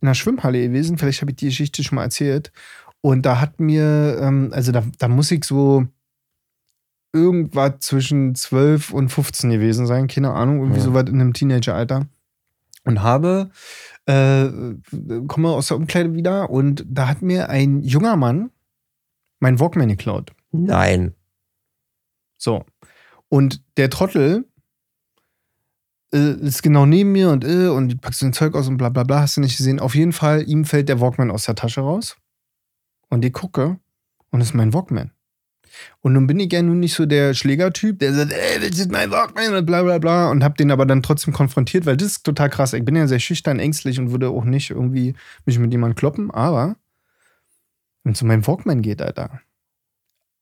in 0.00 0.06
der 0.06 0.14
Schwimmhalle 0.14 0.62
gewesen. 0.62 0.96
Vielleicht 0.96 1.20
habe 1.20 1.32
ich 1.32 1.36
die 1.36 1.46
Geschichte 1.46 1.84
schon 1.84 1.96
mal 1.96 2.04
erzählt. 2.04 2.50
Und 3.02 3.26
da 3.26 3.42
hat 3.42 3.60
mir, 3.60 4.18
ähm, 4.22 4.48
also 4.52 4.72
da, 4.72 4.82
da 4.98 5.08
muss 5.08 5.30
ich 5.30 5.44
so 5.44 5.84
irgendwas 7.14 7.74
zwischen 7.80 8.34
12 8.34 8.92
und 8.92 9.08
15 9.08 9.50
gewesen 9.50 9.86
sein. 9.86 10.08
Keine 10.08 10.32
Ahnung, 10.32 10.58
irgendwie 10.58 10.78
Ja. 10.80 10.84
so 10.84 10.94
was 10.94 11.04
in 11.08 11.20
einem 11.20 11.32
Teenageralter. 11.32 12.06
Und 12.84 13.02
habe, 13.02 13.50
äh, 14.04 14.48
komme 15.26 15.48
aus 15.48 15.68
der 15.68 15.78
Umkleide 15.78 16.12
wieder 16.12 16.50
und 16.50 16.84
da 16.86 17.08
hat 17.08 17.22
mir 17.22 17.48
ein 17.48 17.82
junger 17.82 18.16
Mann 18.16 18.50
mein 19.40 19.58
Walkman 19.58 19.88
geklaut. 19.88 20.32
Nein. 20.52 21.14
So. 22.36 22.64
Und 23.30 23.62
der 23.78 23.88
Trottel 23.88 24.46
äh, 26.12 26.32
ist 26.40 26.62
genau 26.62 26.84
neben 26.84 27.12
mir 27.12 27.30
und 27.30 27.44
äh, 27.44 27.68
und 27.68 28.00
packst 28.02 28.20
du 28.22 28.26
ein 28.26 28.32
Zeug 28.34 28.54
aus 28.54 28.68
und 28.68 28.76
bla 28.76 28.90
bla 28.90 29.04
bla, 29.04 29.20
hast 29.20 29.36
du 29.38 29.40
nicht 29.40 29.56
gesehen. 29.56 29.80
Auf 29.80 29.94
jeden 29.94 30.12
Fall, 30.12 30.46
ihm 30.48 30.64
fällt 30.66 30.88
der 30.90 31.00
Walkman 31.00 31.30
aus 31.30 31.46
der 31.46 31.54
Tasche 31.54 31.80
raus. 31.80 32.16
Und 33.08 33.24
ich 33.24 33.32
gucke 33.32 33.78
und 34.30 34.40
es 34.42 34.48
ist 34.48 34.54
mein 34.54 34.74
Walkman. 34.74 35.10
Und 36.00 36.14
nun 36.14 36.26
bin 36.26 36.40
ich 36.40 36.52
ja 36.52 36.62
nun 36.62 36.80
nicht 36.80 36.94
so 36.94 37.06
der 37.06 37.34
Schlägertyp, 37.34 37.98
der 37.98 38.14
sagt, 38.14 38.32
ey, 38.32 38.68
das 38.68 38.78
ist 38.78 38.90
mein 38.90 39.10
Walkman 39.10 39.54
und 39.54 39.66
bla 39.66 39.82
bla 39.82 39.98
bla. 39.98 40.30
Und 40.30 40.44
hab 40.44 40.56
den 40.56 40.70
aber 40.70 40.86
dann 40.86 41.02
trotzdem 41.02 41.32
konfrontiert, 41.32 41.86
weil 41.86 41.96
das 41.96 42.08
ist 42.08 42.24
total 42.24 42.50
krass. 42.50 42.72
Ich 42.72 42.84
bin 42.84 42.96
ja 42.96 43.06
sehr 43.06 43.20
schüchtern, 43.20 43.58
ängstlich 43.58 43.98
und 43.98 44.10
würde 44.10 44.28
auch 44.28 44.44
nicht 44.44 44.70
irgendwie 44.70 45.14
mich 45.44 45.58
mit 45.58 45.72
jemandem 45.72 45.96
kloppen. 45.96 46.30
Aber 46.30 46.76
wenn 48.02 48.12
es 48.12 48.22
um 48.22 48.28
meinen 48.28 48.46
Walkman 48.46 48.82
geht, 48.82 49.02
Alter. 49.02 49.40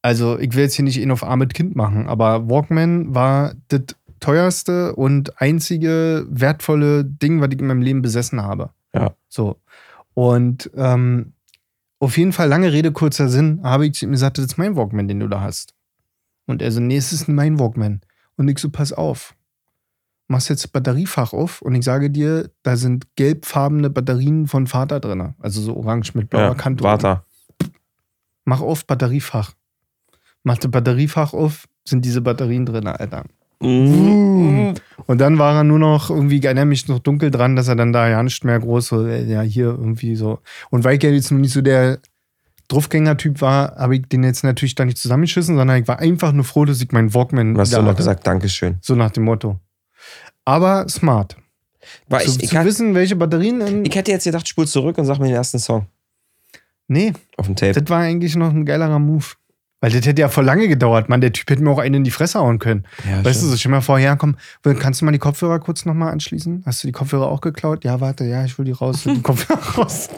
Also, 0.03 0.39
ich 0.39 0.55
will 0.55 0.65
jetzt 0.65 0.75
hier 0.75 0.85
nicht 0.85 0.99
ihn 0.99 1.13
auf 1.13 1.23
armes 1.23 1.51
Kind 1.51 1.77
machen, 1.77 2.09
aber 2.09 2.51
Walkman 2.51 3.15
war 3.15 3.55
das 3.69 3.83
teuerste 4.19 4.97
und 4.97 5.41
einzige 5.41 6.27
wertvolle 6.29 7.05
Ding, 7.05 7.41
was 7.41 7.51
ich 7.53 7.61
in 7.61 7.67
meinem 7.67 7.83
Leben 7.83 8.03
besessen 8.03 8.43
habe. 8.43 8.71
Ja. 8.95 9.15
So. 9.29 9.57
Und 10.15 10.71
ähm, 10.77 11.35
auf 12.03 12.19
jeden 12.19 12.33
Fall, 12.33 12.49
lange 12.49 12.73
Rede, 12.73 12.91
kurzer 12.91 13.29
Sinn, 13.29 13.61
habe 13.63 13.87
ich 13.87 13.95
zu 13.95 14.07
ihm 14.07 14.11
gesagt, 14.11 14.37
das 14.37 14.47
ist 14.47 14.59
mein 14.59 14.75
Walkman, 14.75 15.07
den 15.07 15.21
du 15.21 15.29
da 15.29 15.41
hast. 15.41 15.73
Und 16.47 16.61
er 16.61 16.73
so, 16.73 16.81
nee, 16.81 16.97
es 16.97 17.13
ist 17.13 17.29
mein 17.29 17.61
Walkman. 17.61 18.01
Und 18.37 18.49
ich 18.49 18.59
so, 18.59 18.71
pass 18.71 18.93
auf. 18.93 19.37
Machst 20.27 20.49
jetzt 20.49 20.65
das 20.65 20.71
Batteriefach 20.71 21.33
auf 21.33 21.63
und 21.63 21.77
ich 21.77 21.85
sage 21.85 22.11
dir, 22.11 22.51
da 22.65 22.77
sind 22.77 23.07
gelbfarbene 23.15 23.89
Batterien 23.89 24.49
von 24.49 24.67
Vater 24.67 24.99
drin. 24.99 25.35
Also 25.39 25.61
so 25.61 25.77
orange 25.77 26.15
mit 26.15 26.29
blauer 26.29 26.43
Ja, 26.43 26.55
Kante. 26.55 26.83
warte. 26.83 27.23
Mach 28.45 28.61
auf 28.61 28.85
Batteriefach. 28.85 29.53
Mach 30.43 30.59
das 30.59 30.71
Batteriefach 30.73 31.35
auf, 31.35 31.69
sind 31.85 32.05
diese 32.05 32.21
Batterien 32.21 32.67
drin, 32.67 32.89
Alter. 32.89 33.27
Mm. 33.63 34.75
Und 35.07 35.19
dann 35.19 35.39
war 35.39 35.57
er 35.57 35.65
nur 35.65 35.79
noch 35.79 36.11
irgendwie, 36.11 36.43
erinnere 36.43 36.67
mich 36.67 36.89
noch 36.89 36.99
dunkel 36.99 37.31
dran, 37.31 37.57
dass 37.57 37.69
er 37.69 37.77
dann 37.77 37.93
da 37.93 38.09
ja 38.09 38.23
nicht 38.23 38.45
mehr 38.45 38.59
groß 38.59 38.87
so, 38.87 39.07
äh, 39.07 39.25
ja, 39.25 39.43
hier 39.43 39.67
irgendwie 39.67 40.17
so. 40.17 40.39
Und 40.71 40.85
weil 40.85 40.97
ich 40.97 41.03
ja 41.03 41.11
jetzt 41.11 41.31
nur 41.31 41.41
nicht 41.41 41.53
so 41.53 41.61
der 41.61 41.99
Draufgänger-Typ 42.69 43.41
war, 43.41 43.77
habe 43.77 43.97
ich 43.97 44.07
den 44.07 44.25
jetzt 44.25 44.45
natürlich 44.45 44.75
da 44.75 44.85
nicht 44.85 44.99
zusammengeschissen, 44.99 45.57
sondern 45.57 45.81
ich 45.81 45.89
war 45.89 45.99
einfach 45.99 46.33
nur 46.33 46.45
froh, 46.45 46.65
dass 46.65 46.81
ich 46.81 46.93
meinen 46.93 47.13
Walkman 47.15 47.57
hast 47.59 47.73
du 47.73 47.83
noch 47.83 47.97
gesagt? 47.97 48.27
Dankeschön. 48.27 48.79
So 48.81 48.95
nach 48.95 49.11
dem 49.11 49.25
Motto. 49.25 49.59
Aber 50.45 50.89
smart. 50.89 51.37
War 52.09 52.21
zu 52.21 52.31
ich, 52.31 52.45
ich, 52.45 52.51
zu 52.51 52.59
hat, 52.59 52.65
wissen, 52.65 52.95
welche 52.95 53.17
Batterien. 53.17 53.85
Ich 53.85 53.95
hätte 53.95 54.11
jetzt 54.11 54.25
gedacht, 54.25 54.49
spul 54.49 54.67
zurück 54.67 54.99
und 54.99 55.05
sag 55.05 55.19
mir 55.19 55.27
den 55.27 55.35
ersten 55.35 55.59
Song 55.59 55.87
nee, 56.93 57.13
auf 57.37 57.47
dem 57.47 57.57
Tape. 57.57 57.81
das 57.81 57.91
war 57.91 58.01
eigentlich 58.01 58.37
noch 58.37 58.51
ein 58.51 58.65
geilerer 58.65 58.99
Move. 58.99 59.25
Weil 59.83 59.91
das 59.91 60.07
hätte 60.07 60.23
ja 60.23 60.29
voll 60.29 60.45
lange 60.45 60.69
gedauert, 60.69 61.09
Mann. 61.09 61.21
Der 61.21 61.33
Typ 61.33 61.51
hätte 61.51 61.61
mir 61.61 61.71
auch 61.71 61.79
einen 61.81 61.97
in 61.97 62.05
die 62.05 62.13
Fresse 62.13 62.39
hauen 62.39 62.61
können. 62.61 62.85
Ja, 63.05 63.17
Weißt 63.17 63.25
du, 63.25 63.31
stimmt. 63.33 63.51
so 63.51 63.57
stell 63.57 63.73
mal 63.73 63.81
vor, 63.81 63.99
ja, 63.99 64.15
komm, 64.15 64.37
kannst 64.79 65.01
du 65.01 65.05
mal 65.05 65.11
die 65.11 65.19
Kopfhörer 65.19 65.59
kurz 65.59 65.85
nochmal 65.85 66.13
anschließen? 66.13 66.63
Hast 66.65 66.85
du 66.85 66.87
die 66.87 66.93
Kopfhörer 66.93 67.27
auch 67.27 67.41
geklaut? 67.41 67.83
Ja, 67.85 68.01
warte, 68.01 68.25
ja, 68.25 68.45
ich 68.45 68.57
will 68.59 68.65
die 68.65 68.71
raus, 68.71 69.03
die 69.05 69.21
Kopfhörer 69.23 69.59
raus. 69.77 70.09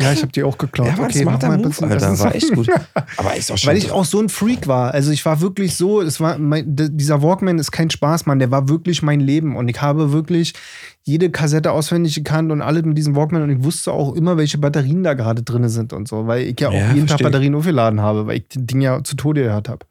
Ja, 0.00 0.12
ich 0.12 0.22
habe 0.22 0.32
die 0.32 0.42
auch 0.42 0.58
geklaut. 0.58 0.88
Ja, 0.88 0.94
ein 0.94 1.00
okay, 1.04 1.24
mach 1.24 1.40
mal 1.40 1.56
Move, 1.56 1.68
bitte. 1.68 1.84
Alter. 1.84 2.10
Das 2.10 2.18
War 2.20 2.34
echt 2.34 2.52
gut. 2.52 2.68
Aber 3.16 3.36
ist 3.36 3.52
auch 3.52 3.56
schon. 3.56 3.70
Weil 3.70 3.76
ich 3.76 3.92
auch 3.92 4.04
so 4.04 4.20
ein 4.20 4.28
Freak 4.28 4.66
war. 4.66 4.92
Also 4.92 5.12
ich 5.12 5.24
war 5.24 5.40
wirklich 5.40 5.76
so, 5.76 6.02
es 6.02 6.18
war 6.20 6.36
mein, 6.38 6.64
dieser 6.66 7.22
Walkman 7.22 7.60
ist 7.60 7.70
kein 7.70 7.90
Spaß, 7.90 8.26
Mann. 8.26 8.40
Der 8.40 8.50
war 8.50 8.68
wirklich 8.68 9.02
mein 9.02 9.20
Leben. 9.20 9.54
Und 9.54 9.68
ich 9.68 9.80
habe 9.80 10.10
wirklich 10.12 10.54
jede 11.04 11.30
Kassette 11.30 11.72
auswendig 11.72 12.14
gekannt 12.14 12.52
und 12.52 12.62
alles 12.62 12.84
mit 12.84 12.96
diesem 12.96 13.16
Walkman. 13.16 13.42
Und 13.42 13.50
ich 13.50 13.64
wusste 13.64 13.92
auch 13.92 14.14
immer, 14.14 14.36
welche 14.36 14.58
Batterien 14.58 15.02
da 15.02 15.14
gerade 15.14 15.42
drin 15.42 15.68
sind 15.68 15.92
und 15.92 16.06
so. 16.08 16.26
Weil 16.26 16.42
ich 16.42 16.60
ja 16.60 16.68
auch 16.68 16.72
Ja, 16.74 16.92
jeden 16.92 17.06
Tag. 17.08 17.22
Batterien 17.22 17.54
aufgeladen 17.54 18.00
habe, 18.00 18.26
weil 18.26 18.36
ich 18.38 18.48
das 18.48 18.64
Ding 18.66 18.80
ja 18.80 19.02
zu 19.02 19.16
Tode 19.16 19.42
gehört 19.44 19.68
habe. 19.68 19.84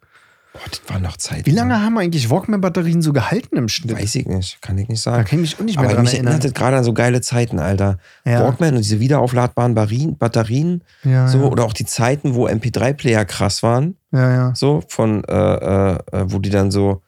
Boah, 0.53 0.59
das 0.69 0.81
war 0.87 0.99
noch 0.99 1.15
Zeit. 1.15 1.45
Wie 1.45 1.51
lange 1.51 1.81
haben 1.81 1.97
eigentlich 1.97 2.29
Walkman-Batterien 2.29 3.01
so 3.01 3.13
gehalten 3.13 3.55
im 3.55 3.69
Schnitt? 3.69 3.97
Weiß 3.97 4.15
ich 4.15 4.25
nicht. 4.25 4.61
Kann 4.61 4.77
ich 4.77 4.89
nicht 4.89 5.05
Da 5.05 5.11
sagen. 5.11 5.25
kann 5.25 5.39
ich 5.39 5.51
mich 5.51 5.59
auch 5.59 5.63
nicht 5.63 5.75
mehr 5.77 5.85
Aber 5.85 5.93
dran 5.95 6.03
mich 6.03 6.13
erinnern. 6.13 6.33
erinnert 6.33 6.55
gerade 6.55 6.75
an 6.77 6.83
so 6.83 6.93
geile 6.93 7.21
Zeiten, 7.21 7.57
Alter. 7.59 7.99
Ja. 8.25 8.43
Walkman 8.43 8.75
und 8.75 8.83
diese 8.83 8.99
wiederaufladbaren 8.99 9.75
Batterien, 9.75 10.17
Batterien 10.17 10.81
Ja, 11.05 11.29
so, 11.29 11.37
ja. 11.39 11.43
oder 11.45 11.63
auch 11.63 11.71
die 11.71 11.85
Zeiten, 11.85 12.35
wo 12.35 12.47
MP3-Player 12.49 13.23
krass 13.23 13.63
waren, 13.63 13.95
ja, 14.11 14.29
ja. 14.33 14.55
so, 14.55 14.83
von, 14.89 15.23
äh, 15.23 15.33
äh, 15.33 15.93
äh, 16.11 16.25
wo 16.27 16.39
die 16.39 16.49
dann 16.49 16.69
so 16.69 17.01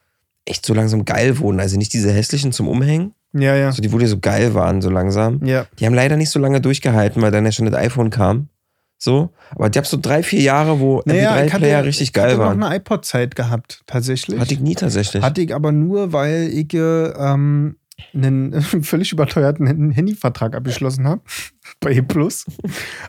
echt 0.46 0.64
so 0.64 0.72
langsam 0.72 1.04
geil 1.04 1.38
wurden. 1.38 1.60
Also 1.60 1.76
nicht 1.76 1.92
diese 1.92 2.10
hässlichen 2.12 2.50
zum 2.50 2.66
Umhängen, 2.66 3.12
Ja, 3.34 3.56
ja. 3.56 3.72
so 3.72 3.82
die, 3.82 3.92
wo 3.92 3.98
die 3.98 4.06
so 4.06 4.18
geil 4.18 4.54
waren, 4.54 4.80
so 4.80 4.90
langsam. 4.90 5.44
Ja. 5.44 5.66
Die 5.78 5.86
haben 5.86 5.94
leider 5.94 6.16
nicht 6.16 6.30
so 6.30 6.38
lange 6.38 6.60
durchgehalten, 6.60 7.20
weil 7.20 7.30
dann 7.32 7.44
ja 7.44 7.52
schon 7.52 7.66
das 7.66 7.74
iPhone 7.74 8.10
kam. 8.10 8.48
So, 8.96 9.30
aber 9.50 9.68
die 9.68 9.78
hab 9.78 9.86
so 9.86 9.98
drei, 10.00 10.22
vier 10.22 10.40
Jahre, 10.40 10.80
wo 10.80 11.02
Naja, 11.04 11.44
ich 11.44 11.52
hatte, 11.52 11.64
MP3-Player 11.66 11.84
richtig 11.84 12.02
ich 12.02 12.08
hatte 12.16 12.28
geil 12.28 12.36
noch 12.38 12.44
waren. 12.46 12.62
eine 12.62 12.76
iPod-Zeit 12.76 13.34
gehabt, 13.34 13.82
tatsächlich. 13.86 14.38
Hatte 14.40 14.54
ich 14.54 14.60
nie 14.60 14.74
tatsächlich. 14.76 15.22
Hatte 15.22 15.42
ich 15.42 15.54
aber 15.54 15.72
nur, 15.72 16.12
weil 16.12 16.48
ich 16.50 16.72
äh, 16.72 16.78
ähm, 17.08 17.76
einen 18.12 18.60
völlig 18.82 19.12
überteuerten 19.12 19.90
Handyvertrag 19.90 20.54
abgeschlossen 20.54 21.06
habe 21.06 21.22
bei 21.80 21.92
E 21.92 22.02
Plus. 22.02 22.44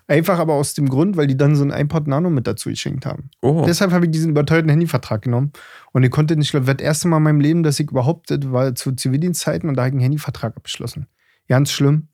Einfach 0.07 0.39
aber 0.39 0.53
aus 0.53 0.73
dem 0.73 0.89
Grund, 0.89 1.17
weil 1.17 1.27
die 1.27 1.37
dann 1.37 1.55
so 1.55 1.63
ein 1.63 1.71
iPod 1.71 2.07
Nano 2.07 2.29
mit 2.29 2.47
dazu 2.47 2.69
geschenkt 2.69 3.05
haben. 3.05 3.29
oh, 3.41 3.63
Deshalb 3.67 3.91
habe 3.91 4.05
ich 4.05 4.11
diesen 4.11 4.31
überteuerten 4.31 4.69
Handyvertrag 4.69 5.23
genommen. 5.23 5.51
Und 5.91 6.03
ich 6.03 6.11
konnte 6.11 6.35
nicht, 6.35 6.47
ich 6.47 6.51
glaube, 6.51 6.73
das 6.73 6.83
erste 6.83 7.07
Mal 7.07 7.17
in 7.17 7.23
meinem 7.23 7.39
Leben, 7.39 7.63
dass 7.63 7.79
ich 7.79 7.89
überhaupt, 7.89 8.29
das 8.31 8.39
war 8.51 8.75
zu 8.75 8.91
Zivildienstzeiten 8.91 9.69
und 9.69 9.75
da 9.75 9.83
habe 9.83 9.89
ich 9.89 9.93
einen 9.93 10.01
Handyvertrag 10.01 10.55
abgeschlossen. 10.55 11.07
Ganz 11.47 11.71
schlimm. 11.71 12.07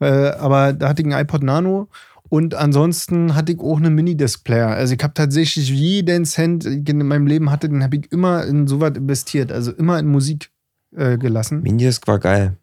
äh, 0.00 0.06
aber 0.06 0.72
da 0.72 0.88
hatte 0.88 1.02
ich 1.02 1.06
einen 1.12 1.20
iPod 1.20 1.42
Nano 1.42 1.88
und 2.28 2.54
ansonsten 2.54 3.34
hatte 3.34 3.52
ich 3.52 3.60
auch 3.60 3.76
einen 3.76 3.94
Minidisc-Player. 3.94 4.68
Also 4.68 4.94
ich 4.94 5.02
habe 5.02 5.12
tatsächlich 5.12 5.68
jeden 5.68 6.24
Cent, 6.24 6.64
den 6.64 6.82
ich 6.82 6.88
in 6.88 7.06
meinem 7.06 7.26
Leben 7.26 7.50
hatte, 7.50 7.68
den 7.68 7.82
habe 7.82 7.96
ich 7.96 8.10
immer 8.10 8.44
in 8.46 8.66
sowas 8.66 8.92
investiert. 8.96 9.52
Also 9.52 9.72
immer 9.72 9.98
in 9.98 10.06
Musik 10.06 10.51
äh, 10.96 11.18
gelassen. 11.18 11.62
Minidisc 11.62 12.06
war 12.06 12.18
geil. 12.18 12.56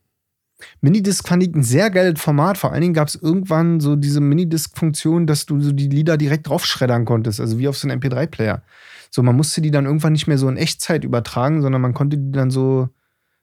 Minidisc 0.81 1.27
fand 1.27 1.43
ich 1.43 1.55
ein 1.55 1.63
sehr 1.63 1.89
geiles 1.89 2.19
Format. 2.19 2.57
Vor 2.57 2.71
allen 2.71 2.81
Dingen 2.81 2.93
gab 2.93 3.07
es 3.07 3.15
irgendwann 3.15 3.79
so 3.79 3.95
diese 3.95 4.19
Minidisc-Funktion, 4.19 5.25
dass 5.25 5.45
du 5.45 5.61
so 5.61 5.71
die 5.71 5.87
Lieder 5.87 6.17
direkt 6.17 6.47
draufschreddern 6.49 7.05
konntest, 7.05 7.39
also 7.39 7.59
wie 7.59 7.67
auf 7.67 7.77
so 7.77 7.87
einem 7.87 7.99
MP3-Player. 7.99 8.61
So, 9.09 9.23
man 9.23 9.35
musste 9.35 9.61
die 9.61 9.71
dann 9.71 9.85
irgendwann 9.85 10.13
nicht 10.13 10.27
mehr 10.27 10.37
so 10.37 10.49
in 10.49 10.57
Echtzeit 10.57 11.03
übertragen, 11.03 11.61
sondern 11.61 11.81
man 11.81 11.93
konnte 11.93 12.17
die 12.17 12.31
dann 12.31 12.51
so 12.51 12.89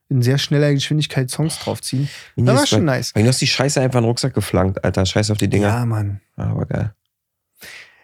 in 0.09 0.21
sehr 0.21 0.37
schneller 0.37 0.71
Geschwindigkeit 0.73 1.29
Songs 1.29 1.59
draufziehen. 1.59 2.07
Das 2.35 2.45
war 2.45 2.53
Minidisc 2.53 2.69
schon 2.69 2.85
nice. 2.85 3.13
Du 3.13 3.25
hast 3.25 3.41
die 3.41 3.47
Scheiße 3.47 3.81
einfach 3.81 3.99
in 3.99 4.03
den 4.03 4.09
Rucksack 4.09 4.33
geflankt, 4.33 4.83
Alter. 4.83 5.05
Scheiß 5.05 5.31
auf 5.31 5.37
die 5.37 5.49
Dinger. 5.49 5.67
Ja, 5.67 5.85
Mann. 5.85 6.21
Aber 6.35 6.65
geil. 6.65 6.93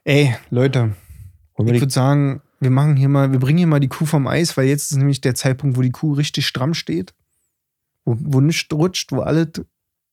Ey, 0.03 0.35
Leute, 0.49 0.95
ich 1.57 1.65
würde 1.65 1.89
sagen, 1.89 2.41
wir 2.63 2.71
machen 2.71 2.95
hier 2.95 3.09
mal, 3.09 3.31
wir 3.31 3.39
bringen 3.39 3.57
hier 3.57 3.67
mal 3.67 3.79
die 3.79 3.87
Kuh 3.87 4.05
vom 4.05 4.27
Eis, 4.27 4.55
weil 4.57 4.67
jetzt 4.67 4.91
ist 4.91 4.97
nämlich 4.97 5.21
der 5.21 5.35
Zeitpunkt, 5.35 5.77
wo 5.77 5.81
die 5.81 5.91
Kuh 5.91 6.13
richtig 6.13 6.47
stramm 6.47 6.73
steht. 6.73 7.13
Wo, 8.05 8.15
wo 8.19 8.41
nichts 8.41 8.73
rutscht, 8.73 9.11
wo 9.11 9.21
alles, 9.21 9.49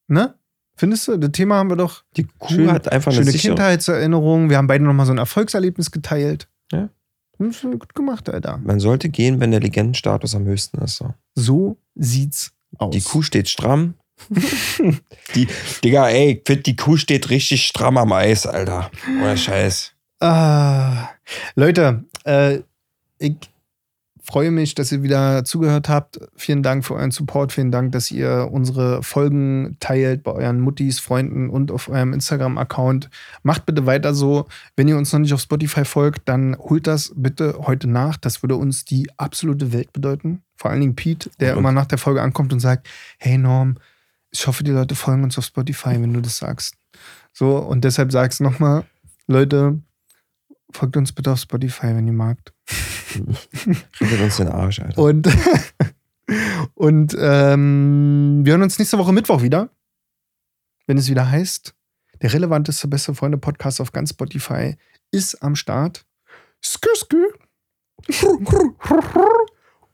ne? 0.09 0.35
Findest 0.77 1.09
du? 1.09 1.19
Das 1.19 1.33
Thema 1.33 1.57
haben 1.57 1.69
wir 1.69 1.77
doch. 1.77 2.05
die 2.17 2.27
Kuh 2.39 2.55
schön- 2.55 2.73
hat 2.73 2.91
einfach 2.91 3.13
eine 3.13 3.23
Schöne 3.23 3.33
sichere... 3.33 3.55
Kindheitserinnerung. 3.55 4.49
Wir 4.49 4.57
haben 4.57 4.67
beide 4.67 4.85
nochmal 4.85 5.05
so 5.07 5.13
ein 5.13 5.19
Erfolgserlebnis 5.19 5.91
geteilt. 5.91 6.49
Ja. 6.73 6.89
Das 7.39 7.57
ist 7.57 7.63
gut 7.63 7.95
gemacht, 7.95 8.29
Alter. 8.29 8.59
Man 8.59 8.81
sollte 8.81 9.09
gehen, 9.09 9.41
wenn 9.41 9.51
der 9.51 9.61
Legendenstatus 9.61 10.35
am 10.35 10.45
höchsten 10.45 10.79
ist. 10.79 10.97
So. 10.97 11.15
So 11.35 11.77
sieht's 11.95 12.53
aus. 12.79 12.93
Die 12.93 13.01
Kuh 13.03 13.23
steht 13.23 13.49
stramm. 13.49 13.95
die, 15.35 15.49
Digga, 15.83 16.09
ey, 16.09 16.43
die 16.47 16.77
Kuh 16.77 16.97
steht 16.97 17.31
richtig 17.31 17.67
stramm 17.67 17.97
am 17.97 18.13
Eis, 18.13 18.47
Alter. 18.47 18.91
Ohne 19.23 19.37
Scheiß. 19.37 19.93
Ah, 20.21 21.09
Leute, 21.55 22.05
äh, 22.25 22.61
ich 23.18 23.37
freue 24.23 24.51
mich, 24.51 24.75
dass 24.75 24.93
ihr 24.93 25.03
wieder 25.03 25.45
zugehört 25.45 25.89
habt. 25.89 26.21
Vielen 26.37 26.62
Dank 26.62 26.85
für 26.85 26.95
euren 26.95 27.11
Support. 27.11 27.53
Vielen 27.53 27.71
Dank, 27.73 27.93
dass 27.93 28.11
ihr 28.11 28.49
unsere 28.53 29.03
Folgen 29.03 29.77
teilt 29.81 30.23
bei 30.23 30.33
euren 30.33 30.61
Muttis, 30.61 31.01
Freunden 31.01 31.49
und 31.49 31.71
auf 31.73 31.89
eurem 31.89 32.12
Instagram-Account. 32.12 33.09
Macht 33.43 33.64
bitte 33.66 33.87
weiter 33.87 34.14
so. 34.14 34.47
Wenn 34.77 34.89
ihr 34.89 34.99
uns 34.99 35.12
noch 35.12 35.21
nicht 35.21 35.33
auf 35.33 35.41
Spotify 35.41 35.85
folgt, 35.87 36.29
dann 36.29 36.55
holt 36.59 36.87
das 36.87 37.12
bitte 37.16 37.59
heute 37.66 37.89
nach. 37.89 38.18
Das 38.18 38.43
würde 38.43 38.57
uns 38.57 38.85
die 38.85 39.09
absolute 39.16 39.73
Welt 39.73 39.93
bedeuten. 39.93 40.43
Vor 40.57 40.71
allen 40.71 40.81
Dingen 40.81 40.97
Pete, 40.97 41.31
der 41.41 41.55
Und- 41.55 41.61
immer 41.61 41.73
nach 41.73 41.87
der 41.87 41.99
Folge 41.99 42.21
ankommt 42.23 42.53
und 42.53 42.61
sagt: 42.61 42.89
Hey 43.18 43.39
Norm, 43.39 43.79
ich 44.31 44.47
hoffe, 44.47 44.62
die 44.64 44.71
Leute 44.71 44.95
folgen 44.95 45.25
uns 45.25 45.39
auf 45.39 45.45
Spotify, 45.47 45.95
wenn 46.01 46.12
du 46.12 46.21
das 46.21 46.37
sagst. 46.37 46.77
So, 47.33 47.57
und 47.57 47.85
deshalb 47.85 48.12
sag's 48.12 48.39
nochmal, 48.39 48.85
Leute, 49.27 49.81
folgt 50.73 50.97
uns 50.97 51.12
bitte 51.12 51.33
auf 51.33 51.41
Spotify, 51.41 51.95
wenn 51.95 52.07
ihr 52.07 52.12
magt. 52.12 52.53
Rettet 54.01 54.21
uns 54.21 54.37
den 54.37 54.49
Arsch, 54.49 54.81
Alter. 54.81 55.03
Und, 55.03 55.29
und 56.75 57.16
ähm, 57.18 58.41
wir 58.45 58.53
hören 58.53 58.62
uns 58.62 58.79
nächste 58.79 58.99
Woche 58.99 59.12
Mittwoch 59.12 59.43
wieder, 59.43 59.71
wenn 60.87 60.99
es 60.99 61.09
wieder 61.09 61.31
heißt, 61.31 61.75
der 62.23 62.33
relevanteste 62.33 62.89
beste 62.89 63.14
Freunde 63.14 63.39
Podcast 63.39 63.81
auf 63.81 63.93
ganz 63.93 64.11
Spotify 64.11 64.77
ist 65.11 65.43
am 65.43 65.57
Start. 65.57 66.05
Skü, 66.62 66.89
skü. 66.95 67.25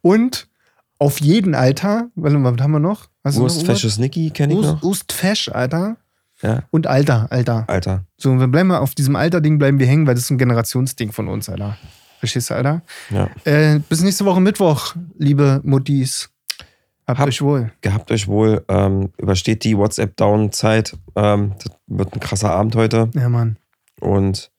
Und 0.03 0.49
auf 0.99 1.21
jeden 1.21 1.55
Alter, 1.55 2.11
was 2.15 2.33
haben 2.33 2.73
wir 2.73 2.79
noch? 2.79 3.09
Wurstfasches 3.23 3.99
Nicky 3.99 4.31
kenne 4.31 4.55
ich 4.55 4.61
noch. 4.61 4.83
Ust, 4.83 5.11
Ustfesch, 5.11 5.49
Alter. 5.49 5.97
Ja, 6.47 6.63
Und 6.71 6.87
Alter, 6.87 7.27
Alter. 7.31 7.65
Alter. 7.69 8.05
So, 8.17 8.31
und 8.31 8.39
wir 8.41 8.47
bleiben 8.49 8.69
mal 8.69 8.79
auf 8.79 8.95
diesem 8.95 9.17
Alter-Ding 9.17 9.59
bleiben 9.59 9.79
wir 9.79 9.87
hängen, 9.87 10.07
weil 10.07 10.15
das 10.15 10.25
ist 10.25 10.31
ein 10.31 10.39
Generationsding 10.39 11.11
von 11.13 11.29
uns, 11.29 11.49
Alter. 11.49 11.77
Verstehst 12.21 12.51
du, 12.51 12.55
Alter? 12.55 12.83
Ja. 13.11 13.29
Äh, 13.45 13.81
bis 13.89 14.03
nächste 14.03 14.25
Woche 14.25 14.41
Mittwoch, 14.41 14.95
liebe 15.19 15.61
Muttis. 15.65 16.31
Habt 17.07 17.21
Hab- 17.21 17.29
euch 17.29 17.43
wohl. 17.43 17.73
Gehabt 17.83 18.11
euch 18.11 18.27
wohl. 18.27 18.65
Ähm, 18.69 19.11
übersteht 19.19 19.65
die 19.65 19.77
WhatsApp-Down-Zeit. 19.77 20.97
Ähm, 21.15 21.53
das 21.63 21.73
wird 21.87 22.15
ein 22.15 22.21
krasser 22.21 22.51
Abend 22.51 22.75
heute. 22.77 23.11
Ja, 23.15 23.29
Mann. 23.29 23.59
Und 24.01 24.51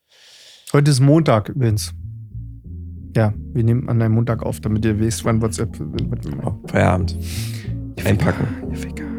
Heute 0.72 0.90
ist 0.90 1.00
Montag 1.00 1.48
übrigens. 1.48 1.92
Ja, 3.16 3.32
wir 3.54 3.64
nehmen 3.64 3.88
an 3.88 4.00
einem 4.02 4.14
Montag 4.14 4.42
auf, 4.42 4.60
damit 4.60 4.84
ihr 4.84 4.98
wisst, 5.00 5.24
wann 5.24 5.40
WhatsApp. 5.42 5.78
oh, 6.44 6.54
Feierabend. 6.68 7.16
Ihr 7.96 8.06
Einpacken. 8.06 8.46
Ficker, 8.46 8.70
ihr 8.70 8.76
Ficker. 8.76 9.17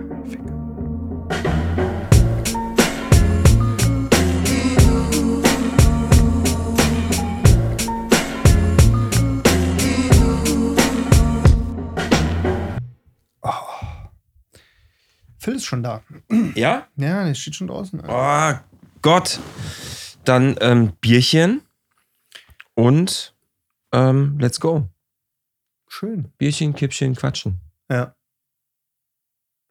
Phil 15.50 15.56
ist 15.58 15.66
schon 15.66 15.82
da. 15.82 16.04
Ja? 16.54 16.88
Ja, 16.96 17.26
der 17.26 17.34
steht 17.34 17.56
schon 17.56 17.68
draußen. 17.68 18.04
Oh 18.08 18.54
Gott. 19.02 19.40
Dann 20.24 20.56
ähm, 20.62 20.94
Bierchen 21.02 21.62
und 22.76 23.34
ähm, 23.92 24.38
let's 24.40 24.60
go. 24.60 24.88
Schön. 25.88 26.32
Bierchen, 26.38 26.76
Kippchen, 26.76 27.16
Quatschen. 27.16 27.60
Ja. 27.90 28.14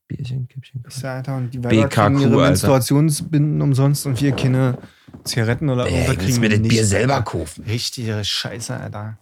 Bierchen, 0.08 0.48
Kippchen, 0.48 0.82
Quatschen. 0.82 1.02
ja, 1.04 1.14
Alter, 1.14 1.36
und 1.36 1.54
die 1.54 1.58
Weiber 1.58 1.68
BKQ, 1.68 1.94
kriegen 1.94 2.20
ihre 2.22 2.30
Alter. 2.32 2.48
Menstruationsbinden 2.48 3.62
umsonst 3.62 4.04
und 4.06 4.20
wir 4.20 4.32
keine 4.32 4.78
Zigaretten 5.22 5.68
oder 5.68 5.88
irgendwas 5.88 6.16
kriegen 6.16 6.42
wir 6.42 6.58
nicht. 6.58 7.24
kaufen. 7.24 7.64
Richtige 7.64 8.24
Scheiße, 8.24 8.74
Alter. 8.76 9.18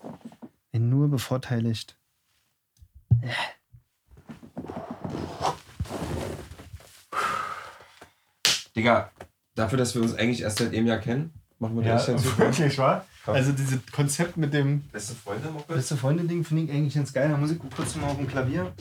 Bin 0.73 0.89
nur 0.89 1.11
bevorteiligt. 1.11 1.99
Digga, 8.77 9.11
dafür, 9.55 9.79
dass 9.79 9.95
wir 9.95 10.03
uns 10.03 10.15
eigentlich 10.15 10.43
erst 10.43 10.59
seit 10.59 10.75
einem 10.75 10.87
Jahr 10.87 10.99
kennen, 10.99 11.33
machen 11.59 11.77
wir 11.77 11.83
gleich 11.83 12.05
dazu. 12.05 12.25
wirklich, 12.39 12.77
wa? 12.79 13.05
Also 13.25 13.51
dieses 13.53 13.85
Konzept 13.91 14.37
mit 14.37 14.53
dem 14.53 14.83
Beste 14.93 15.15
Freunde, 15.15 15.49
beste 15.67 15.97
Freunde-Ding 15.97 16.45
finde 16.45 16.65
ich 16.65 16.71
eigentlich 16.71 16.95
ganz 16.95 17.13
geil. 17.13 17.29
Da 17.29 17.37
muss 17.37 17.51
ich 17.51 17.59
kurz 17.59 17.97
mal 17.97 18.09
auf 18.09 18.19
dem 18.19 18.29
Klavier 18.29 18.73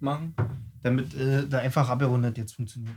machen, 0.00 0.34
damit 0.82 1.14
äh, 1.14 1.46
da 1.46 1.58
einfach 1.58 1.88
abgerundet 1.90 2.38
jetzt 2.38 2.54
funktioniert. 2.54 2.96